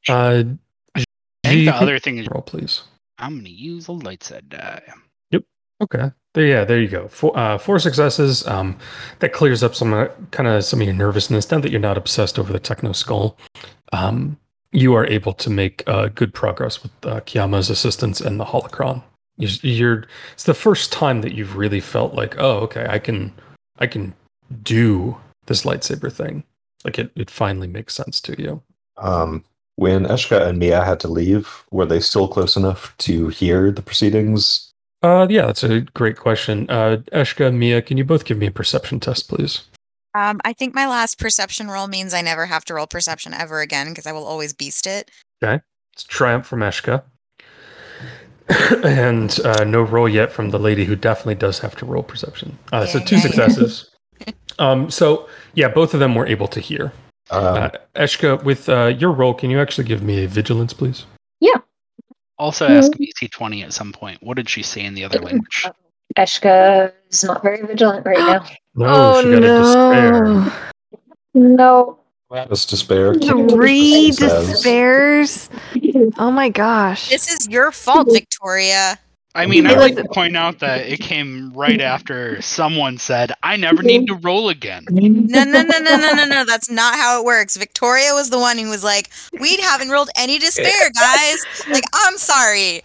Uh, 0.07 0.43
I 0.95 0.99
G, 0.99 1.05
think 1.43 1.65
the 1.65 1.75
other 1.75 1.99
thing 1.99 2.17
is 2.17 2.27
roll, 2.29 2.41
please. 2.43 2.83
I'm 3.17 3.37
gonna 3.37 3.49
use 3.49 3.87
a 3.87 3.91
light 3.91 4.23
side 4.23 4.49
die. 4.49 4.81
Yep. 5.31 5.43
Okay. 5.81 6.11
There, 6.33 6.45
yeah, 6.45 6.63
there 6.63 6.81
you 6.81 6.87
go. 6.87 7.07
Four, 7.07 7.37
uh, 7.37 7.57
four 7.57 7.77
successes. 7.77 8.45
Um, 8.47 8.77
that 9.19 9.33
clears 9.33 9.61
up 9.61 9.75
some 9.75 10.09
kind 10.31 10.49
of 10.49 10.63
some 10.63 10.81
of 10.81 10.87
your 10.87 10.95
nervousness. 10.95 11.49
Now 11.51 11.59
that 11.59 11.71
you're 11.71 11.79
not 11.79 11.97
obsessed 11.97 12.39
over 12.39 12.51
the 12.51 12.59
techno 12.59 12.91
skull, 12.91 13.37
um, 13.91 14.37
you 14.71 14.95
are 14.95 15.05
able 15.05 15.33
to 15.33 15.49
make 15.49 15.83
uh, 15.87 16.07
good 16.07 16.33
progress 16.33 16.81
with 16.81 16.91
uh, 17.03 17.19
Kiama's 17.21 17.69
assistance 17.69 18.19
and 18.19 18.39
the 18.39 18.45
holocron. 18.45 19.03
You're, 19.37 19.51
you're. 19.61 20.05
It's 20.33 20.45
the 20.45 20.55
first 20.55 20.91
time 20.91 21.21
that 21.21 21.33
you've 21.33 21.55
really 21.55 21.79
felt 21.79 22.15
like, 22.15 22.35
oh, 22.39 22.57
okay, 22.61 22.87
I 22.89 22.97
can, 22.97 23.31
I 23.77 23.87
can 23.87 24.15
do 24.63 25.17
this 25.45 25.63
lightsaber 25.63 26.11
thing. 26.11 26.43
Like 26.83 26.97
it, 26.97 27.11
it 27.15 27.29
finally 27.29 27.67
makes 27.67 27.93
sense 27.93 28.19
to 28.21 28.41
you. 28.41 28.61
Um, 28.97 29.43
when 29.75 30.05
Eshka 30.05 30.47
and 30.47 30.59
Mia 30.59 30.83
had 30.83 30.99
to 31.01 31.07
leave, 31.07 31.63
were 31.71 31.85
they 31.85 31.99
still 31.99 32.27
close 32.27 32.55
enough 32.55 32.95
to 32.99 33.29
hear 33.29 33.71
the 33.71 33.81
proceedings? 33.81 34.71
Uh, 35.01 35.27
yeah, 35.29 35.47
that's 35.47 35.63
a 35.63 35.81
great 35.81 36.17
question. 36.17 36.69
Uh, 36.69 36.97
Eshka, 37.11 37.53
Mia, 37.53 37.81
can 37.81 37.97
you 37.97 38.05
both 38.05 38.25
give 38.25 38.37
me 38.37 38.47
a 38.47 38.51
perception 38.51 38.99
test, 38.99 39.27
please? 39.27 39.63
Um, 40.15 40.39
I 40.45 40.53
think 40.53 40.75
my 40.75 40.87
last 40.87 41.17
perception 41.17 41.69
roll 41.69 41.87
means 41.87 42.13
I 42.13 42.21
never 42.21 42.45
have 42.45 42.63
to 42.65 42.75
roll 42.75 42.87
perception 42.87 43.33
ever 43.33 43.61
again 43.61 43.89
because 43.89 44.05
I 44.05 44.11
will 44.11 44.25
always 44.25 44.53
beast 44.53 44.85
it. 44.85 45.09
Okay. 45.43 45.61
It's 45.93 46.03
triumph 46.03 46.45
from 46.45 46.59
Eshka. 46.59 47.03
and 48.83 49.39
uh, 49.43 49.63
no 49.63 49.81
roll 49.81 50.07
yet 50.07 50.31
from 50.31 50.51
the 50.51 50.59
lady 50.59 50.85
who 50.85 50.95
definitely 50.95 51.35
does 51.35 51.59
have 51.59 51.75
to 51.77 51.85
roll 51.85 52.03
perception. 52.03 52.57
Uh, 52.71 52.85
so 52.85 52.99
two 52.99 53.15
yeah, 53.15 53.21
yeah. 53.21 53.27
successes. 53.27 53.89
um, 54.59 54.89
so 54.91 55.27
yeah, 55.53 55.67
both 55.67 55.93
of 55.93 55.99
them 55.99 56.15
were 56.15 56.27
able 56.27 56.47
to 56.47 56.59
hear. 56.59 56.91
Um, 57.31 57.43
Uh, 57.45 57.69
Eshka, 57.95 58.43
with 58.43 58.69
uh, 58.69 58.87
your 58.97 59.11
role, 59.11 59.33
can 59.33 59.49
you 59.49 59.59
actually 59.59 59.85
give 59.85 60.03
me 60.03 60.23
a 60.23 60.27
vigilance, 60.27 60.73
please? 60.73 61.05
Yeah. 61.39 61.57
Also 62.37 62.67
ask 62.67 62.91
VC20 62.91 63.63
at 63.63 63.73
some 63.73 63.93
point. 63.93 64.21
What 64.21 64.37
did 64.37 64.49
she 64.49 64.63
say 64.63 64.81
in 64.81 64.93
the 64.95 65.05
other 65.05 65.19
language? 65.19 65.65
Eshka 66.17 66.91
is 67.09 67.23
not 67.23 67.41
very 67.41 67.65
vigilant 67.65 68.05
right 68.05 68.17
now. 68.17 68.45
No, 68.75 68.87
oh 68.89 69.21
she 69.21 69.29
got 69.29 69.41
no! 69.43 69.55
a 69.55 70.43
despair. 70.43 70.53
No. 71.35 71.99
just 72.49 72.69
despair. 72.69 73.13
Three 73.13 74.09
despairs. 74.09 75.49
Oh 76.17 76.31
my 76.31 76.49
gosh! 76.49 77.07
This 77.09 77.31
is 77.31 77.47
your 77.47 77.71
fault, 77.71 78.07
Victoria. 78.11 78.97
I 79.35 79.47
mean, 79.47 79.65
I 79.65 79.73
It 79.73 79.79
like 79.79 79.95
to 79.95 80.05
point 80.05 80.37
out 80.37 80.59
that 80.59 80.87
it 80.87 80.99
came 80.99 81.51
right 81.53 81.81
after 81.93 82.41
someone 82.41 82.97
said, 82.97 83.31
"I 83.41 83.55
never 83.57 83.81
need 83.81 84.07
to 84.07 84.15
roll 84.15 84.49
again." 84.49 84.85
No, 84.89 85.43
no, 85.43 85.63
no, 85.63 85.79
no, 85.79 85.97
no, 85.97 86.13
no, 86.13 86.25
no. 86.25 86.45
That's 86.45 86.69
not 86.69 86.95
how 86.95 87.19
it 87.19 87.25
works. 87.25 87.57
Victoria 87.57 88.13
was 88.13 88.29
the 88.29 88.39
one 88.39 88.57
who 88.57 88.69
was 88.69 88.83
like, 88.83 89.09
"We 89.39 89.57
haven't 89.57 89.89
rolled 89.89 90.09
any 90.15 90.37
despair, 90.37 90.91
guys." 90.99 91.45
Like, 91.69 91.85
I'm 91.93 92.17
sorry. 92.17 92.83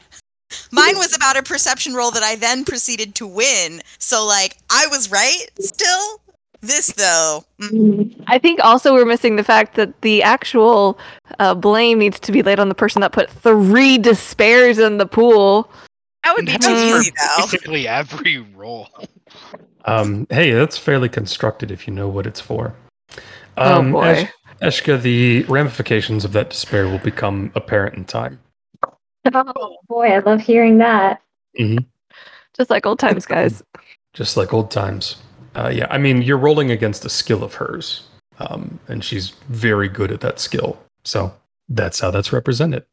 Mine 0.73 0.97
was 0.97 1.15
about 1.15 1.37
a 1.37 1.43
perception 1.43 1.93
roll 1.95 2.11
that 2.13 2.23
I 2.23 2.37
then 2.37 2.65
proceeded 2.65 3.15
to 3.17 3.27
win. 3.27 3.83
So, 3.99 4.25
like, 4.25 4.57
I 4.71 4.87
was 4.87 5.11
right 5.11 5.47
still. 5.61 6.21
This 6.61 6.89
though, 6.89 7.45
mm, 7.61 8.25
I 8.27 8.39
think 8.39 8.59
also 8.65 8.93
we're 8.93 9.05
missing 9.05 9.37
the 9.37 9.45
fact 9.45 9.77
that 9.77 10.01
the 10.01 10.25
actual 10.25 10.99
uh, 11.39 11.55
blame 11.55 12.01
needs 12.01 12.19
to 12.19 12.33
be 12.33 12.43
laid 12.43 12.59
on 12.59 12.69
the 12.69 12.75
person 12.75 13.01
that 13.03 13.13
put 13.13 13.31
three 13.31 13.97
despairs 13.97 14.81
in 14.81 14.99
the 14.99 15.07
pool. 15.07 15.71
That 16.29 16.35
would 16.37 16.47
be 16.47 16.59
too 16.59 16.71
easy 16.99 17.11
though. 17.17 17.43
Basically, 17.45 17.89
every 17.89 18.39
roll. 18.39 18.89
Um, 19.85 20.27
hey, 20.31 20.53
that's 20.53 20.77
fairly 20.77 21.09
constructed 21.09 21.71
if 21.71 21.87
you 21.87 21.95
know 21.95 22.09
what 22.09 22.27
it's 22.27 22.41
for. 22.41 22.75
Oh, 23.57 23.79
Um, 23.79 23.93
boy. 23.93 24.03
Esh- 24.05 24.33
Eshka, 24.61 25.01
the 25.01 25.45
ramifications 25.45 26.25
of 26.25 26.33
that 26.33 26.51
despair 26.51 26.87
will 26.87 26.99
become 26.99 27.53
apparent 27.55 27.95
in 27.97 28.05
time. 28.05 28.41
Oh 29.33 29.77
boy, 29.89 30.09
I 30.09 30.19
love 30.19 30.41
hearing 30.41 30.79
that. 30.79 31.23
Mm-hmm. 31.59 31.85
Just 32.57 32.71
like 32.71 32.85
old 32.87 32.99
times, 32.99 33.25
guys. 33.27 33.63
just 34.15 34.37
like 34.37 34.53
old 34.53 34.71
times. 34.71 35.17
Uh, 35.55 35.71
yeah, 35.73 35.87
I 35.91 35.99
mean, 35.99 36.23
you're 36.23 36.39
rolling 36.39 36.71
against 36.71 37.05
a 37.05 37.09
skill 37.09 37.43
of 37.45 37.55
hers, 37.55 38.03
um, 38.39 38.79
and 38.89 39.05
she's 39.05 39.31
very 39.49 39.89
good 39.89 40.11
at 40.13 40.21
that 40.21 40.41
skill. 40.41 40.79
So 41.05 41.35
that's 41.69 42.01
how 42.01 42.11
that's 42.11 42.33
represented. 42.33 42.85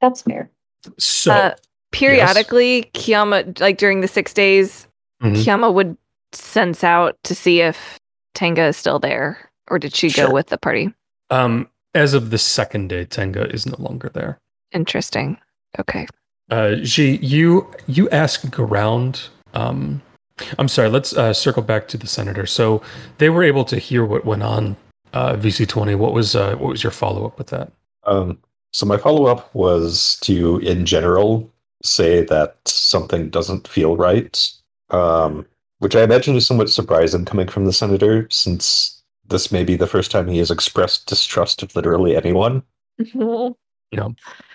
That's 0.00 0.22
fair. 0.22 0.50
So 0.98 1.32
Uh, 1.32 1.54
periodically, 1.96 2.90
Kiama, 2.94 3.44
like 3.60 3.78
during 3.78 4.00
the 4.00 4.08
six 4.08 4.32
days, 4.32 4.86
Mhm. 5.22 5.42
Kiama 5.44 5.70
would 5.70 5.96
sense 6.32 6.84
out 6.84 7.16
to 7.24 7.34
see 7.34 7.60
if 7.60 7.98
Tenga 8.34 8.64
is 8.66 8.76
still 8.76 8.98
there, 8.98 9.38
or 9.68 9.78
did 9.78 9.94
she 9.94 10.08
Sure. 10.10 10.26
go 10.28 10.32
with 10.34 10.48
the 10.48 10.58
party? 10.58 10.92
um, 11.30 11.68
as 11.94 12.12
of 12.14 12.30
the 12.30 12.38
second 12.38 12.88
day, 12.88 13.04
Tenga 13.04 13.50
is 13.52 13.66
no 13.66 13.74
longer 13.78 14.10
there. 14.12 14.38
Interesting. 14.72 15.38
Okay. 15.80 16.06
Uh, 16.50 16.74
Ji, 16.82 17.16
you 17.22 17.66
you 17.88 18.08
ask 18.10 18.58
around. 18.60 19.28
Um, 19.54 20.02
I'm 20.58 20.68
sorry. 20.68 20.88
Let's 20.90 21.16
uh, 21.16 21.32
circle 21.32 21.62
back 21.62 21.88
to 21.88 21.96
the 21.98 22.06
senator. 22.06 22.44
So 22.46 22.82
they 23.18 23.30
were 23.30 23.42
able 23.42 23.64
to 23.64 23.78
hear 23.78 24.04
what 24.04 24.24
went 24.24 24.42
on. 24.42 24.76
Uh, 25.14 25.34
VC20. 25.36 25.96
What 25.96 26.12
was 26.12 26.36
uh, 26.36 26.54
what 26.56 26.68
was 26.70 26.82
your 26.84 26.92
follow 26.92 27.24
up 27.26 27.38
with 27.38 27.46
that? 27.48 27.72
Um, 28.04 28.38
so 28.72 28.84
my 28.86 28.98
follow 28.98 29.26
up 29.26 29.52
was 29.54 30.18
to, 30.22 30.58
in 30.58 30.84
general, 30.86 31.50
say 31.86 32.24
that 32.24 32.56
something 32.66 33.30
doesn't 33.30 33.68
feel 33.68 33.96
right, 33.96 34.50
um, 34.90 35.46
which 35.78 35.94
I 35.96 36.02
imagine 36.02 36.36
is 36.36 36.46
somewhat 36.46 36.70
surprising 36.70 37.24
coming 37.24 37.48
from 37.48 37.64
the 37.64 37.72
senator, 37.72 38.26
since 38.30 39.02
this 39.28 39.50
may 39.52 39.64
be 39.64 39.76
the 39.76 39.86
first 39.86 40.10
time 40.10 40.28
he 40.28 40.38
has 40.38 40.50
expressed 40.50 41.06
distrust 41.06 41.62
of 41.62 41.74
literally 41.76 42.16
anyone. 42.16 42.62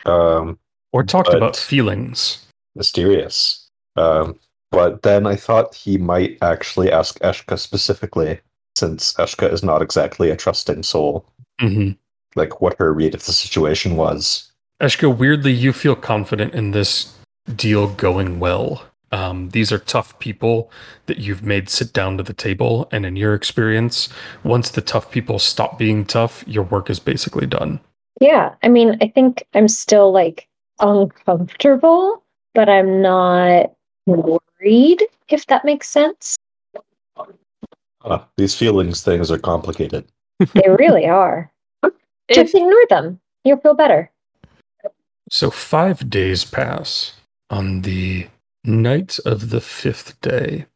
Um, 0.05 0.59
Or 0.91 1.03
talked 1.03 1.33
about 1.33 1.55
feelings? 1.55 2.45
mysterious. 2.75 3.69
Um, 3.95 4.39
but 4.71 5.01
then 5.01 5.25
I 5.27 5.35
thought 5.35 5.75
he 5.75 5.97
might 5.97 6.37
actually 6.41 6.91
ask 6.91 7.19
Eshka 7.19 7.57
specifically 7.59 8.39
since 8.75 9.13
Eshka 9.15 9.51
is 9.51 9.63
not 9.63 9.81
exactly 9.81 10.29
a 10.29 10.35
trusting 10.37 10.83
soul, 10.83 11.25
Mm-hmm. 11.61 11.91
like 12.35 12.61
what 12.61 12.77
her 12.79 12.93
read 12.93 13.13
of 13.13 13.25
the 13.25 13.31
situation 13.33 13.95
was. 13.95 14.51
Eshka, 14.81 15.15
weirdly, 15.15 15.51
you 15.51 15.73
feel 15.73 15.95
confident 15.95 16.53
in 16.55 16.71
this 16.71 17.13
deal 17.55 17.87
going 17.87 18.39
well. 18.39 18.83
Um, 19.11 19.49
these 19.49 19.71
are 19.71 19.77
tough 19.77 20.17
people 20.19 20.71
that 21.07 21.17
you've 21.17 21.43
made 21.43 21.69
sit 21.69 21.91
down 21.91 22.17
to 22.17 22.23
the 22.23 22.33
table, 22.33 22.87
and 22.91 23.05
in 23.05 23.15
your 23.15 23.33
experience, 23.33 24.07
once 24.43 24.69
the 24.69 24.81
tough 24.81 25.11
people 25.11 25.37
stop 25.37 25.77
being 25.77 26.05
tough, 26.05 26.43
your 26.47 26.63
work 26.63 26.89
is 26.89 26.99
basically 26.99 27.45
done. 27.45 27.81
Yeah, 28.21 28.55
I 28.63 28.69
mean, 28.69 28.97
I 29.01 29.07
think 29.07 29.43
I'm 29.53 29.67
still 29.67 30.11
like 30.11 30.47
uncomfortable, 30.79 32.23
but 32.53 32.69
I'm 32.69 33.01
not 33.01 33.73
worried, 34.05 35.03
if 35.27 35.45
that 35.47 35.65
makes 35.65 35.89
sense. 35.89 36.37
Uh, 38.03 38.19
these 38.37 38.55
feelings 38.55 39.03
things 39.03 39.29
are 39.29 39.37
complicated. 39.37 40.05
They 40.53 40.69
really 40.69 41.05
are. 41.05 41.51
Just 42.31 42.55
ignore 42.55 42.85
them. 42.89 43.19
You'll 43.43 43.57
feel 43.57 43.73
better. 43.73 44.09
So 45.29 45.51
five 45.51 46.09
days 46.09 46.45
pass. 46.45 47.13
On 47.51 47.81
the 47.81 48.27
night 48.63 49.19
of 49.25 49.49
the 49.49 49.59
fifth 49.59 50.19
day, 50.21 50.67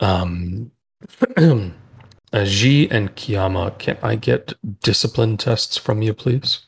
um, 0.00 0.70
Aji 2.32 2.90
and 2.90 3.16
Kiama, 3.16 3.70
can 3.78 3.96
I 4.02 4.16
get 4.16 4.52
discipline 4.80 5.38
tests 5.38 5.78
from 5.78 6.02
you, 6.02 6.12
please? 6.12 6.66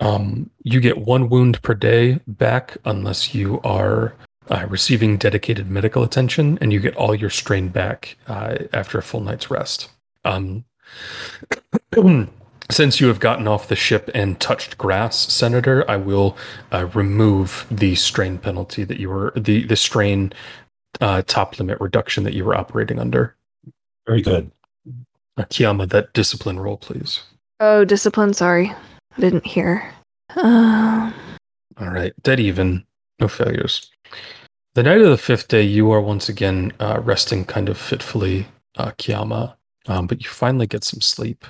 Um, 0.00 0.48
you 0.64 0.80
get 0.80 0.98
one 0.98 1.28
wound 1.28 1.60
per 1.60 1.74
day 1.74 2.20
back 2.26 2.78
unless 2.86 3.34
you 3.34 3.60
are 3.62 4.14
uh, 4.48 4.66
receiving 4.68 5.18
dedicated 5.18 5.70
medical 5.70 6.02
attention, 6.02 6.58
and 6.62 6.72
you 6.72 6.80
get 6.80 6.96
all 6.96 7.14
your 7.14 7.30
strain 7.30 7.68
back 7.68 8.16
uh, 8.26 8.56
after 8.72 8.96
a 8.96 9.02
full 9.02 9.20
night's 9.20 9.50
rest. 9.50 9.90
Um, 10.24 10.64
since 12.70 13.00
you 13.00 13.08
have 13.08 13.20
gotten 13.20 13.48
off 13.48 13.68
the 13.68 13.76
ship 13.76 14.10
and 14.14 14.40
touched 14.40 14.78
grass, 14.78 15.32
Senator, 15.32 15.88
I 15.90 15.96
will 15.96 16.36
uh, 16.72 16.86
remove 16.94 17.66
the 17.70 17.94
strain 17.94 18.38
penalty 18.38 18.84
that 18.84 18.98
you 18.98 19.08
were 19.10 19.32
the 19.36 19.64
the 19.64 19.76
strain 19.76 20.32
uh, 21.00 21.22
top 21.22 21.58
limit 21.58 21.80
reduction 21.80 22.24
that 22.24 22.34
you 22.34 22.44
were 22.44 22.54
operating 22.54 22.98
under. 22.98 23.34
Very 24.06 24.22
good. 24.22 24.50
Uh, 25.36 25.44
Kiama, 25.48 25.86
that 25.86 26.12
discipline 26.12 26.60
roll, 26.60 26.76
please. 26.76 27.22
Oh, 27.60 27.84
discipline. 27.84 28.34
Sorry, 28.34 28.70
I 29.16 29.20
didn't 29.20 29.46
hear. 29.46 29.92
Um, 30.36 31.14
All 31.78 31.90
right, 31.90 32.12
dead 32.22 32.40
even, 32.40 32.84
no 33.20 33.28
failures. 33.28 33.90
The 34.74 34.82
night 34.82 35.00
of 35.00 35.10
the 35.10 35.18
fifth 35.18 35.48
day, 35.48 35.62
you 35.62 35.90
are 35.90 36.00
once 36.00 36.28
again 36.28 36.72
uh, 36.80 37.00
resting 37.02 37.44
kind 37.44 37.68
of 37.68 37.76
fitfully, 37.76 38.46
uh, 38.76 38.92
Kiama, 38.96 39.56
um, 39.86 40.06
but 40.06 40.22
you 40.22 40.30
finally 40.30 40.66
get 40.66 40.84
some 40.84 41.00
sleep. 41.00 41.44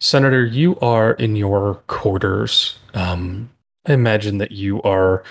Senator, 0.00 0.44
you 0.44 0.78
are 0.80 1.12
in 1.12 1.36
your 1.36 1.76
quarters. 1.86 2.78
Um, 2.94 3.50
I 3.86 3.94
imagine 3.94 4.38
that 4.38 4.52
you 4.52 4.82
are, 4.82 5.24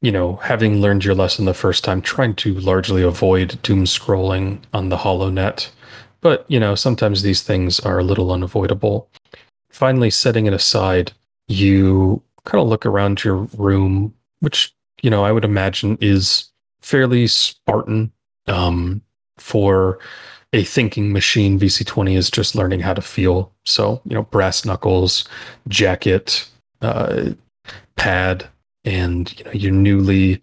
you 0.00 0.12
know, 0.12 0.36
having 0.36 0.80
learned 0.80 1.04
your 1.04 1.14
lesson 1.14 1.44
the 1.44 1.54
first 1.54 1.82
time, 1.82 2.00
trying 2.00 2.34
to 2.36 2.54
largely 2.54 3.02
avoid 3.02 3.60
doom 3.62 3.84
scrolling 3.84 4.60
on 4.72 4.90
the 4.90 4.98
HoloNet. 4.98 5.70
But, 6.20 6.44
you 6.48 6.60
know, 6.60 6.76
sometimes 6.76 7.22
these 7.22 7.42
things 7.42 7.80
are 7.80 7.98
a 7.98 8.04
little 8.04 8.30
unavoidable. 8.32 9.08
Finally, 9.70 10.10
setting 10.10 10.46
it 10.46 10.52
aside, 10.52 11.12
you 11.48 12.22
kind 12.44 12.62
of 12.62 12.68
look 12.68 12.86
around 12.86 13.24
your 13.24 13.48
room, 13.56 14.14
which, 14.38 14.72
you 15.02 15.10
know, 15.10 15.24
I 15.24 15.32
would 15.32 15.44
imagine 15.44 15.98
is 16.00 16.50
fairly 16.80 17.26
Spartan 17.26 18.12
um, 18.46 19.02
for 19.38 19.98
a 20.52 20.64
thinking 20.64 21.12
machine. 21.12 21.58
VC20 21.58 22.16
is 22.16 22.30
just 22.30 22.54
learning 22.54 22.80
how 22.80 22.94
to 22.94 23.02
feel. 23.02 23.52
So, 23.64 24.00
you 24.04 24.14
know, 24.14 24.24
brass 24.24 24.64
knuckles, 24.64 25.28
jacket, 25.68 26.48
uh, 26.80 27.30
pad, 27.96 28.46
and, 28.84 29.38
you 29.38 29.44
know, 29.44 29.52
your 29.52 29.72
newly 29.72 30.42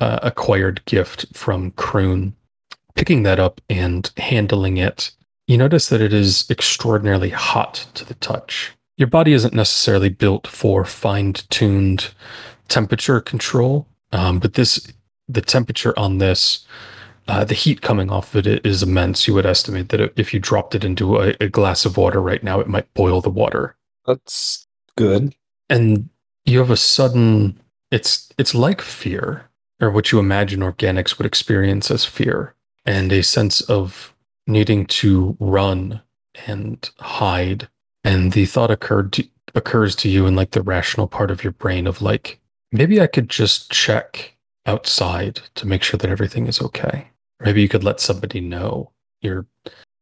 uh, 0.00 0.18
acquired 0.22 0.84
gift 0.84 1.26
from 1.32 1.72
Kroon. 1.72 2.32
Picking 2.94 3.22
that 3.24 3.38
up 3.38 3.60
and 3.68 4.10
handling 4.16 4.78
it, 4.78 5.10
you 5.46 5.58
notice 5.58 5.88
that 5.88 6.00
it 6.00 6.12
is 6.12 6.48
extraordinarily 6.50 7.30
hot 7.30 7.86
to 7.94 8.04
the 8.04 8.14
touch. 8.14 8.72
Your 8.96 9.08
body 9.08 9.32
isn't 9.32 9.54
necessarily 9.54 10.08
built 10.08 10.46
for 10.46 10.84
fine 10.84 11.34
tuned 11.34 12.10
temperature 12.68 13.20
control, 13.20 13.86
um, 14.12 14.38
but 14.38 14.54
this, 14.54 14.90
the 15.28 15.42
temperature 15.42 15.96
on 15.98 16.18
this, 16.18 16.66
uh, 17.28 17.44
the 17.44 17.54
heat 17.54 17.80
coming 17.82 18.10
off 18.10 18.34
of 18.34 18.46
it 18.46 18.64
is 18.64 18.82
immense. 18.82 19.26
You 19.26 19.34
would 19.34 19.46
estimate 19.46 19.88
that 19.88 20.12
if 20.18 20.32
you 20.32 20.40
dropped 20.40 20.74
it 20.74 20.84
into 20.84 21.18
a, 21.18 21.34
a 21.40 21.48
glass 21.48 21.84
of 21.84 21.96
water 21.96 22.20
right 22.20 22.42
now, 22.42 22.60
it 22.60 22.68
might 22.68 22.92
boil 22.94 23.20
the 23.20 23.30
water. 23.30 23.76
That's 24.06 24.66
good. 24.96 25.34
And 25.68 26.08
you 26.44 26.58
have 26.60 26.70
a 26.70 26.76
sudden, 26.76 27.60
it's 27.90 28.32
it's 28.38 28.54
like 28.54 28.80
fear, 28.80 29.48
or 29.80 29.90
what 29.90 30.12
you 30.12 30.18
imagine 30.18 30.60
organics 30.60 31.18
would 31.18 31.26
experience 31.26 31.90
as 31.90 32.04
fear, 32.04 32.54
and 32.84 33.12
a 33.12 33.22
sense 33.22 33.60
of 33.62 34.14
needing 34.46 34.86
to 34.86 35.36
run 35.40 36.00
and 36.46 36.88
hide. 37.00 37.68
And 38.04 38.32
the 38.32 38.46
thought 38.46 38.70
occurred 38.70 39.12
to, 39.14 39.24
occurs 39.56 39.96
to 39.96 40.08
you 40.08 40.26
in 40.26 40.36
like 40.36 40.52
the 40.52 40.62
rational 40.62 41.08
part 41.08 41.30
of 41.32 41.42
your 41.42 41.52
brain 41.52 41.88
of 41.88 42.00
like, 42.00 42.38
maybe 42.70 43.00
I 43.00 43.08
could 43.08 43.28
just 43.28 43.72
check 43.72 44.36
outside 44.66 45.40
to 45.56 45.66
make 45.66 45.82
sure 45.82 45.98
that 45.98 46.10
everything 46.10 46.46
is 46.46 46.60
okay. 46.60 47.08
Maybe 47.40 47.62
you 47.62 47.68
could 47.68 47.84
let 47.84 48.00
somebody 48.00 48.40
know 48.40 48.90
you're 49.20 49.46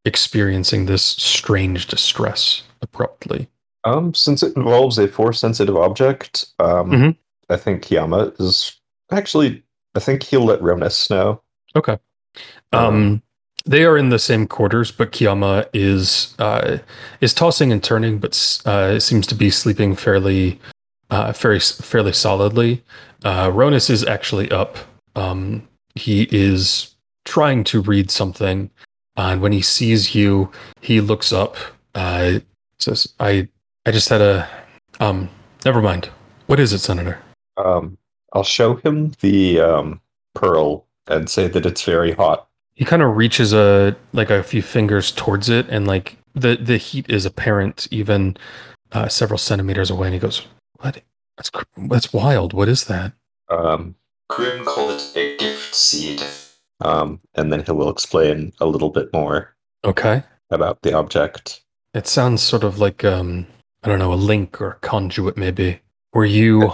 experiencing 0.04 0.86
this 0.86 1.02
strange 1.02 1.86
distress 1.86 2.62
abruptly. 2.82 3.48
Um, 3.84 4.14
since 4.14 4.42
it 4.42 4.56
involves 4.56 4.98
a 4.98 5.08
force 5.08 5.40
sensitive 5.40 5.76
object, 5.76 6.46
um, 6.58 6.90
Mhm. 6.90 7.16
I 7.50 7.56
think 7.56 7.82
Kiama 7.82 8.32
is 8.38 8.76
actually. 9.10 9.62
I 9.94 10.00
think 10.00 10.22
he'll 10.24 10.44
let 10.44 10.60
Ronus 10.60 11.08
know. 11.08 11.40
Okay. 11.76 11.98
Um, 12.72 13.22
they 13.64 13.84
are 13.84 13.96
in 13.96 14.08
the 14.08 14.18
same 14.18 14.46
quarters, 14.46 14.90
but 14.90 15.12
Kiama 15.12 15.66
is 15.72 16.34
uh, 16.38 16.78
is 17.20 17.32
tossing 17.32 17.70
and 17.70 17.82
turning, 17.82 18.18
but 18.18 18.60
uh, 18.64 18.98
seems 18.98 19.26
to 19.28 19.34
be 19.34 19.50
sleeping 19.50 19.94
fairly, 19.94 20.58
uh, 21.10 21.32
fairly 21.32 21.60
fairly 21.60 22.12
solidly. 22.12 22.82
Uh, 23.24 23.50
Ronus 23.50 23.88
is 23.88 24.04
actually 24.04 24.50
up. 24.50 24.76
Um, 25.14 25.68
he 25.94 26.26
is 26.32 26.93
trying 27.24 27.64
to 27.64 27.80
read 27.80 28.10
something, 28.10 28.70
and 29.16 29.40
when 29.40 29.52
he 29.52 29.62
sees 29.62 30.14
you, 30.14 30.50
he 30.80 31.00
looks 31.00 31.32
up. 31.32 31.56
Uh, 31.94 32.40
says, 32.78 33.12
"I 33.20 33.48
I 33.86 33.90
just 33.92 34.08
had 34.08 34.20
a 34.20 34.48
um. 35.00 35.28
Never 35.64 35.80
mind. 35.82 36.10
What 36.46 36.60
is 36.60 36.72
it, 36.72 36.78
Senator?" 36.80 37.20
Um, 37.56 37.96
I'll 38.32 38.42
show 38.44 38.74
him 38.76 39.12
the 39.20 39.60
um, 39.60 40.00
pearl 40.34 40.86
and 41.06 41.28
say 41.30 41.48
that 41.48 41.64
it's 41.66 41.82
very 41.84 42.12
hot. 42.12 42.48
he 42.74 42.84
kind 42.84 43.02
of 43.02 43.16
reaches 43.16 43.52
a 43.52 43.94
like 44.12 44.30
a 44.30 44.42
few 44.42 44.60
fingers 44.62 45.12
towards 45.12 45.48
it 45.48 45.68
and 45.68 45.86
like 45.86 46.16
the 46.34 46.56
the 46.56 46.76
heat 46.76 47.06
is 47.08 47.24
apparent 47.24 47.86
even 47.92 48.36
uh, 48.92 49.06
several 49.06 49.38
centimeters 49.38 49.90
away 49.90 50.08
and 50.08 50.14
he 50.14 50.18
goes 50.18 50.42
what 50.80 51.00
that's 51.36 51.50
that's 51.88 52.12
wild 52.12 52.52
what 52.52 52.68
is 52.68 52.86
that 52.86 53.12
Um, 53.48 53.94
Grim 54.28 54.64
called 54.64 54.90
it 55.00 55.12
a 55.16 55.36
gift 55.36 55.74
seed. 55.74 56.22
Um, 56.84 57.20
and 57.34 57.52
then 57.52 57.64
he 57.64 57.72
will 57.72 57.90
explain 57.90 58.52
a 58.60 58.66
little 58.66 58.90
bit 58.90 59.12
more 59.12 59.54
okay 59.84 60.22
about 60.50 60.82
the 60.82 60.92
object. 60.92 61.62
it 61.94 62.06
sounds 62.06 62.42
sort 62.42 62.64
of 62.64 62.78
like 62.78 63.04
um 63.04 63.46
i 63.82 63.88
don't 63.88 63.98
know 63.98 64.12
a 64.12 64.26
link 64.30 64.60
or 64.60 64.70
a 64.72 64.74
conduit 64.76 65.36
maybe 65.36 65.80
were 66.12 66.24
you 66.24 66.70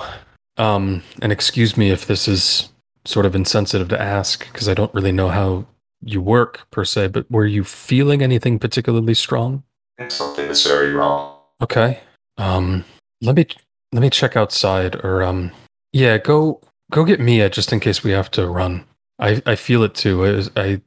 um 0.57 1.03
and 1.23 1.33
excuse 1.33 1.77
me 1.77 1.91
if 1.91 2.07
this 2.07 2.27
is 2.29 2.73
sort 3.05 3.27
of 3.27 3.35
insensitive 3.35 3.89
to 3.89 4.01
ask 4.01 4.47
because 4.53 4.69
i 4.69 4.75
don't 4.75 4.93
really 4.95 5.13
know 5.13 5.29
how 5.29 5.65
you 6.03 6.21
work 6.21 6.67
per 6.71 6.85
se 6.85 7.09
but 7.09 7.31
were 7.31 7.47
you 7.47 7.63
feeling 7.65 8.23
anything 8.23 8.59
particularly 8.59 9.15
strong 9.15 9.63
Something 10.09 10.49
is 10.49 10.67
very 10.67 10.95
wrong. 10.95 11.37
Okay. 11.61 12.01
Um 12.39 12.85
let 13.21 13.37
me 13.37 13.45
let 13.93 14.01
me 14.01 14.09
check 14.09 14.35
outside 14.35 14.97
or 15.05 15.23
um 15.23 15.51
yeah, 15.93 16.17
go 16.17 16.61
go 16.91 17.05
get 17.05 17.21
Mia 17.21 17.51
just 17.51 17.71
in 17.73 17.81
case 17.81 18.03
we 18.03 18.13
have 18.13 18.31
to 18.31 18.47
run. 18.49 18.85
I 19.21 19.43
I 19.47 19.55
feel 19.57 19.83
it 19.83 19.95
too. 19.95 20.19
Was- 20.19 20.51
I 20.57 20.81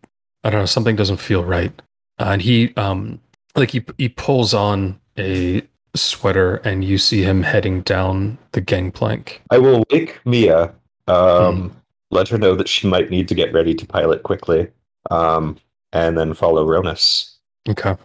I 0.43 0.49
don't 0.49 0.61
know, 0.61 0.65
something 0.65 0.95
doesn't 0.95 1.17
feel 1.17 1.43
right. 1.43 1.71
Uh, 2.19 2.29
and 2.33 2.41
he 2.41 2.73
um 2.75 3.19
like 3.55 3.71
he 3.71 3.83
he 3.97 4.09
pulls 4.09 4.53
on 4.53 4.99
a 5.17 5.61
sweater 5.95 6.55
and 6.57 6.83
you 6.83 6.97
see 6.97 7.21
him 7.21 7.43
heading 7.43 7.81
down 7.81 8.37
the 8.53 8.61
gangplank. 8.61 9.41
I 9.51 9.59
will 9.59 9.83
wake 9.91 10.19
Mia. 10.25 10.73
Um, 11.07 11.75
let 12.11 12.27
her 12.29 12.37
know 12.37 12.55
that 12.55 12.67
she 12.67 12.87
might 12.87 13.09
need 13.09 13.27
to 13.27 13.35
get 13.35 13.53
ready 13.53 13.73
to 13.75 13.85
pilot 13.85 14.23
quickly. 14.23 14.69
Um, 15.11 15.57
and 15.91 16.17
then 16.17 16.33
follow 16.33 16.65
Ronus. 16.65 17.37
Okay. 17.69 17.95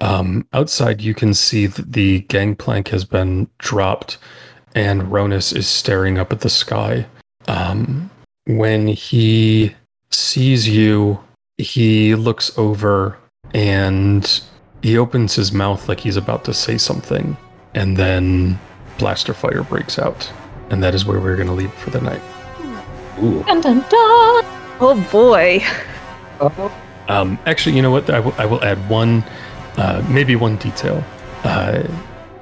Um, 0.00 0.46
outside, 0.52 1.00
you 1.00 1.14
can 1.14 1.34
see 1.34 1.66
that 1.66 1.92
the 1.92 2.20
gangplank 2.22 2.88
has 2.88 3.04
been 3.04 3.48
dropped, 3.58 4.18
and 4.74 5.10
Ronus 5.10 5.52
is 5.52 5.66
staring 5.66 6.18
up 6.18 6.32
at 6.32 6.40
the 6.40 6.50
sky. 6.50 7.06
Um, 7.48 8.07
when 8.48 8.88
he 8.88 9.74
sees 10.10 10.66
you, 10.66 11.20
he 11.58 12.14
looks 12.14 12.56
over 12.56 13.18
and 13.52 14.42
he 14.82 14.96
opens 14.96 15.34
his 15.34 15.52
mouth 15.52 15.86
like 15.88 16.00
he's 16.00 16.16
about 16.16 16.44
to 16.46 16.54
say 16.54 16.78
something, 16.78 17.36
and 17.74 17.96
then 17.96 18.58
blaster 18.96 19.34
fire 19.34 19.62
breaks 19.62 19.98
out, 19.98 20.30
and 20.70 20.82
that 20.82 20.94
is 20.94 21.04
where 21.04 21.20
we're 21.20 21.36
going 21.36 21.48
to 21.48 21.54
leave 21.54 21.72
for 21.74 21.90
the 21.90 22.00
night. 22.00 22.22
Ooh. 23.22 23.42
Dun, 23.44 23.60
dun, 23.60 23.80
dun. 23.80 24.44
Oh 24.80 25.08
boy. 25.12 25.62
Um, 27.08 27.38
actually, 27.46 27.76
you 27.76 27.82
know 27.82 27.90
what? 27.90 28.08
I 28.08 28.20
will, 28.20 28.34
I 28.38 28.46
will 28.46 28.62
add 28.64 28.78
one, 28.88 29.24
uh, 29.76 30.06
maybe 30.08 30.36
one 30.36 30.56
detail. 30.56 31.04
Uh, 31.42 31.82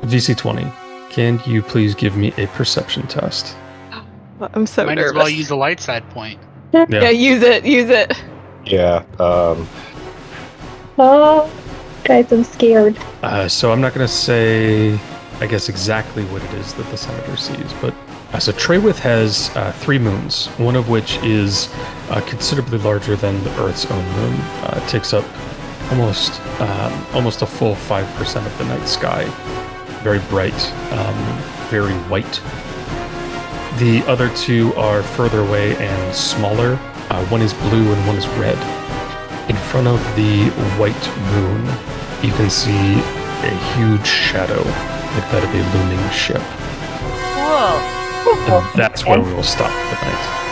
VC20, 0.02 0.72
can 1.10 1.40
you 1.46 1.62
please 1.62 1.94
give 1.94 2.16
me 2.16 2.32
a 2.36 2.46
perception 2.48 3.06
test? 3.06 3.56
I'm 4.40 4.66
so 4.66 4.84
Might 4.86 4.94
nervous. 4.96 5.10
as 5.12 5.16
well 5.16 5.28
use 5.28 5.48
the 5.48 5.56
light 5.56 5.80
side 5.80 6.08
point. 6.10 6.38
yeah, 6.72 7.10
use 7.10 7.42
it. 7.42 7.64
Use 7.64 7.88
it. 7.90 8.12
Yeah. 8.64 9.04
Um, 9.18 9.66
Oh, 10.98 11.50
guys, 12.04 12.32
I'm 12.32 12.42
scared. 12.44 12.96
Uh, 13.22 13.48
so 13.48 13.70
I'm 13.70 13.80
not 13.82 13.92
going 13.94 14.06
to 14.06 14.12
say, 14.12 14.98
I 15.40 15.46
guess, 15.46 15.68
exactly 15.68 16.24
what 16.26 16.42
it 16.42 16.52
is 16.54 16.72
that 16.74 16.86
the 16.90 16.96
senator 16.96 17.36
sees, 17.36 17.72
but 17.82 17.94
uh, 18.32 18.38
so 18.38 18.50
Treywith 18.52 18.96
has 19.00 19.50
uh, 19.56 19.72
three 19.72 19.98
moons, 19.98 20.46
one 20.58 20.74
of 20.74 20.88
which 20.88 21.18
is 21.18 21.68
uh, 22.10 22.22
considerably 22.26 22.78
larger 22.78 23.14
than 23.14 23.42
the 23.44 23.50
Earth's 23.62 23.84
own 23.90 24.04
moon. 24.12 24.34
Uh, 24.62 24.80
it 24.82 24.88
takes 24.88 25.12
up 25.12 25.24
almost 25.90 26.40
um, 26.60 27.06
almost 27.14 27.42
a 27.42 27.46
full 27.46 27.74
five 27.74 28.06
percent 28.16 28.46
of 28.46 28.56
the 28.58 28.64
night 28.64 28.88
sky. 28.88 29.24
Very 30.02 30.18
bright, 30.30 30.54
um, 30.92 31.14
very 31.68 31.92
white. 32.08 32.40
The 33.78 34.02
other 34.06 34.34
two 34.34 34.72
are 34.74 35.02
further 35.02 35.40
away 35.40 35.76
and 35.76 36.14
smaller. 36.14 36.78
Uh, 37.10 37.26
one 37.26 37.42
is 37.42 37.52
blue 37.52 37.92
and 37.92 38.06
one 38.06 38.16
is 38.16 38.26
red. 38.38 38.56
In 39.50 39.56
front 39.56 39.86
of 39.86 40.00
the 40.16 40.48
white 40.78 40.96
moon, 41.32 41.62
you 42.24 42.32
can 42.32 42.48
see 42.48 42.94
a 43.44 43.54
huge 43.76 44.06
shadow, 44.06 44.62
like 44.62 45.30
that 45.30 45.44
of 45.44 45.52
a 45.52 45.62
looming 45.76 46.10
ship. 46.10 46.40
Whoa. 47.36 47.96
And 48.48 48.80
that's 48.80 49.04
where 49.04 49.20
we 49.20 49.32
will 49.34 49.42
stop 49.42 49.70
for 49.70 50.45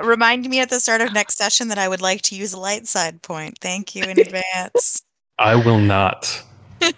Uh, 0.00 0.06
remind 0.06 0.48
me 0.48 0.60
at 0.60 0.70
the 0.70 0.80
start 0.80 1.00
of 1.00 1.12
next 1.12 1.36
session 1.38 1.68
that 1.68 1.78
I 1.78 1.88
would 1.88 2.00
like 2.00 2.22
to 2.22 2.34
use 2.36 2.52
a 2.52 2.58
light 2.58 2.86
side 2.86 3.22
point. 3.22 3.58
Thank 3.60 3.94
you 3.94 4.04
in 4.04 4.18
advance. 4.18 5.02
I 5.38 5.54
will 5.54 5.78
not. 5.78 6.42
I 6.82 6.92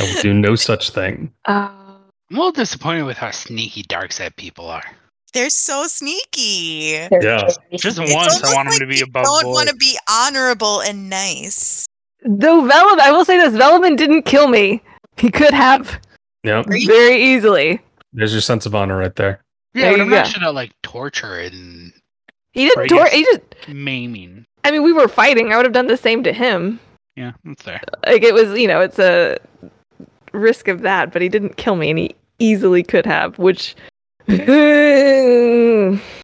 will 0.00 0.22
do 0.22 0.34
no 0.34 0.54
such 0.54 0.90
thing. 0.90 1.32
Uh, 1.46 1.68
I'm 2.30 2.36
a 2.36 2.38
little 2.38 2.52
disappointed 2.52 3.04
with 3.04 3.16
how 3.16 3.30
sneaky 3.30 3.82
dark 3.84 4.12
side 4.12 4.34
people 4.36 4.68
are. 4.68 4.84
They're 5.32 5.50
so 5.50 5.86
sneaky. 5.86 6.92
They're 7.10 7.22
Yeah. 7.22 7.38
totally 7.42 7.78
Just 7.78 7.96
sneaky. 7.96 8.14
once 8.14 8.34
I 8.34 8.36
almost 8.36 8.54
want 8.54 8.66
'em 8.68 8.70
like 8.72 8.80
to 8.80 8.86
be 8.86 8.96
they 8.96 9.00
above 9.02 9.24
Don't 9.24 9.42
board. 9.44 9.54
want 9.54 9.68
to 9.68 9.76
be 9.76 9.98
honorable 10.08 10.80
and 10.80 11.10
nice. 11.10 11.86
though 12.24 12.62
Velum, 12.62 12.98
I 13.00 13.10
will 13.12 13.24
say 13.24 13.36
this: 13.38 13.52
Velum 13.54 13.96
didn't 13.96 14.22
kill 14.22 14.48
me. 14.48 14.82
He 15.16 15.30
could 15.30 15.52
have 15.54 16.00
Yep. 16.44 16.66
Very 16.86 17.22
easily. 17.34 17.80
There's 18.12 18.32
your 18.32 18.40
sense 18.40 18.66
of 18.66 18.74
honor 18.74 18.96
right 18.96 19.14
there. 19.16 19.40
Yeah, 19.74 19.82
There 19.82 19.90
but 19.92 19.96
you 19.98 20.02
I'm 20.04 20.10
not 20.10 20.26
sure 20.28 20.40
about 20.42 20.54
like 20.54 20.72
torture 20.82 21.38
and 21.40 21.92
He 22.56 22.64
didn't. 22.68 22.88
Tor- 22.88 23.08
he 23.08 23.22
just. 23.22 23.42
maiming. 23.68 24.46
I 24.64 24.70
mean, 24.70 24.82
we 24.82 24.92
were 24.92 25.08
fighting. 25.08 25.52
I 25.52 25.56
would 25.56 25.66
have 25.66 25.74
done 25.74 25.88
the 25.88 25.96
same 25.96 26.22
to 26.22 26.32
him. 26.32 26.80
Yeah, 27.14 27.32
that's 27.44 27.62
fair. 27.62 27.80
Like 28.06 28.22
it 28.22 28.32
was, 28.32 28.58
you 28.58 28.66
know, 28.66 28.80
it's 28.80 28.98
a 28.98 29.36
risk 30.32 30.66
of 30.66 30.80
that, 30.80 31.12
but 31.12 31.20
he 31.20 31.28
didn't 31.28 31.58
kill 31.58 31.76
me, 31.76 31.90
and 31.90 31.98
he 31.98 32.14
easily 32.38 32.82
could 32.82 33.04
have. 33.04 33.38
Which 33.38 33.76